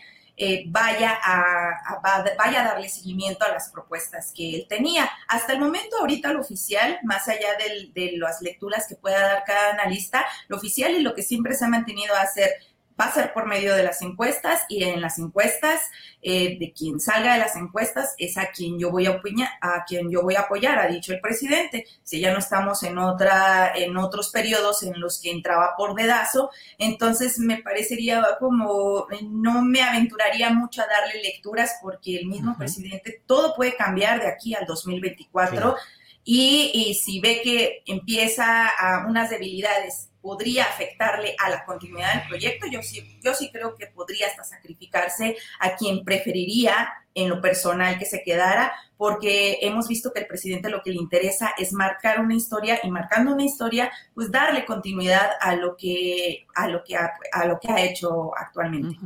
eh, 0.43 0.65
vaya, 0.69 1.19
a, 1.23 2.01
vaya 2.39 2.63
a 2.63 2.65
darle 2.65 2.89
seguimiento 2.89 3.45
a 3.45 3.51
las 3.51 3.69
propuestas 3.69 4.33
que 4.35 4.57
él 4.57 4.67
tenía. 4.67 5.11
Hasta 5.29 5.53
el 5.53 5.61
momento, 5.61 5.99
ahorita 5.99 6.33
lo 6.33 6.41
oficial, 6.41 6.99
más 7.03 7.29
allá 7.29 7.51
de 7.95 8.13
las 8.17 8.41
lecturas 8.41 8.87
que 8.89 8.95
pueda 8.95 9.21
dar 9.21 9.45
cada 9.45 9.73
analista, 9.73 10.25
lo 10.49 10.57
oficial 10.57 10.93
y 10.93 11.03
lo 11.03 11.15
que 11.15 11.23
siempre 11.23 11.55
se 11.55 11.67
ha 11.67 11.69
mantenido 11.69 12.15
a 12.15 12.23
hacer 12.23 12.55
va 13.01 13.07
a 13.07 13.15
ser 13.15 13.33
por 13.33 13.47
medio 13.47 13.75
de 13.75 13.83
las 13.83 14.03
encuestas 14.03 14.63
y 14.69 14.85
en 14.85 15.01
las 15.01 15.19
encuestas 15.19 15.81
eh, 16.21 16.59
de 16.59 16.73
quien 16.73 17.01
salga 17.01 17.35
de 17.35 17.39
las 17.39 17.57
encuestas 17.57 18.15
es 18.19 18.37
a 18.37 18.51
quien 18.51 18.79
yo 18.79 18.91
voy 18.91 19.07
a 19.07 19.11
apoyar, 19.11 19.49
a 19.63 19.85
quien 19.87 20.11
yo 20.11 20.23
voy 20.23 20.35
a 20.35 20.41
apoyar, 20.41 20.79
ha 20.79 20.87
dicho 20.87 21.15
el 21.15 21.21
presidente. 21.21 21.87
Si 22.03 22.21
ya 22.21 22.33
no 22.33 22.39
estamos 22.39 22.83
en 22.83 22.99
otra, 22.99 23.73
en 23.75 23.97
otros 23.97 24.31
periodos 24.31 24.83
en 24.83 25.01
los 25.01 25.21
que 25.21 25.31
entraba 25.31 25.75
por 25.77 25.95
dedazo, 25.95 26.51
entonces 26.79 27.39
me 27.39 27.63
parecería 27.63 28.23
como 28.39 29.07
no 29.23 29.63
me 29.63 29.83
aventuraría 29.83 30.51
mucho 30.51 30.83
a 30.83 30.87
darle 30.87 31.23
lecturas 31.23 31.79
porque 31.81 32.17
el 32.17 32.27
mismo 32.27 32.57
presidente 32.59 33.23
todo 33.27 33.55
puede 33.55 33.77
cambiar 33.77 34.21
de 34.21 34.29
aquí 34.29 34.55
al 34.55 34.67
2024. 34.67 35.75
Y, 36.23 36.71
y, 36.75 36.95
si 36.95 37.19
ve 37.19 37.41
que 37.43 37.83
empieza 37.87 38.69
a 38.69 39.07
unas 39.07 39.31
debilidades 39.31 40.10
podría 40.21 40.65
afectarle 40.65 41.35
a 41.39 41.51
la 41.51 41.65
continuidad 41.65 42.15
del 42.15 42.29
proyecto, 42.29 42.67
yo 42.67 42.83
sí, 42.83 43.19
yo 43.23 43.35
sí 43.35 43.51
creo 43.53 43.75
que 43.75 43.87
podría 43.87 44.27
hasta 44.27 44.45
sacrificarse 44.45 45.37
a 45.59 45.77
quien 45.77 46.05
preferiría 46.05 46.89
en 47.15 47.29
lo 47.29 47.41
personal 47.41 47.99
que 47.99 48.05
se 48.05 48.23
quedara, 48.23 48.73
porque 48.97 49.59
hemos 49.63 49.89
visto 49.89 50.13
que 50.13 50.21
el 50.21 50.27
presidente 50.27 50.71
lo 50.71 50.83
que 50.83 50.91
le 50.91 50.97
interesa 50.97 51.53
es 51.59 51.73
marcar 51.73 52.21
una 52.21 52.35
historia 52.35 52.79
y 52.83 52.91
marcando 52.91 53.33
una 53.33 53.45
historia, 53.45 53.91
pues 54.15 54.31
darle 54.31 54.65
continuidad 54.65 55.31
a 55.41 55.57
lo 55.57 55.77
que, 55.77 56.47
a 56.55 56.69
lo 56.69 56.85
que, 56.85 56.97
ha, 56.97 57.13
a 57.33 57.47
lo 57.47 57.59
que 57.59 57.73
ha 57.73 57.83
hecho 57.83 58.37
actualmente. 58.37 58.97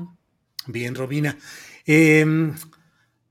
Bien, 0.67 0.95
Robina. 0.95 1.37
Em, 1.87 2.55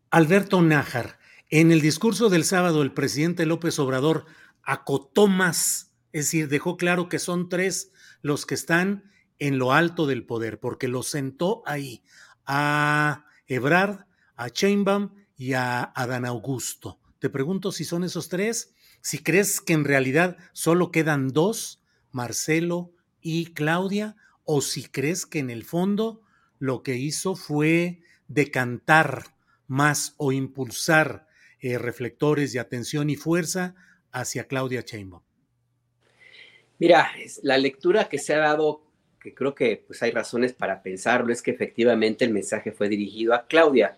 Alberto 0.09 0.61
Nájar, 0.61 1.17
en 1.49 1.71
el 1.71 1.81
discurso 1.81 2.29
del 2.29 2.45
sábado, 2.45 2.81
el 2.81 2.93
presidente 2.93 3.45
López 3.45 3.77
Obrador 3.79 4.25
acotó 4.63 5.27
más 5.27 5.92
es 6.13 6.25
decir, 6.25 6.47
dejó 6.47 6.77
claro 6.77 7.09
que 7.09 7.19
son 7.19 7.49
tres 7.49 7.91
los 8.21 8.45
que 8.45 8.53
están 8.53 9.11
en 9.39 9.57
lo 9.57 9.73
alto 9.73 10.05
del 10.05 10.25
poder, 10.25 10.59
porque 10.59 10.87
los 10.87 11.07
sentó 11.07 11.63
ahí 11.65 12.03
a 12.45 13.25
Ebrard, 13.47 14.05
a 14.35 14.49
Chainbaum 14.51 15.15
y 15.35 15.53
a 15.53 15.81
Adán 15.83 16.25
Augusto. 16.25 16.99
Te 17.17 17.29
pregunto 17.29 17.71
si 17.71 17.83
son 17.83 18.03
esos 18.03 18.29
tres, 18.29 18.75
si 19.01 19.19
crees 19.19 19.59
que 19.59 19.73
en 19.73 19.85
realidad 19.85 20.37
solo 20.53 20.91
quedan 20.91 21.29
dos, 21.29 21.81
Marcelo 22.11 22.93
y 23.19 23.47
Claudia, 23.53 24.15
o 24.45 24.61
si 24.61 24.83
crees 24.83 25.25
que 25.25 25.39
en 25.39 25.49
el 25.49 25.63
fondo 25.63 26.21
lo 26.59 26.83
que 26.83 26.95
hizo 26.95 27.35
fue 27.35 28.01
decantar 28.27 29.35
más 29.67 30.13
o 30.17 30.31
impulsar 30.31 31.27
eh, 31.59 31.79
reflectores 31.79 32.53
de 32.53 32.59
atención 32.59 33.09
y 33.09 33.15
fuerza 33.15 33.73
hacia 34.11 34.47
Claudia 34.47 34.81
Sheinbaum. 34.81 35.23
Mira, 36.79 37.11
la 37.43 37.57
lectura 37.57 38.09
que 38.09 38.17
se 38.17 38.33
ha 38.33 38.39
dado, 38.39 38.81
que 39.21 39.33
creo 39.33 39.53
que 39.55 39.83
pues 39.85 40.01
hay 40.03 40.11
razones 40.11 40.53
para 40.53 40.81
pensarlo, 40.81 41.31
es 41.31 41.41
que 41.41 41.51
efectivamente 41.51 42.25
el 42.25 42.31
mensaje 42.33 42.71
fue 42.71 42.89
dirigido 42.89 43.33
a 43.33 43.45
Claudia. 43.47 43.97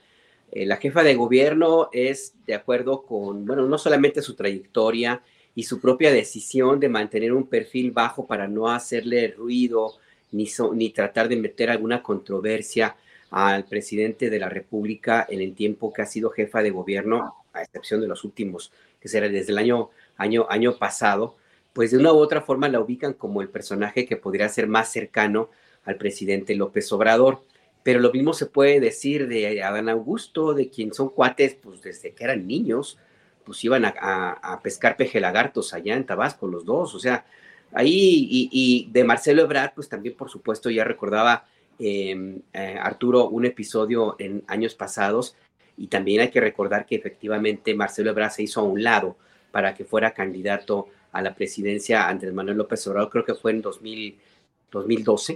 Eh, 0.51 0.65
la 0.65 0.77
jefa 0.77 1.03
de 1.03 1.15
gobierno 1.15 1.89
es 1.91 2.33
de 2.45 2.53
acuerdo 2.53 3.03
con, 3.03 3.45
bueno, 3.45 3.65
no 3.65 3.77
solamente 3.77 4.21
su 4.21 4.35
trayectoria 4.35 5.21
y 5.55 5.63
su 5.63 5.79
propia 5.79 6.11
decisión 6.11 6.79
de 6.79 6.89
mantener 6.89 7.33
un 7.33 7.47
perfil 7.47 7.91
bajo 7.91 8.27
para 8.27 8.47
no 8.47 8.69
hacerle 8.69 9.29
ruido 9.29 9.95
ni, 10.31 10.47
ni 10.73 10.89
tratar 10.89 11.29
de 11.29 11.37
meter 11.37 11.69
alguna 11.69 12.03
controversia 12.03 12.95
al 13.31 13.65
presidente 13.65 14.29
de 14.29 14.39
la 14.39 14.49
República 14.49 15.25
en 15.29 15.41
el 15.41 15.55
tiempo 15.55 15.91
que 15.91 16.01
ha 16.01 16.05
sido 16.05 16.29
jefa 16.29 16.61
de 16.61 16.69
gobierno, 16.69 17.35
a 17.53 17.63
excepción 17.63 18.01
de 18.01 18.07
los 18.07 18.23
últimos, 18.23 18.71
que 18.99 19.07
será 19.07 19.29
desde 19.29 19.51
el 19.51 19.57
año, 19.57 19.89
año, 20.17 20.45
año 20.49 20.77
pasado, 20.77 21.37
pues 21.75 21.91
de 21.91 21.97
una 21.97 22.13
u 22.13 22.15
otra 22.15 22.39
forma 22.39 22.69
la 22.69 22.79
ubican 22.79 23.11
como 23.11 23.41
el 23.41 23.49
personaje 23.49 24.05
que 24.05 24.15
podría 24.15 24.47
ser 24.47 24.65
más 24.65 24.93
cercano 24.93 25.49
al 25.83 25.97
presidente 25.97 26.55
López 26.55 26.89
Obrador. 26.93 27.41
Pero 27.83 27.99
lo 27.99 28.13
mismo 28.13 28.33
se 28.33 28.45
puede 28.45 28.79
decir 28.79 29.27
de 29.27 29.61
Adán 29.61 29.89
Augusto, 29.89 30.53
de 30.53 30.69
quien 30.69 30.93
son 30.93 31.09
cuates, 31.09 31.55
pues 31.55 31.81
desde 31.81 32.13
que 32.13 32.23
eran 32.23 32.47
niños, 32.47 32.97
pues 33.43 33.61
iban 33.65 33.83
a, 33.83 34.59
pescar 34.63 34.95
peje 34.95 35.19
lagartos 35.19 35.73
allá 35.73 35.97
en 35.97 36.05
Tabasco, 36.05 36.47
los 36.47 36.63
dos. 36.63 36.95
O 36.95 36.99
sea, 36.99 37.25
ahí, 37.73 38.25
y, 38.31 38.89
de 38.93 39.03
Marcelo 39.03 39.41
Ebrard, 39.41 39.73
pues 39.75 39.89
también, 39.89 40.15
por 40.15 40.29
supuesto, 40.29 40.69
ya 40.69 40.85
recordaba 40.85 41.45
em, 41.77 42.39
eh, 42.53 42.77
Arturo 42.79 43.27
un 43.27 43.45
episodio 43.45 44.15
en 44.17 44.45
años 44.47 44.75
pasados, 44.75 45.35
y 45.75 45.87
también 45.87 46.21
hay 46.21 46.29
que 46.31 46.39
recordar 46.39 46.85
que 46.85 46.95
efectivamente 46.95 47.75
Marcelo 47.75 48.11
Ebrard 48.11 48.31
se 48.31 48.43
hizo 48.43 48.61
a 48.61 48.63
un 48.63 48.81
lado 48.81 49.17
para 49.51 49.73
que 49.73 49.83
fuera 49.83 50.13
candidato 50.13 50.87
a 51.15 51.21
la 51.21 51.33
presidencia 51.33 52.09
Andrés 52.09 52.33
Manuel 52.33 52.57
López 52.57 52.85
Obrador, 52.87 53.09
creo 53.09 53.23
que 53.23 53.35
fue 53.35 53.51
en 53.51 53.61
2012. 53.61 55.33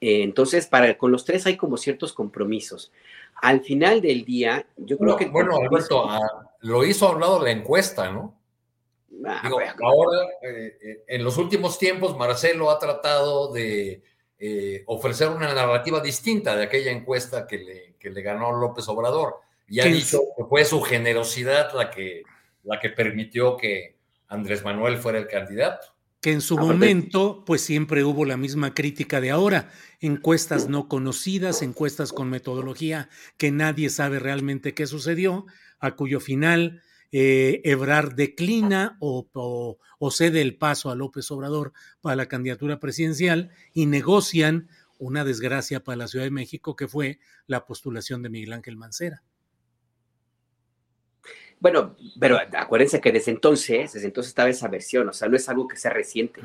Eh, 0.00 0.22
entonces, 0.24 0.66
para, 0.66 0.98
con 0.98 1.12
los 1.12 1.24
tres 1.24 1.46
hay 1.46 1.56
como 1.56 1.76
ciertos 1.76 2.12
compromisos. 2.12 2.90
Al 3.40 3.60
final 3.60 4.00
del 4.00 4.24
día, 4.24 4.66
yo 4.76 4.98
creo 4.98 5.16
que... 5.16 5.26
Bueno, 5.26 5.56
Alberto, 5.56 6.10
ah, 6.10 6.50
lo 6.62 6.84
hizo 6.84 7.06
a 7.06 7.12
un 7.12 7.20
lado 7.20 7.44
la 7.44 7.52
encuesta, 7.52 8.10
¿no? 8.10 8.34
Ah, 9.24 9.48
ahora, 9.82 10.26
eh, 10.42 10.76
eh, 10.82 11.04
en 11.06 11.22
los 11.22 11.38
últimos 11.38 11.78
tiempos, 11.78 12.16
Marcelo 12.16 12.68
ha 12.68 12.80
tratado 12.80 13.52
de 13.52 14.02
ofrecer 14.86 15.28
una 15.28 15.52
narrativa 15.54 16.00
distinta 16.00 16.56
de 16.56 16.64
aquella 16.64 16.90
encuesta 16.90 17.46
que 17.46 17.58
le, 17.58 17.94
que 18.00 18.10
le 18.10 18.22
ganó 18.22 18.50
López 18.52 18.88
Obrador. 18.88 19.36
Y 19.68 19.78
ha 19.78 19.84
dicho 19.84 20.22
que 20.36 20.44
fue 20.44 20.64
su 20.64 20.80
generosidad 20.80 21.72
la 21.74 21.90
que, 21.90 22.24
la 22.64 22.80
que 22.80 22.88
permitió 22.88 23.56
que, 23.56 23.99
Andrés 24.30 24.64
Manuel 24.64 24.96
fuera 24.96 25.18
el 25.18 25.26
candidato. 25.26 25.86
Que 26.22 26.32
en 26.32 26.40
su 26.40 26.56
momento, 26.56 27.44
pues 27.44 27.62
siempre 27.62 28.04
hubo 28.04 28.24
la 28.24 28.36
misma 28.36 28.74
crítica 28.74 29.20
de 29.20 29.30
ahora. 29.30 29.70
Encuestas 30.00 30.68
no 30.68 30.86
conocidas, 30.86 31.62
encuestas 31.62 32.12
con 32.12 32.30
metodología 32.30 33.08
que 33.38 33.50
nadie 33.50 33.90
sabe 33.90 34.18
realmente 34.18 34.74
qué 34.74 34.86
sucedió, 34.86 35.46
a 35.78 35.96
cuyo 35.96 36.20
final 36.20 36.82
eh, 37.10 37.60
Ebrard 37.64 38.14
declina 38.14 38.96
o, 39.00 39.28
o, 39.98 40.10
cede 40.10 40.42
el 40.42 40.56
paso 40.56 40.90
a 40.90 40.94
López 40.94 41.28
Obrador 41.30 41.72
para 42.00 42.16
la 42.16 42.26
candidatura 42.26 42.78
presidencial 42.78 43.50
y 43.72 43.86
negocian 43.86 44.68
una 44.98 45.24
desgracia 45.24 45.82
para 45.82 45.96
la 45.96 46.08
Ciudad 46.08 46.26
de 46.26 46.30
México 46.30 46.76
que 46.76 46.86
fue 46.86 47.18
la 47.46 47.64
postulación 47.64 48.22
de 48.22 48.28
Miguel 48.28 48.52
Ángel 48.52 48.76
Mancera. 48.76 49.24
Bueno, 51.60 51.94
pero 52.18 52.38
acuérdense 52.54 53.02
que 53.02 53.12
desde 53.12 53.30
entonces, 53.30 53.92
desde 53.92 54.06
entonces 54.06 54.30
estaba 54.30 54.48
esa 54.48 54.66
versión, 54.68 55.08
o 55.08 55.12
sea, 55.12 55.28
no 55.28 55.36
es 55.36 55.46
algo 55.48 55.68
que 55.68 55.76
sea 55.76 55.92
reciente. 55.92 56.40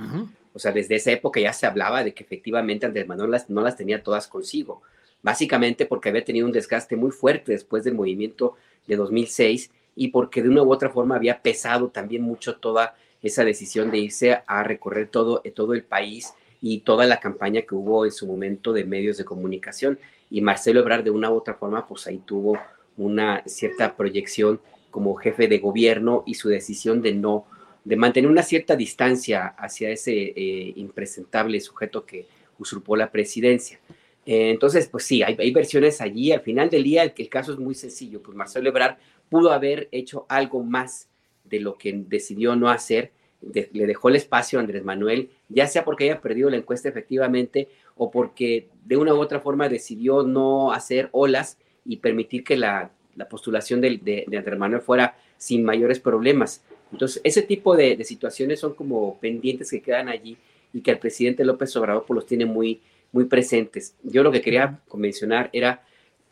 O 0.54 0.60
sea, 0.60 0.74
desde 0.74 0.96
esa 0.96 1.12
época 1.12 1.40
ya 1.40 1.54
se 1.54 1.66
hablaba 1.66 2.04
de 2.04 2.14
que 2.14 2.24
efectivamente 2.24 2.86
Andrés 2.86 3.08
Manuel 3.08 3.32
las, 3.32 3.50
no 3.50 3.62
las 3.62 3.78
tenía 3.78 4.04
todas 4.04 4.28
consigo, 4.28 4.82
básicamente 5.24 5.86
porque 5.86 6.10
había 6.10 6.26
tenido 6.26 6.46
un 6.46 6.52
desgaste 6.52 6.98
muy 6.98 7.12
fuerte 7.12 7.54
después 7.54 7.86
del 7.86 7.96
movimiento 7.96 8.56
de 8.88 8.98
2006 8.98 9.72
y 9.96 10.10
porque 10.10 10.44
de 10.44 10.50
una 10.50 10.64
u 10.64 10.72
otra 10.72 10.90
forma 10.90 11.16
había 11.16 11.42
pesado 11.42 11.88
también 11.88 12.22
mucho 12.22 12.58
toda 12.58 12.96
esa 13.22 13.46
decisión 13.46 13.92
de 13.92 14.00
irse 14.00 14.42
a 14.46 14.64
recorrer 14.64 15.08
todo, 15.08 15.42
todo 15.56 15.74
el 15.74 15.84
país 15.84 16.34
y 16.62 16.80
toda 16.80 17.06
la 17.06 17.20
campaña 17.20 17.62
que 17.62 17.74
hubo 17.74 18.06
en 18.06 18.12
su 18.12 18.28
momento 18.28 18.74
de 18.74 18.84
medios 18.84 19.18
de 19.18 19.26
comunicación. 19.26 19.98
Y 20.30 20.42
Marcelo 20.42 20.82
Ebrard 20.82 21.04
de 21.04 21.12
una 21.12 21.32
u 21.32 21.36
otra 21.36 21.54
forma, 21.54 21.88
pues 21.88 22.06
ahí 22.08 22.18
tuvo 22.18 22.60
una 22.98 23.44
cierta 23.46 23.96
proyección 23.96 24.60
como 24.96 25.16
jefe 25.16 25.50
de 25.50 25.58
gobierno 25.58 26.24
y 26.26 26.36
su 26.36 26.48
decisión 26.48 27.02
de 27.02 27.14
no, 27.14 27.46
de 27.84 27.98
mantener 27.98 28.32
una 28.32 28.44
cierta 28.44 28.78
distancia 28.78 29.48
hacia 29.58 29.90
ese 29.90 30.14
eh, 30.14 30.72
impresentable 30.78 31.60
sujeto 31.60 32.06
que 32.06 32.28
usurpó 32.58 32.96
la 32.96 33.12
presidencia. 33.12 33.78
Eh, 34.26 34.52
entonces, 34.52 34.88
pues 34.88 35.04
sí, 35.04 35.22
hay, 35.22 35.52
versiones 35.52 36.00
allí. 36.00 36.32
Al 36.32 36.40
final 36.40 36.70
del 36.70 36.86
día, 36.86 37.04
el, 37.04 37.12
el, 37.18 37.28
caso 37.28 37.52
es 37.52 37.60
muy 37.60 37.76
sencillo. 37.76 38.24
Pues 38.24 38.38
Marcelo 38.38 38.70
Ebrard 38.70 38.96
pudo 39.28 39.52
haber 39.52 39.90
hecho 39.92 40.26
algo 40.30 40.64
más 40.64 41.10
de 41.44 41.60
lo 41.60 41.78
que 41.78 41.92
decidió 41.92 42.56
no 42.56 42.70
hacer. 42.70 43.12
le 43.42 43.86
dejó 43.86 44.08
el 44.08 44.16
espacio 44.16 44.60
a 44.60 44.62
Andrés 44.62 44.86
Manuel, 44.86 45.30
ya 45.50 45.68
sea 45.68 45.84
porque 45.84 46.06
haya 46.06 46.22
perdido 46.22 46.50
la 46.50 46.56
encuesta 46.56 46.88
efectivamente 46.88 47.68
o 47.98 48.12
porque 48.12 48.70
de 48.86 48.96
una 48.96 49.14
u 49.14 49.18
otra 49.18 49.42
forma 49.42 49.68
decidió 49.68 50.24
no 50.24 50.72
hacer 50.72 51.10
olas 51.12 51.58
y 51.84 51.98
permitir 51.98 52.46
que 52.46 52.56
la 52.56 52.92
la 53.16 53.28
postulación 53.28 53.82
de, 53.82 54.26
de, 54.28 54.38
Andrés 54.38 54.60
Manuel 54.60 54.82
fuera 54.82 55.18
sin 55.38 55.64
mayores 55.64 56.00
problemas. 56.00 56.64
Entonces, 56.92 57.22
ese 57.24 57.42
tipo 57.42 57.76
de, 57.76 58.04
situaciones 58.04 58.60
son 58.60 58.74
como 58.74 59.20
pendientes 59.20 59.70
que 59.72 59.82
quedan 59.82 60.10
allí 60.10 60.38
y 60.74 60.82
que 60.82 60.92
el 60.92 61.00
presidente 61.00 61.46
López 61.46 61.76
Obrador 61.76 62.06
pues, 62.06 62.16
los 62.16 62.26
tiene 62.26 62.46
muy, 62.46 62.82
muy 63.12 63.26
presentes. 63.26 63.96
Yo 64.04 64.24
lo 64.24 64.32
que 64.32 64.42
quería 64.42 64.80
mencionar 64.94 65.50
era, 65.54 65.84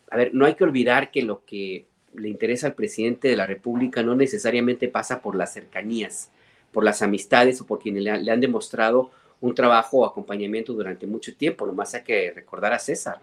a 0.10 0.18
ver, 0.18 0.34
no 0.34 0.46
hay 0.46 0.56
que 0.56 0.64
olvidar 0.64 1.12
que 1.12 1.22
lo 1.22 1.44
que 1.46 1.86
le 2.14 2.30
interesa 2.30 2.68
al 2.68 2.76
presidente 2.76 3.28
de 3.28 3.36
la 3.36 3.48
República 3.48 4.04
no 4.04 4.16
necesariamente 4.16 4.88
pasa 4.88 5.22
por 5.22 5.36
las 5.36 5.54
cercanías, 5.54 6.30
por 6.72 6.84
las 6.84 7.02
amistades 7.02 7.60
o 7.62 7.66
por 7.66 7.80
quienes 7.80 8.04
le, 8.04 8.18
le 8.20 8.32
han 8.32 8.42
demostrado 8.42 9.12
un 9.42 9.56
trabajo 9.56 9.98
o 9.98 10.06
acompañamiento 10.06 10.74
durante 10.74 11.08
mucho 11.08 11.36
tiempo. 11.36 11.66
Nomás 11.66 11.94
hay 11.96 12.04
que 12.04 12.32
recordar 12.32 12.74
a 12.74 12.80
César. 12.80 13.20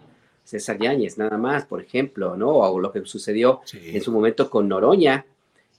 César 0.51 0.77
Yáñez, 0.77 1.17
nada 1.17 1.37
más, 1.37 1.65
por 1.65 1.81
ejemplo, 1.81 2.35
¿no? 2.35 2.49
O 2.49 2.77
lo 2.77 2.91
que 2.91 3.05
sucedió 3.05 3.61
en 3.71 4.01
su 4.01 4.11
momento 4.11 4.49
con 4.49 4.67
Noroña, 4.67 5.25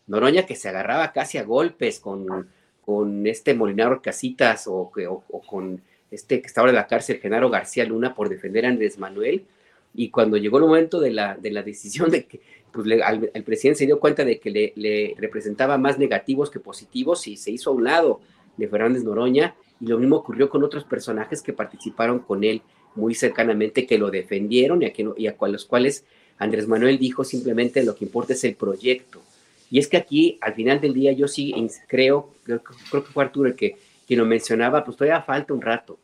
Noroña 0.06 0.46
que 0.46 0.56
se 0.56 0.70
agarraba 0.70 1.12
casi 1.12 1.36
a 1.36 1.44
golpes 1.44 2.00
con, 2.00 2.48
con 2.82 3.26
este 3.26 3.52
Molinaro 3.52 4.00
Casitas 4.00 4.66
o, 4.66 4.90
o, 5.28 5.40
con 5.42 5.82
este 6.10 6.40
que 6.40 6.46
estaba 6.46 6.70
en 6.70 6.76
la 6.76 6.86
cárcel, 6.86 7.20
Genaro 7.20 7.50
García 7.50 7.84
Luna, 7.84 8.14
por 8.14 8.30
defender 8.30 8.64
a 8.64 8.70
Andrés 8.70 8.98
Manuel. 8.98 9.44
Y 9.92 10.08
cuando 10.08 10.38
llegó 10.38 10.56
el 10.56 10.64
momento 10.64 11.00
de 11.00 11.10
la, 11.10 11.36
de 11.36 11.50
la 11.50 11.62
decisión 11.62 12.10
de 12.10 12.24
que 12.24 12.40
pues, 12.72 12.86
el 12.88 13.44
presidente 13.44 13.80
se 13.80 13.86
dio 13.86 14.00
cuenta 14.00 14.24
de 14.24 14.40
que 14.40 14.50
le, 14.50 14.72
le, 14.76 15.14
representaba 15.18 15.76
más 15.76 15.98
negativos 15.98 16.50
que 16.50 16.60
positivos 16.60 17.28
y 17.28 17.36
se 17.36 17.50
hizo 17.50 17.68
a 17.68 17.74
un 17.74 17.84
lado 17.84 18.20
de 18.56 18.68
Fernández 18.68 19.04
Noroña. 19.04 19.54
Y 19.82 19.86
lo 19.88 19.98
mismo 19.98 20.16
ocurrió 20.16 20.48
con 20.48 20.64
otros 20.64 20.84
personajes 20.84 21.42
que 21.42 21.52
participaron 21.52 22.20
con 22.20 22.42
él 22.42 22.62
muy 22.94 23.14
cercanamente 23.14 23.86
que 23.86 23.98
lo 23.98 24.10
defendieron 24.10 24.82
y 24.82 24.86
a, 24.86 24.92
y 25.16 25.26
a 25.26 25.36
los 25.48 25.64
cuales 25.64 26.04
Andrés 26.38 26.66
Manuel 26.66 26.98
dijo 26.98 27.24
simplemente 27.24 27.84
lo 27.84 27.94
que 27.94 28.04
importa 28.04 28.32
es 28.32 28.44
el 28.44 28.54
proyecto. 28.54 29.22
Y 29.70 29.78
es 29.78 29.88
que 29.88 29.96
aquí, 29.96 30.38
al 30.42 30.54
final 30.54 30.80
del 30.80 30.92
día, 30.92 31.12
yo 31.12 31.26
sí 31.28 31.54
creo, 31.88 32.34
creo, 32.44 32.62
que 32.62 33.00
fue 33.00 33.24
Arturo 33.24 33.48
el 33.48 33.56
que 33.56 33.76
quien 34.06 34.18
lo 34.18 34.26
mencionaba, 34.26 34.84
pues 34.84 34.96
todavía 34.96 35.22
falta 35.22 35.54
un 35.54 35.62
rato. 35.62 35.98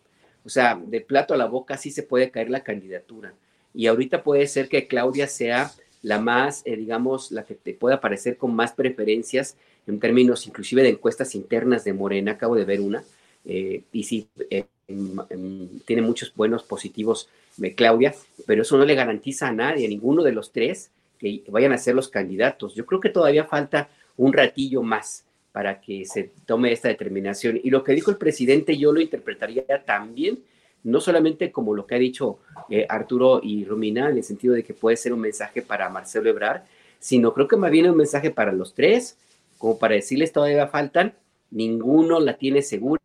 O 0.45 0.49
sea, 0.49 0.81
de 0.83 1.03
plato 1.03 1.35
a 1.35 1.37
la 1.37 1.45
boca 1.45 1.77
sí 1.77 1.91
se 1.91 2.03
puede 2.03 2.31
caer 2.31 2.49
la 2.49 2.63
candidatura. 2.63 3.35
Y 3.75 3.87
ahorita 3.87 4.23
puede 4.23 4.47
ser 4.47 4.69
que 4.69 4.87
Claudia 4.87 5.27
sea 5.27 5.71
la 6.01 6.19
más, 6.19 6.63
eh, 6.65 6.77
digamos, 6.77 7.31
la 7.31 7.45
que 7.45 7.55
te 7.55 7.75
pueda 7.75 8.01
parecer 8.01 8.39
con 8.39 8.55
más 8.55 8.73
preferencias 8.73 9.57
en 9.87 10.01
términos 10.01 10.47
inclusive 10.47 10.83
de 10.83 10.91
encuestas 10.91 11.35
internas 11.35 11.85
de 11.85 11.93
Morena. 11.93 12.33
Acabo 12.33 12.55
de 12.55 12.65
ver 12.65 12.81
una. 12.81 13.05
Eh, 13.45 13.83
y 13.93 14.05
sí, 14.05 14.29
eh, 14.51 14.65
tiene 14.89 16.03
muchos 16.03 16.35
buenos 16.35 16.63
positivos 16.63 17.29
Claudia, 17.77 18.15
pero 18.47 18.63
eso 18.63 18.79
no 18.79 18.85
le 18.85 18.95
garantiza 18.95 19.49
a 19.49 19.53
nadie, 19.53 19.87
a 19.87 19.89
ninguno 19.89 20.23
de 20.23 20.33
los 20.33 20.53
tres, 20.53 20.91
que 21.19 21.43
vayan 21.49 21.73
a 21.73 21.79
ser 21.79 21.95
los 21.95 22.09
candidatos. 22.09 22.75
Yo 22.75 22.87
creo 22.87 23.01
que 23.01 23.09
todavía 23.09 23.45
falta 23.45 23.89
un 24.17 24.33
ratillo 24.33 24.83
más 24.83 25.25
para 25.53 25.81
que 25.81 26.05
se 26.05 26.31
tome 26.47 26.73
esta 26.73 26.89
determinación. 26.89 27.61
Y 27.63 27.71
lo 27.71 27.83
que 27.83 27.93
dijo 27.93 28.11
el 28.11 28.17
presidente 28.17 28.77
yo 28.77 28.93
lo 28.93 29.01
interpretaría 29.01 29.65
también 29.85 30.39
no 30.85 31.01
solamente 31.01 31.51
como 31.51 31.75
lo 31.75 31.87
que 31.87 31.97
ha 31.97 31.99
dicho 31.99 32.39
eh, 32.71 32.87
Arturo 32.89 33.41
y 33.43 33.65
Romina, 33.65 34.09
en 34.09 34.19
el 34.19 34.25
sentido 34.25 34.55
de 34.55 34.63
que 34.63 34.75
puede 34.75 34.97
ser 34.97 35.13
un 35.13 35.21
mensaje 35.21 35.63
para 35.63 35.89
Marcelo 35.89 36.31
Ebrard, 36.31 36.63
sino 36.99 37.35
creo 37.35 37.49
que 37.49 37.57
más 37.57 37.71
bien 37.71 37.91
un 37.91 37.97
mensaje 37.97 38.31
para 38.31 38.53
los 38.53 38.75
tres, 38.75 39.17
como 39.59 39.79
para 39.79 39.95
decirles 39.95 40.33
todavía 40.33 40.69
faltan, 40.69 41.15
ninguno 41.51 42.21
la 42.21 42.37
tiene 42.37 42.63
segura. 42.63 43.03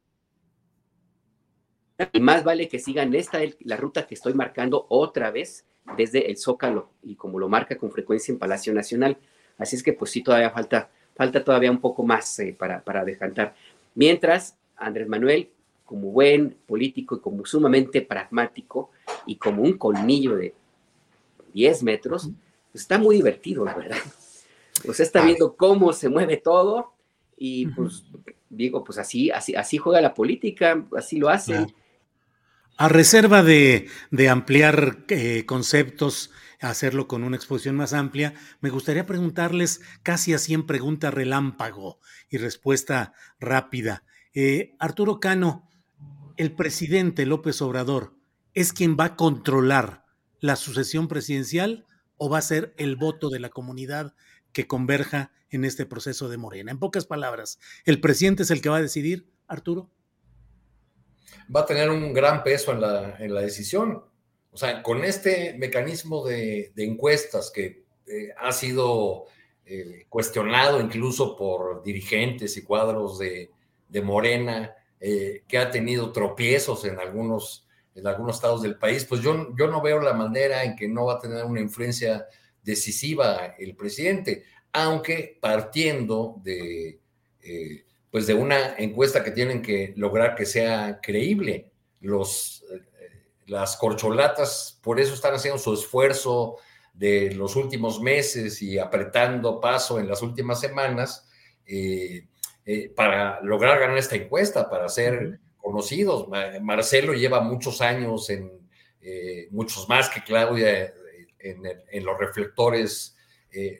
Y 2.11 2.19
más 2.19 2.43
vale 2.43 2.67
que 2.67 2.79
sigan 2.79 3.13
esta, 3.15 3.39
la 3.61 3.77
ruta 3.77 4.05
que 4.05 4.15
estoy 4.15 4.33
marcando 4.33 4.85
otra 4.89 5.31
vez 5.31 5.65
desde 5.97 6.29
el 6.29 6.37
Zócalo 6.37 6.89
y 7.03 7.15
como 7.15 7.39
lo 7.39 7.49
marca 7.49 7.77
con 7.77 7.91
frecuencia 7.91 8.31
en 8.31 8.39
Palacio 8.39 8.73
Nacional. 8.73 9.17
Así 9.57 9.75
es 9.75 9.83
que 9.83 9.93
pues 9.93 10.11
sí, 10.11 10.21
todavía 10.21 10.49
falta, 10.49 10.89
falta 11.15 11.43
todavía 11.43 11.71
un 11.71 11.79
poco 11.79 12.03
más 12.03 12.39
eh, 12.39 12.55
para, 12.57 12.83
para 12.83 13.05
decantar. 13.05 13.55
Mientras, 13.95 14.57
Andrés 14.75 15.07
Manuel, 15.07 15.49
como 15.85 16.11
buen 16.11 16.57
político 16.65 17.15
y 17.15 17.19
como 17.19 17.45
sumamente 17.45 18.01
pragmático 18.01 18.91
y 19.25 19.35
como 19.35 19.61
un 19.61 19.77
colmillo 19.77 20.35
de 20.35 20.53
10 21.53 21.83
metros, 21.83 22.29
pues 22.71 22.81
está 22.81 22.97
muy 22.97 23.17
divertido, 23.17 23.63
la 23.65 23.75
verdad. 23.75 23.97
Pues 24.83 24.99
está 24.99 25.23
viendo 25.23 25.55
cómo 25.55 25.93
se 25.93 26.09
mueve 26.09 26.37
todo 26.37 26.93
y 27.37 27.67
pues 27.67 28.03
digo, 28.49 28.83
pues 28.83 28.97
así, 28.97 29.29
así, 29.31 29.55
así 29.55 29.77
juega 29.77 30.01
la 30.01 30.13
política, 30.13 30.83
así 30.97 31.17
lo 31.17 31.29
hace. 31.29 31.67
A 32.75 32.89
reserva 32.89 33.43
de, 33.43 33.87
ampliar 34.31 35.05
eh, 35.09 35.45
conceptos, 35.45 36.31
hacerlo 36.59 37.07
con 37.07 37.23
una 37.23 37.35
exposición 37.35 37.75
más 37.75 37.93
amplia, 37.93 38.33
me 38.61 38.71
gustaría 38.71 39.05
preguntarles 39.05 39.81
casi 40.01 40.33
así 40.33 40.55
en 40.55 40.65
pregunta 40.65 41.11
relámpago 41.11 41.99
y 42.29 42.37
respuesta 42.37 43.13
rápida. 43.39 44.03
Eh, 44.33 44.75
Arturo 44.79 45.19
Cano, 45.19 45.69
el 46.35 46.55
presidente 46.55 47.27
López 47.27 47.61
Obrador, 47.61 48.15
¿es 48.55 48.73
quien 48.73 48.97
va 48.99 49.05
a 49.05 49.15
controlar 49.15 50.05
la 50.39 50.55
sucesión 50.55 51.07
presidencial 51.07 51.85
o 52.17 52.27
va 52.27 52.39
a 52.39 52.41
ser 52.41 52.73
el 52.77 52.95
voto 52.95 53.29
de 53.29 53.39
la 53.39 53.49
comunidad 53.49 54.15
que 54.51 54.65
converja 54.65 55.31
en 55.51 55.63
este 55.63 55.85
proceso 55.85 56.27
de 56.27 56.37
Morena? 56.37 56.71
En 56.71 56.79
pocas 56.79 57.05
palabras, 57.05 57.59
¿el 57.85 58.01
presidente 58.01 58.41
es 58.41 58.49
el 58.49 58.61
que 58.61 58.69
va 58.69 58.77
a 58.77 58.81
decidir, 58.81 59.31
Arturo? 59.47 59.91
Va 61.53 61.61
a 61.61 61.65
tener 61.65 61.89
un 61.89 62.13
gran 62.13 62.43
peso 62.43 62.71
en 62.71 62.81
la, 62.81 63.15
en 63.19 63.33
la 63.33 63.41
decisión. 63.41 64.03
O 64.53 64.57
sea, 64.57 64.83
con 64.83 65.03
este 65.03 65.55
mecanismo 65.57 66.23
de, 66.25 66.71
encuestas 66.77 67.51
que 67.51 67.85
eh, 68.05 68.29
ha 68.37 68.51
sido 68.51 69.25
eh, 69.65 70.05
cuestionado 70.09 70.79
incluso 70.79 71.35
por 71.35 71.81
dirigentes 71.83 72.55
y 72.57 72.63
cuadros 72.63 73.17
de, 73.17 73.49
Morena, 74.03 74.75
eh, 74.99 75.43
que 75.47 75.57
ha 75.59 75.69
tenido 75.69 76.11
tropiezos 76.11 76.83
en 76.85 76.99
algunos, 76.99 77.67
en 77.93 78.07
algunos 78.07 78.35
estados 78.37 78.63
del 78.63 78.77
país, 78.77 79.05
pues 79.05 79.21
yo, 79.21 79.55
yo 79.55 79.67
no 79.67 79.81
veo 79.81 79.99
la 79.99 80.13
manera 80.13 80.63
en 80.63 80.75
que 80.75 80.87
no 80.87 81.05
va 81.05 81.15
a 81.15 81.19
tener 81.19 81.45
una 81.45 81.61
influencia 81.61 82.25
decisiva 82.63 83.55
el 83.59 83.75
presidente, 83.75 84.45
aunque 84.71 85.37
partiendo 85.39 86.37
de, 86.43 86.99
pues 88.13 88.27
de 88.27 88.33
una 88.33 88.77
encuesta 88.77 89.25
que 89.25 89.31
tienen 89.31 89.61
que 89.61 89.93
lograr 89.97 90.35
que 90.35 90.45
sea 90.45 91.01
creíble. 91.01 91.71
Los, 91.99 92.63
eh, 92.71 93.09
las 93.47 93.75
corcholatas 93.75 94.79
por 94.81 95.01
eso 95.01 95.13
están 95.13 95.33
haciendo 95.33 95.59
su 95.59 95.73
esfuerzo 95.73 96.57
de 96.93 97.33
los 97.33 97.57
últimos 97.57 97.99
meses 97.99 98.61
y 98.61 98.77
apretando 98.77 99.59
paso 99.59 99.99
en 99.99 100.07
las 100.07 100.21
últimas 100.21 100.61
semanas. 100.61 101.27
Eh, 102.65 102.93
para 102.95 103.41
lograr 103.41 103.77
ganar 103.77 103.97
esta 103.97 104.15
encuesta, 104.15 104.69
para 104.69 104.87
ser 104.87 105.39
conocidos. 105.57 106.29
Marcelo 106.61 107.13
lleva 107.13 107.41
muchos 107.41 107.81
años, 107.81 108.29
en, 108.29 108.49
eh, 109.01 109.49
muchos 109.51 109.89
más 109.89 110.09
que 110.09 110.23
Claudia, 110.23 110.83
eh, 110.83 110.95
en, 111.39 112.05
los 112.05 112.17
reflectores 112.17 113.17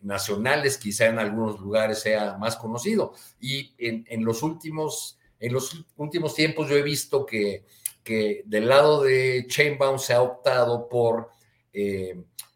nacionales, 0.02 0.78
quizá 0.78 1.08
en 1.08 1.20
algunos 1.20 1.60
lugares 1.60 2.00
sea 2.00 2.38
más 2.38 2.56
conocido. 2.56 3.14
Y 3.40 3.74
en, 3.78 4.24
los, 4.24 4.44
últimos, 4.44 5.18
en 5.40 5.54
los 5.54 5.86
últimos 5.98 6.36
tiempos 6.36 6.70
yo 6.70 6.76
he 6.76 6.84
visto 6.84 7.26
que, 7.26 7.66
que 8.04 8.44
del 8.46 8.68
lado 8.68 9.04
de 9.04 9.46
Chainbound 9.48 10.00
se 10.00 10.14
ha 10.14 10.22
optado 10.22 10.88
por... 10.88 11.30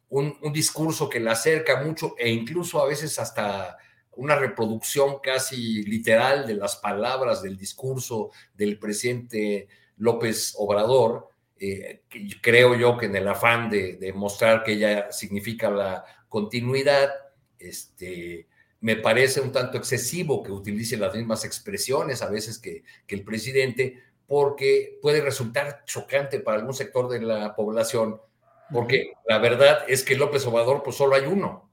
Un, 0.10 0.38
un, 0.42 0.54
discurso 0.54 1.10
que 1.10 1.20
le 1.20 1.30
acerca 1.32 1.84
mucho 1.84 2.16
e 2.18 2.30
incluso 2.30 2.82
a 2.82 2.88
veces 2.88 3.20
hasta 3.20 3.78
una 4.18 4.36
reproducción 4.36 5.20
casi 5.22 5.84
literal 5.84 6.46
de 6.46 6.56
las 6.56 6.76
palabras 6.76 7.42
del 7.42 7.56
discurso 7.56 8.32
del 8.56 8.78
presidente 8.80 9.68
López 9.98 10.56
Obrador, 10.58 11.30
eh, 11.60 12.02
creo 12.42 12.76
yo 12.76 12.98
que 12.98 13.06
en 13.06 13.16
el 13.16 13.28
afán 13.28 13.70
de, 13.70 14.12
mostrar 14.16 14.64
que 14.64 14.74
ella 14.74 15.12
significa 15.12 15.70
la 15.70 16.04
continuidad, 16.30 17.12
este, 17.60 18.48
me 18.80 18.96
parece 18.96 19.42
un 19.42 19.52
tanto 19.52 19.78
excesivo 19.78 20.44
que 20.44 20.52
utilice 20.52 20.98
las 20.98 21.16
mismas 21.16 21.44
expresiones 21.46 22.22
a 22.22 22.30
veces 22.30 22.60
que, 22.60 22.84
el 23.08 23.24
presidente, 23.24 24.02
porque 24.28 25.00
puede 25.02 25.22
resultar 25.22 25.84
chocante 25.86 26.40
para 26.40 26.60
algún 26.60 26.74
sector 26.74 27.10
de 27.10 27.22
la 27.22 27.56
población, 27.56 28.22
porque 28.72 29.14
la 29.28 29.40
verdad 29.40 29.80
es 29.88 30.04
que 30.04 30.16
López 30.16 30.46
Obrador 30.46 30.84
pues 30.84 30.96
solo 30.96 31.16
hay 31.16 31.26
uno. 31.26 31.72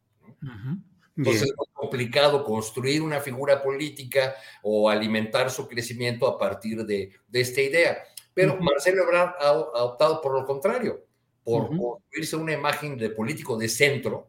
Entonces 1.17 1.43
es 1.43 1.55
complicado 1.73 2.45
construir 2.45 3.03
una 3.03 3.21
figura 3.21 3.63
política 3.63 4.35
o 4.63 4.89
alimentar 4.89 5.51
su 5.51 5.69
crecimiento 5.69 6.27
a 6.27 6.39
partir 6.39 6.85
de, 6.85 7.13
esta 7.33 7.61
idea. 7.61 7.99
Pero 8.33 8.57
Marcelo 8.61 9.03
Ebrard 9.03 9.35
ha, 9.41 9.53
optado 9.85 10.21
por 10.21 10.33
lo 10.33 10.45
contrario, 10.45 11.05
por 11.45 11.69
construirse 11.69 12.37
una 12.37 12.53
imagen 12.53 12.97
de 12.97 13.11
político 13.11 13.57
de 13.57 13.69
centro, 13.69 14.29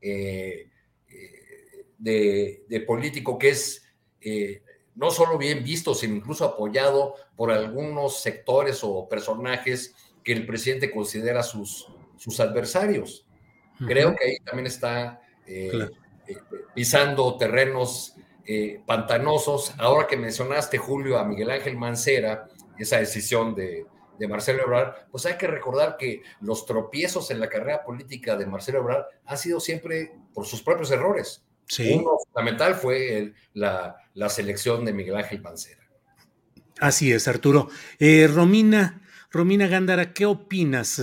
eh, 0.00 0.68
eh, 2.04 2.64
de, 2.68 2.80
político 2.86 3.38
que 3.38 3.50
es 3.50 3.82
eh, 4.20 4.62
no 4.94 5.10
solo 5.10 5.36
bien 5.36 5.64
visto, 5.64 5.94
sino 5.94 6.16
incluso 6.16 6.44
apoyado 6.44 7.14
por 7.36 7.50
algunos 7.50 8.20
sectores 8.20 8.80
o 8.82 9.08
personajes 9.08 9.94
que 10.22 10.32
el 10.32 10.46
presidente 10.46 10.90
considera 10.90 11.42
sus, 11.42 11.88
sus 12.16 12.38
adversarios. 12.40 13.26
Creo 13.86 14.14
que 14.16 14.24
ahí 14.24 14.36
también 14.44 14.66
está 14.66 15.20
eh, 15.46 15.88
pisando 16.74 17.36
terrenos 17.36 18.14
pantanosos. 18.86 19.72
Ahora 19.78 20.08
que 20.08 20.16
mencionaste, 20.16 20.78
Julio, 20.78 21.18
a 21.18 21.24
Miguel 21.24 21.50
Ángel 21.50 21.76
Mancera, 21.76 22.48
esa 22.76 22.98
decisión 22.98 23.54
de, 23.54 23.86
Marcelo 24.26 24.62
Ebrard, 24.64 25.06
pues 25.10 25.26
hay 25.26 25.36
que 25.36 25.46
recordar 25.46 25.96
que 25.96 26.22
los 26.40 26.66
tropiezos 26.66 27.30
en 27.30 27.38
la 27.38 27.48
carrera 27.48 27.84
política 27.84 28.36
de 28.36 28.46
Marcelo 28.46 28.78
Ebrard 28.78 29.04
han 29.26 29.38
sido 29.38 29.60
siempre 29.60 30.12
por 30.34 30.46
sus 30.46 30.62
propios 30.62 30.90
errores. 30.90 31.44
Uno 31.78 32.16
fundamental 32.24 32.74
fue 32.74 33.34
la, 33.52 33.96
selección 34.28 34.84
de 34.84 34.92
Miguel 34.92 35.16
Ángel 35.16 35.42
Mancera. 35.42 35.86
Así 36.80 37.12
es, 37.12 37.28
Arturo. 37.28 37.68
Romina, 38.34 39.02
Romina 39.30 39.66
Gándara, 39.66 40.14
¿qué 40.14 40.26
opinas? 40.26 41.00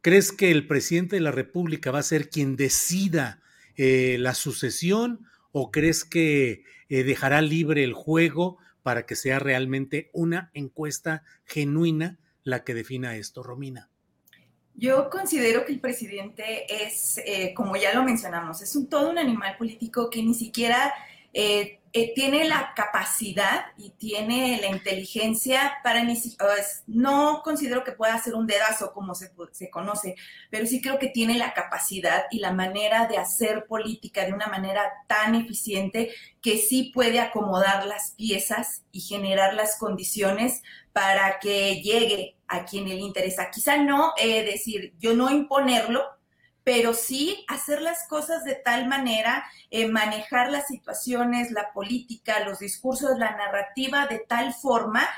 ¿Crees 0.00 0.32
que 0.32 0.50
el 0.50 0.66
presidente 0.66 1.16
de 1.16 1.20
la 1.20 1.32
República 1.32 1.90
va 1.90 1.98
a 1.98 2.02
ser 2.02 2.30
quien 2.30 2.56
decida 2.56 3.42
eh, 3.76 4.16
la 4.18 4.34
sucesión 4.34 5.26
o 5.52 5.70
crees 5.70 6.04
que 6.04 6.64
eh, 6.88 7.04
dejará 7.04 7.42
libre 7.42 7.84
el 7.84 7.92
juego 7.92 8.58
para 8.82 9.06
que 9.06 9.16
sea 9.16 9.38
realmente 9.38 10.10
una 10.12 10.50
encuesta 10.54 11.22
genuina 11.44 12.18
la 12.48 12.64
que 12.64 12.74
defina 12.74 13.16
esto, 13.16 13.42
Romina? 13.42 13.90
Yo 14.74 15.10
considero 15.10 15.64
que 15.64 15.72
el 15.72 15.80
presidente 15.80 16.84
es, 16.84 17.18
eh, 17.18 17.52
como 17.54 17.76
ya 17.76 17.92
lo 17.92 18.04
mencionamos, 18.04 18.62
es 18.62 18.74
un, 18.76 18.88
todo 18.88 19.10
un 19.10 19.18
animal 19.18 19.56
político 19.56 20.08
que 20.08 20.22
ni 20.22 20.34
siquiera 20.34 20.94
eh, 21.32 21.78
tiene 22.14 22.44
la 22.46 22.72
capacidad 22.76 23.66
y 23.76 23.90
tiene 23.90 24.58
la 24.60 24.68
inteligencia 24.68 25.78
para 25.82 26.04
ni 26.04 26.16
no 26.86 27.40
considero 27.42 27.82
que 27.82 27.92
pueda 27.92 28.14
hacer 28.14 28.34
un 28.34 28.46
dedazo 28.46 28.92
como 28.92 29.14
se, 29.14 29.32
se, 29.52 29.70
conoce, 29.70 30.14
pero 30.50 30.66
sí 30.66 30.80
creo 30.80 30.98
que 30.98 31.08
tiene 31.08 31.38
la 31.38 31.54
capacidad 31.54 32.24
y 32.30 32.38
la 32.38 32.52
manera 32.52 33.06
de 33.06 33.18
hacer 33.18 33.66
política 33.66 34.24
de 34.24 34.32
una 34.32 34.46
manera 34.46 34.82
tan 35.06 35.34
eficiente 35.34 36.12
que 36.40 36.58
sí 36.58 36.92
puede 36.94 37.20
acomodar 37.20 37.86
las 37.86 38.12
piezas 38.12 38.84
y 38.92 39.00
generar 39.00 39.54
las 39.54 39.76
condiciones 39.78 40.62
para 40.98 41.38
que 41.38 41.80
llegue 41.80 42.38
a 42.48 42.64
quien 42.64 42.88
le 42.88 42.96
interesa. 42.96 43.52
Quizá 43.52 43.76
no 43.76 44.14
eh, 44.16 44.42
decir, 44.42 44.94
yo 44.98 45.14
no 45.14 45.30
imponerlo, 45.30 46.02
pero 46.64 46.92
sí 46.92 47.44
hacer 47.46 47.80
las 47.82 48.08
cosas 48.08 48.42
de 48.42 48.56
tal 48.56 48.88
manera, 48.88 49.44
eh, 49.70 49.86
manejar 49.86 50.50
las 50.50 50.66
situaciones, 50.66 51.52
la 51.52 51.72
política, 51.72 52.44
los 52.44 52.58
discursos, 52.58 53.16
la 53.16 53.30
narrativa 53.36 54.08
de 54.08 54.18
tal 54.18 54.52
forma 54.52 55.08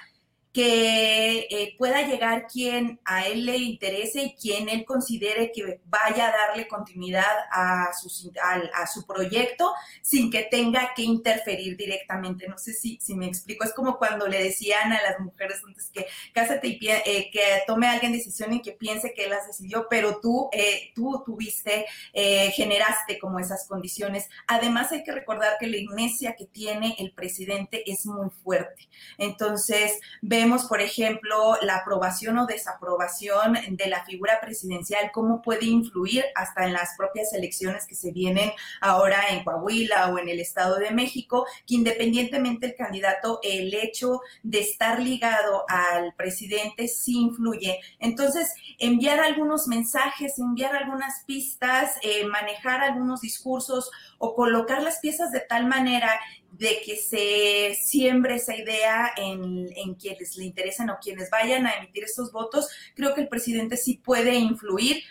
que 0.52 1.47
eh, 1.48 1.74
pueda 1.78 2.02
llegar 2.02 2.48
quien 2.48 3.01
a 3.05 3.27
él 3.27 3.47
le 3.47 3.56
interese 3.56 4.22
y 4.22 4.35
quien 4.35 4.68
él 4.68 4.85
considere 4.85 5.52
que 5.52 5.81
vaya 5.85 6.28
a 6.28 6.32
darle 6.32 6.66
continuidad 6.66 7.24
a 7.52 7.90
su, 7.93 8.32
a, 8.74 8.86
su 8.89 9.06
proyecto 9.06 9.72
sin 10.02 10.31
que 10.31 10.48
tenga 10.51 10.93
que 10.97 11.02
interferir 11.02 11.77
directamente. 11.77 12.48
No 12.48 12.59
sé 12.59 12.72
si, 12.72 12.98
si 13.01 13.14
me 13.14 13.27
explico. 13.27 13.64
Es 13.64 13.72
como 13.72 13.97
cuando 13.97 14.27
le 14.27 14.43
decían 14.43 14.93
a 14.93 15.01
las 15.02 15.20
mujeres 15.20 15.60
antes 15.64 15.89
que 15.90 16.06
cásate 16.32 16.66
y 16.66 16.81
eh, 16.89 17.31
que 17.32 17.40
tome 17.66 17.86
alguien 17.86 18.12
decisión 18.12 18.52
y 18.52 18.60
que 18.60 18.72
piense 18.72 19.14
que 19.14 19.24
él 19.24 19.31
las 19.31 19.47
decidió, 19.47 19.86
pero 19.89 20.20
tú, 20.20 20.48
eh, 20.52 20.90
tú 20.94 21.22
tuviste, 21.24 21.86
generaste 22.12 23.18
como 23.20 23.39
esas 23.39 23.68
condiciones. 23.68 24.28
Además 24.48 24.90
hay 24.90 25.05
que 25.05 25.12
recordar 25.12 25.56
que 25.60 25.68
la 25.68 25.77
iglesia 25.77 26.35
que 26.36 26.47
tiene 26.47 26.97
el 26.98 27.12
presidente 27.12 27.89
es 27.90 28.05
muy 28.06 28.31
fuerte. 28.31 28.89
Entonces, 29.16 30.01
ve 30.20 30.39
vemos, 30.40 30.64
por 30.64 30.80
ejemplo, 30.80 31.56
la 31.60 31.76
aprobación 31.76 32.38
o 32.38 32.46
desaprobación 32.46 33.58
de 33.70 33.86
la 33.88 34.04
figura 34.04 34.40
presidencial, 34.40 35.10
cómo 35.12 35.42
puede 35.42 35.66
influir 35.66 36.24
hasta 36.34 36.64
en 36.64 36.72
las 36.72 36.96
propias 36.96 37.34
elecciones 37.34 37.86
que 37.86 37.94
se 37.94 38.10
vienen 38.10 38.50
ahora 38.80 39.20
en 39.30 39.44
Coahuila 39.44 40.08
o 40.08 40.18
en 40.18 40.30
el 40.30 40.40
Estado 40.40 40.76
de 40.78 40.92
México, 40.92 41.46
que 41.66 41.74
independientemente 41.74 42.68
del 42.68 42.76
candidato, 42.76 43.40
el 43.42 43.74
hecho 43.74 44.20
de 44.42 44.60
estar 44.60 44.98
ligado 45.00 45.64
al 45.68 46.14
presidente 46.14 46.88
sí 46.88 47.18
influye. 47.18 47.78
Entonces, 47.98 48.54
enviar 48.78 49.20
algunos 49.20 49.66
mensajes, 49.66 50.38
enviar 50.38 50.74
algunas 50.74 51.22
pistas, 51.26 51.96
eh, 52.02 52.24
manejar 52.24 52.80
algunos 52.80 53.20
discursos 53.20 53.90
o 54.22 54.34
colocar 54.34 54.82
las 54.82 54.98
piezas 54.98 55.32
de 55.32 55.40
tal 55.40 55.66
manera 55.66 56.10
de 56.52 56.82
que 56.84 56.97
se 56.97 57.74
siembre 57.82 58.36
esa 58.36 58.55
idea 58.55 59.12
en, 59.16 59.94
quienes 59.94 60.36
le 60.36 60.44
interesan 60.44 60.90
o 60.90 60.98
quienes 61.02 61.30
vayan 61.30 61.66
a 61.66 61.72
emitir 61.72 62.05
estos 62.05 62.30
votos, 62.30 62.68
creo 62.94 63.14
que 63.14 63.22
el 63.22 63.28
presidente 63.28 63.78
sí 63.78 63.98
puede 64.05 64.34
influir 64.34 65.02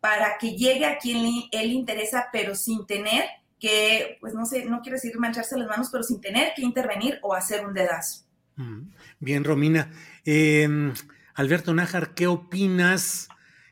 para 0.00 0.36
que 0.38 0.54
llegue 0.54 0.84
a 0.84 0.98
quien 0.98 1.22
le, 1.22 1.30
él 1.50 1.72
interesa, 1.72 2.26
pero 2.30 2.54
sin 2.54 2.86
tener 2.86 3.24
que, 3.58 4.18
pues 4.20 4.34
no 4.34 4.44
sé, 4.44 4.66
no 4.66 4.82
quiero 4.82 4.96
decir 4.96 5.18
mancharse 5.18 5.56
las 5.56 5.66
manos, 5.66 5.88
pero 5.90 6.04
sin 6.04 6.20
tener 6.20 6.52
que 6.54 6.62
intervenir 6.62 7.18
o 7.22 7.34
hacer 7.34 7.64
un 7.64 7.72
dedazo. 7.72 8.26
Mm, 8.56 8.90
bien, 9.18 9.44
Romina. 9.44 9.90
Em, 10.26 10.92
Alberto 11.34 11.72
Nájar, 11.72 12.12
¿qué 12.12 12.26
opinas? 12.26 13.28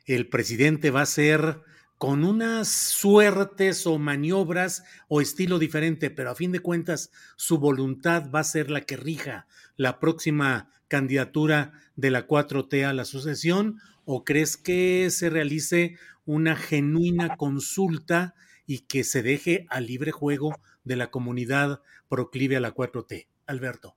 El 0.06 0.26
presidente 0.30 0.90
va 0.90 1.02
a 1.02 1.06
ser 1.06 1.60
con 1.98 2.24
unas 2.24 2.68
suertes 2.68 3.86
o 3.86 3.98
maniobras 3.98 4.84
o 5.08 5.20
estilo 5.20 5.58
diferente, 5.58 6.10
pero 6.10 6.30
a 6.30 6.34
fin 6.34 6.52
de 6.52 6.60
cuentas 6.60 7.10
su 7.36 7.58
voluntad 7.58 8.30
va 8.30 8.40
a 8.40 8.44
ser 8.44 8.70
la 8.70 8.82
que 8.82 8.96
rija 8.96 9.46
la 9.76 9.98
próxima 9.98 10.70
candidatura 10.88 11.72
de 11.96 12.10
la 12.10 12.26
4T 12.26 12.84
a 12.84 12.92
la 12.92 13.04
sucesión 13.04 13.80
o 14.04 14.24
crees 14.24 14.56
que 14.56 15.08
se 15.10 15.30
realice 15.30 15.96
una 16.26 16.54
genuina 16.54 17.36
consulta 17.36 18.34
y 18.66 18.80
que 18.80 19.02
se 19.04 19.22
deje 19.22 19.66
al 19.70 19.86
libre 19.86 20.12
juego 20.12 20.54
de 20.84 20.96
la 20.96 21.10
comunidad 21.10 21.80
proclive 22.08 22.56
a 22.56 22.60
la 22.60 22.74
4T? 22.74 23.26
Alberto. 23.46 23.96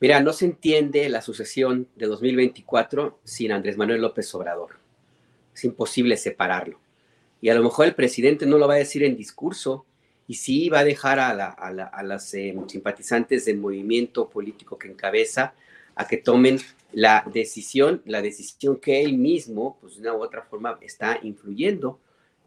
Mira, 0.00 0.20
no 0.20 0.32
se 0.32 0.46
entiende 0.46 1.08
la 1.08 1.22
sucesión 1.22 1.88
de 1.96 2.06
2024 2.06 3.20
sin 3.24 3.52
Andrés 3.52 3.76
Manuel 3.76 4.02
López 4.02 4.34
Obrador 4.34 4.83
es 5.54 5.64
imposible 5.64 6.16
separarlo. 6.16 6.78
Y 7.40 7.50
a 7.50 7.54
lo 7.54 7.62
mejor 7.62 7.86
el 7.86 7.94
presidente 7.94 8.46
no 8.46 8.58
lo 8.58 8.66
va 8.66 8.74
a 8.74 8.78
decir 8.78 9.02
en 9.04 9.16
discurso 9.16 9.84
y 10.26 10.34
sí 10.34 10.68
va 10.68 10.80
a 10.80 10.84
dejar 10.84 11.18
a, 11.18 11.30
a, 11.30 12.02
las 12.02 12.32
eh, 12.34 12.56
simpatizantes 12.66 13.44
del 13.44 13.58
movimiento 13.58 14.28
político 14.28 14.78
que 14.78 14.88
encabeza 14.88 15.54
a 15.94 16.06
que 16.06 16.16
tomen 16.16 16.58
la 16.92 17.24
decisión, 17.32 18.02
la 18.06 18.22
decisión 18.22 18.78
que 18.78 19.02
él 19.02 19.18
mismo, 19.18 19.76
pues 19.80 19.96
de 19.96 20.00
una 20.00 20.14
u 20.14 20.22
otra 20.22 20.42
forma, 20.42 20.78
está 20.80 21.18
influyendo, 21.22 22.00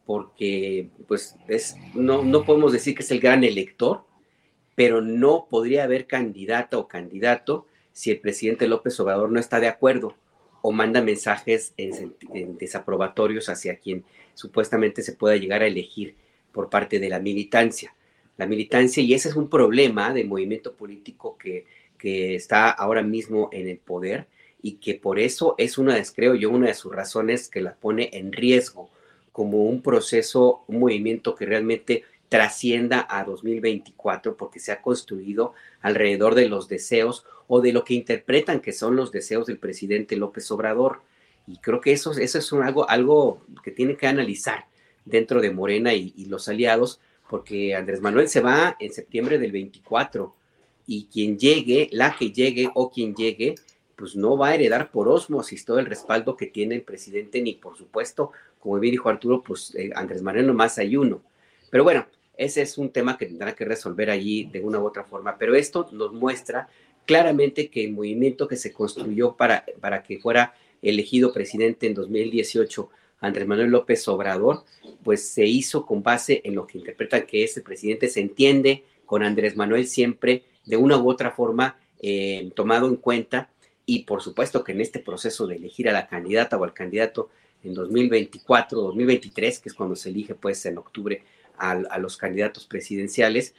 porque 0.05 0.89
pues 1.07 1.35
es, 1.47 1.75
no, 1.93 2.23
no 2.23 2.43
podemos 2.43 2.71
decir 2.73 2.95
que 2.95 3.03
es 3.03 3.11
el 3.11 3.19
gran 3.19 3.43
elector, 3.43 4.03
pero 4.73 5.01
no 5.01 5.47
podría 5.49 5.83
haber 5.83 6.07
candidata 6.07 6.77
o 6.77 6.87
candidato 6.87 7.67
si 7.91 8.11
el 8.11 8.19
presidente 8.19 8.67
López 8.67 8.99
Obrador 8.99 9.31
no 9.31 9.39
está 9.39 9.59
de 9.59 9.67
acuerdo 9.67 10.15
o 10.61 10.71
manda 10.71 11.01
mensajes 11.01 11.73
en, 11.77 12.15
desaprobatorios 12.57 13.49
hacia 13.49 13.77
quien 13.77 14.03
supuestamente 14.33 15.01
se 15.01 15.13
pueda 15.13 15.35
llegar 15.35 15.61
a 15.61 15.67
elegir 15.67 16.15
por 16.51 16.69
parte 16.69 16.99
de 16.99 17.09
la 17.09 17.19
militancia. 17.19 17.93
La 18.37 18.45
militancia, 18.45 19.01
y 19.01 19.13
ese 19.13 19.29
es 19.29 19.35
un 19.35 19.49
problema 19.49 20.13
del 20.13 20.27
movimiento 20.27 20.73
político 20.73 21.37
que, 21.37 21.65
que 21.97 22.35
está 22.35 22.69
ahora 22.69 23.01
mismo 23.01 23.49
en 23.51 23.67
el 23.67 23.77
poder 23.77 24.27
y 24.61 24.73
que 24.73 24.95
por 24.95 25.19
eso 25.19 25.55
es 25.57 25.77
una, 25.77 26.01
yo, 26.39 26.49
una 26.49 26.67
de 26.67 26.73
sus 26.73 26.93
razones 26.93 27.49
que 27.49 27.61
la 27.61 27.75
pone 27.75 28.09
en 28.13 28.31
riesgo 28.31 28.89
como 29.31 29.65
un 29.65 29.81
proceso, 29.81 30.63
un 30.67 30.79
movimiento 30.79 31.35
que 31.35 31.45
realmente 31.45 32.03
trascienda 32.29 33.07
a 33.09 33.23
2024 33.23 34.35
porque 34.35 34.59
se 34.59 34.71
ha 34.71 34.81
construido 34.81 35.53
alrededor 35.81 36.35
de 36.35 36.49
los 36.49 36.67
deseos 36.67 37.25
o 37.47 37.61
de 37.61 37.71
lo 37.71 37.83
que 37.83 37.93
interpretan 37.93 38.59
que 38.59 38.73
son 38.73 38.95
los 38.95 39.11
deseos 39.11 39.47
del 39.47 39.57
presidente 39.57 40.17
López 40.17 40.49
Obrador. 40.51 41.01
Y 41.47 41.57
creo 41.59 41.79
que 41.79 41.93
eso, 41.93 42.11
eso 42.11 42.37
es 42.39 42.53
algo, 42.53 42.89
algo 42.89 43.41
que 43.63 43.71
tiene 43.71 43.95
que 43.95 44.07
analizar 44.07 44.65
dentro 45.05 45.39
de 45.39 45.51
Morena 45.51 45.93
y, 45.93 46.13
y, 46.17 46.25
los 46.25 46.49
aliados, 46.49 46.99
porque 47.29 47.73
Andrés 47.73 48.01
Manuel 48.01 48.27
se 48.27 48.41
va 48.41 48.75
en 48.79 48.91
septiembre 48.91 49.39
del 49.39 49.53
24 49.53 50.35
y 50.85 51.05
quien 51.05 51.39
llegue, 51.39 51.89
la 51.93 52.15
que 52.17 52.31
llegue 52.31 52.69
o 52.73 52.91
quien 52.91 53.15
llegue, 53.15 53.55
pues 53.95 54.15
no 54.15 54.37
va 54.37 54.49
a 54.49 54.55
heredar 54.55 54.91
por 54.91 55.07
osmosis 55.07 55.65
todo 55.65 55.79
el 55.79 55.85
respaldo 55.85 56.35
que 56.35 56.47
tiene 56.47 56.75
el 56.75 56.83
presidente, 56.83 57.41
ni 57.41 57.53
por 57.53 57.77
supuesto, 57.77 58.31
como 58.59 58.79
bien 58.79 58.91
dijo 58.91 59.09
Arturo, 59.09 59.41
pues 59.41 59.73
eh, 59.75 59.91
Andrés 59.95 60.21
Manuel 60.21 60.47
nomás 60.47 60.77
hay 60.77 60.97
uno. 60.97 61.21
Pero 61.69 61.83
bueno, 61.83 62.05
ese 62.37 62.61
es 62.61 62.77
un 62.77 62.89
tema 62.91 63.17
que 63.17 63.25
tendrá 63.25 63.55
que 63.55 63.65
resolver 63.65 64.09
allí 64.09 64.45
de 64.45 64.61
una 64.61 64.79
u 64.79 64.85
otra 64.85 65.03
forma, 65.03 65.37
pero 65.37 65.55
esto 65.55 65.89
nos 65.91 66.13
muestra 66.13 66.69
claramente 67.05 67.69
que 67.69 67.85
el 67.85 67.93
movimiento 67.93 68.47
que 68.47 68.57
se 68.57 68.71
construyó 68.71 69.35
para, 69.35 69.65
para 69.79 70.03
que 70.03 70.19
fuera 70.19 70.53
elegido 70.81 71.33
presidente 71.33 71.87
en 71.87 71.93
2018, 71.95 72.89
Andrés 73.21 73.47
Manuel 73.47 73.71
López 73.71 74.07
Obrador, 74.07 74.63
pues 75.03 75.27
se 75.27 75.45
hizo 75.45 75.85
con 75.85 76.03
base 76.03 76.41
en 76.43 76.53
lo 76.53 76.67
que 76.67 76.77
interpretan 76.77 77.25
que 77.25 77.43
ese 77.43 77.61
presidente 77.61 78.09
se 78.09 78.19
entiende 78.19 78.83
con 79.05 79.23
Andrés 79.23 79.55
Manuel 79.55 79.87
siempre 79.87 80.43
de 80.65 80.77
una 80.77 80.97
u 80.97 81.09
otra 81.09 81.31
forma 81.31 81.77
eh, 81.99 82.51
tomado 82.55 82.87
en 82.87 82.97
cuenta 82.97 83.49
y 83.85 84.03
por 84.03 84.21
supuesto 84.21 84.63
que 84.63 84.73
en 84.73 84.81
este 84.81 84.99
proceso 84.99 85.47
de 85.47 85.55
elegir 85.55 85.89
a 85.89 85.93
la 85.93 86.07
candidata 86.07 86.57
o 86.57 86.63
al 86.63 86.73
candidato 86.73 87.29
en 87.63 87.73
2024, 87.73 88.79
2023, 88.79 89.59
que 89.59 89.69
es 89.69 89.73
cuando 89.73 89.95
se 89.95 90.09
elige 90.09 90.35
pues 90.35 90.63
en 90.65 90.77
octubre 90.77 91.23
a, 91.57 91.97
los 91.99 92.17
candidatos 92.17 92.65
presidenciales, 92.65 93.53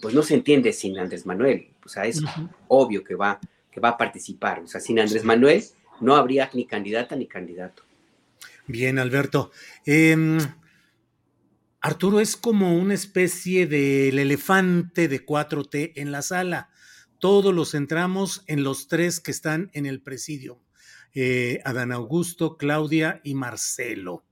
pues 0.00 0.14
no 0.14 0.22
se 0.22 0.34
entiende 0.34 0.72
sin 0.72 0.98
Andrés 0.98 1.26
Manuel. 1.26 1.68
O 1.84 1.88
sea, 1.88 2.04
es 2.04 2.22
obvio 2.68 3.04
que 3.04 3.14
va, 3.14 3.40
que 3.70 3.80
va 3.80 3.90
a 3.90 3.98
participar. 3.98 4.60
O 4.60 4.66
sea, 4.66 4.80
sin 4.80 5.00
Andrés 5.00 5.24
Manuel 5.24 5.64
no 6.00 6.16
habría 6.16 6.50
ni 6.54 6.66
candidata 6.66 7.16
ni 7.16 7.26
candidato. 7.26 7.82
Bien, 8.66 8.98
Alberto. 8.98 9.50
Em, 9.84 10.38
Arturo 11.80 12.20
es 12.20 12.36
como 12.36 12.76
una 12.76 12.94
especie 12.94 13.66
del 13.66 14.18
elefante 14.18 15.08
de 15.08 15.24
4T 15.24 15.92
en 15.96 16.12
la 16.12 16.22
sala. 16.22 16.70
Todos 17.18 17.54
los 17.54 17.72
centramos 17.72 18.44
en 18.46 18.62
los 18.62 18.88
tres 18.88 19.20
que 19.20 19.30
están 19.30 19.70
en 19.72 19.86
el 19.86 20.00
presidio. 20.00 20.60
Eh, 21.14 21.60
Adán 21.64 21.90
Augusto, 21.90 22.56
Claudia 22.56 23.20
y 23.24 23.34
Marcelo. 23.34 24.24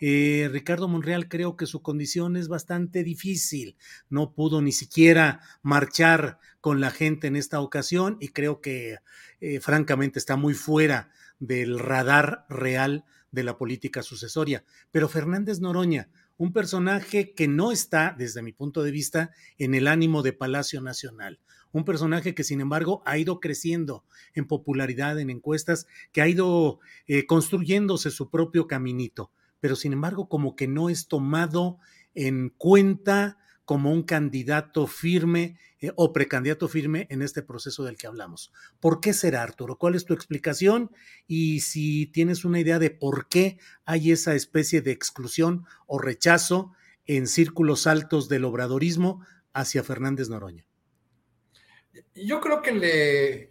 Eh, 0.00 0.48
Ricardo 0.50 0.88
Monreal 0.88 1.28
creo 1.28 1.56
que 1.56 1.66
su 1.66 1.82
condición 1.82 2.36
es 2.36 2.48
bastante 2.48 3.04
difícil. 3.04 3.76
No 4.08 4.32
pudo 4.32 4.62
ni 4.62 4.72
siquiera 4.72 5.40
marchar 5.62 6.38
con 6.60 6.80
la 6.80 6.90
gente 6.90 7.26
en 7.26 7.36
esta 7.36 7.60
ocasión 7.60 8.16
y 8.18 8.28
creo 8.28 8.60
que 8.62 8.98
eh, 9.40 9.60
francamente 9.60 10.18
está 10.18 10.36
muy 10.36 10.54
fuera 10.54 11.10
del 11.38 11.78
radar 11.78 12.46
real 12.48 13.04
de 13.30 13.44
la 13.44 13.58
política 13.58 14.02
sucesoria. 14.02 14.64
Pero 14.90 15.08
Fernández 15.08 15.60
Noroña, 15.60 16.08
un 16.38 16.52
personaje 16.54 17.34
que 17.34 17.48
no 17.48 17.70
está, 17.70 18.14
desde 18.16 18.42
mi 18.42 18.52
punto 18.52 18.82
de 18.82 18.90
vista, 18.90 19.30
en 19.58 19.74
el 19.74 19.86
ánimo 19.86 20.22
de 20.22 20.32
Palacio 20.32 20.80
Nacional. 20.80 21.38
Un 21.72 21.84
personaje 21.84 22.34
que, 22.34 22.42
sin 22.42 22.60
embargo, 22.60 23.02
ha 23.04 23.18
ido 23.18 23.38
creciendo 23.38 24.04
en 24.34 24.46
popularidad 24.46 25.20
en 25.20 25.30
encuestas, 25.30 25.86
que 26.10 26.22
ha 26.22 26.26
ido 26.28 26.80
eh, 27.06 27.26
construyéndose 27.26 28.10
su 28.10 28.30
propio 28.30 28.66
caminito 28.66 29.30
pero 29.60 29.76
sin 29.76 29.92
embargo 29.92 30.28
como 30.28 30.56
que 30.56 30.66
no 30.66 30.90
es 30.90 31.06
tomado 31.08 31.78
en 32.14 32.50
cuenta 32.50 33.38
como 33.64 33.92
un 33.92 34.02
candidato 34.02 34.88
firme 34.88 35.56
eh, 35.78 35.92
o 35.94 36.12
precandidato 36.12 36.66
firme 36.66 37.06
en 37.08 37.22
este 37.22 37.40
proceso 37.40 37.84
del 37.84 37.96
que 37.96 38.08
hablamos. 38.08 38.52
¿Por 38.80 39.00
qué 39.00 39.12
será, 39.12 39.44
Arturo? 39.44 39.78
¿Cuál 39.78 39.94
es 39.94 40.04
tu 40.04 40.12
explicación? 40.12 40.90
Y 41.28 41.60
si 41.60 42.06
tienes 42.06 42.44
una 42.44 42.58
idea 42.58 42.80
de 42.80 42.90
por 42.90 43.28
qué 43.28 43.58
hay 43.84 44.10
esa 44.10 44.34
especie 44.34 44.82
de 44.82 44.90
exclusión 44.90 45.66
o 45.86 46.00
rechazo 46.00 46.72
en 47.06 47.28
círculos 47.28 47.86
altos 47.86 48.28
del 48.28 48.44
obradorismo 48.44 49.24
hacia 49.52 49.84
Fernández 49.84 50.28
Noroña. 50.28 50.66
Yo 52.14 52.40
creo 52.40 52.62
que 52.62 52.72
le, 52.72 53.50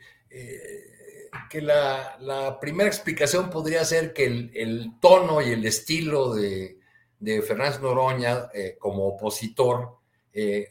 que 1.49 1.61
la, 1.61 2.57
primera 2.59 2.87
explicación 2.87 3.49
podría 3.49 3.83
ser 3.85 4.13
que 4.13 4.25
el, 4.25 4.93
tono 4.99 5.41
y 5.41 5.51
el 5.51 5.65
estilo 5.65 6.33
de, 6.33 6.79
de 7.19 7.41
Fernández 7.41 7.79
Noroña 7.81 8.49
como 8.77 9.07
opositor 9.07 9.97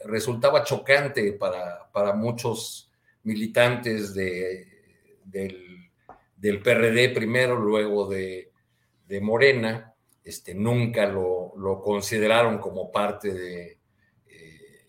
resultaba 0.05 0.63
chocante 0.63 1.33
para, 1.33 1.91
para 1.91 2.13
muchos 2.13 2.89
militantes 3.23 4.13
de, 4.13 4.67
del, 5.25 5.89
del, 6.35 6.61
PRD 6.61 7.09
primero, 7.09 7.55
luego 7.55 8.07
de, 8.07 8.51
de 9.07 9.21
Morena, 9.21 9.93
este, 10.23 10.53
nunca 10.53 11.07
lo, 11.07 11.53
lo, 11.57 11.81
consideraron 11.81 12.59
como 12.59 12.91
parte 12.91 13.33
de, 13.33 13.77
eh, 14.27 14.87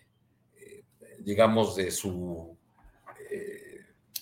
eh, 0.59 0.85
digamos, 1.19 1.77
de 1.77 1.91
su, 1.91 2.57
eh, 2.57 2.60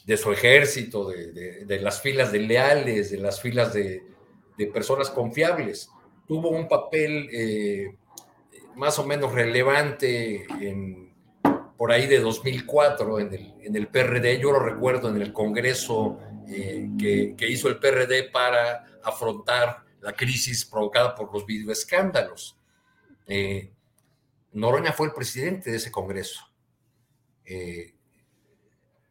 de 0.09 0.17
su 0.17 0.33
ejército, 0.33 1.09
de, 1.09 1.65
de, 1.65 1.81
las 1.81 2.03
filas 2.03 2.33
de 2.33 2.41
leales, 2.41 3.13
de 3.13 3.19
las 3.19 3.41
filas 3.41 3.73
de, 3.73 4.03
personas 4.73 5.09
confiables. 5.11 5.89
Tuvo 6.27 6.49
un 6.49 6.67
papel 6.67 7.97
más 8.75 8.99
o 8.99 9.07
menos 9.07 9.33
relevante 9.33 10.45
por 11.79 11.93
ahí 11.93 12.07
de 12.09 12.19
2004 12.19 13.21
en 13.21 13.33
el, 13.33 13.55
en 13.61 13.77
el 13.77 13.87
PRD, 13.87 14.41
yo 14.41 14.51
lo 14.51 14.59
recuerdo 14.59 15.11
en 15.11 15.23
el 15.23 15.33
Congreso 15.33 16.19
eh, 16.49 16.89
que, 16.99 17.49
hizo 17.49 17.69
el 17.69 17.79
PRD 17.79 18.31
para 18.33 18.99
afrontar 19.05 19.85
la 20.01 20.13
crisis 20.13 20.65
provocada 20.65 21.15
por 21.15 21.33
los 21.33 21.47
videoescándalos. 21.47 22.59
Eh, 23.29 23.71
Noroña 24.53 24.93
fue 24.93 25.07
el 25.07 25.13
presidente 25.13 25.71
de 25.71 25.77
ese 25.77 25.93
Congreso. 25.93 26.41
Eh, 27.45 27.95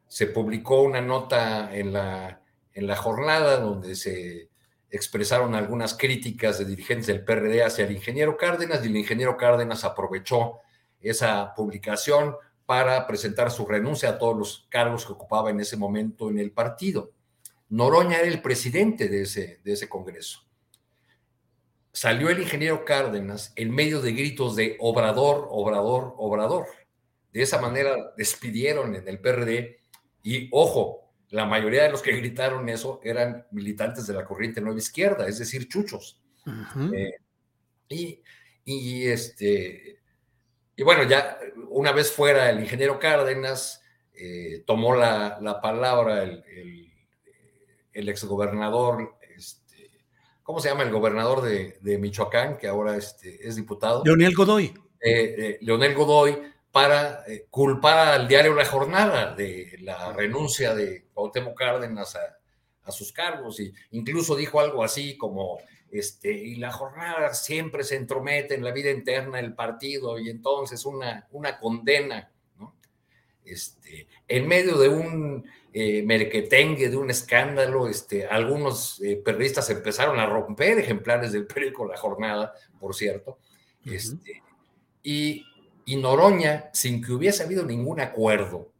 se 0.08 0.26
publicó 0.26 0.82
una 0.82 1.00
nota 1.00 1.74
en 1.74 1.92
la, 1.92 2.42
en 2.72 2.86
la 2.86 2.96
jornada 2.96 3.60
donde 3.60 3.94
se 3.94 4.48
expresaron 4.90 5.54
algunas 5.54 5.94
críticas 5.94 6.58
de 6.58 6.64
dirigentes 6.64 7.06
del 7.06 7.24
PRD 7.24 7.62
hacia 7.62 7.84
el 7.84 7.92
ingeniero 7.92 8.36
Cárdenas 8.36 8.82
y 8.82 8.88
el 8.88 8.96
ingeniero 8.96 9.36
Cárdenas 9.36 9.84
aprovechó 9.84 10.60
esa 11.00 11.54
publicación 11.54 12.34
para 12.64 13.06
presentar 13.06 13.50
su 13.50 13.66
renuncia 13.66 14.10
a 14.10 14.18
todos 14.18 14.36
los 14.36 14.66
cargos 14.70 15.06
que 15.06 15.12
ocupaba 15.12 15.50
en 15.50 15.60
ese 15.60 15.76
momento 15.76 16.30
en 16.30 16.38
el 16.38 16.52
partido. 16.52 17.12
Noroña 17.68 18.18
era 18.18 18.28
el 18.28 18.40
presidente 18.40 19.08
de 19.08 19.22
ese, 19.22 19.60
de 19.62 19.72
ese 19.72 19.88
Congreso. 19.88 20.40
Salió 21.92 22.30
el 22.30 22.40
ingeniero 22.40 22.84
Cárdenas 22.84 23.52
en 23.56 23.70
medio 23.70 24.00
de 24.00 24.12
gritos 24.12 24.56
de 24.56 24.76
obrador, 24.80 25.48
obrador, 25.50 26.14
obrador. 26.16 26.66
De 27.32 27.42
esa 27.42 27.60
manera 27.60 28.12
despidieron 28.16 28.94
en 28.94 29.06
el 29.06 29.18
PRD 29.18 29.78
y, 30.22 30.48
ojo, 30.52 31.08
la 31.30 31.46
mayoría 31.46 31.84
de 31.84 31.90
los 31.90 32.02
que 32.02 32.12
gritaron 32.16 32.68
eso 32.68 33.00
eran 33.02 33.46
militantes 33.50 34.06
de 34.06 34.14
la 34.14 34.24
corriente 34.24 34.60
nueva 34.60 34.78
izquierda, 34.78 35.26
es 35.26 35.38
decir, 35.38 35.68
chuchos. 35.68 36.20
Eh, 36.94 37.14
y, 37.90 38.22
y, 38.64 39.06
este, 39.06 40.00
y 40.74 40.82
bueno, 40.82 41.02
ya 41.02 41.38
una 41.68 41.92
vez 41.92 42.10
fuera 42.10 42.48
el 42.48 42.60
ingeniero 42.60 42.98
Cárdenas, 42.98 43.82
eh, 44.14 44.64
tomó 44.66 44.94
la, 44.94 45.60
palabra 45.62 46.22
el, 46.22 46.42
el, 47.92 48.08
exgobernador, 48.08 49.16
este, 49.36 49.90
¿cómo 50.42 50.60
se 50.60 50.70
llama? 50.70 50.84
El 50.84 50.90
gobernador 50.90 51.42
de, 51.42 51.98
Michoacán, 51.98 52.56
que 52.56 52.66
ahora 52.66 52.96
este, 52.96 53.46
es 53.46 53.56
diputado. 53.56 54.02
Leonel 54.04 54.34
Godoy. 54.34 54.74
Eh, 55.00 55.58
Leonel 55.60 55.94
Godoy, 55.94 56.36
para 56.72 57.24
culpar 57.50 58.08
al 58.08 58.28
diario 58.28 58.54
La 58.54 58.64
Jornada 58.64 59.34
de 59.34 59.78
la 59.80 60.12
renuncia 60.12 60.74
de 60.74 61.06
Cuauhtémoc 61.14 61.56
Cárdenas 61.56 62.14
a, 62.16 62.38
a 62.84 62.92
sus 62.92 63.12
cargos. 63.12 63.60
Y 63.60 63.72
incluso 63.92 64.36
dijo 64.36 64.60
algo 64.60 64.82
así 64.82 65.16
como 65.16 65.58
este, 65.90 66.32
y 66.32 66.56
la 66.56 66.70
jornada 66.70 67.32
siempre 67.32 67.82
se 67.82 67.96
entromete 67.96 68.54
en 68.54 68.64
la 68.64 68.72
vida 68.72 68.90
interna 68.90 69.38
del 69.38 69.54
partido 69.54 70.18
y 70.18 70.28
entonces 70.28 70.84
una, 70.84 71.26
una 71.30 71.58
condena, 71.58 72.30
¿no? 72.58 72.74
Este, 73.44 74.06
en 74.26 74.46
medio 74.46 74.76
de 74.76 74.90
un 74.90 75.48
eh, 75.72 76.02
merquetengue, 76.02 76.90
de 76.90 76.96
un 76.96 77.10
escándalo, 77.10 77.88
este, 77.88 78.26
algunos 78.26 79.00
eh, 79.00 79.16
periodistas 79.24 79.70
empezaron 79.70 80.18
a 80.18 80.26
romper 80.26 80.78
ejemplares 80.78 81.32
del 81.32 81.46
periódico 81.46 81.86
La 81.86 81.96
Jornada, 81.96 82.52
por 82.78 82.94
cierto, 82.94 83.38
este, 83.86 84.42
y, 85.02 85.46
y, 85.88 85.96
Noroña, 85.96 86.68
sin 86.74 87.02
que 87.02 87.12
hubiese 87.12 87.42
habido 87.42 87.64
ningún 87.64 87.98
acuerdo, 87.98 88.70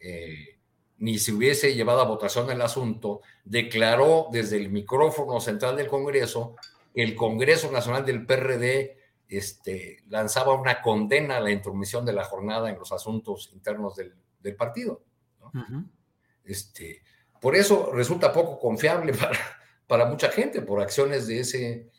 eh, 0.00 0.56
ni 0.96 1.18
se 1.18 1.32
hubiese 1.32 1.74
llevado 1.74 2.00
a 2.00 2.06
votación 2.06 2.50
el 2.50 2.62
asunto, 2.62 3.20
declaró 3.44 4.28
desde 4.32 4.56
el 4.56 4.70
micrófono 4.70 5.40
central 5.40 5.76
del 5.76 5.88
Congreso 5.88 6.56
que 6.94 7.02
el 7.02 7.14
Congreso 7.14 7.70
Nacional 7.70 8.06
del 8.06 8.24
PRD 8.24 8.96
este, 9.28 9.98
lanzaba 10.08 10.54
una 10.54 10.80
condena 10.80 11.36
a 11.36 11.40
la 11.40 11.50
intromisión 11.50 12.06
de 12.06 12.14
la 12.14 12.24
jornada 12.24 12.70
en 12.70 12.78
los 12.78 12.92
asuntos 12.92 13.50
internos 13.52 13.94
del, 13.96 14.56
partido. 14.56 15.02
este, 16.44 17.02
por 17.42 17.56
eso 17.56 17.92
resulta 17.92 18.32
poco 18.32 18.58
confiable 18.58 19.12
para, 19.14 19.38
para 19.86 20.06
mucha 20.06 20.30
gente, 20.30 20.62
por 20.62 20.80
acciones 20.80 21.26
de, 21.26 21.40
ese, 21.40 21.90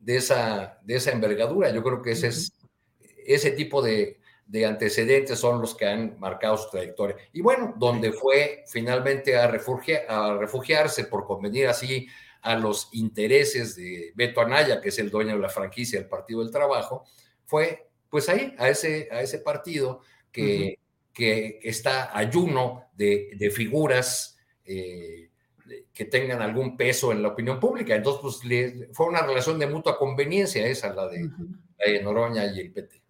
de, 0.00 0.16
esa, 0.16 0.80
de 0.82 0.96
esa 0.96 1.12
envergadura. 1.12 1.70
Yo 1.70 1.84
creo 1.84 2.02
que 2.02 2.10
ese, 2.10 2.26
es, 2.26 2.52
ese 3.26 3.52
tipo 3.52 3.82
de, 3.82 4.18
de 4.46 4.66
antecedentes 4.66 5.38
son 5.38 5.60
los 5.60 5.74
que 5.74 5.86
han 5.86 6.18
marcado 6.18 6.56
su 6.56 6.70
trayectoria. 6.70 7.16
Y 7.32 7.40
bueno, 7.40 7.74
donde 7.76 8.12
fue 8.12 8.64
finalmente 8.66 9.36
a, 9.36 9.44
a 9.44 10.36
refugiarse 10.36 11.04
por 11.04 11.26
convenir 11.26 11.68
así 11.68 12.06
a 12.42 12.56
los 12.56 12.88
intereses 12.92 13.76
de 13.76 14.12
Beto 14.14 14.40
Anaya, 14.40 14.80
que 14.80 14.88
es 14.88 14.98
el 14.98 15.10
dueño 15.10 15.34
de 15.34 15.40
la 15.40 15.48
franquicia 15.48 15.98
del 15.98 16.08
Partido 16.08 16.40
del 16.42 16.50
Trabajo, 16.50 17.04
fue 17.44 17.88
pues 18.10 18.28
ahí, 18.28 18.54
a 18.58 18.68
ese, 18.68 19.08
a 19.10 19.22
ese 19.22 19.38
partido 19.38 20.00
que, 20.30 20.78
que 21.14 21.60
está 21.62 22.16
ayuno 22.16 22.90
de, 22.94 23.30
de 23.36 23.50
figuras 23.50 24.38
eh, 24.66 25.30
que 25.94 26.04
tengan 26.04 26.42
algún 26.42 26.76
peso 26.76 27.12
en 27.12 27.22
la 27.22 27.28
opinión 27.28 27.58
pública. 27.58 27.94
Entonces, 27.94 28.20
pues 28.20 28.88
fue 28.92 29.06
una 29.06 29.22
relación 29.22 29.58
de 29.58 29.66
mutua 29.66 29.98
conveniencia 29.98 30.66
esa, 30.66 30.92
la 30.92 31.08
de, 31.08 31.22
la 31.78 31.92
de 31.92 32.02
Noroña 32.02 32.46
y 32.46 32.60
el 32.60 32.72
PT. 32.72 33.01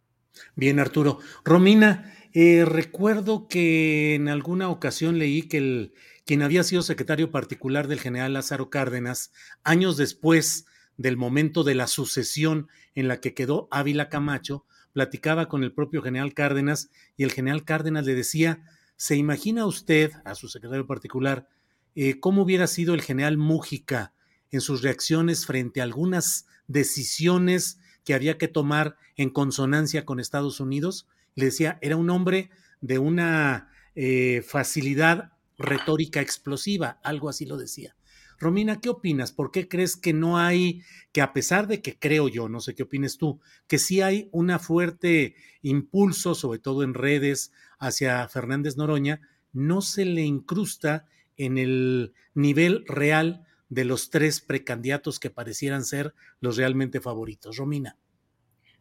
Bien, 0.55 0.79
Arturo. 0.81 1.19
Romina, 1.45 2.15
eh, 2.33 2.65
recuerdo 2.65 3.49
que 3.49 4.15
en 4.15 4.29
alguna 4.29 4.69
ocasión 4.71 5.19
leí 5.19 5.43
que 5.43 5.59
el, 5.59 5.95
quien 6.25 6.43
había 6.43 6.65
sido 6.65 6.83
secretario 6.83 7.31
particular 7.31 7.89
del 7.89 8.01
general 8.01 8.33
Lázaro 8.35 8.71
Cárdenas, 8.71 9.33
años 9.65 9.97
después 9.97 10.67
del 10.97 11.17
momento 11.17 11.65
de 11.65 11.75
la 11.75 11.87
sucesión 11.87 12.69
en 12.95 13.09
la 13.09 13.21
que 13.21 13.35
quedó 13.35 13.69
Ávila 13.71 14.09
Camacho, 14.09 14.65
platicaba 14.93 15.49
con 15.49 15.65
el 15.65 15.73
propio 15.73 16.03
general 16.03 16.35
Cárdenas 16.35 16.91
y 17.17 17.25
el 17.25 17.33
general 17.33 17.65
Cárdenas 17.65 18.05
le 18.05 18.15
decía, 18.15 18.63
¿se 18.97 19.17
imagina 19.17 19.67
usted, 19.67 20.13
a 20.25 20.35
su 20.35 20.49
secretario 20.49 20.87
particular, 20.87 21.49
eh, 21.95 22.21
cómo 22.21 22.43
hubiera 22.43 22.67
sido 22.67 22.95
el 22.95 23.03
general 23.03 23.37
Mújica 23.37 24.15
en 24.51 24.61
sus 24.61 24.83
reacciones 24.83 25.47
frente 25.47 25.81
a 25.81 25.85
algunas 25.85 26.47
decisiones 26.67 27.79
que 28.05 28.15
había 28.15 28.39
que 28.39 28.49
tomar 28.49 28.97
en 29.17 29.31
consonancia 29.31 30.05
con 30.05 30.21
Estados 30.21 30.61
Unidos. 30.61 31.07
Le 31.35 31.47
decía, 31.47 31.79
era 31.81 31.97
un 31.97 32.11
hombre 32.11 32.51
de 32.81 32.99
una 32.99 33.69
eh, 33.95 34.43
facilidad 34.47 35.33
retórica 35.59 36.21
explosiva, 36.21 36.99
algo 37.03 37.29
así 37.29 37.47
lo 37.47 37.57
decía. 37.57 37.95
Romina, 38.39 38.81
¿qué 38.81 38.89
opinas? 38.89 39.31
¿Por 39.31 39.53
qué 39.53 39.69
crees 39.69 39.97
que 39.97 40.13
no 40.13 40.37
hay, 40.37 40.83
que 41.13 41.21
a 41.21 41.33
pesar 41.33 41.69
de 41.69 41.81
que 41.81 41.97
creo 41.97 42.29
yo, 42.29 42.49
no 42.49 42.61
sé 42.61 42.75
qué 42.75 42.83
opines 42.83 43.17
tú, 43.17 43.41
que 43.69 43.79
sí 43.79 44.01
hay 44.01 44.29
una 44.33 44.59
fuerte 44.59 45.37
impulso, 45.63 46.35
sobre 46.35 46.59
todo 46.59 46.83
en 46.83 46.95
redes, 46.95 47.53
hacia 47.79 48.27
Fernández 48.29 48.77
Noroña, 48.77 49.21
no 49.53 49.81
se 49.81 50.05
le 50.05 50.23
incrusta 50.23 51.07
en 51.37 51.57
el 51.57 52.15
nivel 52.35 52.85
real 52.87 53.47
de 53.73 53.87
los 53.87 54.11
tres 54.11 54.43
precandidatos 54.43 55.19
que 55.19 55.31
parecieran 55.31 55.85
ser 55.85 56.15
los 56.41 56.59
realmente 56.59 57.01
favoritos. 57.01 57.57
Romina. 57.57 57.97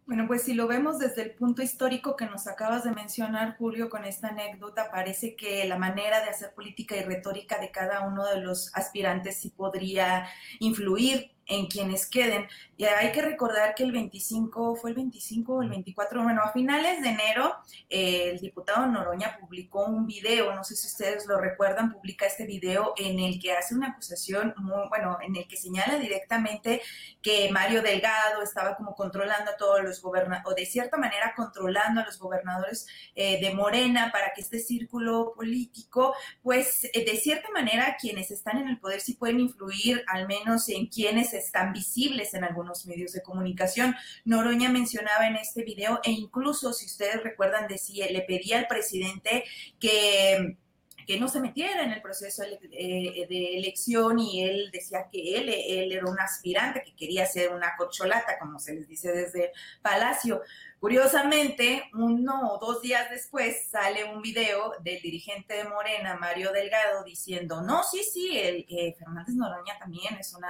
Bueno, 0.06 0.28
pues 0.28 0.42
si 0.42 0.54
lo 0.54 0.68
vemos 0.68 1.00
desde 1.00 1.22
el 1.22 1.32
punto 1.32 1.62
histórico 1.62 2.18
que 2.18 2.26
nos 2.26 2.46
acabas 2.46 2.84
de 2.84 2.92
mencionar, 2.92 3.56
Julio, 3.58 3.90
con 3.90 4.04
esta 4.04 4.28
anécdota, 4.28 4.92
parece 4.92 5.38
que 5.38 5.66
la 5.66 5.78
manera 5.78 6.22
de 6.22 6.30
hacer 6.30 6.54
política 6.54 6.98
y 6.98 7.04
retórica 7.04 7.58
de 7.60 7.72
cada 7.72 8.06
uno 8.06 8.26
de 8.26 8.42
los 8.42 8.76
aspirantes 8.76 9.40
sí 9.40 9.52
podría 9.52 10.28
influir 10.60 11.32
en 11.52 11.68
quienes 11.68 12.07
queden. 12.07 12.48
Y 12.78 12.86
hay 12.86 13.11
que 13.11 13.22
recordar 13.22 13.76
que 13.76 13.84
el 13.84 13.91
25, 13.91 14.76
fue 14.76 14.90
el 14.90 14.95
25 14.95 15.53
o 15.53 15.61
el 15.61 15.69
24, 15.69 16.23
bueno, 16.23 16.41
a 16.41 16.52
finales 16.52 17.02
de 17.03 17.10
enero, 17.10 17.56
el 17.90 18.40
diputado 18.40 18.88
Noroña 18.88 19.38
publicó 19.40 19.86
un 19.86 20.07
video, 20.07 20.56
no 20.56 20.64
sé 20.64 20.76
si 20.76 20.88
ustedes 20.88 21.28
lo 21.28 21.38
recuerdan, 21.38 21.91
publica 21.91 22.26
este 22.26 22.45
video 22.45 22.94
en 22.98 23.19
el 23.19 23.40
que 23.40 23.53
hace 23.53 23.76
una 23.76 23.90
acusación 23.90 24.56
muy, 24.57 24.88
bueno, 24.90 25.19
en 25.22 25.36
el 25.36 25.48
que 25.48 25.57
señala 25.57 25.99
directamente 25.99 26.82
que 27.22 27.52
Mario 27.52 27.84
Delgado 27.84 28.41
estaba 28.41 28.76
como 28.76 28.95
controlando 28.95 29.52
a 29.52 29.57
todos 29.57 29.84
los 29.84 30.02
gobernadores, 30.02 30.52
o 30.52 30.56
de 30.56 30.65
cierta 30.65 30.98
manera 30.98 31.34
controlando 31.36 32.02
a 32.02 32.06
los 32.06 32.18
gobernadores 32.18 32.88
eh, 33.14 33.40
de 33.41 33.53
Morena 33.53 34.11
para 34.11 34.34
que 34.34 34.41
este 34.41 34.60
círculo 34.60 35.34
político, 35.36 36.15
pues 36.41 36.86
eh, 36.86 37.06
de 37.06 37.15
cierta 37.18 37.49
manera 37.52 37.98
quienes 37.99 38.32
están 38.32 38.57
en 38.57 38.69
el 38.69 38.80
poder 38.80 39.02
sí 39.02 39.14
pueden 39.14 39.40
influir 39.40 40.03
al 40.07 40.28
menos 40.28 40.68
en 40.69 40.88
quienes 40.88 41.34
están 41.42 41.74
visibles 41.74 42.34
en 42.34 42.44
algunos 42.44 42.86
medios 42.86 43.12
de 43.12 43.22
comunicación. 43.22 43.96
Noroña 44.26 44.70
mencionaba 44.70 45.28
en 45.28 45.36
este 45.36 45.64
video 45.64 46.00
e 46.04 46.12
incluso 46.12 46.74
si 46.74 46.86
ustedes 46.86 47.24
recuerdan 47.24 47.68
decía, 47.68 48.10
le 48.10 48.22
pedía 48.22 48.60
al 48.60 48.68
presidente 48.68 49.44
que 49.80 50.58
que 51.06 51.19
no 51.19 51.28
se 51.28 51.40
metiera 51.40 51.84
en 51.84 51.91
el 51.91 52.02
proceso 52.02 52.44
eh, 52.44 53.26
de 53.30 53.57
elección 53.57 54.19
y 54.19 54.44
él 54.44 54.69
decía 54.72 55.07
que 55.11 55.36
él, 55.38 55.49
él 55.49 55.91
era 55.91 56.06
un 56.06 56.19
aspirante 56.19 56.84
que 56.84 56.95
quería 56.95 57.26
ser 57.26 57.52
una 57.53 57.76
corcholata, 57.78 58.38
como 58.40 58.60
se 58.60 58.73
les 58.73 58.88
dice 58.88 59.11
desde 59.11 59.52
Palacio. 59.82 60.41
Curiosamente, 60.82 61.91
uno 61.94 62.53
o 62.53 62.57
dos 62.57 62.82
días 62.82 63.07
después 63.11 63.68
sale 63.69 64.03
un 64.03 64.23
video 64.23 64.73
del 64.80 64.99
dirigente 64.99 65.53
de 65.53 65.65
Morena, 65.65 66.18
Mario 66.19 66.52
Delgado, 66.52 67.03
diciendo, 67.03 67.61
no, 67.61 67.84
sí, 67.84 68.03
sí, 68.03 68.36
el 68.36 68.65
que 68.65 68.95
Fernández 68.98 69.36
Noroña 69.36 69.78
también 69.78 70.15
es 70.19 70.34
una, 70.34 70.49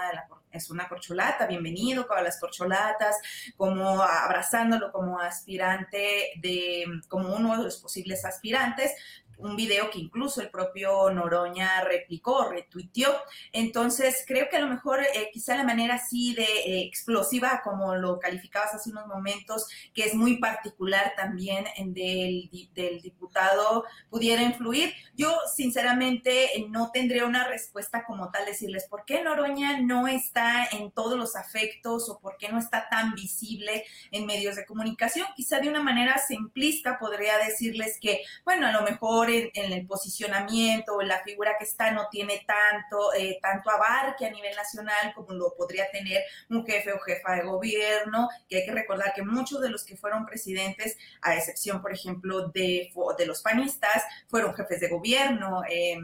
es 0.50 0.70
una 0.70 0.88
corcholata, 0.88 1.48
bienvenido 1.48 2.08
a 2.10 2.22
las 2.22 2.40
corcholatas, 2.40 3.18
como 3.58 4.02
abrazándolo 4.02 4.94
como 4.94 5.20
aspirante 5.20 6.32
de, 6.38 6.86
como 7.10 7.36
uno 7.36 7.58
de 7.58 7.66
los 7.66 7.82
posibles 7.82 8.24
aspirantes, 8.24 8.94
un 9.42 9.56
video 9.56 9.90
que 9.90 10.00
incluso 10.00 10.42
el 10.42 10.50
propio 10.50 11.10
Noroña 11.12 11.82
replicó, 11.82 12.50
retuiteó. 12.50 13.16
Entonces, 13.52 14.24
creo 14.28 14.48
que 14.50 14.58
a 14.58 14.62
lo 14.62 14.68
mejor 14.68 15.02
eh, 15.02 15.30
quizá 15.34 15.56
la 15.56 15.64
manera 15.64 15.96
así 15.96 16.34
de 16.34 16.44
eh, 16.44 16.82
explosiva, 16.84 17.62
como 17.64 17.96
lo 17.96 18.20
calificabas 18.20 18.74
hace 18.74 18.92
unos 18.92 19.08
momentos, 19.08 19.68
que 19.94 20.04
es 20.04 20.14
muy 20.14 20.38
particular 20.38 21.14
también 21.16 21.66
del, 21.94 22.50
del 22.74 23.02
diputado, 23.02 23.86
pudiera 24.10 24.44
influir. 24.44 24.94
Yo, 25.16 25.36
sinceramente, 25.56 26.58
eh, 26.58 26.66
no 26.70 26.92
tendría 26.92 27.26
una 27.26 27.48
respuesta 27.48 28.04
como 28.06 28.30
tal, 28.32 28.46
decirles 28.46 28.86
por 28.90 29.06
qué 29.06 29.24
Noroña 29.24 29.80
no 29.82 30.08
está 30.08 30.68
en 30.72 30.92
todos 30.92 31.18
los 31.18 31.36
afectos 31.36 32.10
o 32.10 32.20
por 32.20 32.38
qué 32.38 32.50
no 32.50 32.60
está 32.60 32.88
tan 32.90 33.14
visible 33.14 33.86
en 34.12 34.26
medios 34.26 34.56
de 34.56 34.66
comunicación. 34.66 35.28
Quizá 35.36 35.60
de 35.60 35.70
una 35.70 35.82
manera 35.82 36.18
simplista 36.18 37.00
podría 37.00 37.38
decirles 37.38 37.98
que, 38.00 38.22
bueno, 38.46 38.68
a 38.68 38.72
lo 38.72 38.84
mejor 38.84 39.31
en, 39.32 39.74
el 39.74 39.86
posicionamiento 39.86 41.02
en 41.02 41.08
la 41.08 41.24
figura 41.24 41.56
que 41.58 41.66
está 41.66 41.92
no 41.92 42.08
tiene 42.10 42.46
tanto, 42.46 43.14
eh, 43.14 43.40
tanto 43.42 43.70
abarque 43.70 44.26
a 44.26 44.32
nivel 44.32 44.56
nacional 44.56 45.14
como 45.16 45.34
lo 45.34 45.54
podría 45.56 45.90
tener 45.92 46.24
un 46.50 46.66
jefe 46.66 46.92
o 46.94 47.00
jefa 47.00 47.36
de 47.36 47.44
gobierno, 47.44 48.30
que 48.50 48.58
hay 48.58 48.66
que 48.66 48.72
recordar 48.72 49.14
que 49.14 49.24
muchos 49.24 49.62
de 49.62 49.70
los 49.70 49.84
que 49.84 49.98
fueron 49.98 50.26
presidentes, 50.26 50.98
a 51.22 51.36
excepción, 51.36 51.82
por 51.82 51.94
ejemplo, 51.94 52.50
de, 52.50 52.92
de 53.18 53.26
los 53.26 53.42
panistas, 53.42 54.04
fueron 54.28 54.54
jefes 54.54 54.80
de 54.80 54.90
gobierno. 54.90 55.64
Eh, 55.70 55.98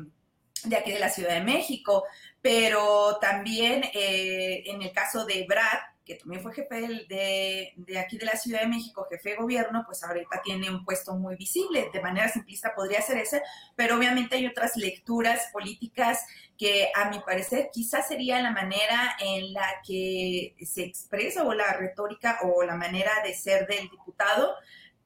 de 0.64 0.76
aquí 0.76 0.91
de 0.91 0.99
la 0.99 1.10
Ciudad 1.10 1.36
de 1.36 1.44
México, 1.44 2.06
pero 2.41 3.18
también 3.22 3.84
eh, 3.94 4.64
en 4.66 4.82
el 4.82 4.91
caso 4.91 5.24
de 5.24 5.45
Brad, 5.48 5.78
que 6.08 6.16
también 6.16 6.42
fue 6.42 6.54
jefe 6.54 7.06
de, 7.10 7.74
de, 7.76 8.00
aquí 8.00 8.18
de 8.18 8.26
la 8.26 8.38
Ciudad 8.38 8.62
de 8.62 8.68
México, 8.68 9.06
jefe 9.10 9.32
de 9.32 9.36
gobierno, 9.36 9.84
pues 9.86 10.04
ahorita 10.04 10.42
tiene 10.42 10.70
un 10.70 10.86
puesto 10.86 11.14
muy 11.16 11.36
visible. 11.36 11.90
De 11.92 12.02
manera 12.02 12.30
simplista 12.30 12.74
podría 12.74 13.02
ser 13.02 13.18
ese, 13.18 13.42
pero 13.76 13.98
obviamente 13.98 14.38
hay 14.38 14.48
otras 14.48 14.78
lecturas 14.78 15.50
políticas 15.52 16.26
que 16.58 16.90
a 16.96 17.10
mi 17.10 17.20
parecer 17.20 17.70
quizás 17.72 18.08
sería 18.08 18.42
la 18.42 18.52
manera 18.52 19.18
en 19.20 19.52
la 19.52 19.68
que 19.86 20.56
se 20.66 20.84
expresa 20.84 21.44
o 21.44 21.54
la 21.54 21.74
retórica 21.74 22.40
o 22.44 22.64
la 22.64 22.76
manera 22.76 23.12
de 23.26 23.34
ser 23.34 23.68
del 23.68 23.90
diputado 23.90 24.56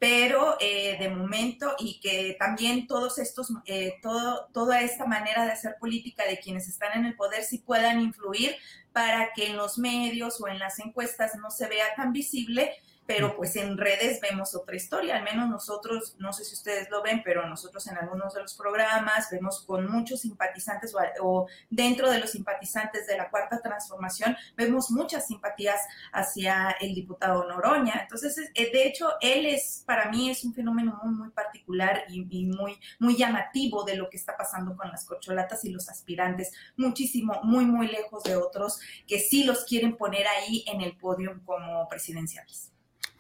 pero 0.01 0.57
eh, 0.59 0.97
de 0.99 1.09
momento 1.09 1.75
y 1.77 1.99
que 1.99 2.35
también 2.39 2.87
todos 2.87 3.19
estos, 3.19 3.53
eh, 3.67 3.99
todo, 4.01 4.47
toda 4.51 4.81
esta 4.81 5.05
manera 5.05 5.45
de 5.45 5.51
hacer 5.51 5.75
política 5.79 6.25
de 6.25 6.39
quienes 6.39 6.67
están 6.67 6.97
en 6.97 7.05
el 7.05 7.15
poder 7.15 7.43
sí 7.43 7.59
puedan 7.59 8.01
influir 8.01 8.55
para 8.93 9.31
que 9.35 9.51
en 9.51 9.57
los 9.57 9.77
medios 9.77 10.41
o 10.41 10.47
en 10.47 10.57
las 10.57 10.79
encuestas 10.79 11.35
no 11.35 11.51
se 11.51 11.67
vea 11.67 11.85
tan 11.95 12.13
visible 12.13 12.71
pero 13.05 13.35
pues 13.35 13.55
en 13.55 13.77
redes 13.77 14.21
vemos 14.21 14.55
otra 14.55 14.75
historia, 14.75 15.17
al 15.17 15.23
menos 15.23 15.49
nosotros, 15.49 16.15
no 16.19 16.31
sé 16.33 16.43
si 16.45 16.53
ustedes 16.53 16.89
lo 16.89 17.01
ven, 17.01 17.21
pero 17.23 17.47
nosotros 17.47 17.85
en 17.87 17.97
algunos 17.97 18.33
de 18.33 18.41
los 18.41 18.53
programas 18.55 19.29
vemos 19.31 19.61
con 19.65 19.89
muchos 19.91 20.21
simpatizantes 20.21 20.93
o, 21.21 21.47
dentro 21.69 22.09
de 22.09 22.19
los 22.19 22.31
simpatizantes 22.31 23.07
de 23.07 23.17
la 23.17 23.29
cuarta 23.29 23.61
transformación, 23.61 24.35
vemos 24.55 24.91
muchas 24.91 25.27
simpatías 25.27 25.79
hacia 26.13 26.71
el 26.79 26.93
diputado 26.93 27.45
Noroña. 27.47 28.01
Entonces, 28.01 28.37
eh, 28.53 28.71
de 28.71 28.87
hecho, 28.87 29.09
él 29.19 29.45
es, 29.45 29.83
para 29.85 30.09
mí, 30.09 30.29
es 30.29 30.43
un 30.43 30.53
fenómeno 30.53 30.99
muy, 31.03 31.13
muy 31.13 31.29
particular 31.29 32.05
y, 32.07 32.25
y 32.29 32.45
muy, 32.45 32.79
muy 32.99 33.17
llamativo 33.17 33.83
de 33.83 33.95
lo 33.95 34.09
que 34.09 34.17
está 34.17 34.37
pasando 34.37 34.75
con 34.77 34.89
las 34.89 35.05
corcholatas 35.05 35.65
y 35.65 35.69
los 35.69 35.89
aspirantes, 35.89 36.51
muchísimo, 36.77 37.41
muy, 37.43 37.65
muy 37.65 37.87
lejos 37.87 38.23
de 38.23 38.35
otros 38.35 38.79
que 39.07 39.19
sí 39.19 39.43
los 39.43 39.65
quieren 39.65 39.97
poner 39.97 40.27
ahí 40.27 40.63
en 40.67 40.81
el 40.81 40.95
podio 40.95 41.39
como 41.45 41.87
presidenciales. 41.87 42.70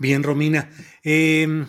Bien, 0.01 0.23
Romina. 0.23 0.71
Em, 1.03 1.67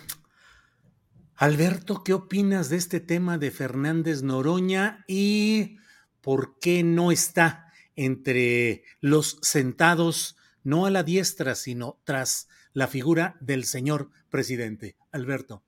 Alberto, 1.36 2.02
¿qué 2.02 2.14
opinas 2.14 2.70
de 2.70 2.78
este 2.78 2.98
tema 2.98 3.36
de 3.36 3.50
Fernández 3.50 4.22
Noroña 4.22 5.04
y 5.06 5.76
por 6.22 6.58
qué 6.58 6.82
no 6.82 7.12
está 7.12 7.70
entre 7.94 8.84
los 9.02 9.36
sentados, 9.42 10.38
no 10.64 10.86
a 10.86 10.90
la 10.90 11.02
diestra, 11.02 11.54
sino 11.54 12.00
tras 12.04 12.48
la 12.72 12.86
figura 12.86 13.36
del 13.40 13.64
señor 13.64 14.08
presidente? 14.30 14.96
Alberto. 15.10 15.62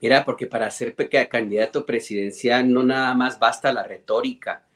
Mira, 0.00 0.24
porque 0.24 0.48
para 0.48 0.68
ser 0.68 0.96
candidato 1.30 1.86
presidencial 1.86 2.72
no 2.72 2.82
nada 2.82 3.14
más 3.14 3.38
basta 3.38 3.72
la 3.72 3.84
retórica, 3.84 4.66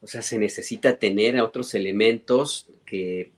o 0.00 0.06
sea, 0.06 0.22
se 0.22 0.38
necesita 0.38 0.96
tener 0.96 1.40
otros 1.40 1.74
elementos 1.74 2.68
que 2.86 3.32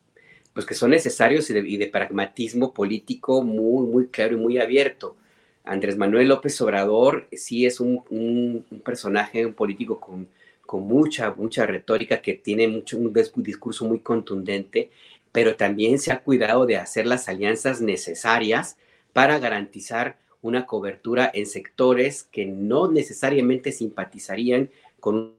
pues 0.54 0.66
que 0.66 0.74
son 0.74 0.90
necesarios 0.90 1.48
y 1.50 1.76
de, 1.76 1.86
pragmatismo 1.86 2.72
político 2.74 3.42
muy, 3.42 3.86
muy 3.86 4.06
claro 4.08 4.34
y 4.34 4.40
muy 4.40 4.58
abierto. 4.58 5.16
Andrés 5.64 5.96
Manuel 5.96 6.28
López 6.28 6.60
Obrador 6.60 7.28
sí 7.32 7.66
es 7.66 7.80
un, 7.80 8.64
personaje, 8.84 9.46
un 9.46 9.54
político 9.54 10.00
con, 10.00 10.28
con, 10.66 10.86
mucha, 10.86 11.32
mucha 11.34 11.66
retórica, 11.66 12.20
que 12.20 12.34
tiene 12.34 12.68
mucho, 12.68 12.98
un 12.98 13.12
discurso 13.36 13.84
muy 13.86 14.00
contundente, 14.00 14.90
pero 15.30 15.56
también 15.56 15.98
se 15.98 16.12
ha 16.12 16.22
cuidado 16.22 16.66
de 16.66 16.76
hacer 16.76 17.06
las 17.06 17.28
alianzas 17.28 17.80
necesarias 17.80 18.76
para 19.12 19.38
garantizar 19.38 20.18
una 20.42 20.66
cobertura 20.66 21.30
en 21.32 21.46
sectores 21.46 22.24
que 22.24 22.44
no 22.44 22.90
necesariamente 22.90 23.72
simpatizarían 23.72 24.70
con 25.00 25.34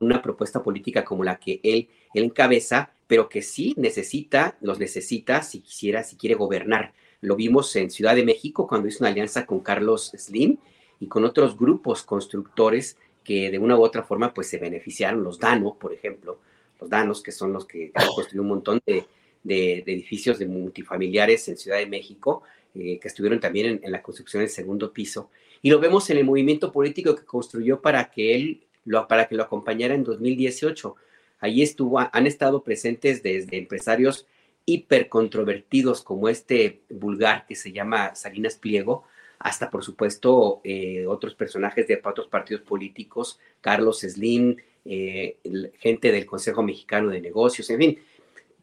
una 0.00 0.20
propuesta 0.20 0.62
política 0.62 1.04
como 1.04 1.22
la 1.22 1.38
que 1.38 1.60
él, 1.62 1.88
él 2.14 2.24
encabeza, 2.24 2.92
pero 3.12 3.28
que 3.28 3.42
sí 3.42 3.74
necesita, 3.76 4.56
los 4.62 4.78
necesita 4.78 5.42
si 5.42 5.60
quisiera, 5.60 6.02
si 6.02 6.16
quiere 6.16 6.34
gobernar. 6.34 6.94
Lo 7.20 7.36
vimos 7.36 7.76
en 7.76 7.90
Ciudad 7.90 8.16
de 8.16 8.24
México 8.24 8.66
cuando 8.66 8.88
hizo 8.88 9.04
una 9.04 9.10
alianza 9.10 9.44
con 9.44 9.60
Carlos 9.60 10.12
Slim 10.16 10.56
y 10.98 11.08
con 11.08 11.26
otros 11.26 11.58
grupos 11.58 12.04
constructores 12.04 12.96
que 13.22 13.50
de 13.50 13.58
una 13.58 13.76
u 13.76 13.82
otra 13.82 14.02
forma 14.02 14.32
pues 14.32 14.48
se 14.48 14.56
beneficiaron, 14.56 15.22
los 15.22 15.38
Dano, 15.38 15.76
por 15.78 15.92
ejemplo, 15.92 16.38
los 16.80 16.88
Danos, 16.88 17.22
que 17.22 17.32
son 17.32 17.52
los 17.52 17.66
que 17.66 17.90
han 17.92 18.08
construido 18.08 18.44
un 18.44 18.48
montón 18.48 18.80
de, 18.86 19.04
edificios 19.44 20.38
de 20.38 20.46
multifamiliares 20.46 21.46
en 21.48 21.58
Ciudad 21.58 21.76
de 21.76 21.86
México, 21.88 22.44
eh, 22.74 22.98
que 22.98 23.08
estuvieron 23.08 23.40
también 23.40 23.78
en, 23.82 23.92
la 23.92 24.00
construcción 24.00 24.40
del 24.40 24.48
segundo 24.48 24.90
piso. 24.90 25.28
Y 25.60 25.68
lo 25.68 25.80
vemos 25.80 26.08
en 26.08 26.16
el 26.16 26.24
movimiento 26.24 26.72
político 26.72 27.14
que 27.14 27.26
construyó 27.26 27.82
para 27.82 28.10
que 28.10 28.34
él, 28.34 28.62
lo, 28.86 29.06
para 29.06 29.28
que 29.28 29.34
lo 29.34 29.42
acompañara 29.42 29.94
en 29.94 30.02
2018 30.02 30.96
Allí 31.42 31.62
estuvo, 31.62 31.98
han 31.98 32.26
estado 32.28 32.62
presentes 32.62 33.24
desde 33.24 33.58
empresarios 33.58 34.28
hipercontrovertidos 34.64 36.00
como 36.00 36.28
este 36.28 36.82
vulgar 36.88 37.46
que 37.46 37.56
se 37.56 37.72
llama 37.72 38.14
Salinas 38.14 38.54
Pliego, 38.54 39.02
hasta 39.40 39.68
por 39.68 39.82
supuesto 39.82 40.60
eh, 40.62 41.04
otros 41.08 41.34
personajes 41.34 41.88
de 41.88 42.00
otros 42.04 42.28
partidos 42.28 42.62
políticos, 42.62 43.40
Carlos 43.60 44.02
Slim, 44.02 44.56
eh, 44.84 45.38
gente 45.80 46.12
del 46.12 46.26
Consejo 46.26 46.62
Mexicano 46.62 47.10
de 47.10 47.20
Negocios, 47.20 47.68
en 47.70 47.78
fin. 47.78 47.98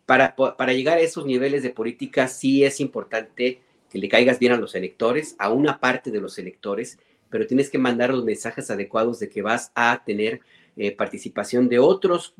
Para, 0.05 0.33
para 0.37 0.71
llegar 0.71 0.99
a 0.99 1.01
esos 1.01 1.25
niveles 1.25 1.63
de 1.63 1.71
política 1.71 2.29
sí 2.29 2.63
es 2.63 2.79
importante 2.79 3.59
que 3.91 3.99
le 3.99 4.07
caigas 4.07 4.39
bien 4.39 4.53
a 4.53 4.57
los 4.57 4.73
electores, 4.73 5.35
a 5.37 5.51
una 5.51 5.81
parte 5.81 6.11
de 6.11 6.21
los 6.21 6.39
electores, 6.39 6.97
pero 7.29 7.45
tienes 7.45 7.69
que 7.69 7.77
mandar 7.77 8.11
los 8.11 8.23
mensajes 8.23 8.71
adecuados 8.71 9.19
de 9.19 9.27
que 9.27 9.41
vas 9.41 9.73
a 9.75 10.01
tener 10.05 10.39
eh, 10.77 10.95
participación 10.95 11.67
de 11.67 11.79
otros 11.79 12.33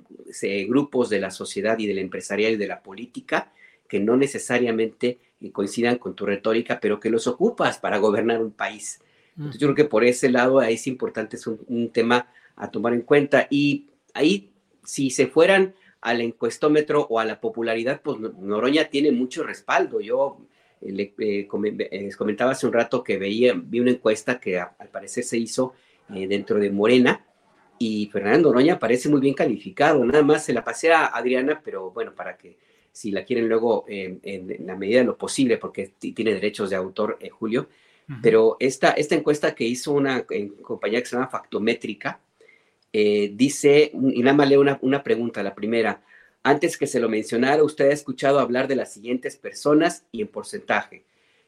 eh, 0.44 0.66
grupos 0.66 1.10
de 1.10 1.20
la 1.20 1.32
sociedad 1.32 1.78
y 1.78 1.88
del 1.88 2.00
empresarial 2.00 2.54
y 2.54 2.58
de 2.58 2.68
la 2.68 2.82
política 2.82 3.52
que 3.88 4.00
no 4.00 4.16
necesariamente 4.16 5.18
eh, 5.42 5.52
coincidan 5.52 5.98
con 5.98 6.16
tu 6.16 6.26
retórica, 6.26 6.80
pero 6.80 7.00
que 7.00 7.10
los 7.10 7.28
ocupas 7.28 7.80
para 7.80 7.98
gobernar 7.98 8.42
un 8.42 8.52
país. 8.52 9.02
Entonces, 9.36 9.60
yo 9.60 9.68
creo 9.68 9.76
que 9.76 9.86
por 9.86 10.04
ese 10.04 10.30
lado 10.30 10.62
es 10.62 10.88
importante, 10.88 11.38
es 11.38 11.48
un, 11.48 11.90
tema 11.92 12.28
a 12.56 12.70
tomar 12.70 12.94
en 12.94 13.02
cuenta. 13.02 13.48
Y 13.50 13.88
ahí, 14.14 14.52
si 14.84 15.10
se 15.10 15.28
fueran 15.28 15.76
al 16.02 16.22
encuestómetro 16.22 17.08
o 17.10 17.20
a 17.20 17.26
la 17.26 17.40
popularidad, 17.40 18.02
pues 18.02 18.20
Noroña 18.20 18.86
tiene 18.86 19.12
mucho 19.12 19.44
respaldo. 19.44 20.02
Yo 20.02 20.40
le 20.82 21.48
comentaba 21.48 22.52
hace 22.52 22.68
un 22.68 22.74
rato 22.74 23.04
que 23.04 23.18
veía, 23.18 23.54
vi 23.56 23.80
una 23.80 23.92
encuesta 23.92 24.40
que 24.40 24.60
al 24.60 24.90
parecer 24.92 25.24
se 25.24 25.38
hizo 25.38 25.74
dentro 26.10 26.60
de 26.60 26.70
Morena 26.70 27.26
y 27.80 28.08
Fernando 28.12 28.50
Noroña 28.50 28.78
parece 28.78 29.08
muy 29.10 29.22
bien 29.22 29.34
calificado. 29.34 30.04
Nada 30.04 30.22
más 30.22 30.44
se 30.44 30.54
la 30.54 30.64
pasé 30.64 30.92
a 30.92 31.08
Adriana, 31.08 31.62
pero 31.64 31.92
bueno, 31.92 32.14
para 32.14 32.38
que 32.38 32.58
si 32.92 33.12
la 33.12 33.24
quieren 33.24 33.48
luego 33.48 33.86
en, 33.88 34.20
la 34.66 34.76
medida 34.76 35.00
de 35.00 35.06
lo 35.06 35.18
posible, 35.18 35.58
porque 35.58 35.94
tiene 35.98 36.34
derechos 36.34 36.70
de 36.70 36.76
autor, 36.76 37.18
eh, 37.22 37.30
Julio. 37.30 37.70
Pero 38.24 38.58
esta, 38.60 38.90
esta 38.92 39.14
encuesta 39.14 39.54
que 39.54 39.66
hizo 39.66 39.92
una 39.92 40.26
compañía 40.64 41.00
que 41.00 41.06
se 41.06 41.16
llama 41.16 41.28
Factométrica, 41.28 42.20
eh, 42.92 43.32
dice, 43.36 43.92
y 43.94 44.24
nada 44.24 44.36
más 44.36 44.50
leo 44.50 44.62
una, 44.62 44.80
una 44.82 45.04
pregunta, 45.04 45.44
la 45.44 45.54
primera. 45.54 46.02
Antes 46.42 46.76
que 46.76 46.88
se 46.88 47.00
lo 47.00 47.08
mencionara, 47.08 47.64
usted 47.64 47.90
ha 47.90 47.94
escuchado 47.94 48.40
hablar 48.40 48.68
de 48.68 48.76
las 48.76 48.92
siguientes 48.92 49.38
personas 49.38 50.06
y 50.12 50.22
en 50.22 50.28
porcentaje. 50.28 51.04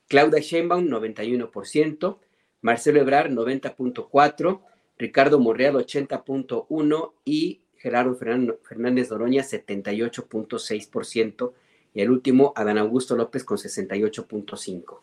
Claudia 0.07 0.39
Sheinbaum, 0.39 0.87
91%, 0.87 2.17
Marcelo 2.61 3.01
Ebrard, 3.01 3.31
90.4%, 3.31 4.61
Ricardo 5.01 5.39
Monreal 5.39 5.73
80.1% 5.73 7.13
y 7.25 7.61
Gerardo 7.77 8.15
Fernández 8.15 9.09
Doroña 9.09 9.41
78.6% 9.41 11.53
y 11.95 12.01
el 12.01 12.11
último 12.11 12.53
Adán 12.55 12.77
Augusto 12.77 13.15
López 13.15 13.43
con 13.43 13.57
68.5%. 13.57 14.99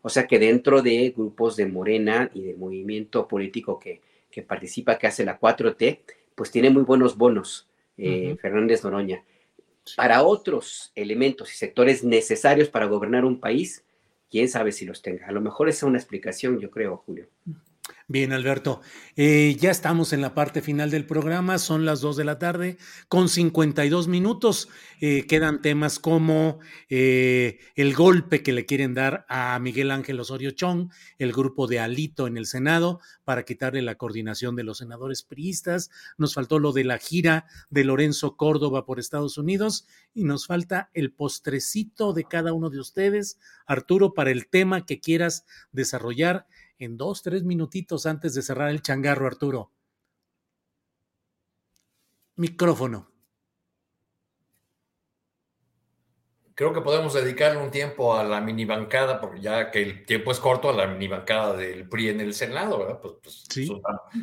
O 0.00 0.08
sea 0.08 0.26
que 0.26 0.38
dentro 0.38 0.80
de 0.80 1.12
grupos 1.14 1.56
de 1.56 1.66
Morena 1.66 2.30
y 2.32 2.40
de 2.40 2.54
movimiento 2.54 3.28
político 3.28 3.78
que, 3.78 4.00
que 4.30 4.40
participa, 4.42 4.96
que 4.96 5.08
hace 5.08 5.26
la 5.26 5.38
4T, 5.38 5.98
pues 6.34 6.50
tiene 6.50 6.70
muy 6.70 6.84
buenos 6.84 7.18
bonos 7.18 7.68
eh, 7.98 8.38
Fernández 8.40 8.80
Doroña. 8.80 9.24
Para 9.94 10.22
otros 10.22 10.90
elementos 10.94 11.52
y 11.52 11.56
sectores 11.56 12.02
necesarios 12.02 12.70
para 12.70 12.86
gobernar 12.86 13.26
un 13.26 13.38
país, 13.38 13.84
quién 14.30 14.48
sabe 14.48 14.72
si 14.72 14.86
los 14.86 15.02
tenga. 15.02 15.26
A 15.26 15.32
lo 15.32 15.42
mejor 15.42 15.68
esa 15.68 15.80
es 15.80 15.82
una 15.82 15.98
explicación, 15.98 16.60
yo 16.60 16.70
creo, 16.70 17.02
Julio. 17.04 17.26
Bien, 18.06 18.34
Alberto. 18.34 18.82
Eh, 19.16 19.56
ya 19.58 19.70
estamos 19.70 20.12
en 20.12 20.20
la 20.20 20.34
parte 20.34 20.60
final 20.60 20.90
del 20.90 21.06
programa, 21.06 21.56
son 21.56 21.86
las 21.86 22.02
2 22.02 22.18
de 22.18 22.24
la 22.24 22.38
tarde 22.38 22.76
con 23.08 23.30
52 23.30 24.08
minutos. 24.08 24.68
Eh, 25.00 25.24
quedan 25.26 25.62
temas 25.62 25.98
como 25.98 26.58
eh, 26.90 27.60
el 27.76 27.94
golpe 27.94 28.42
que 28.42 28.52
le 28.52 28.66
quieren 28.66 28.92
dar 28.92 29.24
a 29.30 29.58
Miguel 29.58 29.90
Ángel 29.90 30.20
Osorio 30.20 30.50
Chong, 30.50 30.90
el 31.16 31.32
grupo 31.32 31.66
de 31.66 31.80
Alito 31.80 32.26
en 32.26 32.36
el 32.36 32.44
Senado, 32.44 33.00
para 33.24 33.44
quitarle 33.44 33.80
la 33.80 33.94
coordinación 33.94 34.54
de 34.54 34.64
los 34.64 34.78
senadores 34.78 35.22
priistas. 35.22 35.88
Nos 36.18 36.34
faltó 36.34 36.58
lo 36.58 36.72
de 36.72 36.84
la 36.84 36.98
gira 36.98 37.46
de 37.70 37.84
Lorenzo 37.84 38.36
Córdoba 38.36 38.84
por 38.84 39.00
Estados 39.00 39.38
Unidos 39.38 39.86
y 40.12 40.24
nos 40.24 40.46
falta 40.46 40.90
el 40.92 41.10
postrecito 41.10 42.12
de 42.12 42.24
cada 42.24 42.52
uno 42.52 42.68
de 42.68 42.80
ustedes, 42.80 43.38
Arturo, 43.64 44.12
para 44.12 44.30
el 44.30 44.46
tema 44.46 44.84
que 44.84 45.00
quieras 45.00 45.46
desarrollar 45.72 46.46
en 46.78 46.96
dos, 46.96 47.22
tres 47.22 47.44
minutitos 47.44 48.06
antes 48.06 48.34
de 48.34 48.42
cerrar 48.42 48.70
el 48.70 48.82
changarro, 48.82 49.26
Arturo. 49.26 49.70
Micrófono. 52.36 53.10
Creo 56.56 56.72
que 56.72 56.80
podemos 56.80 57.14
dedicarle 57.14 57.58
un 57.58 57.72
tiempo 57.72 58.14
a 58.14 58.22
la 58.22 58.40
mini 58.40 58.64
bancada, 58.64 59.20
porque 59.20 59.40
ya 59.40 59.72
que 59.72 59.82
el 59.82 60.06
tiempo 60.06 60.30
es 60.30 60.38
corto, 60.38 60.68
a 60.68 60.72
la 60.72 60.86
mini 60.86 61.08
bancada 61.08 61.56
del 61.56 61.88
PRI 61.88 62.10
en 62.10 62.20
el 62.20 62.32
Senado, 62.32 62.78
¿verdad? 62.78 63.00
Pues, 63.00 63.14
pues 63.22 63.44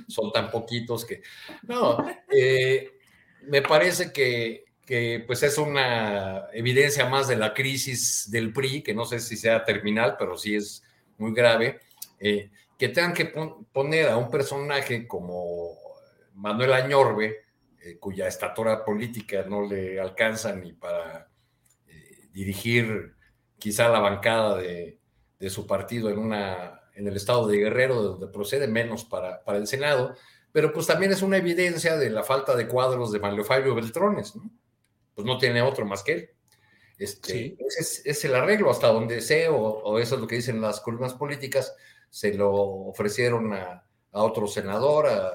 son, 0.07 0.31
tan, 0.31 0.49
poquitos 0.49 1.03
que. 1.03 1.21
No, 1.63 1.97
eh, 2.33 2.99
me 3.43 3.61
parece 3.61 4.13
que, 4.13 4.63
que 4.85 5.23
pues 5.27 5.43
es 5.43 5.57
una 5.57 6.47
evidencia 6.53 7.05
más 7.05 7.27
de 7.27 7.35
la 7.35 7.53
crisis 7.53 8.31
del 8.31 8.53
PRI, 8.53 8.81
que 8.81 8.93
no 8.93 9.03
sé 9.03 9.19
si 9.19 9.35
sea 9.35 9.65
terminal, 9.65 10.15
pero 10.17 10.37
sí 10.37 10.55
es 10.55 10.83
muy 11.17 11.33
grave 11.33 11.81
eh, 12.21 12.51
que 12.77 12.89
tengan 12.89 13.13
que 13.13 13.33
poner 13.71 14.09
a 14.09 14.17
un 14.17 14.29
personaje 14.29 15.07
como 15.07 15.77
Manuel 16.35 16.73
Añorbe, 16.73 17.45
eh, 17.83 17.97
cuya 17.99 18.27
estatura 18.27 18.85
política 18.85 19.43
no 19.47 19.67
le 19.67 19.99
alcanza 19.99 20.55
ni 20.55 20.73
para 20.73 21.27
eh, 21.87 22.27
dirigir 22.31 23.15
quizá 23.57 23.89
la 23.89 23.99
bancada 23.99 24.57
de, 24.57 24.99
su 25.49 25.65
partido 25.65 26.09
en, 26.11 26.19
una, 26.19 26.81
en 26.93 27.07
el 27.07 27.15
estado 27.15 27.47
de 27.47 27.57
Guerrero, 27.57 28.01
de 28.01 28.07
donde 28.09 28.27
procede, 28.27 28.67
menos 28.67 29.03
para, 29.05 29.43
para 29.43 29.57
el 29.57 29.65
Senado, 29.65 30.15
pero 30.51 30.71
pues 30.71 30.85
también 30.85 31.11
es 31.11 31.23
una 31.23 31.37
evidencia 31.37 31.97
de 31.97 32.11
la 32.11 32.23
falta 32.23 32.55
de 32.55 32.67
cuadros 32.67 33.11
de 33.11 33.19
Manuel 33.19 33.45
Fabio 33.45 33.73
Beltrones, 33.73 34.35
¿no? 34.35 34.51
Pues 35.15 35.25
no 35.25 35.39
tiene 35.39 35.63
otro 35.63 35.85
más 35.85 36.03
que 36.03 36.11
él. 36.13 36.29
Este, 36.99 37.57
ese 37.59 38.07
es, 38.07 38.25
el 38.25 38.35
arreglo 38.35 38.69
hasta 38.69 38.87
donde 38.87 39.21
sé, 39.21 39.47
o, 39.47 39.55
o, 39.57 39.97
eso 39.97 40.15
es 40.15 40.21
lo 40.21 40.27
que 40.27 40.35
dicen 40.35 40.61
las 40.61 40.79
columnas 40.81 41.15
políticas, 41.15 41.75
se 42.11 42.33
lo 42.33 42.51
ofrecieron 42.51 43.53
a, 43.53 43.83
otro 44.11 44.45
senador, 44.45 45.07
a 45.07 45.31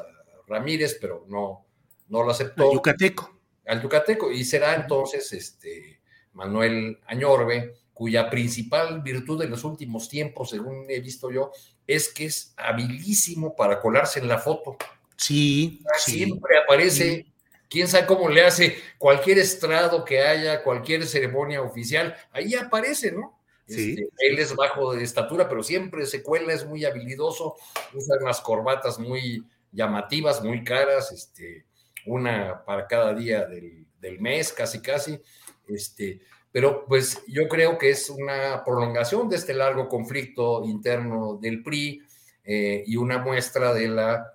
Ramírez, 0.47 0.98
pero 1.01 1.24
no, 1.27 1.66
no 2.09 2.23
lo 2.23 2.31
aceptó. 2.31 2.69
Al 2.69 2.74
Yucateco. 2.74 3.40
Al 3.66 3.82
Yucateco. 3.82 4.31
Y 4.31 4.44
será 4.44 4.74
entonces 4.74 5.32
este 5.32 6.01
Manuel 6.35 7.01
Añorbe, 7.07 7.74
cuya 7.94 8.28
principal 8.28 9.01
virtud 9.01 9.43
en 9.43 9.51
los 9.51 9.65
últimos 9.65 10.11
tiempos, 10.11 10.51
según 10.51 10.85
he 10.90 11.01
visto 11.01 11.31
yo, 11.31 11.51
es 11.86 12.11
que 12.11 12.27
es 12.27 12.53
habilísimo 12.59 13.57
para 13.57 13.81
colarse 13.81 14.20
en 14.20 14.28
la 14.28 14.36
foto. 14.36 14.77
Sí. 15.16 15.82
Siempre 15.97 16.59
aparece, 16.59 17.27
quién 17.70 17.89
sabe 17.89 18.07
cómo 18.07 18.28
le 18.28 18.44
hace 18.44 18.77
cualquier 18.98 19.39
estrado 19.39 20.05
que 20.05 20.20
haya, 20.20 20.62
cualquier 20.62 21.07
ceremonia 21.07 21.62
oficial, 21.62 22.15
ahí 22.32 22.55
aparece, 22.55 23.12
¿no? 23.12 23.35
Este, 23.66 24.09
él 24.18 24.38
es 24.38 24.55
bajo 24.55 24.94
de 24.94 25.02
estatura, 25.02 25.48
pero 25.48 25.62
siempre 25.62 26.06
se 26.06 26.22
cuela, 26.22 26.52
es 26.52 26.64
muy 26.64 26.84
habilidoso, 26.84 27.56
usa 27.93 28.16
unas 28.20 28.40
corbatas 28.40 28.98
muy 28.98 29.44
llamativas, 29.72 30.43
muy 30.43 30.62
caras, 30.62 31.10
este, 31.10 31.66
una 32.06 32.64
para 32.64 32.86
cada 32.86 33.12
día 33.12 33.44
del, 33.44 33.86
mes, 34.20 34.52
casi 34.52 34.80
casi. 34.80 35.20
Este, 35.68 36.20
pero 36.52 36.86
pues 36.86 37.22
yo 37.26 37.48
creo 37.48 37.76
que 37.76 37.90
es 37.90 38.09
una 38.09 38.62
prolongación 38.64 39.28
de 39.28 39.36
este 39.36 39.52
largo 39.52 39.88
conflicto 39.88 40.62
interno 40.64 41.36
del 41.43 41.62
PRI 41.64 42.02
eh, 42.44 42.84
y 42.86 42.97
una 42.97 43.18
muestra 43.18 43.74
de 43.74 43.88
la 43.88 44.32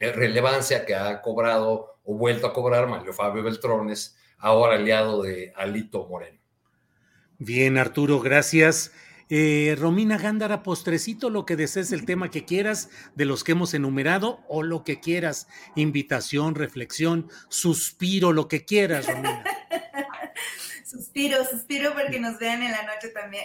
relevancia 0.00 0.84
que 0.86 0.94
ha 0.94 1.20
cobrado 1.20 1.98
o 2.04 2.14
vuelto 2.14 2.46
a 2.46 2.52
cobrar 2.52 2.88
Mario 2.88 3.12
Fabio 3.12 3.42
Beltrones, 3.42 4.16
ahora 4.38 4.76
aliado 4.76 5.22
de 5.22 5.52
Alito 5.54 6.06
Moreno. 6.06 6.43
Bien, 7.38 7.78
Arturo, 7.78 8.20
gracias. 8.20 8.92
Eh, 9.30 9.74
Romina 9.78 10.18
Gándara, 10.18 10.62
postrecito, 10.62 11.30
lo 11.30 11.46
que 11.46 11.56
desees, 11.56 11.92
el 11.92 12.04
tema 12.04 12.30
que 12.30 12.44
quieras, 12.44 12.90
de 13.14 13.24
los 13.24 13.42
que 13.42 13.52
hemos 13.52 13.74
enumerado, 13.74 14.40
o 14.48 14.62
lo 14.62 14.84
que 14.84 15.00
quieras, 15.00 15.48
invitación, 15.74 16.54
reflexión, 16.54 17.28
suspiro, 17.48 18.32
lo 18.32 18.48
que 18.48 18.64
quieras, 18.64 19.06
Romina. 19.06 19.42
suspiro, 20.84 21.44
suspiro 21.44 21.94
porque 21.94 22.20
nos 22.20 22.38
vean 22.38 22.62
en 22.62 22.72
la 22.72 22.82
noche 22.82 23.08
también. 23.08 23.44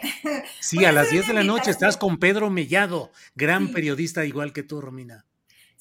Sí, 0.59 0.83
a 0.85 0.91
las 0.91 1.09
10 1.09 1.27
de 1.27 1.33
la 1.33 1.43
noche 1.43 1.71
estás 1.71 1.97
con 1.97 2.17
Pedro 2.17 2.49
Mellado, 2.49 3.11
gran 3.35 3.69
periodista 3.69 4.25
igual 4.25 4.53
que 4.53 4.63
tú, 4.63 4.81
Romina. 4.81 5.25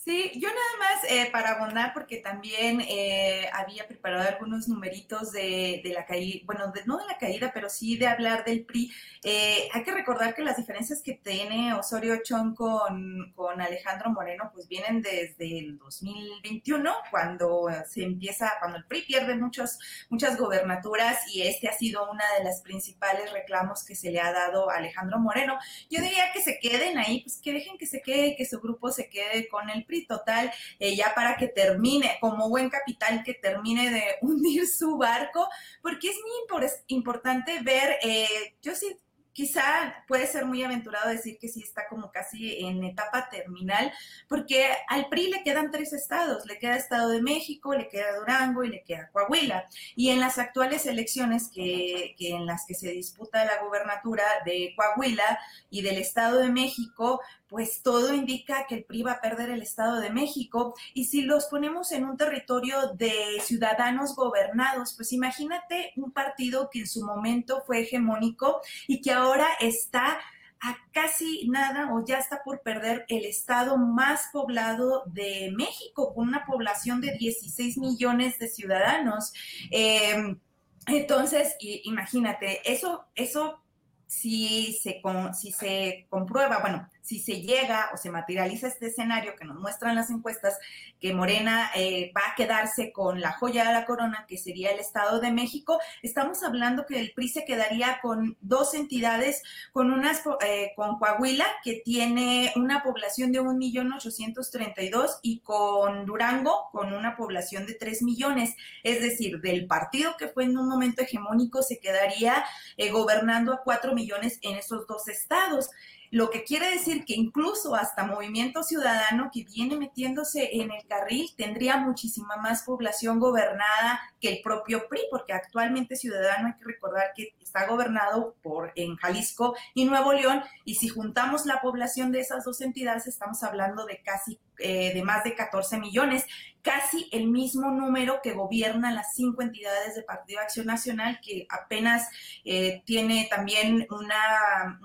Sí, 0.08 0.32
yo 0.36 0.48
nada 0.48 0.78
más 0.78 1.10
eh, 1.10 1.28
para 1.30 1.50
abundar, 1.50 1.92
porque 1.92 2.16
también 2.16 2.80
eh, 2.80 3.46
había 3.52 3.86
preparado 3.86 4.26
algunos 4.26 4.66
numeritos 4.66 5.32
de, 5.32 5.82
la 5.84 6.06
caída, 6.06 6.40
bueno, 6.46 6.72
no 6.86 6.96
de 6.96 7.04
la 7.04 7.18
caída, 7.18 7.50
pero 7.52 7.68
sí 7.68 7.98
de 7.98 8.06
hablar 8.06 8.42
del 8.42 8.64
PRI. 8.64 8.90
Eh, 9.22 9.68
hay 9.70 9.82
que 9.82 9.92
recordar 9.92 10.34
que 10.34 10.40
las 10.40 10.56
diferencias 10.56 11.02
que 11.02 11.12
tiene 11.12 11.74
Osorio 11.74 12.22
Chong 12.24 12.54
con, 12.54 13.34
con 13.36 13.60
Alejandro 13.60 14.08
Moreno, 14.08 14.50
pues 14.54 14.66
vienen 14.66 15.02
desde 15.02 15.58
el 15.58 15.76
2021, 15.76 16.90
cuando 17.10 17.66
se 17.86 18.02
empieza, 18.02 18.54
cuando 18.60 18.78
el 18.78 18.86
PRI 18.86 19.02
pierde 19.02 19.34
muchos, 19.34 19.78
muchas 20.08 20.38
gobernaturas 20.38 21.18
y 21.34 21.42
este 21.42 21.68
ha 21.68 21.72
sido 21.72 22.10
una 22.10 22.24
de 22.38 22.44
las 22.44 22.62
principales 22.62 23.30
reclamos 23.30 23.84
que 23.84 23.94
se 23.94 24.10
le 24.10 24.20
ha 24.20 24.32
dado 24.32 24.70
a 24.70 24.76
Alejandro 24.76 25.18
Moreno. 25.18 25.58
Yo 25.90 26.00
diría 26.00 26.32
que 26.32 26.40
se 26.40 26.58
queden 26.58 26.96
ahí, 26.96 27.20
pues 27.24 27.38
que 27.42 27.52
dejen 27.52 27.76
que 27.76 27.86
se 27.86 28.00
quede, 28.00 28.36
que 28.36 28.46
su 28.46 28.58
grupo 28.58 28.90
se 28.90 29.10
quede 29.10 29.48
con 29.48 29.68
el 29.68 29.84
PRI 29.84 29.97
total, 30.06 30.50
eh, 30.78 30.96
ya 30.96 31.12
para 31.14 31.36
que 31.36 31.48
termine, 31.48 32.18
como 32.20 32.48
buen 32.48 32.70
capital, 32.70 33.22
que 33.24 33.34
termine 33.34 33.90
de 33.90 34.02
hundir 34.22 34.66
su 34.66 34.96
barco, 34.96 35.48
porque 35.82 36.10
es 36.10 36.16
muy 36.16 36.68
importante 36.88 37.60
ver, 37.62 37.98
eh, 38.02 38.56
yo 38.62 38.74
sí 38.74 38.96
quizá 39.38 39.94
puede 40.08 40.26
ser 40.26 40.46
muy 40.46 40.64
aventurado 40.64 41.10
decir 41.10 41.38
que 41.38 41.46
sí 41.46 41.62
está 41.62 41.86
como 41.86 42.10
casi 42.10 42.58
en 42.66 42.82
etapa 42.82 43.28
terminal, 43.30 43.92
porque 44.26 44.66
al 44.88 45.08
PRI 45.08 45.30
le 45.30 45.44
quedan 45.44 45.70
tres 45.70 45.92
estados, 45.92 46.44
le 46.46 46.58
queda 46.58 46.74
Estado 46.74 47.10
de 47.10 47.22
México, 47.22 47.72
le 47.72 47.88
queda 47.88 48.16
Durango 48.16 48.64
y 48.64 48.68
le 48.70 48.82
queda 48.82 49.10
Coahuila. 49.12 49.68
Y 49.94 50.10
en 50.10 50.18
las 50.18 50.38
actuales 50.38 50.86
elecciones 50.86 51.50
que, 51.54 52.16
que 52.18 52.30
en 52.30 52.46
las 52.46 52.66
que 52.66 52.74
se 52.74 52.90
disputa 52.90 53.44
la 53.44 53.62
gubernatura 53.62 54.24
de 54.44 54.74
Coahuila 54.74 55.38
y 55.70 55.82
del 55.82 55.98
Estado 55.98 56.40
de 56.40 56.50
México, 56.50 57.20
pues 57.48 57.82
todo 57.82 58.12
indica 58.14 58.66
que 58.66 58.74
el 58.74 58.84
PRI 58.84 59.02
va 59.04 59.12
a 59.12 59.20
perder 59.20 59.50
el 59.50 59.62
Estado 59.62 60.00
de 60.00 60.10
México. 60.10 60.74
Y 60.94 61.04
si 61.04 61.22
los 61.22 61.46
ponemos 61.46 61.92
en 61.92 62.04
un 62.04 62.16
territorio 62.16 62.92
de 62.94 63.40
ciudadanos 63.40 64.14
gobernados, 64.16 64.94
pues 64.94 65.12
imagínate 65.12 65.92
un 65.96 66.10
partido 66.10 66.68
que 66.70 66.80
en 66.80 66.86
su 66.88 67.04
momento 67.04 67.62
fue 67.66 67.82
hegemónico 67.82 68.60
y 68.86 69.00
que 69.00 69.12
ahora 69.12 69.27
está 69.60 70.18
a 70.60 70.76
casi 70.92 71.48
nada 71.48 71.92
o 71.92 72.04
ya 72.04 72.18
está 72.18 72.42
por 72.42 72.62
perder 72.62 73.04
el 73.08 73.24
estado 73.24 73.76
más 73.76 74.28
poblado 74.32 75.04
de 75.06 75.52
México, 75.56 76.12
con 76.14 76.28
una 76.28 76.44
población 76.44 77.00
de 77.00 77.12
16 77.12 77.78
millones 77.78 78.38
de 78.38 78.48
ciudadanos. 78.48 79.32
Em, 79.70 80.38
entonces, 80.86 81.54
imagínate, 81.60 82.60
eso, 82.70 83.04
eso 83.14 83.62
si 84.06 84.72
se, 84.72 85.00
si 85.38 85.52
se 85.52 86.06
comprueba, 86.08 86.58
bueno, 86.60 86.88
si 87.08 87.20
se 87.20 87.40
llega 87.40 87.88
o 87.94 87.96
se 87.96 88.10
materializa 88.10 88.68
este 88.68 88.88
escenario 88.88 89.34
que 89.34 89.46
nos 89.46 89.58
muestran 89.58 89.96
las 89.96 90.10
encuestas, 90.10 90.58
que 91.00 91.14
Morena 91.14 91.70
eh, 91.74 92.12
va 92.14 92.20
a 92.30 92.34
quedarse 92.34 92.92
con 92.92 93.22
la 93.22 93.32
joya 93.32 93.64
de 93.64 93.72
la 93.72 93.86
corona, 93.86 94.26
que 94.28 94.36
sería 94.36 94.72
el 94.72 94.78
Estado 94.78 95.18
de 95.18 95.32
México, 95.32 95.78
estamos 96.02 96.42
hablando 96.42 96.84
que 96.84 97.00
el 97.00 97.12
PRI 97.14 97.28
se 97.30 97.46
quedaría 97.46 98.00
con 98.02 98.36
dos 98.42 98.74
entidades, 98.74 99.42
con 99.72 99.90
unas, 99.90 100.22
eh, 100.44 100.72
con 100.76 100.98
Coahuila, 100.98 101.46
que 101.64 101.80
tiene 101.82 102.52
una 102.56 102.82
población 102.82 103.32
de 103.32 103.40
1.832.000 103.40 105.08
y 105.22 105.40
con 105.40 106.04
Durango, 106.04 106.68
con 106.72 106.92
una 106.92 107.16
población 107.16 107.64
de 107.64 107.72
3 107.72 108.02
millones. 108.02 108.54
Es 108.82 109.00
decir, 109.00 109.40
del 109.40 109.66
partido 109.66 110.14
que 110.18 110.28
fue 110.28 110.44
en 110.44 110.58
un 110.58 110.68
momento 110.68 111.00
hegemónico, 111.00 111.62
se 111.62 111.80
quedaría 111.80 112.44
eh, 112.76 112.90
gobernando 112.90 113.54
a 113.54 113.62
4 113.62 113.94
millones 113.94 114.38
en 114.42 114.56
esos 114.56 114.86
dos 114.86 115.08
estados 115.08 115.70
lo 116.10 116.30
que 116.30 116.44
quiere 116.44 116.70
decir 116.70 117.04
que 117.04 117.14
incluso 117.14 117.74
hasta 117.74 118.04
Movimiento 118.04 118.62
Ciudadano 118.62 119.30
que 119.32 119.44
viene 119.44 119.76
metiéndose 119.76 120.56
en 120.60 120.70
el 120.70 120.86
carril 120.86 121.30
tendría 121.36 121.76
muchísima 121.76 122.36
más 122.36 122.62
población 122.62 123.20
gobernada 123.20 124.00
que 124.20 124.30
el 124.30 124.40
propio 124.42 124.88
PRI, 124.88 125.02
porque 125.10 125.32
actualmente 125.32 125.96
Ciudadano 125.96 126.48
hay 126.48 126.54
que 126.54 126.64
recordar 126.64 127.12
que 127.14 127.34
está 127.40 127.66
gobernado 127.66 128.36
por 128.42 128.72
en 128.74 128.96
Jalisco 128.96 129.54
y 129.74 129.84
Nuevo 129.84 130.12
León, 130.12 130.42
y 130.64 130.76
si 130.76 130.88
juntamos 130.88 131.46
la 131.46 131.60
población 131.60 132.12
de 132.12 132.20
esas 132.20 132.44
dos 132.44 132.60
entidades 132.60 133.06
estamos 133.06 133.42
hablando 133.42 133.84
de 133.86 134.02
casi 134.02 134.38
eh, 134.58 134.92
de 134.92 135.02
más 135.04 135.22
de 135.24 135.34
14 135.34 135.78
millones, 135.78 136.24
casi 136.62 137.08
el 137.12 137.28
mismo 137.28 137.70
número 137.70 138.20
que 138.22 138.32
gobiernan 138.32 138.94
las 138.94 139.14
cinco 139.14 139.42
entidades 139.42 139.94
de 139.94 140.02
Partido 140.02 140.40
Acción 140.40 140.66
Nacional, 140.66 141.20
que 141.22 141.46
apenas 141.48 142.08
eh, 142.44 142.82
tiene 142.84 143.28
también 143.30 143.86
una 143.90 144.80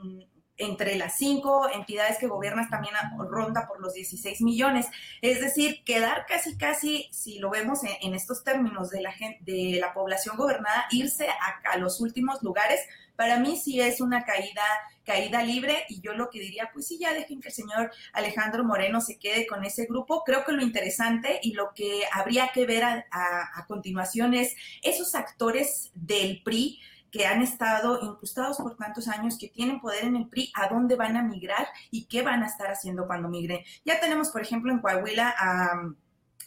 entre 0.57 0.95
las 0.95 1.17
cinco 1.17 1.67
entidades 1.73 2.17
que 2.17 2.27
gobiernas 2.27 2.69
también 2.69 2.93
ronda 3.29 3.67
por 3.67 3.81
los 3.81 3.93
16 3.93 4.41
millones. 4.41 4.87
Es 5.21 5.41
decir, 5.41 5.83
quedar 5.83 6.25
casi, 6.27 6.57
casi, 6.57 7.09
si 7.11 7.39
lo 7.39 7.49
vemos 7.49 7.79
en, 7.83 8.13
estos 8.13 8.43
términos 8.43 8.89
de 8.89 9.01
la, 9.01 9.13
de 9.41 9.77
la 9.79 9.93
población 9.93 10.37
gobernada, 10.37 10.85
irse 10.91 11.27
a, 11.27 11.77
los 11.77 11.99
últimos 11.99 12.43
lugares, 12.43 12.79
para 13.15 13.39
mí 13.39 13.57
sí 13.57 13.79
es 13.81 13.99
una 13.99 14.25
caída, 14.25 14.63
caída 15.03 15.43
libre 15.43 15.85
y 15.89 16.01
yo 16.01 16.13
lo 16.13 16.29
que 16.29 16.39
diría, 16.39 16.69
pues 16.73 16.87
sí, 16.87 16.97
ya 16.99 17.13
dejen 17.13 17.41
que 17.41 17.49
el 17.49 17.53
señor 17.53 17.91
Alejandro 18.11 18.63
Moreno 18.63 19.01
se 19.01 19.17
quede 19.17 19.47
con 19.47 19.63
ese 19.63 19.85
grupo. 19.85 20.23
Creo 20.23 20.45
que 20.45 20.51
lo 20.51 20.61
interesante 20.61 21.39
y 21.41 21.53
lo 21.53 21.73
que 21.73 22.03
habría 22.11 22.49
que 22.49 22.65
ver 22.65 22.83
a, 22.83 23.05
a 23.11 23.65
continuación 23.67 24.33
es 24.33 24.55
esos 24.81 25.15
actores 25.15 25.91
del 25.95 26.41
PRI 26.43 26.79
que 27.13 27.27
han 27.27 27.43
estado 27.43 27.99
incrustados 28.01 28.57
por 28.57 28.75
tantos 28.75 29.07
años, 29.07 29.37
que 29.37 29.47
tienen 29.47 29.79
poder 29.79 30.05
en 30.05 30.15
el 30.15 30.27
PRI, 30.27 30.51
a 30.55 30.67
dónde 30.67 30.95
van 30.95 31.15
a 31.15 31.21
migrar 31.21 31.67
y 31.91 32.05
qué 32.05 32.23
van 32.23 32.41
a 32.41 32.47
estar 32.47 32.71
haciendo 32.71 33.05
cuando 33.05 33.29
migren. 33.29 33.59
Ya 33.85 33.99
tenemos, 33.99 34.29
por 34.29 34.41
ejemplo, 34.41 34.71
en 34.71 34.79
Coahuila 34.79 35.35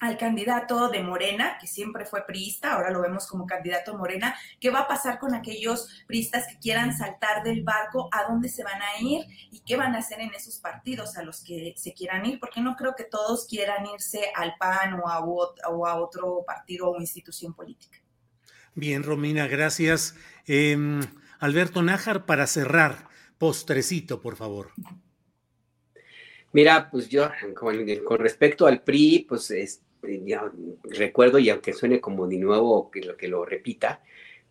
al 0.01 0.19
candidato 0.19 0.89
de 0.89 1.05
Morena, 1.05 1.57
que 1.61 1.69
siempre 1.69 2.05
fue 2.05 2.27
priista, 2.27 2.73
ahora 2.73 2.91
lo 2.91 3.01
vemos 3.01 3.29
como 3.29 3.47
candidato 3.47 3.97
Morena, 3.97 4.37
¿qué 4.61 4.71
va 4.71 4.81
a 4.81 4.89
pasar 4.89 5.21
con 5.21 5.37
aquellos 5.37 6.05
priistas 6.09 6.49
que 6.49 6.59
quieran 6.59 6.99
saltar 6.99 7.45
del 7.45 7.63
barco? 7.63 8.09
¿A 8.11 8.25
dónde 8.25 8.49
se 8.49 8.65
van 8.65 8.83
a 8.83 9.01
ir? 9.01 9.25
¿Y 9.53 9.61
qué 9.61 9.77
van 9.77 9.95
a 9.95 9.99
hacer 9.99 10.21
en 10.21 10.35
esos 10.35 10.59
partidos 10.59 11.17
a 11.17 11.23
los 11.23 11.45
que 11.45 11.75
se 11.77 11.95
quieran 11.95 12.27
ir? 12.27 12.41
Porque 12.41 12.61
no 12.61 12.75
creo 12.75 12.97
que 12.97 13.05
todos 13.05 13.47
quieran 13.47 13.87
irse 13.87 14.33
al 14.35 14.57
PAN 14.59 15.01
a, 15.05 15.21
o 15.21 15.87
a 15.87 15.95
otro 15.95 16.43
partido 16.45 16.91
o 16.91 17.01
institución 17.01 17.55
política. 17.55 17.99
Bien, 18.75 19.03
Romina, 19.03 19.47
gracias. 19.47 20.15
Em, 20.47 21.01
Alberto 21.39 21.83
Nájar, 21.83 22.25
para 22.25 22.47
cerrar, 22.47 23.09
postrecito, 23.39 24.21
por 24.21 24.37
favor. 24.37 24.71
Mira, 26.53 26.89
pues 26.91 27.09
yo, 27.09 27.29
con, 27.55 28.19
respecto 28.19 28.67
al 28.67 28.83
PRI, 28.83 29.27
pues 29.29 29.53
recuerdo, 30.85 31.39
y 31.39 31.51
aunque 31.51 31.73
suene 31.73 32.01
como 32.01 32.27
de 32.27 32.39
nuevo 32.39 32.91
que 32.91 33.03
lo, 33.03 33.17
que 33.17 33.29
lo 33.29 33.45
repita, 33.45 34.03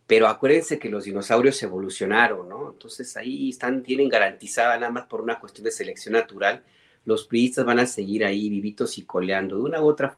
pero 0.05 0.27
acuérdense 0.27 0.77
que 0.77 0.89
los 0.89 1.05
dinosaurios 1.05 1.61
evolucionaron, 1.63 2.47
¿no? 2.47 2.73
Entonces 2.73 3.15
ahí 3.17 3.49
están, 3.49 3.81
tienen 3.81 4.09
garantizada 4.09 4.77
nada 4.77 4.91
más 4.91 5.07
por 5.07 5.21
una 5.21 5.39
cuestión 5.39 5.63
de 5.63 5.71
selección 5.71 6.13
natural, 6.13 6.63
los 7.05 7.25
priistas 7.25 7.65
van 7.65 7.79
a 7.79 7.87
seguir 7.87 8.25
ahí 8.25 8.49
vivitos 8.49 8.97
y 8.97 9.05
coleando 9.05 9.57
de 9.57 9.63
una 9.63 9.81
u 9.81 9.85
otra 9.87 10.17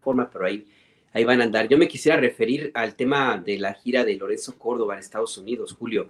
forma, 0.00 0.30
pero 0.30 0.46
ahí 0.46 0.66
ahí 1.12 1.24
van 1.24 1.40
a 1.40 1.44
andar. 1.44 1.68
Yo 1.68 1.78
me 1.78 1.88
quisiera 1.88 2.18
referir 2.18 2.70
al 2.74 2.94
tema 2.94 3.42
de 3.44 3.58
la 3.58 3.74
gira 3.74 4.04
de 4.04 4.16
Lorenzo 4.16 4.58
Córdoba 4.58 4.94
en 4.94 5.00
Estados 5.00 5.36
Unidos, 5.38 5.74
Julio. 5.78 6.08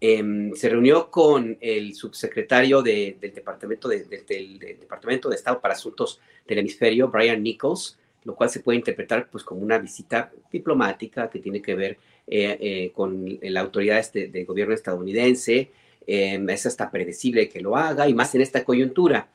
Em, 0.00 0.52
se 0.54 0.68
reunió 0.68 1.10
con 1.10 1.56
el 1.60 1.94
subsecretario 1.94 2.82
del, 2.82 3.18
Departamento 3.18 3.88
de, 3.88 4.04
del 4.04 4.58
Departamento 4.58 5.30
de 5.30 5.36
Estado 5.36 5.60
para 5.60 5.74
Asuntos 5.74 6.20
del 6.46 6.58
Hemisferio, 6.58 7.08
Brian 7.08 7.42
Nichols, 7.42 7.98
lo 8.24 8.34
cual 8.34 8.50
se 8.50 8.60
puede 8.60 8.78
interpretar 8.78 9.28
pues, 9.30 9.42
como 9.42 9.62
una 9.62 9.78
visita 9.78 10.30
diplomática 10.52 11.30
que 11.30 11.38
tiene 11.38 11.62
que 11.62 11.74
ver 11.74 11.98
eh, 12.26 12.58
eh, 12.60 12.92
con 12.92 13.38
la 13.40 13.60
autoridad 13.60 13.98
este, 13.98 14.28
del 14.28 14.44
gobierno 14.44 14.74
estadounidense. 14.74 15.70
Em, 16.06 16.48
es 16.50 16.66
hasta 16.66 16.90
predecible 16.90 17.48
que 17.48 17.60
lo 17.60 17.76
haga 17.76 18.08
y 18.08 18.14
más 18.14 18.34
en 18.34 18.42
esta 18.42 18.64
coyuntura. 18.64 19.28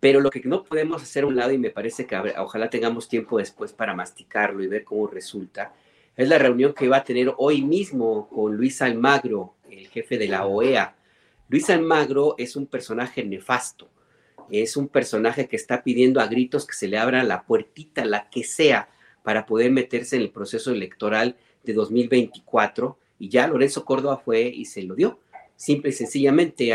Pero 0.00 0.20
lo 0.20 0.30
que 0.30 0.42
no 0.44 0.64
podemos 0.64 1.02
hacer 1.02 1.24
a 1.24 1.26
un 1.26 1.36
lado, 1.36 1.52
y 1.52 1.58
me 1.58 1.70
parece 1.70 2.06
que 2.06 2.16
ojalá 2.38 2.68
tengamos 2.68 3.08
tiempo 3.08 3.38
después 3.38 3.72
para 3.72 3.94
masticarlo 3.94 4.62
y 4.62 4.66
ver 4.66 4.84
cómo 4.84 5.06
resulta, 5.06 5.72
es 6.16 6.28
la 6.28 6.38
reunión 6.38 6.74
que 6.74 6.88
va 6.88 6.98
a 6.98 7.04
tener 7.04 7.32
hoy 7.38 7.62
mismo 7.62 8.28
con 8.28 8.56
Luis 8.56 8.82
Almagro, 8.82 9.54
el 9.70 9.88
jefe 9.88 10.18
de 10.18 10.28
la 10.28 10.46
OEA. 10.46 10.94
Luis 11.48 11.68
Almagro 11.70 12.34
es 12.38 12.54
un 12.54 12.66
personaje 12.66 13.24
nefasto, 13.24 13.88
es 14.50 14.76
un 14.76 14.88
personaje 14.88 15.48
que 15.48 15.56
está 15.56 15.82
pidiendo 15.82 16.20
a 16.20 16.26
gritos 16.26 16.66
que 16.66 16.74
se 16.74 16.86
le 16.86 16.98
abra 16.98 17.24
la 17.24 17.44
puertita, 17.44 18.04
la 18.04 18.28
que 18.30 18.44
sea, 18.44 18.88
para 19.22 19.46
poder 19.46 19.70
meterse 19.70 20.16
en 20.16 20.22
el 20.22 20.30
proceso 20.30 20.70
electoral 20.70 21.36
de 21.62 21.72
2024. 21.72 22.98
Y 23.18 23.30
ya 23.30 23.46
Lorenzo 23.48 23.84
Córdoba 23.84 24.18
fue 24.18 24.42
y 24.42 24.66
se 24.66 24.82
lo 24.82 24.94
dio, 24.94 25.18
simple 25.56 25.90
y 25.90 25.94
sencillamente, 25.94 26.72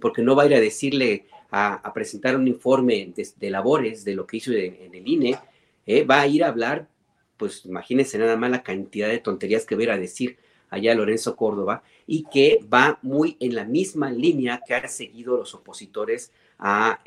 porque 0.00 0.22
no 0.22 0.34
va 0.34 0.42
a 0.42 0.46
ir 0.46 0.54
a 0.54 0.60
decirle 0.60 1.26
a, 1.50 1.92
presentar 1.92 2.36
un 2.36 2.48
informe 2.48 3.12
de, 3.14 3.50
labores 3.50 4.04
de 4.04 4.14
lo 4.14 4.26
que 4.26 4.38
hizo 4.38 4.52
en, 4.52 4.94
el 4.94 5.08
INE, 5.08 5.38
eh, 5.86 6.04
va 6.04 6.20
a 6.20 6.26
ir 6.26 6.44
a 6.44 6.48
hablar, 6.48 6.88
pues 7.36 7.64
imagínense 7.64 8.18
nada 8.18 8.36
más 8.36 8.50
la 8.50 8.62
cantidad 8.62 9.08
de 9.08 9.18
tonterías 9.18 9.64
que 9.64 9.74
va 9.74 9.80
a 9.80 9.84
ir 9.84 9.90
a 9.90 9.98
decir 9.98 10.36
allá 10.70 10.94
Lorenzo 10.94 11.36
Córdoba 11.36 11.82
y 12.06 12.24
que 12.24 12.60
va 12.72 12.98
muy 13.02 13.36
en 13.40 13.54
la 13.54 13.64
misma 13.64 14.10
línea 14.10 14.60
que 14.66 14.74
han 14.74 14.88
seguido 14.88 15.36
los 15.36 15.54
opositores 15.54 16.32
al, 16.58 16.98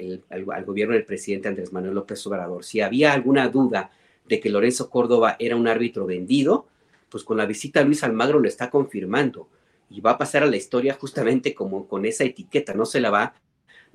gobierno 0.66 0.94
del 0.94 1.06
presidente 1.06 1.48
Andrés 1.48 1.74
Manuel 1.74 1.96
López 1.96 2.26
Obrador. 2.28 2.64
Si 2.64 2.82
había 2.82 3.14
alguna 3.14 3.48
duda 3.50 3.92
de 4.26 4.40
que 4.40 4.50
Lorenzo 4.50 4.90
Córdoba 4.90 5.36
era 5.40 5.56
un 5.56 5.68
árbitro 5.68 6.06
vendido, 6.06 6.68
pues 7.10 7.24
con 7.24 7.38
la 7.38 7.46
visita 7.46 7.80
a 7.80 7.84
Luis 7.84 8.04
Almagro 8.04 8.40
lo 8.40 8.48
está 8.48 8.70
confirmando 8.70 9.48
y 9.90 10.02
va 10.02 10.12
a 10.12 10.18
pasar 10.18 10.44
a 10.44 10.48
la 10.48 10.58
historia 10.58 10.98
justamente 11.00 11.54
como 11.54 11.88
con 11.88 12.06
esa 12.06 12.26
etiqueta, 12.26 12.74
no 12.74 12.86
se 12.86 13.00
la 13.00 13.10
va 13.10 13.34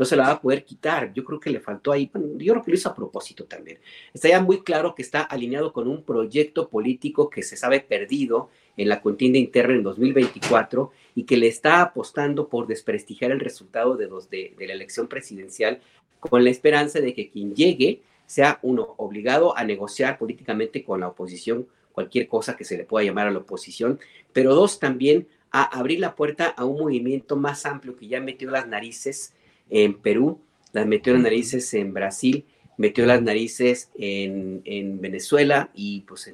no 0.02 0.06
se 0.06 0.16
la 0.16 0.24
va 0.24 0.32
a 0.32 0.40
poder 0.40 0.64
quitar. 0.64 1.12
Yo 1.14 1.24
creo 1.24 1.38
que 1.38 1.48
le 1.48 1.60
faltó 1.60 1.92
ahí, 1.92 2.10
yo 2.12 2.54
creo 2.54 2.64
que 2.64 2.72
lo 2.72 2.76
hizo 2.76 2.88
a 2.88 2.94
propósito 2.94 3.44
también. 3.44 3.78
Está 4.12 4.28
ya 4.28 4.40
muy 4.40 4.62
claro 4.62 4.96
que 4.96 5.02
está 5.02 5.22
alineado 5.22 5.72
con 5.72 5.86
un 5.86 6.02
proyecto 6.02 6.68
político 6.68 7.30
que 7.30 7.44
se 7.44 7.56
sabe 7.56 7.78
perdido 7.78 8.50
en 8.76 8.88
la 8.88 9.00
contienda 9.00 9.38
interna 9.38 9.74
en 9.74 9.84
2024 9.84 10.90
y 11.14 11.22
que 11.22 11.36
le 11.36 11.46
está 11.46 11.82
apostando 11.82 12.48
por 12.48 12.66
desprestigiar 12.66 13.30
el 13.30 13.38
resultado 13.38 13.96
de, 13.96 14.08
los 14.08 14.28
de, 14.28 14.54
de 14.58 14.66
la 14.66 14.72
elección 14.72 15.06
presidencial 15.06 15.80
con 16.18 16.42
la 16.42 16.50
esperanza 16.50 16.98
de 16.98 17.14
que 17.14 17.30
quien 17.30 17.54
llegue 17.54 18.02
sea 18.26 18.58
uno 18.62 18.94
obligado 18.96 19.56
a 19.56 19.62
negociar 19.62 20.18
políticamente 20.18 20.82
con 20.82 20.98
la 20.98 21.08
oposición 21.08 21.68
cualquier 21.92 22.26
cosa 22.26 22.56
que 22.56 22.64
se 22.64 22.76
le 22.76 22.84
pueda 22.84 23.04
llamar 23.04 23.28
a 23.28 23.30
la 23.30 23.38
oposición, 23.38 24.00
pero 24.32 24.54
dos 24.54 24.80
también 24.80 25.28
a 25.52 25.62
abrir 25.62 26.00
la 26.00 26.16
puerta 26.16 26.46
a 26.46 26.64
un 26.64 26.80
movimiento 26.80 27.36
más 27.36 27.66
amplio 27.66 27.94
que 27.94 28.08
ya 28.08 28.20
metió 28.20 28.50
las 28.50 28.66
narices 28.66 29.34
en 29.70 29.94
Perú, 29.94 30.40
las 30.72 30.86
metió 30.86 31.12
las 31.12 31.22
narices 31.22 31.72
en 31.74 31.92
Brasil, 31.92 32.44
metió 32.76 33.06
las 33.06 33.22
narices 33.22 33.90
en, 33.96 34.62
Venezuela 35.00 35.70
y 35.74 36.00
pues 36.02 36.32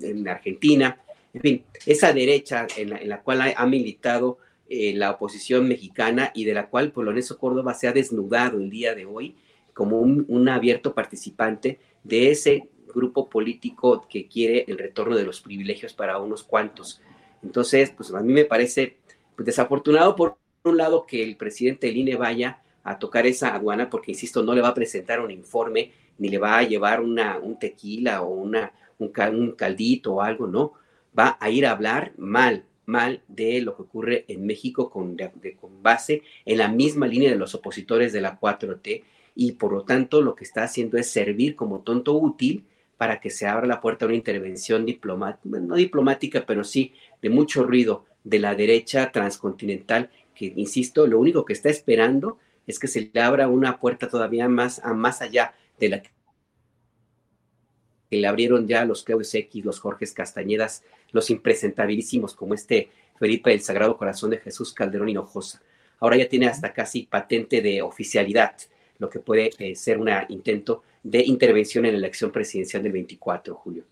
en, 0.00 0.28
Argentina. 0.28 1.00
En 1.32 1.40
fin, 1.40 1.64
esa 1.86 2.12
derecha 2.12 2.66
en 2.76 3.08
la, 3.08 3.20
cual 3.20 3.54
ha, 3.54 3.66
militado 3.66 4.38
eh, 4.68 4.92
la 4.94 5.12
oposición 5.12 5.68
mexicana 5.68 6.32
y 6.34 6.44
de 6.44 6.54
la 6.54 6.68
cual 6.68 6.92
Poloneso 6.92 7.38
Córdoba 7.38 7.74
se 7.74 7.86
ha 7.86 7.92
desnudado 7.92 8.58
el 8.58 8.70
día 8.70 8.94
de 8.94 9.06
hoy 9.06 9.36
como 9.74 10.00
un 10.00 10.48
abierto 10.48 10.94
participante 10.94 11.78
de 12.02 12.30
ese 12.30 12.68
grupo 12.94 13.28
político 13.28 14.06
que 14.08 14.26
quiere 14.26 14.64
el 14.68 14.78
retorno 14.78 15.16
de 15.16 15.24
los 15.24 15.40
privilegios 15.40 15.92
para 15.94 16.18
unos 16.18 16.42
cuantos. 16.42 17.00
Entonces, 17.42 17.90
pues 17.90 18.12
a 18.12 18.20
mí 18.20 18.32
me 18.32 18.44
parece 18.44 18.96
pues, 19.36 19.46
desafortunado 19.46 20.16
por 20.16 20.36
un 20.64 20.76
lado 20.76 21.06
que 21.06 21.22
el 21.22 21.36
presidente 21.36 21.86
del 21.86 21.96
INE 21.96 22.16
vaya 22.16 22.62
a 22.82 22.98
tocar 22.98 23.26
esa 23.26 23.54
aduana 23.54 23.88
porque, 23.88 24.12
insisto, 24.12 24.42
no 24.42 24.54
le 24.54 24.60
va 24.60 24.68
a 24.68 24.74
presentar 24.74 25.20
un 25.20 25.30
informe 25.30 25.92
ni 26.18 26.28
le 26.28 26.38
va 26.38 26.58
a 26.58 26.62
llevar 26.62 27.00
una, 27.00 27.38
un 27.38 27.58
tequila 27.58 28.22
o 28.22 28.28
una, 28.28 28.72
un, 28.98 29.52
caldito 29.52 30.14
o 30.14 30.22
algo, 30.22 30.46
no. 30.46 30.74
Va 31.18 31.38
a 31.40 31.50
ir 31.50 31.66
a 31.66 31.72
hablar 31.72 32.12
mal, 32.18 32.64
mal 32.86 33.22
de 33.26 33.60
lo 33.62 33.74
que 33.74 33.82
ocurre 33.82 34.24
en 34.28 34.44
México 34.46 34.90
con, 34.90 35.16
con 35.60 35.82
base 35.82 36.22
en 36.44 36.58
la 36.58 36.68
misma 36.68 37.06
línea 37.06 37.30
de 37.30 37.36
los 37.38 37.54
opositores 37.54 38.12
de 38.12 38.20
la 38.20 38.38
4T 38.38 39.02
y 39.34 39.52
por 39.52 39.72
lo 39.72 39.84
tanto 39.84 40.20
lo 40.20 40.34
que 40.34 40.44
está 40.44 40.64
haciendo 40.64 40.98
es 40.98 41.10
servir 41.10 41.56
como 41.56 41.80
tonto 41.80 42.12
útil 42.14 42.64
para 42.98 43.18
que 43.18 43.30
se 43.30 43.46
abra 43.46 43.66
la 43.66 43.80
puerta 43.80 44.04
a 44.04 44.08
una 44.08 44.16
intervención 44.16 44.84
diplomática, 44.84 45.58
no 45.58 45.74
diplomática, 45.74 46.44
pero 46.46 46.64
sí 46.64 46.92
de 47.22 47.30
mucho 47.30 47.64
ruido 47.64 48.04
de 48.24 48.38
la 48.38 48.54
derecha 48.54 49.10
transcontinental, 49.10 50.10
que, 50.40 50.54
insisto, 50.56 51.06
lo 51.06 51.18
único 51.18 51.44
que 51.44 51.52
está 51.52 51.68
esperando 51.68 52.38
es 52.66 52.78
que 52.78 52.88
se 52.88 53.10
le 53.12 53.20
abra 53.20 53.46
una 53.46 53.78
puerta 53.78 54.08
todavía 54.08 54.48
más, 54.48 54.78
a 54.78 54.94
más 54.94 55.20
allá 55.20 55.52
de 55.78 55.90
la 55.90 56.02
que 56.02 56.10
le 58.10 58.26
abrieron 58.26 58.66
ya 58.66 58.86
los 58.86 59.04
Claudios 59.04 59.34
X, 59.34 59.62
los 59.62 59.80
Jorges 59.80 60.14
Castañedas, 60.14 60.82
los 61.12 61.28
impresentabilísimos 61.28 62.34
como 62.34 62.54
este 62.54 62.90
Felipe 63.18 63.50
del 63.50 63.60
Sagrado 63.60 63.98
Corazón 63.98 64.30
de 64.30 64.38
Jesús 64.38 64.72
Calderón 64.72 65.10
Hinojosa. 65.10 65.60
Ahora 65.98 66.16
ya 66.16 66.26
tiene 66.26 66.46
hasta 66.46 66.72
casi 66.72 67.02
patente 67.02 67.60
de 67.60 67.82
oficialidad, 67.82 68.56
lo 68.98 69.10
que 69.10 69.18
puede 69.18 69.50
eh, 69.58 69.76
ser 69.76 69.98
un 69.98 70.08
intento 70.30 70.84
de 71.02 71.22
intervención 71.22 71.84
en 71.84 71.92
la 71.92 71.98
elección 71.98 72.32
presidencial 72.32 72.82
del 72.82 72.92
24, 72.92 73.54
Julio. 73.54 73.84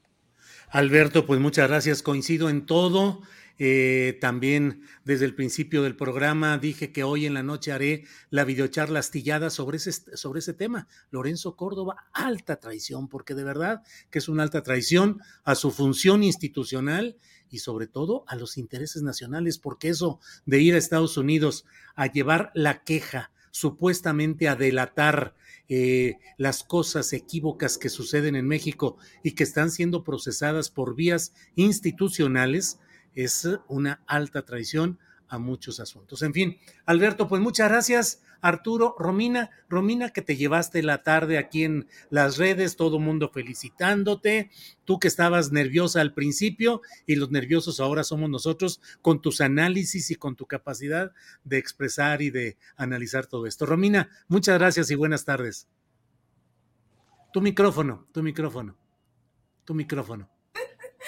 Alberto, 0.70 1.26
pues 1.26 1.40
muchas 1.40 1.68
gracias. 1.68 2.02
Coincido 2.02 2.48
en 2.48 2.64
todo. 2.64 3.20
Eh, 3.58 4.16
también 4.20 4.82
desde 5.04 5.24
el 5.24 5.34
principio 5.34 5.82
del 5.82 5.96
programa 5.96 6.58
dije 6.58 6.92
que 6.92 7.02
hoy 7.02 7.26
en 7.26 7.34
la 7.34 7.42
noche 7.42 7.72
haré 7.72 8.04
la 8.30 8.44
videocharla 8.44 9.00
astillada 9.00 9.50
sobre 9.50 9.78
ese, 9.78 9.92
sobre 10.16 10.38
ese 10.38 10.54
tema. 10.54 10.86
Lorenzo 11.10 11.56
Córdoba, 11.56 12.06
alta 12.12 12.60
traición, 12.60 13.08
porque 13.08 13.34
de 13.34 13.44
verdad 13.44 13.82
que 14.10 14.20
es 14.20 14.28
una 14.28 14.44
alta 14.44 14.62
traición 14.62 15.20
a 15.44 15.54
su 15.54 15.70
función 15.70 16.22
institucional 16.22 17.16
y 17.50 17.58
sobre 17.58 17.86
todo 17.86 18.24
a 18.28 18.36
los 18.36 18.58
intereses 18.58 19.02
nacionales, 19.02 19.58
porque 19.58 19.88
eso 19.88 20.20
de 20.46 20.60
ir 20.60 20.74
a 20.74 20.78
Estados 20.78 21.16
Unidos 21.16 21.64
a 21.94 22.06
llevar 22.06 22.52
la 22.54 22.84
queja, 22.84 23.32
supuestamente 23.50 24.48
a 24.48 24.54
delatar 24.56 25.34
eh, 25.68 26.18
las 26.36 26.62
cosas 26.62 27.12
equívocas 27.12 27.76
que 27.76 27.88
suceden 27.88 28.36
en 28.36 28.46
México 28.46 28.96
y 29.22 29.32
que 29.32 29.42
están 29.42 29.70
siendo 29.70 30.04
procesadas 30.04 30.70
por 30.70 30.94
vías 30.94 31.34
institucionales, 31.56 32.78
es 33.24 33.48
una 33.66 34.00
alta 34.06 34.42
traición 34.42 35.00
a 35.26 35.38
muchos 35.38 35.80
asuntos. 35.80 36.22
En 36.22 36.32
fin, 36.32 36.58
Alberto, 36.86 37.26
pues 37.26 37.42
muchas 37.42 37.68
gracias. 37.68 38.22
Arturo, 38.40 38.94
Romina, 38.96 39.50
Romina, 39.68 40.10
que 40.10 40.22
te 40.22 40.36
llevaste 40.36 40.84
la 40.84 41.02
tarde 41.02 41.36
aquí 41.36 41.64
en 41.64 41.88
las 42.10 42.38
redes, 42.38 42.76
todo 42.76 43.00
mundo 43.00 43.28
felicitándote, 43.34 44.52
tú 44.84 45.00
que 45.00 45.08
estabas 45.08 45.50
nerviosa 45.50 46.00
al 46.00 46.14
principio 46.14 46.80
y 47.04 47.16
los 47.16 47.32
nerviosos 47.32 47.80
ahora 47.80 48.04
somos 48.04 48.30
nosotros 48.30 48.80
con 49.02 49.20
tus 49.20 49.40
análisis 49.40 50.12
y 50.12 50.14
con 50.14 50.36
tu 50.36 50.46
capacidad 50.46 51.10
de 51.42 51.58
expresar 51.58 52.22
y 52.22 52.30
de 52.30 52.56
analizar 52.76 53.26
todo 53.26 53.46
esto. 53.48 53.66
Romina, 53.66 54.08
muchas 54.28 54.56
gracias 54.56 54.92
y 54.92 54.94
buenas 54.94 55.24
tardes. 55.24 55.66
Tu 57.32 57.40
micrófono, 57.40 58.06
tu 58.12 58.22
micrófono, 58.22 58.78
tu 59.64 59.74
micrófono. 59.74 60.37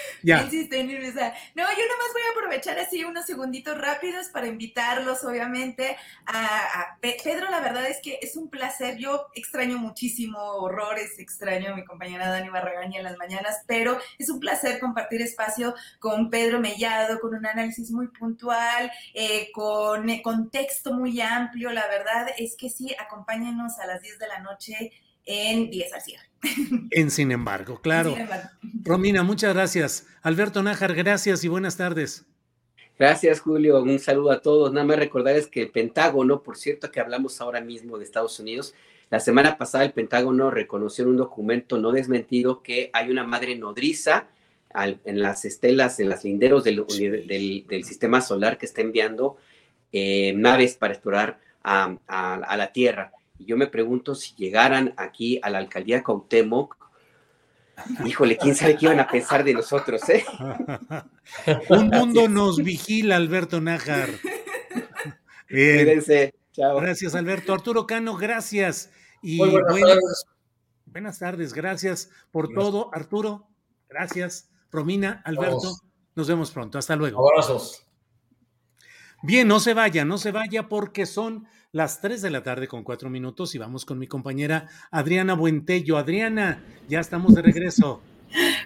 Ya. 0.22 0.43
No, 1.55 1.64
yo 1.64 1.86
nomás 1.89 2.12
voy 2.12 2.22
a 2.28 2.32
aprovechar 2.32 2.78
así 2.78 3.05
unos 3.05 3.24
segunditos 3.24 3.78
rápidos 3.78 4.28
para 4.28 4.47
invitarlos, 4.47 5.24
obviamente, 5.24 5.97
a, 6.27 6.98
Pedro. 7.01 7.51
La 7.51 7.60
verdad 7.60 7.86
es 7.86 8.01
que 8.02 8.18
es 8.20 8.36
un 8.36 8.51
placer. 8.51 8.98
Yo 8.98 9.28
extraño 9.35 9.78
muchísimo 9.78 10.39
horrores, 10.39 11.18
extraño 11.18 11.72
a 11.72 11.77
mi 11.77 11.85
compañera 11.85 12.28
Dani 12.28 12.51
Barragaña 12.51 12.98
en 12.98 13.05
las 13.05 13.16
mañanas, 13.16 13.62
pero 13.66 13.98
es 14.18 14.28
un 14.28 14.40
placer 14.40 14.78
compartir 14.78 15.22
espacio 15.22 15.74
con 15.98 16.28
Pedro 16.28 16.60
Mellado, 16.60 17.18
con 17.20 17.35
un 17.35 17.47
análisis 17.47 17.90
muy 17.90 18.09
puntual, 18.09 18.90
eh, 19.14 19.51
con 19.52 20.09
contexto 20.18 20.93
muy 20.93 21.20
amplio. 21.20 21.70
La 21.70 21.86
verdad 21.86 22.28
es 22.36 22.56
que 22.56 22.68
sí, 22.68 22.94
acompáñenos 22.98 23.78
a 23.78 23.86
las 23.86 24.02
10 24.02 24.18
de 24.18 24.28
la 24.28 24.40
noche 24.40 24.93
en 25.24 25.70
10 25.70 25.93
al 25.93 26.02
cierre. 26.02 26.30
En 26.90 27.10
sin 27.10 27.32
embargo, 27.32 27.80
claro. 27.80 28.14
Romina, 28.82 29.22
muchas 29.22 29.54
gracias. 29.54 30.06
Alberto 30.22 30.62
Nájar, 30.62 30.94
gracias 30.94 31.44
y 31.44 31.48
buenas 31.48 31.76
tardes. 31.76 32.24
Gracias, 32.98 33.40
Julio. 33.40 33.82
Un 33.82 33.98
saludo 33.98 34.30
a 34.30 34.42
todos. 34.42 34.72
Nada 34.72 34.86
más 34.86 34.98
recordarles 34.98 35.46
que 35.46 35.62
el 35.62 35.70
Pentágono, 35.70 36.42
por 36.42 36.56
cierto, 36.56 36.90
que 36.90 37.00
hablamos 37.00 37.40
ahora 37.40 37.60
mismo 37.60 37.98
de 37.98 38.04
Estados 38.04 38.38
Unidos, 38.40 38.74
la 39.10 39.20
semana 39.20 39.58
pasada 39.58 39.84
el 39.84 39.92
Pentágono 39.92 40.50
reconoció 40.50 41.04
en 41.04 41.10
un 41.10 41.16
documento 41.16 41.78
no 41.78 41.92
desmentido 41.92 42.62
que 42.62 42.90
hay 42.92 43.10
una 43.10 43.24
madre 43.24 43.56
nodriza 43.56 44.28
en 44.72 45.20
las 45.20 45.44
estelas, 45.44 45.98
en 45.98 46.10
los 46.10 46.22
linderos 46.22 46.62
del, 46.62 46.84
sistema 47.84 48.20
solar 48.20 48.56
que 48.56 48.66
está 48.66 48.82
enviando 48.82 49.36
eh, 49.92 50.32
naves 50.36 50.76
para 50.76 50.92
explorar 50.92 51.40
a 51.62 52.56
la 52.56 52.72
Tierra. 52.72 53.12
Y 53.40 53.46
yo 53.46 53.56
me 53.56 53.68
pregunto 53.68 54.14
si 54.14 54.34
llegaran 54.34 54.92
aquí 54.98 55.40
a 55.42 55.48
la 55.48 55.56
alcaldía 55.56 56.04
Cuauhtémoc, 56.04 56.76
híjole, 58.04 58.36
quién 58.36 58.54
sabe 58.54 58.76
qué 58.76 58.84
iban 58.84 59.00
a 59.00 59.08
pensar 59.08 59.44
de 59.44 59.54
nosotros, 59.54 60.06
¿eh? 60.10 60.26
Un 61.70 61.88
mundo 61.88 62.28
nos 62.28 62.58
vigila, 62.58 63.16
Alberto 63.16 63.62
Nájar. 63.62 64.10
Bien. 65.48 66.02
Chao. 66.52 66.80
Gracias, 66.80 67.14
Alberto. 67.14 67.54
Arturo 67.54 67.86
Cano, 67.86 68.14
gracias. 68.14 68.90
Y 69.22 69.38
buenas, 69.38 69.64
tardes. 69.74 70.24
buenas 70.84 71.18
tardes. 71.18 71.54
Gracias 71.54 72.10
por 72.30 72.52
todo, 72.52 72.90
Arturo. 72.92 73.48
Gracias. 73.88 74.50
Romina, 74.70 75.22
Alberto, 75.24 75.78
nos 76.14 76.28
vemos 76.28 76.50
pronto. 76.50 76.76
Hasta 76.76 76.94
luego. 76.94 77.26
Abrazos. 77.26 77.86
Bien, 79.22 79.48
no 79.48 79.60
se 79.60 79.72
vaya, 79.72 80.04
no 80.04 80.18
se 80.18 80.30
vaya 80.30 80.68
porque 80.68 81.06
son 81.06 81.48
las 81.72 82.01
3 82.01 82.20
de 82.20 82.30
la 82.30 82.42
tarde 82.42 82.66
con 82.66 82.82
4 82.82 83.10
minutos 83.10 83.55
y 83.55 83.59
vamos 83.59 83.84
con 83.84 83.98
mi 83.98 84.06
compañera 84.06 84.68
Adriana 84.90 85.34
Buentello. 85.34 85.98
Adriana, 85.98 86.62
ya 86.88 87.01
estamos 87.01 87.34
de 87.34 87.42
regreso. 87.42 88.02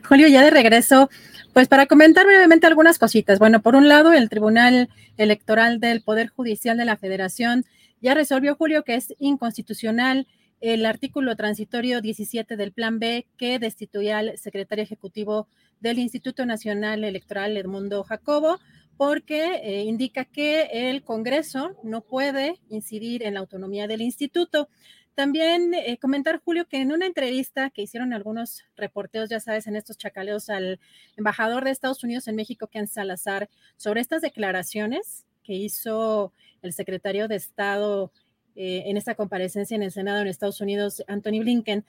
Julio, 0.08 0.28
ya 0.28 0.42
de 0.42 0.50
regreso, 0.50 1.10
pues 1.52 1.68
para 1.68 1.86
comentar 1.86 2.26
brevemente 2.26 2.66
algunas 2.66 2.98
cositas. 2.98 3.38
Bueno, 3.38 3.60
por 3.60 3.76
un 3.76 3.88
lado, 3.88 4.12
el 4.12 4.28
Tribunal 4.28 4.88
Electoral 5.18 5.80
del 5.80 6.02
Poder 6.02 6.28
Judicial 6.28 6.76
de 6.76 6.84
la 6.84 6.96
Federación 6.96 7.64
ya 8.00 8.14
resolvió, 8.14 8.56
Julio, 8.56 8.84
que 8.84 8.94
es 8.94 9.14
inconstitucional 9.18 10.26
el 10.60 10.86
artículo 10.86 11.36
transitorio 11.36 12.00
17 12.00 12.56
del 12.56 12.72
Plan 12.72 12.98
B 12.98 13.26
que 13.36 13.58
destituía 13.58 14.18
al 14.18 14.38
secretario 14.38 14.82
ejecutivo 14.82 15.46
del 15.80 15.98
Instituto 15.98 16.46
Nacional 16.46 17.04
Electoral, 17.04 17.56
Edmundo 17.58 18.02
Jacobo 18.02 18.58
porque 18.96 19.56
eh, 19.56 19.84
indica 19.84 20.24
que 20.24 20.90
el 20.90 21.02
Congreso 21.02 21.76
no 21.82 22.02
puede 22.02 22.60
incidir 22.68 23.22
en 23.22 23.34
la 23.34 23.40
autonomía 23.40 23.86
del 23.86 24.02
instituto. 24.02 24.68
También 25.14 25.74
eh, 25.74 25.98
comentar, 25.98 26.40
Julio, 26.44 26.66
que 26.66 26.80
en 26.80 26.92
una 26.92 27.06
entrevista 27.06 27.70
que 27.70 27.82
hicieron 27.82 28.12
algunos 28.12 28.64
reporteros, 28.76 29.30
ya 29.30 29.40
sabes, 29.40 29.66
en 29.66 29.76
estos 29.76 29.96
chacaleos 29.96 30.48
al 30.48 30.80
embajador 31.16 31.64
de 31.64 31.70
Estados 31.70 32.02
Unidos 32.04 32.28
en 32.28 32.36
México, 32.36 32.68
Ken 32.68 32.86
Salazar, 32.86 33.48
sobre 33.76 34.00
estas 34.00 34.22
declaraciones 34.22 35.26
que 35.42 35.54
hizo 35.54 36.32
el 36.62 36.72
secretario 36.72 37.28
de 37.28 37.36
Estado 37.36 38.12
eh, 38.56 38.84
en 38.86 38.96
esta 38.96 39.14
comparecencia 39.14 39.74
en 39.74 39.82
el 39.82 39.92
Senado 39.92 40.20
en 40.20 40.28
Estados 40.28 40.60
Unidos, 40.60 41.02
Anthony 41.08 41.40
Blinken, 41.40 41.84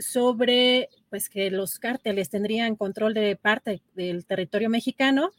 sobre 0.00 0.88
pues 1.08 1.28
que 1.28 1.48
los 1.52 1.78
cárteles 1.78 2.30
tendrían 2.30 2.74
control 2.74 3.14
de 3.14 3.36
parte 3.36 3.80
del 3.94 4.26
territorio 4.26 4.68
mexicano 4.68 5.30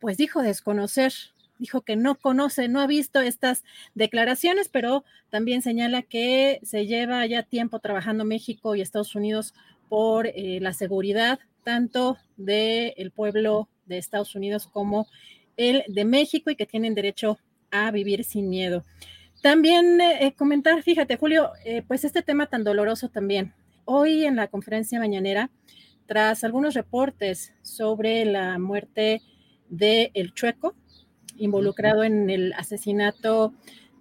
pues 0.00 0.16
dijo 0.16 0.42
desconocer, 0.42 1.12
dijo 1.58 1.82
que 1.82 1.96
no 1.96 2.16
conoce, 2.16 2.68
no 2.68 2.80
ha 2.80 2.86
visto 2.86 3.20
estas 3.20 3.64
declaraciones, 3.94 4.68
pero 4.68 5.04
también 5.30 5.62
señala 5.62 6.02
que 6.02 6.60
se 6.62 6.86
lleva 6.86 7.24
ya 7.26 7.42
tiempo 7.42 7.78
trabajando 7.78 8.24
México 8.24 8.74
y 8.74 8.80
Estados 8.80 9.14
Unidos 9.14 9.54
por 9.88 10.26
eh, 10.26 10.58
la 10.60 10.72
seguridad 10.72 11.38
tanto 11.64 12.18
del 12.36 13.10
pueblo 13.10 13.68
de 13.86 13.98
Estados 13.98 14.34
Unidos 14.34 14.66
como 14.66 15.08
el 15.56 15.82
de 15.88 16.04
México 16.04 16.50
y 16.50 16.56
que 16.56 16.66
tienen 16.66 16.94
derecho 16.94 17.38
a 17.70 17.90
vivir 17.90 18.24
sin 18.24 18.48
miedo. 18.48 18.84
También 19.42 20.00
eh, 20.00 20.34
comentar, 20.36 20.82
fíjate, 20.82 21.16
Julio, 21.16 21.52
eh, 21.64 21.82
pues 21.86 22.04
este 22.04 22.22
tema 22.22 22.46
tan 22.46 22.64
doloroso 22.64 23.08
también. 23.08 23.52
Hoy 23.84 24.24
en 24.24 24.36
la 24.36 24.48
conferencia 24.48 24.98
mañanera, 24.98 25.50
tras 26.06 26.44
algunos 26.44 26.74
reportes 26.74 27.52
sobre 27.62 28.24
la 28.24 28.58
muerte 28.58 29.22
de 29.68 30.10
El 30.14 30.32
Chueco, 30.34 30.74
involucrado 31.36 32.04
en 32.04 32.30
el 32.30 32.52
asesinato 32.54 33.52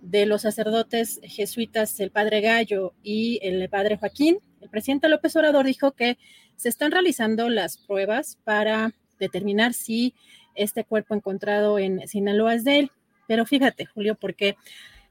de 0.02 0.26
los 0.26 0.44
sacerdotes 0.44 1.20
jesuitas, 1.24 2.00
el 2.00 2.12
padre 2.12 2.42
Gallo 2.42 2.94
y 3.04 3.40
el 3.42 3.68
padre 3.70 3.98
Joaquín, 3.98 4.40
el 4.62 4.70
presidente 4.70 5.10
López 5.10 5.36
Obrador 5.36 5.66
dijo 5.66 5.92
que 5.92 6.18
se 6.56 6.70
están 6.70 6.92
realizando 6.92 7.50
las 7.50 7.78
pruebas 7.78 8.38
para 8.44 8.94
determinar 9.20 9.74
si 9.74 10.14
este 10.56 10.84
cuerpo 10.84 11.14
encontrado 11.14 11.80
en 11.80 12.08
Sinaloa 12.08 12.56
es 12.56 12.64
de 12.64 12.80
él. 12.80 12.92
Pero 13.28 13.46
fíjate, 13.46 13.86
Julio, 13.86 14.16
porque 14.16 14.58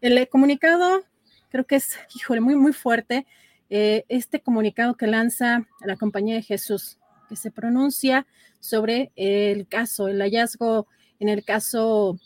el 0.00 0.28
comunicado 0.28 1.04
creo 1.50 1.64
que 1.64 1.76
es, 1.76 1.96
híjole, 2.14 2.40
muy, 2.40 2.56
muy 2.56 2.72
fuerte. 2.72 3.26
Eh, 3.70 4.04
este 4.08 4.40
comunicado 4.40 4.96
que 4.96 5.06
lanza 5.06 5.66
la 5.84 5.96
Compañía 5.96 6.34
de 6.34 6.42
Jesús, 6.42 6.98
que 7.28 7.36
se 7.36 7.50
pronuncia 7.50 8.26
sobre 8.60 9.12
el 9.16 9.66
caso, 9.66 10.08
el 10.08 10.20
hallazgo 10.20 10.86
en 11.20 11.28
el 11.28 11.44
caso 11.44 12.18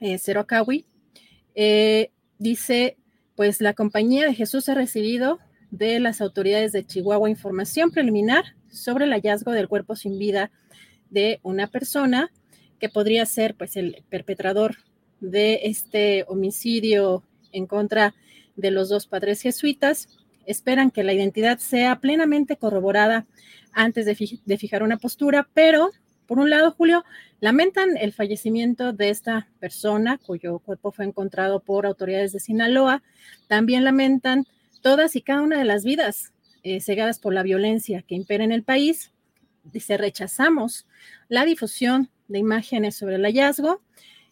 eh, 0.00 0.18
eh, 1.54 2.10
dice, 2.38 2.96
pues 3.34 3.60
la 3.60 3.74
Compañía 3.74 4.26
de 4.26 4.34
Jesús 4.34 4.68
ha 4.68 4.74
recibido 4.74 5.38
de 5.70 6.00
las 6.00 6.20
autoridades 6.20 6.72
de 6.72 6.86
Chihuahua 6.86 7.30
información 7.30 7.90
preliminar 7.90 8.56
sobre 8.70 9.04
el 9.04 9.12
hallazgo 9.12 9.52
del 9.52 9.68
cuerpo 9.68 9.96
sin 9.96 10.18
vida 10.18 10.50
de 11.10 11.40
una 11.42 11.66
persona 11.66 12.30
que 12.78 12.88
podría 12.88 13.24
ser 13.26 13.54
pues 13.54 13.76
el 13.76 14.04
perpetrador 14.08 14.76
de 15.20 15.60
este 15.64 16.24
homicidio 16.28 17.22
en 17.52 17.66
contra 17.66 18.14
de 18.56 18.70
los 18.70 18.88
dos 18.88 19.06
padres 19.06 19.40
jesuitas. 19.40 20.08
Esperan 20.46 20.90
que 20.90 21.04
la 21.04 21.12
identidad 21.12 21.58
sea 21.58 22.00
plenamente 22.00 22.56
corroborada 22.56 23.26
antes 23.72 24.06
de, 24.06 24.56
fijar 24.56 24.82
una 24.82 24.96
postura, 24.96 25.48
pero 25.52 25.90
por 26.26 26.38
un 26.38 26.50
lado, 26.50 26.72
Julio, 26.72 27.04
lamentan 27.40 27.96
el 27.96 28.12
fallecimiento 28.12 28.92
de 28.92 29.10
esta 29.10 29.48
persona 29.60 30.18
cuyo 30.18 30.58
cuerpo 30.58 30.90
fue 30.90 31.04
encontrado 31.04 31.60
por 31.60 31.86
autoridades 31.86 32.32
de 32.32 32.40
Sinaloa. 32.40 33.02
También 33.46 33.84
lamentan 33.84 34.46
todas 34.80 35.14
y 35.14 35.22
cada 35.22 35.42
una 35.42 35.58
de 35.58 35.64
las 35.64 35.84
vidas 35.84 36.32
eh, 36.62 36.80
cegadas 36.80 37.20
por 37.20 37.32
la 37.32 37.44
violencia 37.44 38.02
que 38.02 38.16
impera 38.16 38.42
en 38.42 38.50
el 38.50 38.64
país. 38.64 39.12
Dice, 39.62 39.96
rechazamos 39.96 40.86
la 41.28 41.44
difusión 41.44 42.10
de 42.28 42.38
imágenes 42.38 42.96
sobre 42.96 43.16
el 43.16 43.22
hallazgo 43.22 43.82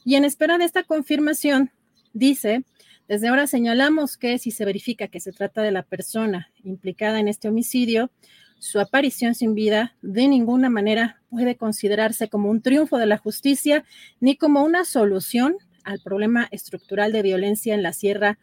y 0.04 0.16
en 0.16 0.24
espera 0.24 0.58
de 0.58 0.64
esta 0.64 0.82
confirmación, 0.82 1.70
dice, 2.12 2.64
desde 3.08 3.28
ahora 3.28 3.46
señalamos 3.46 4.16
que 4.16 4.38
si 4.38 4.50
se 4.50 4.64
verifica 4.64 5.08
que 5.08 5.20
se 5.20 5.32
trata 5.32 5.62
de 5.62 5.72
la 5.72 5.82
persona 5.82 6.50
implicada 6.62 7.20
en 7.20 7.28
este 7.28 7.48
homicidio, 7.48 8.10
su 8.58 8.80
aparición 8.80 9.34
sin 9.34 9.54
vida 9.54 9.94
de 10.00 10.26
ninguna 10.26 10.70
manera 10.70 11.20
puede 11.28 11.56
considerarse 11.56 12.28
como 12.28 12.48
un 12.48 12.62
triunfo 12.62 12.96
de 12.96 13.06
la 13.06 13.18
justicia 13.18 13.84
ni 14.20 14.36
como 14.36 14.64
una 14.64 14.84
solución 14.84 15.56
al 15.84 16.00
problema 16.00 16.48
estructural 16.50 17.12
de 17.12 17.22
violencia 17.22 17.74
en 17.74 17.82
la 17.82 17.92
Sierra 17.92 18.38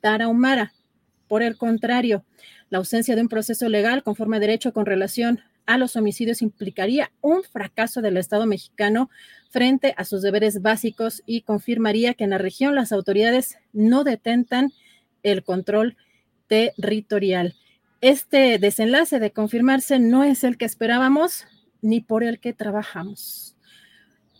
Tarahumara. 0.00 0.72
Por 1.28 1.42
el 1.42 1.58
contrario, 1.58 2.24
la 2.70 2.78
ausencia 2.78 3.16
de 3.16 3.22
un 3.22 3.28
proceso 3.28 3.68
legal 3.68 4.02
conforme 4.02 4.38
a 4.38 4.40
derecho 4.40 4.72
con 4.72 4.86
relación 4.86 5.40
a 5.66 5.78
los 5.78 5.96
homicidios 5.96 6.42
implicaría 6.42 7.10
un 7.20 7.42
fracaso 7.42 8.00
del 8.00 8.16
Estado 8.16 8.46
mexicano 8.46 9.10
frente 9.56 9.94
a 9.96 10.04
sus 10.04 10.20
deberes 10.20 10.60
básicos 10.60 11.22
y 11.24 11.40
confirmaría 11.40 12.12
que 12.12 12.24
en 12.24 12.30
la 12.30 12.36
región 12.36 12.74
las 12.74 12.92
autoridades 12.92 13.56
no 13.72 14.04
detentan 14.04 14.70
el 15.22 15.44
control 15.44 15.96
territorial. 16.46 17.54
Este 18.02 18.58
desenlace 18.58 19.18
de 19.18 19.30
confirmarse 19.30 19.98
no 19.98 20.24
es 20.24 20.44
el 20.44 20.58
que 20.58 20.66
esperábamos 20.66 21.46
ni 21.80 22.02
por 22.02 22.22
el 22.22 22.38
que 22.38 22.52
trabajamos. 22.52 23.56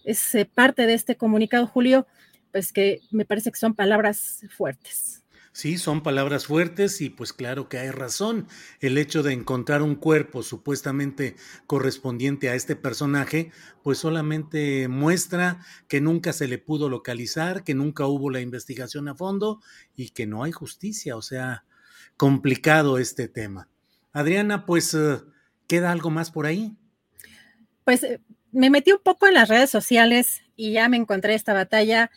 Es 0.05 0.35
eh, 0.35 0.45
parte 0.45 0.85
de 0.85 0.93
este 0.93 1.17
comunicado, 1.17 1.67
Julio, 1.67 2.07
pues 2.53 2.71
que 2.71 3.01
me 3.11 3.25
parece 3.25 3.51
que 3.51 3.59
son 3.59 3.75
palabras 3.75 4.45
fuertes. 4.51 5.25
Sí, 5.57 5.79
son 5.79 6.03
palabras 6.03 6.45
fuertes 6.45 7.01
y 7.01 7.09
pues 7.09 7.33
claro 7.33 7.71
que 7.71 7.79
hay 7.79 7.91
razón. 7.91 8.47
El 8.79 8.99
hecho 8.99 9.23
de 9.23 9.33
encontrar 9.33 9.81
un 9.81 9.95
cuerpo 9.95 10.43
supuestamente 10.43 11.35
correspondiente 11.67 12.51
a 12.51 12.55
este 12.55 12.77
personaje, 12.77 13.53
pues 13.83 13.97
solamente 13.97 14.87
muestra 14.89 15.65
que 15.89 16.03
nunca 16.03 16.35
se 16.35 16.47
le 16.47 16.59
pudo 16.59 16.91
localizar, 16.91 17.65
que 17.65 17.73
nunca 17.73 18.05
hubo 18.05 18.29
la 18.29 18.43
investigación 18.43 19.09
a 19.09 19.15
fondo 19.15 19.63
y 19.95 20.11
que 20.11 20.27
no 20.27 20.45
hay 20.45 20.53
justicia. 20.53 21.17
O 21.17 21.23
sea, 21.23 21.65
complicado 22.19 22.99
este 22.99 23.27
tema. 23.27 23.71
Adriana, 24.13 24.67
pues, 24.67 24.93
eh, 24.93 25.23
¿queda 25.67 25.91
algo 25.91 26.11
más 26.11 26.31
por 26.31 26.45
ahí? 26.45 26.77
Pues 27.83 28.03
eh, 28.03 28.21
me 28.53 28.69
metí 28.69 28.93
un 28.93 29.01
poco 29.03 29.27
en 29.27 29.33
las 29.33 29.49
redes 29.49 29.71
sociales 29.71 30.43
y 30.55 30.73
ya 30.73 30.91
me 30.91 30.99
encontré 30.99 31.33
esta 31.33 31.55
batalla 31.55 32.11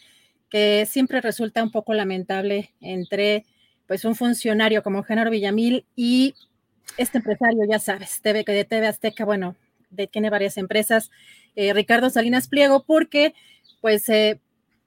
que 0.50 0.86
siempre 0.90 1.22
resulta 1.22 1.64
un 1.64 1.72
poco 1.72 1.94
lamentable 1.94 2.74
entre 2.82 3.46
pues 3.88 4.06
un 4.06 4.16
funcionario 4.16 4.84
como 4.84 5.04
Genaro 5.04 5.32
Villamil 5.32 5.86
y 5.96 6.36
este 6.98 7.18
empresario, 7.18 7.64
ya 7.68 7.80
sabes, 7.80 8.22
TV, 8.22 8.44
de 8.46 8.66
TV 8.66 8.88
Azteca, 8.88 9.26
bueno, 9.26 9.56
de, 9.90 10.08
tiene 10.08 10.30
varias 10.30 10.58
empresas, 10.58 11.10
eh, 11.56 11.74
Ricardo 11.74 12.10
Salinas 12.10 12.48
Pliego, 12.48 12.84
porque 12.84 13.34
pues 13.82 14.08
eh, 14.10 14.40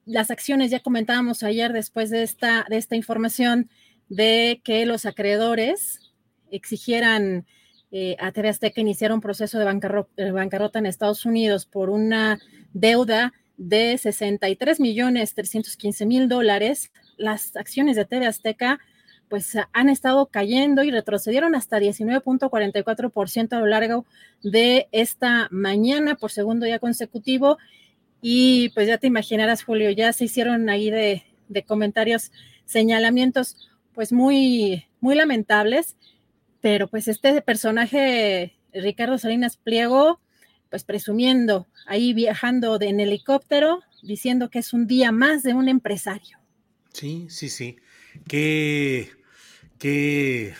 las 0.04 0.30
acciones, 0.30 0.70
ya 0.70 0.80
comentábamos 0.80 1.42
ayer 1.42 1.72
después 1.72 2.10
de 2.10 2.22
esta, 2.22 2.66
de 2.68 2.76
esta 2.76 2.96
información, 2.96 3.70
de 4.08 4.60
que 4.62 4.84
los 4.84 5.06
acreedores 5.06 6.12
exigieran 6.50 7.46
eh, 7.90 8.16
a 8.20 8.32
TV 8.32 8.48
Azteca 8.48 8.80
iniciar 8.80 9.12
un 9.12 9.20
proceso 9.20 9.58
de 9.58 10.32
bancarrota 10.32 10.78
en 10.78 10.86
Estados 10.86 11.24
Unidos 11.24 11.66
por 11.66 11.90
una 11.90 12.38
deuda 12.72 13.32
de 13.56 13.98
63 13.98 14.80
millones 14.80 15.34
315 15.34 16.06
mil 16.06 16.28
dólares, 16.28 16.92
las 17.16 17.56
acciones 17.56 17.96
de 17.96 18.04
TV 18.04 18.26
Azteca 18.26 18.80
pues 19.28 19.56
han 19.72 19.88
estado 19.88 20.26
cayendo 20.26 20.82
y 20.82 20.90
retrocedieron 20.90 21.54
hasta 21.54 21.78
19.44% 21.78 23.52
a 23.54 23.60
lo 23.60 23.66
largo 23.66 24.04
de 24.42 24.88
esta 24.92 25.48
mañana 25.50 26.16
por 26.16 26.30
segundo 26.30 26.66
día 26.66 26.78
consecutivo. 26.78 27.56
Y 28.20 28.68
pues 28.74 28.88
ya 28.88 28.98
te 28.98 29.06
imaginarás, 29.06 29.64
Julio, 29.64 29.88
ya 29.90 30.12
se 30.12 30.26
hicieron 30.26 30.68
ahí 30.68 30.90
de, 30.90 31.22
de 31.48 31.62
comentarios, 31.62 32.30
señalamientos 32.66 33.70
pues 33.94 34.12
muy, 34.12 34.86
muy 35.00 35.14
lamentables, 35.14 35.96
pero 36.60 36.88
pues 36.88 37.08
este 37.08 37.40
personaje, 37.40 38.56
Ricardo 38.72 39.16
Salinas 39.16 39.56
Pliego, 39.56 40.20
pues 40.72 40.84
presumiendo, 40.84 41.68
ahí 41.86 42.14
viajando 42.14 42.80
en 42.80 42.98
helicóptero, 42.98 43.82
diciendo 44.02 44.48
que 44.48 44.60
es 44.60 44.72
un 44.72 44.86
día 44.86 45.12
más 45.12 45.42
de 45.42 45.52
un 45.52 45.68
empresario. 45.68 46.38
Sí, 46.94 47.26
sí, 47.28 47.50
sí. 47.50 47.76
Qué, 48.26 49.10
qué 49.78 50.54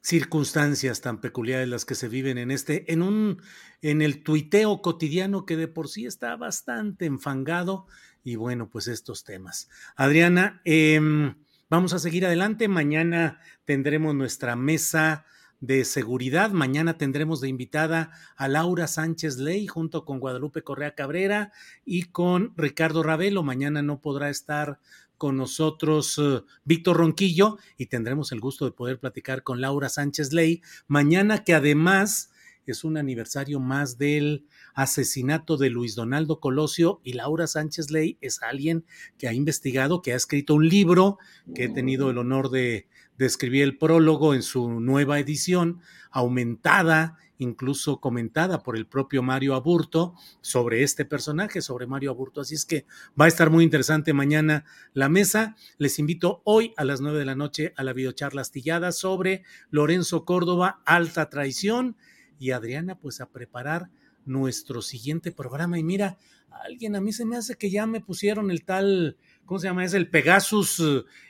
circunstancias 0.00 1.02
tan 1.02 1.20
peculiares 1.20 1.68
las 1.68 1.84
que 1.84 1.94
se 1.94 2.08
viven 2.08 2.36
en 2.36 2.50
este, 2.50 2.92
en 2.92 3.00
un, 3.00 3.40
en 3.80 4.02
el 4.02 4.24
tuiteo 4.24 4.82
cotidiano 4.82 5.46
que 5.46 5.56
de 5.56 5.68
por 5.68 5.86
sí 5.88 6.04
está 6.04 6.34
bastante 6.34 7.06
enfangado. 7.06 7.86
Y 8.24 8.34
bueno, 8.34 8.68
pues 8.68 8.88
estos 8.88 9.22
temas. 9.22 9.68
Adriana, 9.94 10.62
em, 10.64 11.36
vamos 11.70 11.92
a 11.92 12.00
seguir 12.00 12.26
adelante. 12.26 12.66
Mañana 12.66 13.38
tendremos 13.64 14.16
nuestra 14.16 14.56
mesa 14.56 15.26
de 15.66 15.84
seguridad. 15.86 16.50
Mañana 16.50 16.98
tendremos 16.98 17.40
de 17.40 17.48
invitada 17.48 18.10
a 18.36 18.48
Laura 18.48 18.86
Sánchez 18.86 19.38
Ley 19.38 19.66
junto 19.66 20.04
con 20.04 20.20
Guadalupe 20.20 20.62
Correa 20.62 20.94
Cabrera 20.94 21.52
y 21.86 22.04
con 22.04 22.52
Ricardo 22.56 23.02
Ravelo. 23.02 23.42
Mañana 23.42 23.80
no 23.80 24.00
podrá 24.00 24.28
estar 24.28 24.78
con 25.16 25.36
nosotros 25.38 26.20
eh, 26.22 26.42
Víctor 26.64 26.98
Ronquillo 26.98 27.56
y 27.78 27.86
tendremos 27.86 28.30
el 28.32 28.40
gusto 28.40 28.66
de 28.66 28.72
poder 28.72 28.98
platicar 28.98 29.42
con 29.42 29.62
Laura 29.62 29.88
Sánchez 29.88 30.32
Ley. 30.34 30.60
Mañana 30.86 31.44
que 31.44 31.54
además 31.54 32.30
es 32.66 32.84
un 32.84 32.98
aniversario 32.98 33.58
más 33.58 33.96
del 33.96 34.46
asesinato 34.74 35.56
de 35.56 35.70
Luis 35.70 35.94
Donaldo 35.94 36.40
Colosio 36.40 37.00
y 37.04 37.14
Laura 37.14 37.46
Sánchez 37.46 37.90
Ley 37.90 38.18
es 38.20 38.42
alguien 38.42 38.84
que 39.18 39.28
ha 39.28 39.32
investigado, 39.32 40.02
que 40.02 40.12
ha 40.12 40.16
escrito 40.16 40.54
un 40.54 40.68
libro 40.68 41.18
que 41.54 41.64
he 41.64 41.68
tenido 41.68 42.10
el 42.10 42.18
honor 42.18 42.50
de 42.50 42.86
describí 43.18 43.60
el 43.60 43.78
prólogo 43.78 44.34
en 44.34 44.42
su 44.42 44.80
nueva 44.80 45.18
edición, 45.18 45.80
aumentada, 46.10 47.18
incluso 47.38 48.00
comentada 48.00 48.62
por 48.62 48.76
el 48.76 48.86
propio 48.86 49.22
Mario 49.22 49.54
Aburto 49.54 50.14
sobre 50.40 50.82
este 50.82 51.04
personaje, 51.04 51.60
sobre 51.60 51.86
Mario 51.86 52.10
Aburto. 52.10 52.40
Así 52.40 52.54
es 52.54 52.64
que 52.64 52.86
va 53.20 53.24
a 53.24 53.28
estar 53.28 53.50
muy 53.50 53.64
interesante 53.64 54.12
mañana 54.12 54.64
la 54.92 55.08
mesa. 55.08 55.56
Les 55.78 55.98
invito 55.98 56.42
hoy 56.44 56.72
a 56.76 56.84
las 56.84 57.00
nueve 57.00 57.18
de 57.18 57.24
la 57.24 57.34
noche 57.34 57.72
a 57.76 57.82
la 57.82 57.92
videocharla 57.92 58.40
astillada 58.40 58.92
sobre 58.92 59.42
Lorenzo 59.70 60.24
Córdoba, 60.24 60.82
alta 60.86 61.28
traición. 61.28 61.96
Y 62.38 62.50
Adriana, 62.50 62.98
pues 62.98 63.20
a 63.20 63.30
preparar 63.30 63.90
nuestro 64.24 64.82
siguiente 64.82 65.32
programa. 65.32 65.78
Y 65.78 65.84
mira, 65.84 66.18
alguien 66.64 66.96
a 66.96 67.00
mí 67.00 67.12
se 67.12 67.24
me 67.24 67.36
hace 67.36 67.56
que 67.56 67.70
ya 67.70 67.86
me 67.86 68.00
pusieron 68.00 68.50
el 68.50 68.64
tal, 68.64 69.16
¿cómo 69.46 69.58
se 69.58 69.66
llama? 69.66 69.84
Es 69.84 69.94
el 69.94 70.08
Pegasus, 70.08 70.82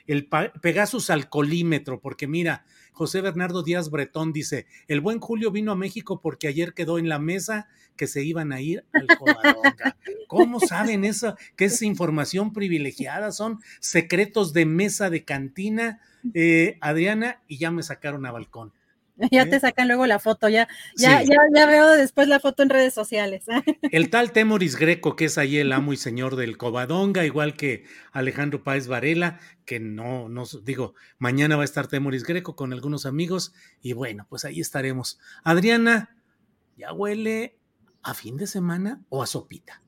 el 0.07 0.27
Pegasus 0.61 1.09
alcoholímetro, 1.09 1.99
porque 1.99 2.27
mira, 2.27 2.65
José 2.91 3.21
Bernardo 3.21 3.61
Díaz 3.61 3.89
Bretón 3.89 4.31
dice, 4.31 4.67
el 4.87 5.01
buen 5.01 5.19
Julio 5.19 5.51
vino 5.51 5.71
a 5.71 5.75
México 5.75 6.21
porque 6.21 6.47
ayer 6.47 6.73
quedó 6.73 6.97
en 6.97 7.09
la 7.09 7.19
mesa 7.19 7.67
que 7.97 8.07
se 8.07 8.23
iban 8.23 8.51
a 8.51 8.61
ir 8.61 8.85
al 8.93 9.07
Covadonga. 9.17 9.97
¿Cómo 10.27 10.59
saben 10.59 11.03
eso? 11.03 11.35
Que 11.55 11.65
es 11.65 11.81
información 11.81 12.53
privilegiada, 12.53 13.31
son 13.31 13.59
secretos 13.79 14.53
de 14.53 14.65
mesa 14.65 15.09
de 15.09 15.23
cantina, 15.23 15.99
eh, 16.33 16.77
Adriana, 16.81 17.41
y 17.47 17.57
ya 17.57 17.71
me 17.71 17.83
sacaron 17.83 18.25
a 18.25 18.31
balcón. 18.31 18.73
Ya 19.31 19.45
te 19.49 19.59
sacan 19.59 19.87
luego 19.87 20.05
la 20.05 20.19
foto, 20.19 20.49
ya, 20.49 20.67
ya, 20.95 21.21
ya, 21.23 21.37
ya, 21.53 21.65
veo 21.65 21.89
después 21.91 22.27
la 22.27 22.39
foto 22.39 22.63
en 22.63 22.69
redes 22.69 22.93
sociales. 22.93 23.45
El 23.91 24.09
tal 24.09 24.31
Temoris 24.31 24.75
Greco, 24.75 25.15
que 25.15 25.25
es 25.25 25.37
ahí 25.37 25.57
el 25.57 25.71
amo 25.71 25.93
y 25.93 25.97
señor 25.97 26.35
del 26.35 26.57
Covadonga, 26.57 27.25
igual 27.25 27.55
que 27.55 27.85
Alejandro 28.11 28.63
Páez 28.63 28.87
Varela, 28.87 29.39
que 29.65 29.79
no, 29.79 30.29
no, 30.29 30.43
digo, 30.63 30.95
mañana 31.17 31.55
va 31.55 31.61
a 31.61 31.65
estar 31.65 31.87
Temoris 31.87 32.23
Greco 32.23 32.55
con 32.55 32.73
algunos 32.73 33.05
amigos, 33.05 33.53
y 33.81 33.93
bueno, 33.93 34.25
pues 34.29 34.45
ahí 34.45 34.59
estaremos. 34.59 35.19
Adriana, 35.43 36.17
¿ya 36.75 36.91
huele 36.93 37.57
a 38.03 38.13
fin 38.13 38.37
de 38.37 38.47
semana 38.47 39.01
o 39.09 39.23
a 39.23 39.27
sopita? 39.27 39.81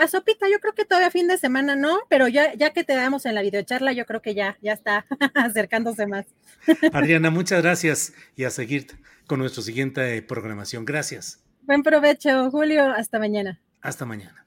A 0.00 0.08
sopita, 0.08 0.48
yo 0.50 0.60
creo 0.60 0.72
que 0.72 0.86
todavía 0.86 1.10
fin 1.10 1.28
de 1.28 1.36
semana 1.36 1.76
no, 1.76 1.98
pero 2.08 2.26
ya, 2.26 2.54
ya 2.54 2.70
que 2.72 2.84
te 2.84 2.94
damos 2.94 3.26
en 3.26 3.34
la 3.34 3.42
videocharla, 3.42 3.92
yo 3.92 4.06
creo 4.06 4.22
que 4.22 4.34
ya, 4.34 4.56
ya 4.62 4.72
está 4.72 5.04
acercándose 5.34 6.06
más. 6.06 6.24
Adriana, 6.94 7.28
muchas 7.28 7.60
gracias 7.60 8.14
y 8.34 8.44
a 8.44 8.50
seguir 8.50 8.86
con 9.26 9.40
nuestra 9.40 9.62
siguiente 9.62 10.22
programación. 10.22 10.86
Gracias. 10.86 11.44
Buen 11.64 11.82
provecho, 11.82 12.50
Julio. 12.50 12.90
Hasta 12.90 13.18
mañana. 13.18 13.60
Hasta 13.82 14.06
mañana. 14.06 14.46